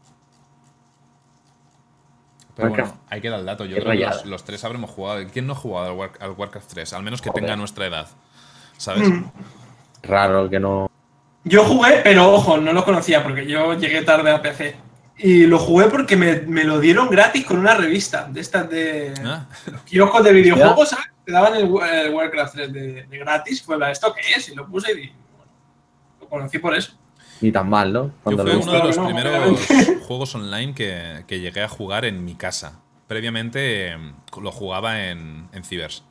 [2.55, 2.91] pero Warcraft.
[2.95, 3.65] bueno, hay que dar el dato.
[3.65, 5.21] Yo Qué creo que los, los tres habremos jugado.
[5.31, 6.93] ¿Quién no ha jugado al, War- al Warcraft 3?
[6.93, 7.43] Al menos que Joder.
[7.43, 8.07] tenga nuestra edad.
[8.77, 9.09] ¿Sabes?
[9.09, 9.25] Mm.
[10.03, 10.89] Raro que no.
[11.43, 14.75] Yo jugué, pero ojo, no lo conocía porque yo llegué tarde a PC.
[15.17, 19.13] Y lo jugué porque me, me lo dieron gratis con una revista de estas de
[19.23, 19.45] Ah,
[19.85, 21.05] kioscos de videojuegos, ¿sabes?
[21.29, 23.61] Te daban el, el Warcraft 3 de, de gratis.
[23.61, 24.49] Fue la, ¿esto qué es?
[24.49, 25.51] Y lo puse y bueno,
[26.21, 26.93] lo conocí por eso.
[27.39, 28.07] Ni tan mal, ¿no?
[28.07, 29.95] Yo Cuando fue lo uno de los No, primeros obviamente.
[30.07, 32.79] juegos online que, que llegué a jugar en mi casa.
[33.05, 36.03] Previamente eh, lo jugaba en, en Cibers.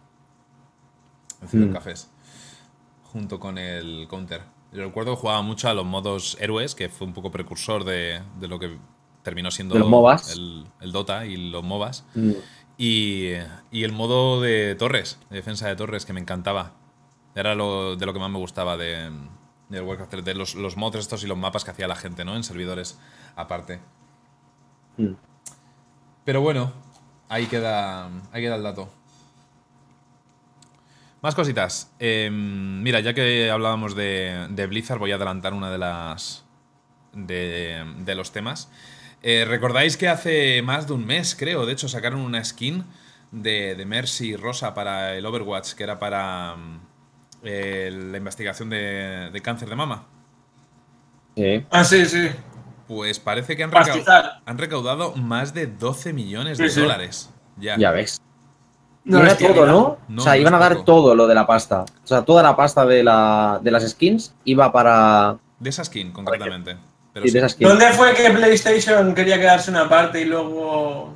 [1.42, 2.12] En Cibercafés.
[3.02, 4.42] Junto con el Counter.
[4.70, 8.20] Yo recuerdo que jugaba mucho a los modos héroes, que fue un poco precursor de,
[8.38, 8.78] de lo que
[9.24, 10.30] terminó siendo los MOBAs.
[10.34, 12.04] El, el Dota y los MOBAs.
[12.14, 12.30] Mm.
[12.78, 13.32] Y,
[13.72, 16.72] y el modo de torres, de defensa de torres, que me encantaba.
[17.34, 19.10] Era lo, de lo que más me gustaba de,
[19.68, 22.24] del Warcraft 3, de los, los mods estos y los mapas que hacía la gente,
[22.24, 22.36] ¿no?
[22.36, 22.98] En servidores
[23.36, 23.80] aparte.
[24.96, 25.14] Mm.
[26.24, 26.72] Pero bueno,
[27.28, 28.88] ahí queda, ahí queda el dato.
[31.20, 31.90] Más cositas.
[31.98, 36.44] Eh, mira, ya que hablábamos de, de Blizzard, voy a adelantar una de las.
[37.12, 38.70] de, de los temas.
[39.22, 42.84] Eh, ¿Recordáis que hace más de un mes, creo, de hecho, sacaron una skin
[43.32, 46.80] de, de Mercy Rosa para el Overwatch, que era para mm,
[47.42, 50.06] eh, la investigación de, de cáncer de mama?
[51.36, 51.64] Sí.
[51.70, 52.28] Ah, sí, sí.
[52.86, 56.80] Pues parece que han, recaudado más de 12 millones de sí.
[56.80, 57.30] dólares.
[57.58, 57.76] Ya.
[57.76, 58.20] Ya ves.
[59.04, 59.98] No Y era todo, ¿no?
[60.08, 60.84] No, o sea, no iban a dar poco.
[60.84, 61.84] todo lo de la pasta.
[62.02, 65.38] O sea, toda la pasta de, la, de las skins iba para.
[65.58, 66.76] De esa skin, concretamente.
[67.18, 67.32] Pero y sí.
[67.34, 67.68] de esas skins.
[67.70, 71.14] ¿Dónde fue que PlayStation quería quedarse una parte y luego.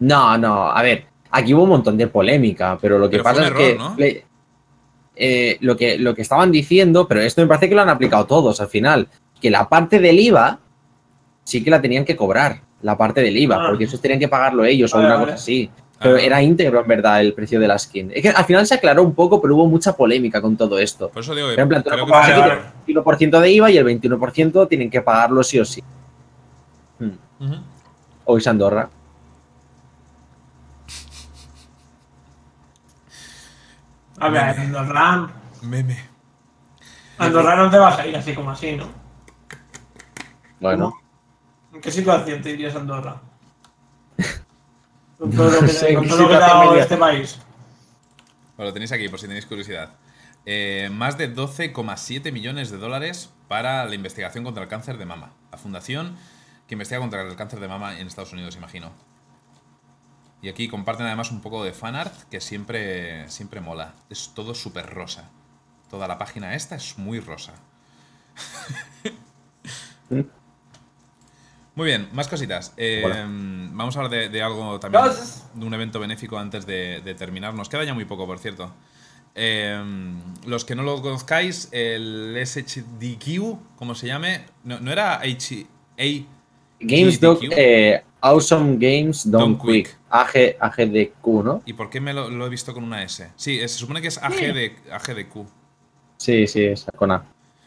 [0.00, 3.32] No, no, a ver, aquí hubo un montón de polémica, pero lo que Pero fue
[3.32, 3.96] pasa un es error, que, ¿no?
[3.96, 4.24] Play-
[5.16, 8.24] eh, lo que lo que estaban diciendo, pero esto me parece que lo han aplicado
[8.26, 9.08] todos al final,
[9.40, 10.58] que la parte del IVA
[11.44, 13.66] sí que la tenían que cobrar, la parte del IVA, Ah.
[13.68, 15.20] porque eso tenían que pagarlo ellos o una vale.
[15.24, 15.70] cosa así.
[16.00, 16.20] Pero Ah.
[16.20, 18.10] era íntegro en verdad el precio de la skin.
[18.14, 21.10] Es que al final se aclaró un poco, pero hubo mucha polémica con todo esto.
[21.10, 23.76] Por eso digo que Pero en plan, tú creo que el 21% de IVA y
[23.76, 25.84] el 21% tienen que pagarlo sí o sí.
[26.98, 27.54] Hmm.
[28.24, 28.88] Hoy es Andorra.
[34.18, 35.30] A ver, Andorra.
[35.62, 35.98] Meme.
[37.18, 38.86] Andorra no te vas a ir así como así, ¿no?
[40.60, 40.94] Bueno.
[41.72, 43.20] ¿En qué situación te irías a Andorra?
[45.20, 46.82] Con todo lo que, sé, con ¿qué todo lo que situación da me iría?
[46.82, 47.38] este país.
[48.56, 49.94] Pues lo tenéis aquí, por si tenéis curiosidad.
[50.46, 55.34] Eh, más de 12,7 millones de dólares para la investigación contra el cáncer de mama.
[55.52, 56.16] La fundación
[56.66, 58.92] que investiga contra el cáncer de mama en Estados Unidos, imagino.
[60.40, 63.94] Y aquí comparten además un poco de fanart que siempre, siempre mola.
[64.08, 65.28] Es todo súper rosa.
[65.90, 67.52] Toda la página esta es muy rosa.
[71.74, 72.74] Muy bien, más cositas.
[72.76, 73.02] Eh,
[73.72, 75.48] vamos a hablar de, de algo también, Gracias.
[75.54, 77.54] de un evento benéfico antes de, de terminar.
[77.54, 78.72] Nos queda ya muy poco, por cierto.
[79.34, 79.80] Eh,
[80.46, 85.66] los que no lo conozcáis, el SHDQ, como se llame, no, no era H,
[85.98, 86.04] A,
[86.80, 87.20] Games
[87.52, 89.86] eh, Awesome Games Don't, Don't Quick.
[89.88, 89.96] Quick.
[90.10, 91.62] AG, AGDQ, ¿no?
[91.64, 93.30] ¿Y por qué me lo, lo he visto con una S?
[93.36, 95.46] Sí, se supone que es AGD, AGDQ.
[96.16, 97.24] Sí, sí, esa con A.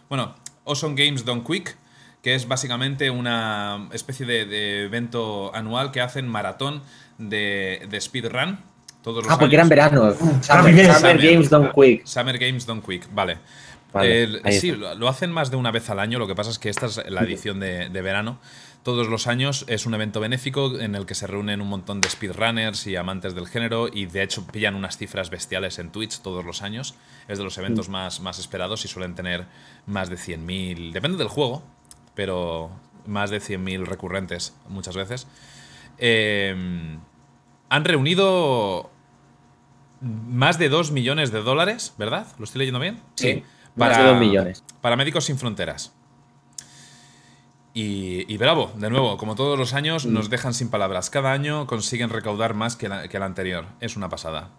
[0.09, 0.35] Bueno,
[0.65, 1.77] Awesome Games Done Quick,
[2.23, 6.81] que es básicamente una especie de, de evento anual que hacen maratón
[7.19, 8.57] de, de speedrun.
[9.03, 9.69] Todos los Ah, porque años.
[9.69, 10.13] era en verano.
[10.41, 11.17] Summer, bien, Summer Summer.
[11.21, 12.05] Games Don't Quick.
[12.05, 13.37] Summer Games Done Quick, vale.
[13.91, 16.33] Vale, El- ahí sí, lo lo hacen más de una vez al año, lo que
[16.33, 18.39] pasa es que esta es la edición de, de verano.
[18.81, 22.09] Todos los años es un evento benéfico en el que se reúnen un montón de
[22.09, 26.43] speedrunners y amantes del género y de hecho pillan unas cifras bestiales en Twitch todos
[26.43, 26.95] los años.
[27.27, 29.45] Es de los eventos más, más esperados y suelen tener
[29.85, 31.63] más de 100.000, depende del juego,
[32.15, 32.69] pero
[33.05, 35.27] más de 100.000 recurrentes muchas veces.
[35.97, 36.97] Eh,
[37.69, 38.89] han reunido
[40.01, 42.27] más de 2 millones de dólares, ¿verdad?
[42.37, 42.99] ¿Lo estoy leyendo bien?
[43.15, 43.43] Sí,
[43.75, 44.63] más de dos millones.
[44.81, 45.93] Para Médicos Sin Fronteras.
[47.73, 51.09] Y, y bravo, de nuevo, como todos los años, nos dejan sin palabras.
[51.09, 53.65] Cada año consiguen recaudar más que, la- que el anterior.
[53.79, 54.49] Es una pasada.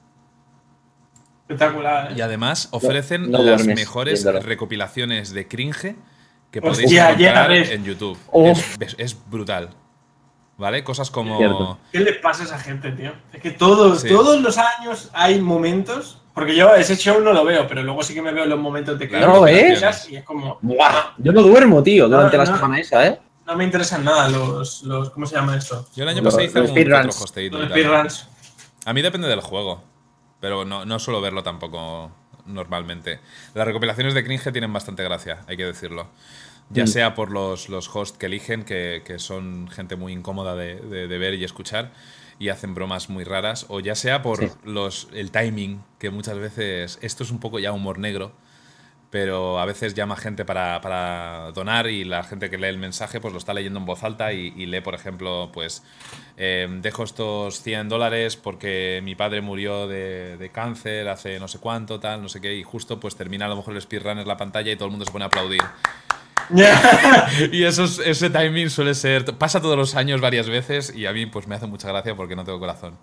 [1.43, 2.11] Espectacular.
[2.11, 2.15] ¿eh?
[2.17, 4.45] Y además ofrecen no las mejores viéndolo.
[4.45, 5.95] recopilaciones de cringe
[6.61, 8.19] que Hostia, podéis encontrar en YouTube.
[8.31, 8.47] Oh.
[8.51, 9.71] Es, es- es brutal.
[10.57, 10.85] ¿Vale?
[10.85, 11.79] Cosas como.
[11.91, 13.13] ¿Qué le pasa a esa gente, tío?
[13.33, 14.09] Es que todos, Sí.
[14.09, 16.21] todos los años hay momentos.
[16.33, 18.99] Porque yo ese show no lo veo, pero luego sí que me veo los momentos
[18.99, 19.77] de que Claro, ¿No, eh?
[20.11, 20.59] y es como.
[20.63, 22.57] Buah, yo no duermo, tío, durante No, la no.
[22.57, 23.21] semana esa, ¿eh?
[23.47, 24.83] No me interesan nada los.
[24.85, 25.87] los ¿Cómo se llama eso?
[25.95, 28.09] Yo el año Los- pasado hice los que otro.
[28.87, 29.83] A mí depende del juego,
[30.41, 32.11] pero no, no suelo verlo tampoco
[32.47, 33.21] normalmente.
[33.55, 36.09] Las recopilaciones de cringe tienen bastante gracia, hay que decirlo.
[36.71, 36.89] Ya Mm.
[36.89, 41.09] sea por los, los hosts que eligen, que, que son gente muy incómoda de, de-
[41.09, 41.93] de ver y escuchar
[42.39, 44.49] y hacen bromas muy raras, o ya sea por Sí.
[44.65, 48.33] los, el timing, que muchas veces esto es un poco ya humor negro,
[49.15, 53.21] pero a veces llama gente para, para donar y la gente que lee el mensaje
[53.21, 55.85] pues lo está leyendo en voz alta y, y lee, por ejemplo, pues
[56.37, 61.61] eh, dejo estos 100 dólares porque mi padre murió de, de cáncer hace no sé
[61.61, 64.37] cuánto, tal, no sé qué, y justo pues termina a lo mejor el speedrunner la
[64.37, 65.63] pantalla y todo el mundo se pone a aplaudir.
[67.53, 71.13] Y eso es- ese timing suele ser, pasa todos los años varias veces y a
[71.13, 72.99] mí pues me hace mucha gracia porque no tengo corazón.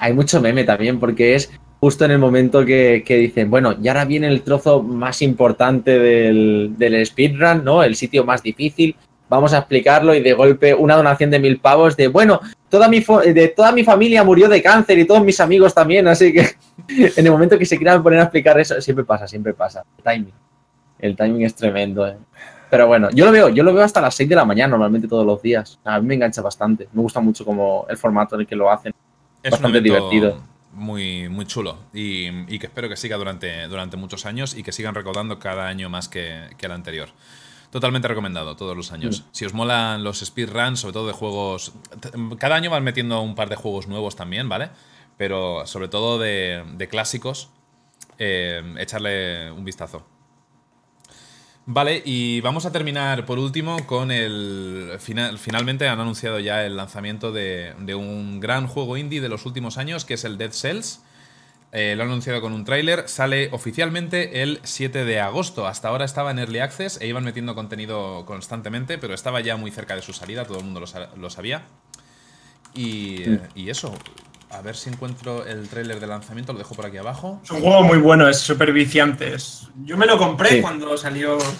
[0.00, 3.88] Hay mucho meme también, porque es justo en el momento que, que dicen, bueno, y
[3.88, 7.82] ahora viene el trozo más importante del, del speedrun, ¿no?
[7.82, 8.96] El sitio más difícil.
[9.28, 12.40] Vamos a explicarlo y de golpe una donación de mil pavos de, bueno,
[12.70, 16.32] toda mi, de toda mi familia murió de cáncer y todos mis amigos también, así
[16.32, 16.48] que
[16.88, 19.84] en el momento que se quieran poner a explicar eso, siempre pasa, siempre pasa.
[19.98, 20.34] El timing.
[20.98, 22.16] El timing es tremendo, ¿eh?
[22.70, 25.08] Pero bueno, yo lo veo, yo lo veo hasta las 6 de la mañana normalmente
[25.08, 25.78] todos los días.
[25.84, 26.88] A mí me engancha bastante.
[26.92, 28.92] Me gusta mucho como el formato en el que lo hacen.
[29.42, 30.42] Es Bastante un evento divertido.
[30.72, 34.70] Muy, muy chulo y, y que espero que siga durante, durante muchos años y que
[34.70, 37.08] sigan recaudando cada año más que, que el anterior.
[37.70, 39.24] Totalmente recomendado todos los años.
[39.30, 41.72] Si os molan los speedruns, sobre todo de juegos.
[42.38, 44.70] Cada año van metiendo un par de juegos nuevos también, ¿vale?
[45.18, 47.50] Pero sobre todo de, de clásicos,
[48.18, 50.06] eh, echarle un vistazo.
[51.70, 54.96] Vale, y vamos a terminar por último con el.
[55.00, 59.44] Final, finalmente han anunciado ya el lanzamiento de, de un gran juego indie de los
[59.44, 61.02] últimos años, que es el Dead Cells.
[61.72, 63.06] Eh, lo han anunciado con un tráiler.
[63.06, 65.66] Sale oficialmente el 7 de agosto.
[65.66, 69.70] Hasta ahora estaba en Early Access e iban metiendo contenido constantemente, pero estaba ya muy
[69.70, 71.66] cerca de su salida, todo el mundo lo, lo sabía.
[72.74, 73.24] Y,
[73.54, 73.92] y eso,
[74.50, 77.40] a ver si encuentro el tráiler de lanzamiento, lo dejo por aquí abajo.
[77.44, 79.34] Es un juego muy bueno, es súper viciante.
[79.34, 80.60] es- Yo me lo compré Sí.
[80.62, 81.52] cuando salió bueno,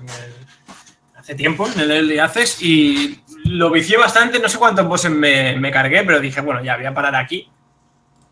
[0.00, 4.38] en el- hace tiempo en el Early Access y lo vicié bastante.
[4.40, 7.48] No sé cuántos bosses me, me cargué, pero dije, bueno, ya voy a parar aquí.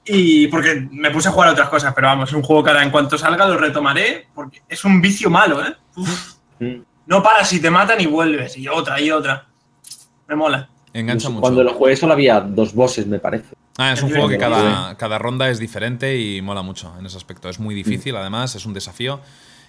[0.05, 2.70] Y porque me puse a jugar a otras cosas, pero vamos, es un juego que
[2.70, 5.77] ahora en cuanto salga lo retomaré porque es un vicio malo, ¿eh?
[5.97, 6.81] Uf, Mm.
[7.07, 9.47] no paras y te matan y vuelves, y otra y otra.
[10.27, 10.69] Me mola.
[10.93, 11.43] Engancha mucho.
[11.43, 13.55] Cuando lo jugué solo había dos bosses, me parece.
[13.82, 17.16] Ah, es un juego que cada, cada ronda es diferente y mola mucho en ese
[17.16, 17.48] aspecto.
[17.48, 19.20] Es muy difícil, además, es un desafío.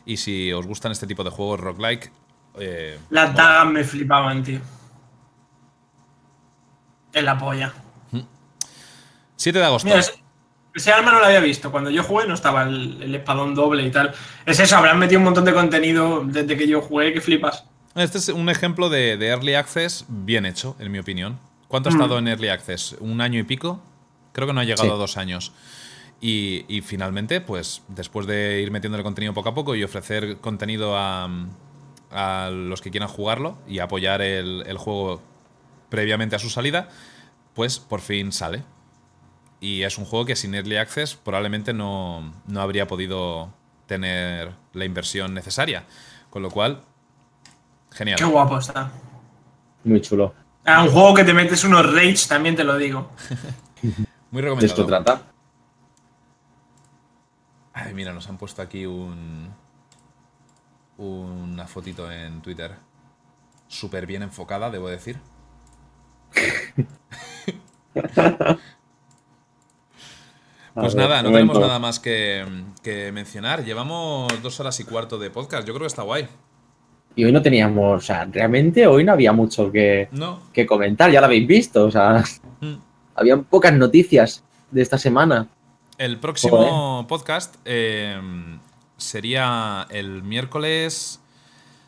[0.05, 2.11] Y si os gustan este tipo de juegos roguelike,
[2.59, 4.59] eh, Las dagas me flipaban, tío.
[7.13, 7.73] En la polla.
[9.35, 9.87] 7 de agosto.
[9.87, 10.13] Mira, ese,
[10.75, 11.71] ese arma no lo había visto.
[11.71, 14.13] Cuando yo jugué no estaba el, el espadón doble y tal.
[14.45, 17.63] Es eso, habrán metido un montón de contenido desde que yo jugué que flipas.
[17.95, 21.39] Este es un ejemplo de, de Early Access bien hecho, en mi opinión.
[21.67, 21.95] ¿Cuánto ha Mm.
[21.95, 22.95] estado en Early Access?
[22.99, 23.81] ¿Un año y pico?
[24.31, 24.89] Creo que no ha llegado Sí.
[24.93, 25.51] a dos años.
[26.21, 30.95] Y, y finalmente, pues después de ir metiéndole contenido poco a poco y ofrecer contenido
[30.97, 31.27] a,
[32.11, 35.21] a los que quieran jugarlo y apoyar el, el juego
[35.89, 36.89] previamente a su salida,
[37.55, 38.63] pues por fin sale.
[39.59, 43.53] Y es un juego que sin Early Access probablemente no, no habría podido
[43.87, 45.85] tener la inversión necesaria.
[46.29, 46.81] Con lo cual,
[47.91, 48.17] genial.
[48.17, 48.91] Qué guapo está.
[49.83, 50.33] Muy chulo.
[50.65, 53.09] Ah, un juego que te metes unos rage, también te lo digo.
[54.31, 54.65] Muy De recomendado.
[54.65, 55.23] esto trata.
[57.73, 59.49] Ay, mira, nos han puesto aquí un.
[60.97, 62.75] Una fotito en Twitter.
[63.67, 65.19] Súper bien enfocada, debo decir.
[70.73, 72.45] Pues ver, nada, no tenemos nada más que,
[72.81, 73.65] que mencionar.
[73.65, 75.67] Llevamos dos horas y cuarto de podcast.
[75.67, 76.29] Yo creo que está guay.
[77.13, 80.39] Y hoy no teníamos, o sea, realmente hoy no había mucho que, ¿No?
[80.53, 82.23] que comentar, ya lo habéis visto, o sea,
[82.61, 82.75] Mm.
[83.15, 85.47] Habían pocas noticias de esta semana.
[85.97, 88.19] El próximo podcast eh,
[88.97, 91.21] sería el miércoles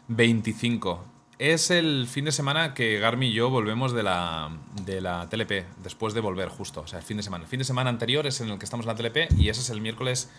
[0.08, 1.06] 25.
[1.40, 4.52] Es el fin de semana que Garmi y yo volvemos de la,
[4.86, 6.82] de la TLP, después de volver justo.
[6.82, 7.44] O sea, el fin de semana.
[7.44, 9.62] El fin de semana anterior es en el que estamos en la TLP y ese
[9.62, 10.30] es el miércoles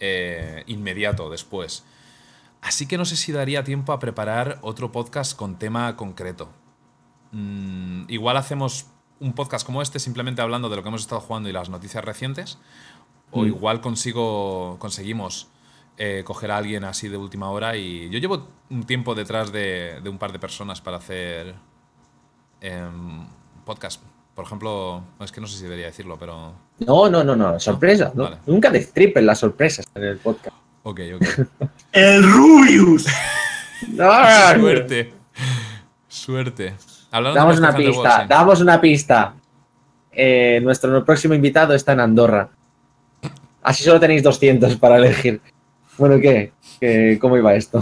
[0.00, 1.84] eh, inmediato después.
[2.62, 6.50] Así que no sé si daría tiempo a preparar otro podcast con tema concreto.
[7.32, 8.86] Mm, igual hacemos
[9.22, 12.04] un podcast como este simplemente hablando de lo que hemos estado jugando y las noticias
[12.04, 12.58] recientes.
[13.30, 13.46] O Mm.
[13.46, 15.48] igual consigo, conseguimos
[15.98, 20.00] eh, coger a alguien así de última hora y yo llevo un tiempo detrás de,
[20.02, 21.54] de un par de personas para hacer
[22.60, 23.26] em,
[23.64, 24.02] podcast.
[24.34, 26.54] Por ejemplo, es que no sé si debería decirlo, pero...
[26.80, 28.10] No, no, no, no, sorpresa.
[28.14, 28.24] ¿no?
[28.24, 28.38] Vale.
[28.46, 30.56] Nunca destripen las sorpresas en el podcast.
[30.82, 31.24] Ok, ok.
[31.92, 33.06] ¡El Rubius!
[33.96, 35.12] Suerte.
[36.08, 36.74] Suerte.
[37.12, 39.34] Hablando Damos una pista, damos una pista.
[40.10, 42.48] Eh, nuestro próximo invitado está en Andorra.
[43.62, 45.40] Así solo tenéis 200 para elegir.
[45.98, 46.52] Bueno, ¿qué?
[46.80, 47.80] ¿Qué- ¿Cómo iba esto?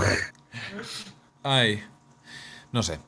[1.43, 1.83] Ay,
[2.73, 2.99] no sé.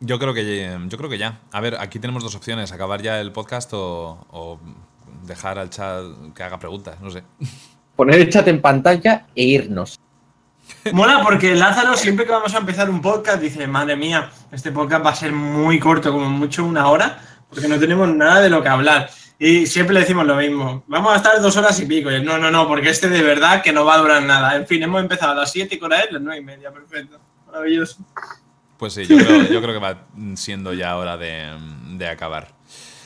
[0.00, 1.38] Yo creo que yo creo que ya.
[1.52, 4.58] A ver, aquí tenemos dos opciones: acabar ya el podcast o, o
[5.26, 6.02] dejar al chat
[6.34, 7.00] que haga preguntas.
[7.00, 7.22] No sé.
[7.94, 10.00] Poner el chat en pantalla e irnos.
[10.92, 15.04] Mola porque Lázaro, siempre que vamos a empezar un podcast, dice: Madre mía, este podcast
[15.04, 18.62] va a ser muy corto, como mucho una hora, porque no tenemos nada de lo
[18.62, 19.10] que hablar.
[19.38, 22.10] Y siempre le decimos lo mismo: Vamos a estar dos horas y pico.
[22.10, 24.56] Y no, no, no, porque este de verdad que no va a durar nada.
[24.56, 26.72] En fin, hemos empezado a las 7 y con él las 9 y media.
[26.72, 27.18] Perfecto.
[27.46, 27.98] Maravilloso.
[28.76, 31.50] Pues sí, yo creo, yo creo que va siendo ya hora de,
[31.92, 32.48] de acabar.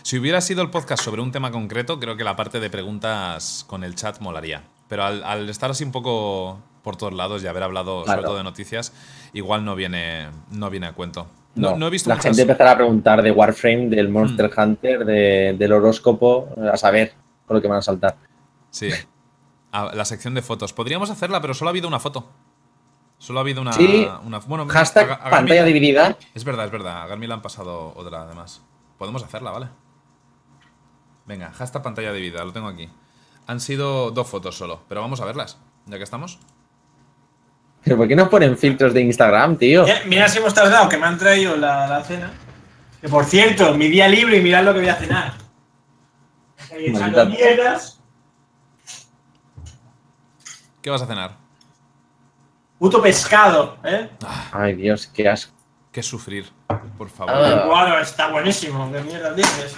[0.02, 3.64] Si hubiera sido el podcast sobre un tema concreto, creo que la parte de preguntas
[3.66, 4.62] con el chat molaría.
[4.88, 8.18] Pero al, al estar así un poco por todos lados y haber hablado Claro.
[8.18, 8.92] sobre todo de noticias,
[9.32, 11.26] igual no viene, no viene a cuento.
[11.56, 15.04] No, no he visto La muchas- gente empezará a preguntar de Warframe, del Monster Hunter,
[15.04, 17.12] de- del horóscopo, a saber
[17.44, 18.16] con lo que van a saltar.
[18.70, 18.90] Sí.
[19.72, 20.72] La sección de fotos.
[20.72, 22.28] Podríamos hacerla, pero solo ha habido una foto.
[23.18, 23.72] Solo ha habido una.
[23.72, 24.06] Sí.
[24.24, 26.16] una- bueno, Hashtag a- a pantalla dividida.
[26.34, 27.02] Es verdad, es verdad.
[27.02, 28.62] A Garmi le han pasado otra además.
[28.96, 29.66] Podemos hacerla, ¿vale?
[31.26, 32.88] Venga, hashtag pantalla dividida, lo tengo aquí.
[33.48, 36.38] Han sido dos fotos solo, pero vamos a verlas, ya que estamos.
[37.86, 39.84] ¿Pero por qué no ponen filtros de Instagram, tío?
[39.84, 42.32] Mira, mira si hemos tardado, que me han traído la, la cena.
[43.00, 45.34] Que por cierto, mi día libre y mirad lo que voy a cenar.
[46.72, 48.00] Echando mierdas.
[50.82, 51.36] ¿Qué vas a cenar?
[52.76, 54.10] Puto pescado, ¿eh?
[54.50, 55.54] Ay, Dios, qué asco.
[55.92, 56.50] ¿Qué sufrir?
[56.98, 57.36] Por favor.
[57.36, 57.66] Ah.
[57.68, 58.90] Bueno, está buenísimo.
[58.92, 59.76] ¿Qué mierda dices?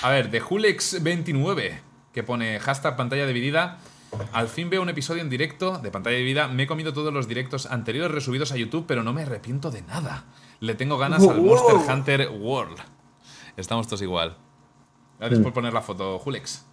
[0.00, 1.80] A ver, de Hulex29,
[2.14, 3.76] que pone hashtag pantalla dividida.
[4.32, 6.48] Al fin veo un episodio en directo de pantalla dividida.
[6.48, 9.82] Me he comido todos los directos anteriores resubidos a YouTube, pero no me arrepiento de
[9.82, 10.24] nada.
[10.60, 11.40] Le tengo ganas al.
[11.42, 12.78] Monster Hunter World.
[13.56, 14.36] Estamos todos igual.
[15.20, 16.64] Gracias por poner la foto, Hulex.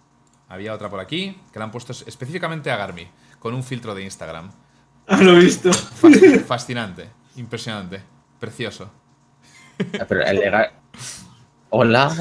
[0.48, 3.06] Había otra por aquí que la han puesto específicamente a Garmi,
[3.38, 4.50] con un filtro de Instagram.
[5.06, 5.70] Ah, lo he visto.
[5.70, 8.02] Fasc- Fascinante, impresionante,
[8.38, 8.90] precioso.
[10.00, 10.72] Ah, Pero el legal.
[11.70, 12.12] Hola.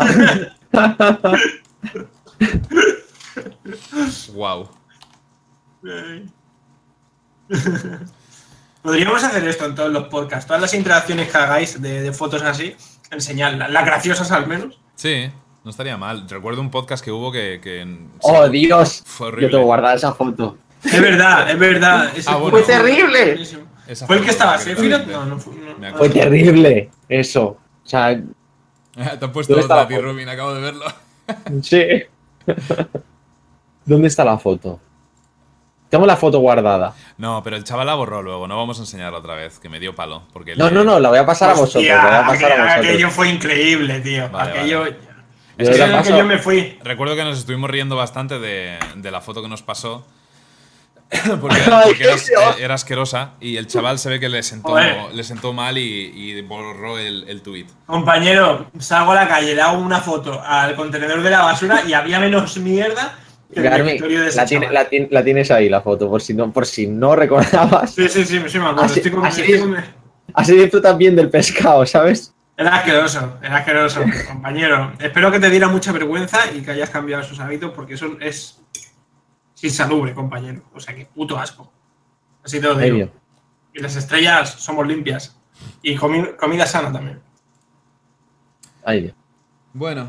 [4.33, 4.69] Wow.
[8.81, 10.47] Podríamos hacer esto en todos los podcasts.
[10.47, 12.75] Todas las interacciones que hagáis de, de fotos así,
[13.11, 13.69] enseñarlas.
[13.69, 14.79] Las graciosas al menos.
[14.95, 15.29] Sí,
[15.63, 16.27] no estaría mal.
[16.27, 17.59] Recuerdo un podcast que hubo que.
[17.61, 17.85] que
[18.21, 19.03] Oh, Dios.
[19.05, 20.57] Fue Yo tengo guardada esa foto.
[20.83, 22.11] Es verdad, es verdad.
[22.15, 22.57] Ese Ah, fue- bueno.
[22.57, 23.45] ¡Fue terrible!
[24.07, 25.05] ¿Fue el que estaba Sephiroth?
[25.05, 25.53] No, no fue.
[25.79, 25.97] no.
[25.97, 26.89] Fue terrible.
[27.07, 27.45] Eso.
[27.83, 28.15] O sea,
[28.95, 30.11] Te han puesto ¿Dónde está la otra, tío, foto?
[30.11, 30.85] Robin, acabo de verlo.
[31.61, 31.85] sí.
[33.85, 34.79] ¿Dónde está la foto?
[35.91, 36.95] Tengo la foto guardada.
[37.17, 39.79] No, pero el chaval la borró luego, no vamos a enseñarla otra vez, que me
[39.79, 40.23] dio palo.
[40.33, 41.83] Porque No, le- no, no, la voy a pasar a vosotros.
[41.91, 42.71] A pasar a aquello, vosotros.
[42.77, 44.29] aquello fue increíble, tío.
[44.29, 44.79] Vale, aquello.
[44.79, 44.97] vale.
[45.57, 46.79] Yo Es que, la que yo me fui.
[46.83, 50.07] Recuerdo que nos estuvimos riendo bastante de, de la foto que nos pasó.
[51.41, 51.57] porque
[52.59, 56.41] era, asquerosa y el chaval se ve que le sentó, le sentó mal y, y
[56.41, 57.69] borró el, el tuit.
[57.85, 61.91] Compañero, salgo a la calle, le hago una foto al contenedor de la basura y
[61.91, 63.15] había menos mierda
[63.55, 64.73] la, tiene- chaval.
[64.73, 67.93] la tien- la tienes ahí la foto, por si no, por si no recordabas.
[67.93, 68.81] Sí, sí, sí, sí, me acuerdo.
[68.83, 69.77] Así- Estoy con- así estoy con-
[70.33, 72.33] Así disfrutas bien del pescado, ¿sabes?
[72.55, 74.93] Era asqueroso, era asqueroso, compañero.
[74.99, 78.61] Espero que te diera mucha vergüenza y que hayas cambiado esos hábitos porque eso es
[79.61, 80.61] insalubre, compañero.
[80.73, 81.71] O sea que puto asco.
[82.43, 82.93] Así te lo digo.
[82.97, 83.11] Medio.
[83.73, 85.37] Y las estrellas somos limpias.
[85.81, 87.19] Y comi- comida sana también.
[88.87, 89.13] Dios.
[89.73, 90.07] Bueno.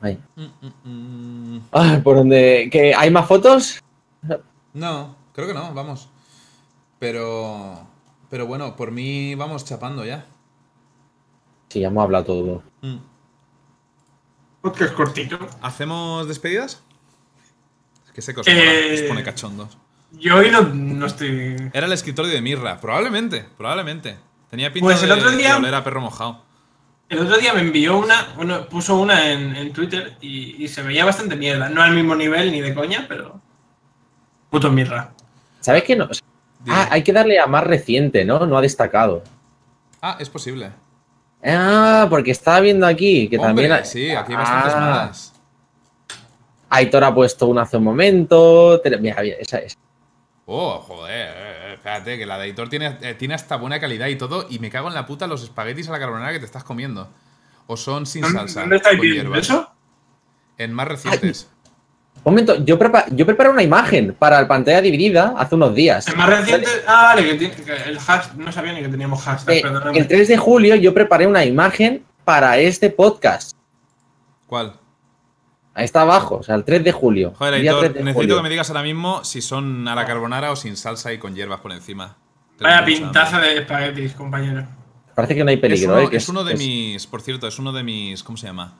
[0.00, 0.18] Ay.
[0.84, 2.68] Mm, Ah, ¿Por dónde?
[2.70, 3.82] ¿Que ¿Hay más fotos?
[4.72, 6.08] No, creo que no, vamos.
[6.98, 7.86] Pero.
[8.30, 10.26] Pero bueno, por mí vamos chapando ya.
[11.68, 12.62] Sí, ya hemos hablado todo.
[12.82, 12.96] Mm.
[14.60, 15.38] Podcast cortito.
[15.62, 16.82] ¿Hacemos despedidas?
[18.06, 19.78] Es que sé que os, Eh, pone cachondos.
[20.12, 21.56] Yo hoy no, no estoy.
[21.72, 24.16] Era el escritorio de Mirra, probablemente, probablemente.
[24.50, 26.42] Tenía pinta Pues el de, otro día- de oler a perro mojado.
[27.08, 30.82] El otro día me envió una, bueno, puso una en, en Twitter y, y se
[30.82, 31.68] veía bastante mierda.
[31.70, 33.40] No al mismo nivel ni de coña, pero.
[34.50, 35.12] Puto mirra.
[35.60, 36.08] ¿Sabes qué no?
[36.68, 38.44] Ah, hay que darle a más reciente, ¿no?
[38.46, 39.22] No ha destacado.
[40.02, 40.70] Ah, es posible.
[41.42, 43.86] Ah, porque estaba viendo aquí que Hombre, también.
[43.86, 45.32] Sí, aquí hay bastantes Ah, más.
[46.70, 48.80] Aitor ha puesto una hace un momento.
[48.84, 49.78] Mira, mira, esa es.
[50.46, 51.47] Oh, joder, eh,
[51.88, 54.70] espérate, que la de editor tiene, eh, tiene hasta buena calidad y todo, y me
[54.70, 57.08] cago en la puta los espaguetis a la carbonara que te estás comiendo.
[57.66, 58.60] O son sin salsa.
[58.60, 59.40] ¿Dónde estáis con viendo hierbas.
[59.48, 59.70] eso?
[60.56, 61.50] En más recientes.
[62.24, 66.08] Un momento, yo, prepa- yo preparé una imagen para la pantalla dividida hace unos días.
[66.08, 66.68] El más reciente.
[66.86, 68.36] Ah, vale, que, tiene, que el hashtag.
[68.38, 69.98] No sabía ni que teníamos hashtag, Eh, perdóname.
[69.98, 73.52] el 3 de julio yo preparé una imagen para este podcast.
[74.46, 74.74] ¿Cuál?
[75.78, 77.32] Ahí está abajo, o sea, el 3 de julio.
[77.38, 78.36] Joder, día editor, 3 de necesito julio.
[78.38, 81.34] que me digas ahora mismo si son a la carbonara o sin salsa y con
[81.36, 82.16] hierbas por encima.
[82.56, 83.54] Tengo Vaya pintaza hambre.
[83.54, 84.66] de espaguetis, compañero.
[85.14, 86.10] Parece que no hay Es peligro, uno, ¿eh?
[86.10, 87.06] que es uno de es- mis.
[87.06, 88.24] Por cierto, es uno de mis.
[88.24, 88.74] ¿Cómo se llama?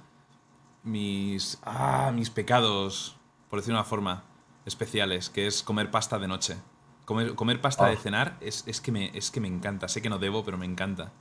[0.82, 1.58] Mis.
[1.64, 3.16] Ah, mis pecados,
[3.48, 4.24] por decir una forma,
[4.66, 6.56] especiales, que es comer pasta de noche.
[7.04, 7.90] Comer, comer pasta Ah.
[7.90, 9.86] de cenar es, es, que me, es que me encanta.
[9.88, 11.12] Sé que no debo, pero me encanta.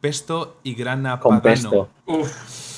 [0.00, 1.70] Pesto y grana Con padano.
[1.70, 1.88] pesto.
[2.06, 2.71] Uf.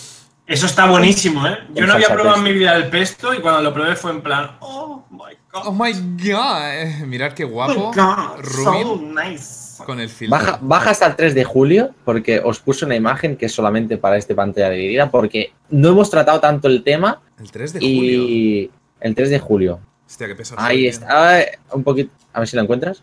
[0.46, 1.56] Eso está buenísimo, ¿eh?
[1.74, 4.20] Yo no había probado en mi vida el pesto y cuando lo probé fue en
[4.20, 5.18] plan, oh my
[5.52, 5.62] god.
[5.66, 7.06] Oh my god.
[7.06, 7.90] Mirad qué Oh guapo.
[7.90, 9.82] my god, so nice.
[9.86, 10.36] con el filtro.
[10.38, 13.96] Baja, baja hasta el 3 de julio porque os puse una imagen que es solamente
[13.96, 17.92] para este pantalla dividida porque no hemos tratado tanto el tema El 3 de julio.
[18.24, 19.80] y el 3 de julio.
[20.06, 20.60] Hostia, qué pesado.
[20.60, 21.36] Ahí está.
[21.36, 22.12] Ay, un poquito.
[22.34, 23.02] A ver si lo encuentras.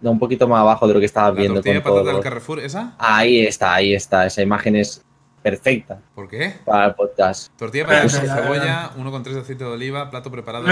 [0.00, 1.52] No, un poquito más abajo de lo que estabas tío.
[1.54, 1.82] ¿La viendo.
[1.82, 2.94] con todo del Carrefour esa?
[2.98, 4.26] Ahí está, ahí está.
[4.26, 5.02] Esa imagen es
[5.50, 6.54] perfecta ¿Por qué?
[6.64, 7.52] para el podcast.
[7.56, 10.66] Tortilla de patatas Espera, con espera, cebolla, 1,3 de aceite de oliva, plato preparado.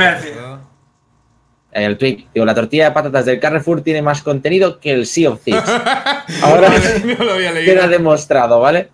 [1.70, 5.30] El tweet, digo, la tortilla de patatas del Carrefour tiene más contenido que el Sea
[5.30, 5.62] of Thieves.
[6.42, 6.70] Ahora
[7.18, 7.72] no lo había leído.
[7.72, 8.90] queda demostrado, ¿vale?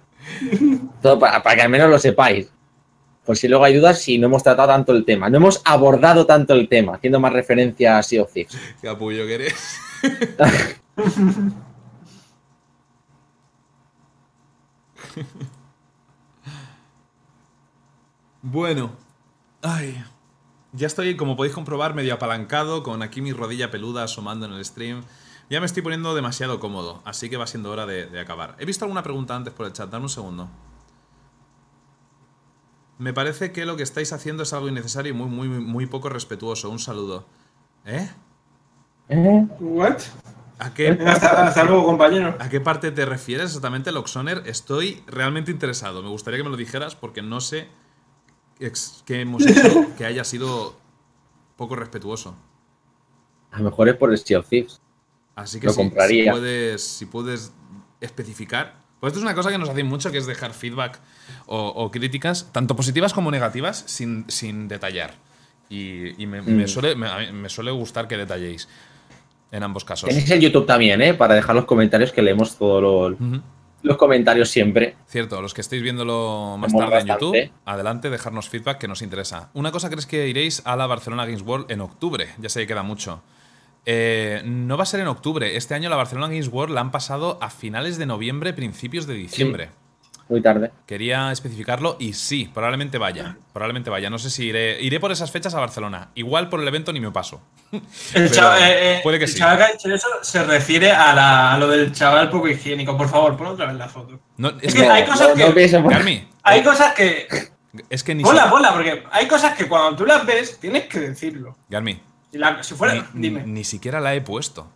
[1.01, 2.53] Todo para, para que al menos lo sepáis.
[3.25, 5.31] Por si luego hay dudas, si no hemos tratado tanto el tema.
[5.31, 8.59] No hemos abordado tanto el tema, haciendo más referencia a Sea of Thieves.
[8.83, 9.81] Qué apullo que eres.
[18.43, 18.93] bueno.
[19.63, 20.03] Ay.
[20.73, 24.65] Ya estoy, como podéis comprobar, medio apalancado, con aquí mi rodilla peluda asomando en el
[24.65, 25.03] stream.
[25.49, 28.55] Ya me estoy poniendo demasiado cómodo, así que va siendo hora de, de acabar.
[28.59, 30.49] He visto alguna pregunta antes por el chat, dame un segundo.
[32.99, 36.11] Me parece que lo que estáis haciendo es algo innecesario y muy, muy, muy poco
[36.11, 36.69] respetuoso.
[36.69, 37.25] Un saludo.
[37.87, 38.11] ¿Eh?
[39.09, 39.47] ¿Eh?
[39.59, 40.03] What?
[40.59, 42.37] ¿A qué, Hasta, hasta luego, compañero.
[42.39, 44.43] ¿A qué parte te refieres exactamente, Loxoner?
[44.45, 46.03] Estoy realmente interesado.
[46.03, 47.69] Me gustaría que me lo dijeras porque no sé
[49.07, 50.77] qué hemos hecho que haya sido
[51.57, 52.35] poco respetuoso.
[53.51, 54.81] A lo mejor es por el Sea of Thieves.
[55.35, 56.25] Así que Lo si, compraría.
[56.25, 57.53] si puedes, si puedes
[58.01, 58.79] especificar.
[59.01, 61.01] Pues esto es una cosa que nos hacéis mucho, que es dejar feedback
[61.47, 65.15] o, o críticas, tanto positivas como negativas, sin, sin detallar.
[65.71, 66.69] Y, y me, me Mm.
[66.69, 68.69] suele, me, suele gustar que detalléis
[69.51, 70.09] en ambos casos.
[70.09, 71.15] Tenéis el YouTube también, ¿eh?
[71.15, 73.41] Para dejar los comentarios, que leemos todos los, Ujú.
[73.83, 74.97] Los comentarios siempre.
[75.07, 77.07] Cierto, los que estéis viéndolo más tarde en.
[77.07, 79.51] YouTube, adelante, dejarnos feedback que nos interesa.
[79.55, 82.67] Una cosa crees que iréis a la Barcelona Games World en octubre, ya sé que
[82.69, 83.23] queda mucho.
[83.87, 86.91] Eh, no va a ser en octubre, este año la Barcelona Games World la han
[86.91, 89.71] pasado a finales de noviembre, principios de diciembre.
[90.31, 90.71] Muy tarde.
[90.87, 94.09] Quería especificarlo y sí, probablemente vaya, probablemente vaya.
[94.11, 96.11] No sé si iré, iré por esas fechas a Barcelona.
[96.15, 97.43] Igual por el evento ni me paso.
[98.15, 99.39] El, chaval, eh, eh, puede que el sí.
[99.39, 102.97] chaval que ha dicho eso se refiere a, la- a lo del chaval poco higiénico.
[102.97, 104.21] Por favor, pon otra vez la foto.
[104.37, 107.27] No, es Es que, que hay cosas que- pienso por- Carmi, Hay cosas que.
[107.91, 111.57] es que ni porque hay cosas que cuando tú las ves tienes que decirlo.
[111.69, 112.01] Garmi,
[112.31, 112.95] Si, la- si fuera.
[113.15, 113.43] ni, dime.
[113.45, 114.71] ni siquiera la he puesto.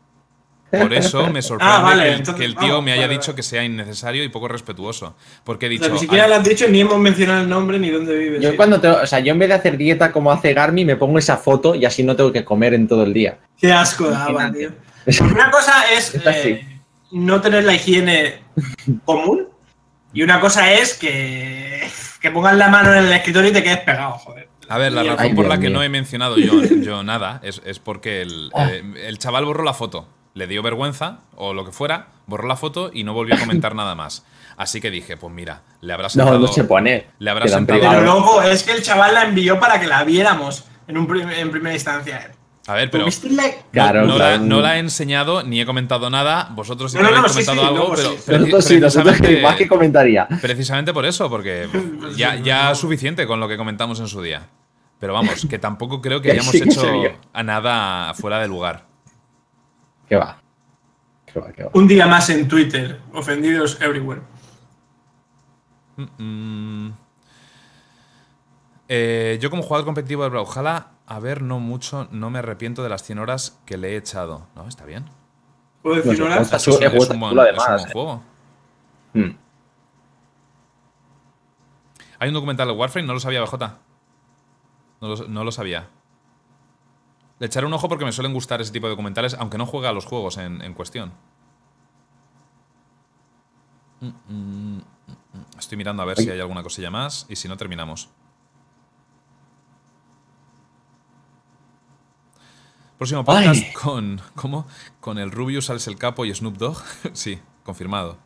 [0.81, 3.03] Por eso me sorprende Ah, vale, que, el, entonces- que el tío vamos, me haya
[3.03, 3.37] vale, dicho vale.
[3.37, 5.17] que sea innecesario y poco respetuoso.
[5.45, 5.85] Porque he O dicho.
[5.85, 8.41] sea, ni siquiera "Ay, lo has dicho ni hemos mencionado el nombre ni dónde vive.
[8.41, 8.57] Yo sí.
[8.57, 11.19] cuando te- o sea, yo en vez de hacer dieta como hace Garmi, me pongo
[11.19, 13.39] esa foto y así no tengo que comer en todo el día.
[13.59, 14.71] Qué asco daba, tío.
[15.05, 16.67] Porque una cosa es eh,
[17.13, 18.43] no tener la higiene
[19.05, 19.49] común
[20.13, 21.83] y una cosa es que,
[22.21, 24.49] que pongas la mano en el escritorio y te quedes pegado, joder.
[24.69, 25.77] A ver, la razón Ay, por la que mío.
[25.77, 28.69] no he mencionado yo, yo nada es, es porque el, Ah.
[28.71, 30.09] eh, el chaval borró la foto.
[30.35, 33.75] Le dio vergüenza o lo que fuera, borró la foto y no volvió a comentar
[33.75, 34.25] nada más.
[34.57, 36.39] Así que dije, pues mira, le habrá No, sentado.
[36.41, 37.07] no se pone.
[37.19, 40.65] le habrá sentado- Pero luego es que el chaval la envió para que la viéramos
[40.89, 42.33] en, un prim- en primera instancia.
[42.67, 43.05] A ver, pero.
[43.05, 44.43] ¿Tuviste la- No, Claro, no la, claro.
[44.45, 46.49] no la he enseñado ni he comentado nada.
[46.53, 48.17] Vosotros sí que No, no, habéis no, sí, comentado sí, algo, pero sí.
[48.17, 50.29] preci- Nosotros sí, nosotros precisamente, más que comentaría.
[50.41, 51.69] precisamente por eso, porque
[52.17, 54.49] ya, ya es suficiente con lo que comentamos en su día.
[54.99, 56.91] Pero vamos, que tampoco creo que Que hayamos sí que hecho
[57.33, 58.87] a nada fuera de lugar.
[60.15, 60.39] ¿Qué va?
[61.27, 61.53] ¿Qué va?
[61.53, 61.71] ¿Qué va?
[61.75, 64.23] Un día más en Twitter, ofendidos everywhere.
[65.97, 66.91] Mm.
[68.87, 72.91] Eh, yo como jugador competitivo de Brawlhalla a ver no mucho, no me arrepiento de
[72.91, 74.47] las 100 horas que le he echado.
[74.55, 75.07] No, está bien.
[75.83, 76.53] ¿Puedo decir No horas?
[76.53, 77.93] Es un buen, un eh.
[77.93, 78.23] juego.
[79.15, 79.31] Hmm.
[82.21, 83.57] Hay un documental de Warframe, no lo sabía BJ.
[85.01, 85.89] No lo, no lo sabía.
[87.45, 89.87] Le echaré un ojo porque me suelen gustar ese tipo de documentales, aunque no juegue
[89.87, 91.13] a los juegos en, en cuestión.
[94.01, 95.59] Mm, mm, mm.
[95.59, 98.09] Estoy mirando a ver si hay alguna cosilla más y si no, terminamos.
[102.97, 103.73] Próximo podcast Ay.
[103.75, 104.23] con.
[104.35, 104.67] ¿Cómo?
[105.01, 106.79] Con el Rubius, Alex el Capo y Snoop Dogg.
[107.13, 108.17] sí, confirmado.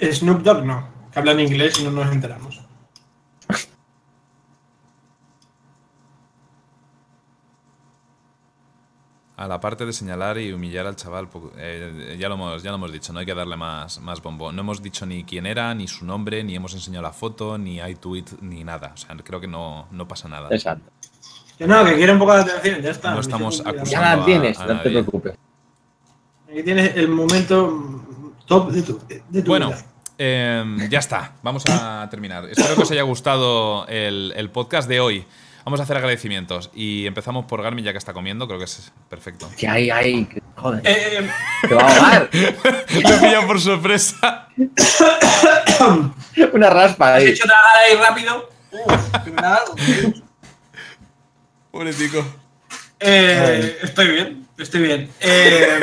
[0.00, 2.61] Snoop Dogg no, que hablan inglés y no nos enteramos.
[9.42, 12.76] A la parte de señalar y humillar al chaval, eh, ya, lo hemos, ya lo
[12.76, 14.52] hemos dicho, no hay que darle más, más bombo.
[14.52, 17.80] No hemos dicho ni quién era, ni su nombre, ni hemos enseñado la foto, ni
[17.80, 18.92] hay tweet, ni nada.
[18.94, 20.46] O sea, creo que no, no pasa nada.
[20.52, 20.92] Exacto.
[21.58, 23.10] Que no, que quiere un poco de atención, ya está.
[23.14, 23.90] No estamos acusando.
[23.90, 25.34] Ya la tienes, a no te preocupes.
[26.48, 28.00] Aquí tienes el momento
[28.46, 29.84] top de tu, de tu Bueno, vida.
[30.18, 32.48] eh, ya está, vamos a terminar.
[32.48, 35.26] Espero que os haya gustado el, el podcast de hoy.
[35.64, 38.92] Vamos a hacer agradecimientos y empezamos por Garmin ya que está comiendo, creo que es
[39.08, 39.48] perfecto.
[39.56, 40.24] Que hay, hay.
[40.24, 41.30] que- Joder, Eh,
[41.68, 42.30] te va a ahogar.
[42.32, 44.48] He pillado por sorpresa.
[46.52, 47.28] Una raspa ¿Has ahí.
[47.28, 48.50] hecho tragar ahí rápido?
[48.72, 49.74] Uf, que me da algo.
[53.00, 55.10] Eh, estoy bien, estoy bien.
[55.20, 55.80] Eh,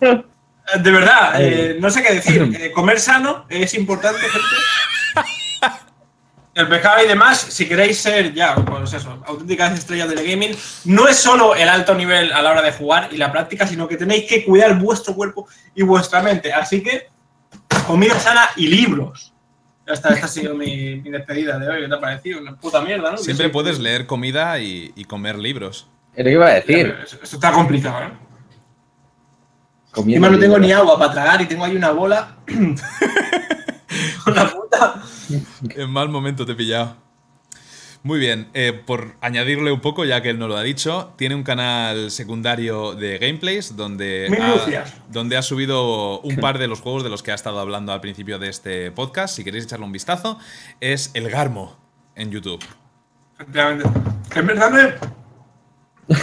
[0.00, 2.42] de verdad, eh, no sé qué decir.
[2.60, 4.46] Eh, comer sano es importante, gente.
[6.54, 11.08] El pescado y demás, si queréis ser ya, pues eso, auténticas estrellas del gaming, no
[11.08, 13.96] es solo el alto nivel a la hora de jugar y la práctica, sino que
[13.96, 16.52] tenéis que cuidar vuestro cuerpo y vuestra mente.
[16.52, 17.08] Así que,
[17.88, 19.32] comida sana y libros.
[19.84, 21.82] Ya está, esta ha sido mi, mi despedida de hoy.
[21.82, 22.40] ¿Qué te ha parecido?
[22.40, 23.18] Una puta mierda, ¿no?
[23.18, 23.52] Siempre sí.
[23.52, 25.88] puedes leer comida y, y comer libros.
[26.14, 26.96] Es lo que iba a decir.
[27.02, 28.12] Esto está complicado, ¿eh?
[29.90, 32.36] Comiendo Encima no tengo ni agua para tragar y tengo ahí una bola.
[34.26, 35.02] una puta.
[35.70, 36.96] En mal momento te he pillado.
[38.04, 41.34] Muy bien, eh, por añadirle un poco, ya que él no lo ha dicho, tiene
[41.34, 47.02] un canal secundario de gameplays donde ha, donde ha subido un par de los juegos
[47.02, 49.34] de los que ha estado hablando al principio de este podcast.
[49.34, 50.38] Si queréis echarle un vistazo,
[50.80, 51.78] es El Garmo
[52.14, 52.62] en YouTube.
[53.38, 53.88] Efectivamente.
[54.34, 56.14] En verdad me.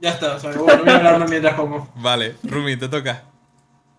[0.00, 1.92] ya está, o sea, bueno, voy a hablar mientras como.
[1.96, 3.24] Vale, Rumi, te toca.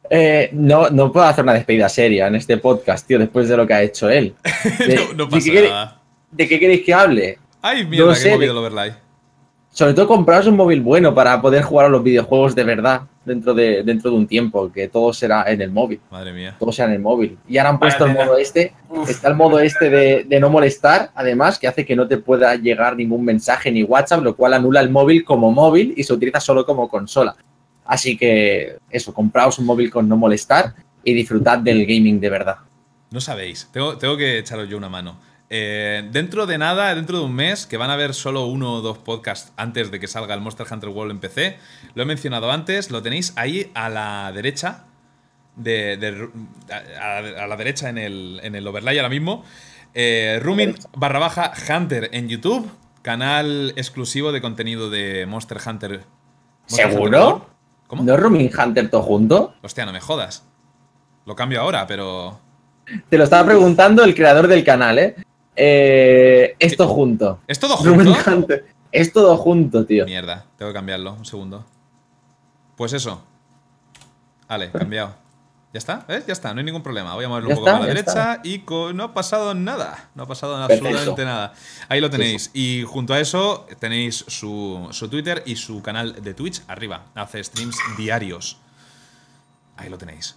[0.09, 3.65] Eh, no, no puedo hacer una despedida seria en este podcast, tío, después de lo
[3.67, 4.33] que ha hecho él.
[4.87, 6.01] De, no, no ¿de pasa qué queréis- nada.
[6.31, 7.37] ¿De qué queréis que hable?
[7.61, 8.91] Ay, mierda, No que sé, he movido el overlay.
[9.69, 13.53] Sobre todo compraros un móvil bueno para poder jugar a los videojuegos de verdad dentro
[13.53, 15.99] de, dentro de un tiempo, que todo será en el móvil.
[16.09, 16.55] Madre mía.
[16.57, 17.37] Todo sea en el móvil.
[17.47, 18.73] Y ahora han Vaya puesto el modo este.
[18.89, 19.07] Uf.
[19.09, 22.55] Está el modo este de, de no molestar, además, que hace que no te pueda
[22.55, 26.39] llegar ningún mensaje ni WhatsApp, lo cual anula el móvil como móvil y se utiliza
[26.39, 27.35] solo como consola.
[27.87, 32.57] Así que eso, compraos un móvil con no molestar y disfrutad del gaming de verdad.
[33.11, 35.17] No sabéis, tengo, tengo que echaros yo una mano.
[35.49, 38.81] Eh, dentro de nada, dentro de un mes, que van a haber solo uno o
[38.81, 41.57] dos podcasts antes de que salga el Monster Hunter World en PC,
[41.95, 44.83] lo he mencionado antes, lo tenéis ahí a la derecha,
[45.55, 46.29] de, de-
[47.01, 49.45] a, a la derecha en el, en el overlay ahora mismo.
[49.93, 52.69] Eh, Rumin barra baja Hunter en YouTube,
[53.01, 56.01] canal exclusivo de contenido de Monster Hunter.
[56.69, 57.49] Monster ¿Seguro?
[57.87, 58.03] ¿Cómo?
[58.03, 59.53] ¿No es Rooming Hunter todo junto?
[59.61, 60.45] Hostia, no me jodas.
[61.25, 62.39] Lo cambio ahora, pero.
[63.09, 65.15] Te lo estaba preguntando el creador del canal, ¿eh?
[65.55, 67.39] Eh, esto junto.
[67.47, 68.31] ¿Es todo Rooming junto?
[68.31, 68.65] Hunter.
[68.91, 70.05] Es todo junto, tío.
[70.05, 71.65] Mierda, tengo que cambiarlo, un segundo.
[72.75, 73.23] Pues eso.
[74.47, 75.15] Vale, cambiado.
[75.77, 76.05] ¿Ya está?
[76.07, 76.25] ¿Ves?
[76.25, 77.13] Ya está, no hay ningún problema.
[77.13, 78.63] Voy a moverlo un poco está, para la derecha y
[78.95, 80.09] no ha pasado nada.
[80.15, 80.87] No ha pasado Perfecto.
[80.87, 81.53] absolutamente nada.
[81.87, 82.49] Ahí lo tenéis.
[82.51, 87.05] Y junto a eso tenéis su, su Twitter y su canal de Twitch arriba.
[87.13, 88.57] Hace streams diarios.
[89.75, 90.35] Ahí lo tenéis.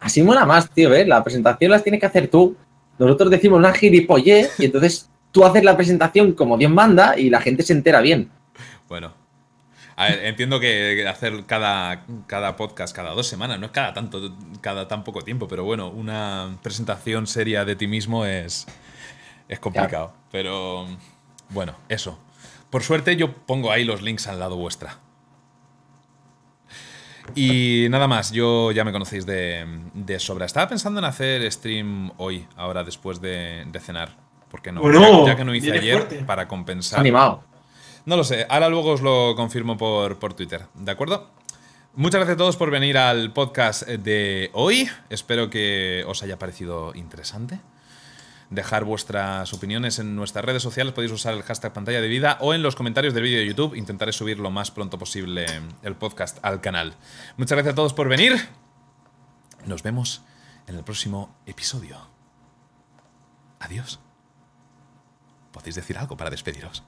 [0.00, 1.06] Así mola más, tío, ¿ves?
[1.06, 2.56] La presentación las tienes que hacer tú.
[2.98, 7.40] Nosotros decimos una gilipollez y entonces tú haces la presentación como Dios manda y la
[7.40, 8.32] gente se entera bien.
[8.88, 9.12] Bueno.
[9.98, 14.36] A ver, entiendo que hacer cada, cada podcast cada dos semanas, no es cada tanto,
[14.60, 18.66] cada tan poco tiempo, pero bueno, una presentación seria de ti mismo es,
[19.48, 20.12] es complicado.
[20.30, 20.86] Pero
[21.48, 22.18] bueno, eso.
[22.68, 24.98] Por suerte yo pongo ahí los links al lado vuestra.
[27.34, 30.46] Y nada más, yo ya me conocéis de, de sobra.
[30.46, 34.16] Estaba pensando en hacer stream hoy, ahora después de, de cenar.
[34.50, 34.80] ¿Por qué no?
[34.80, 36.24] Bueno, ya, ya que no hice ayer fuerte.
[36.24, 37.00] para compensar.
[37.00, 37.42] Animado.
[38.06, 41.30] No lo sé, ahora luego os lo confirmo por, por Twitter, ¿de acuerdo?
[41.94, 44.88] Muchas gracias a todos por venir al podcast de hoy.
[45.10, 47.60] Espero que os haya parecido interesante.
[48.50, 50.92] dejar vuestras opiniones en nuestras redes sociales.
[50.94, 53.74] Podéis usar el hashtag pantalla de vida o en los comentarios del vídeo de YouTube.
[53.74, 55.46] Intentaré subir lo más pronto posible
[55.82, 56.94] el podcast al canal.
[57.36, 58.36] Muchas gracias a todos por venir.
[59.64, 60.22] Nos vemos
[60.68, 61.98] en el próximo episodio.
[63.58, 63.98] Adiós.
[65.52, 66.84] ¿Podéis decir algo para despediros?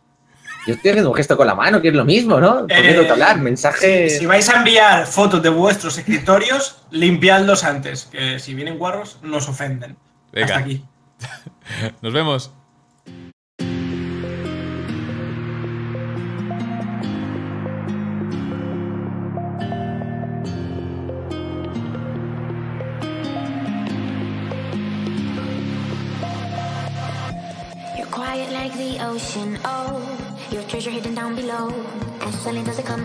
[0.67, 2.59] Yo estoy haciendo un gesto con la mano, que es lo mismo, ¿no?
[2.59, 3.39] ¿Por qué Eh, tengo que hablar?
[3.39, 4.11] Mensaje.
[4.11, 9.49] Si vais a enviar fotos de vuestros escritorios, limpiadlos antes, que si vienen guarros nos
[9.49, 9.97] ofenden.
[10.33, 10.47] Venga.
[10.57, 10.85] Hasta aquí.
[12.03, 12.53] Nos vemos.
[30.81, 31.75] Treasure hidden down below.
[32.31, 33.05] Silent does it come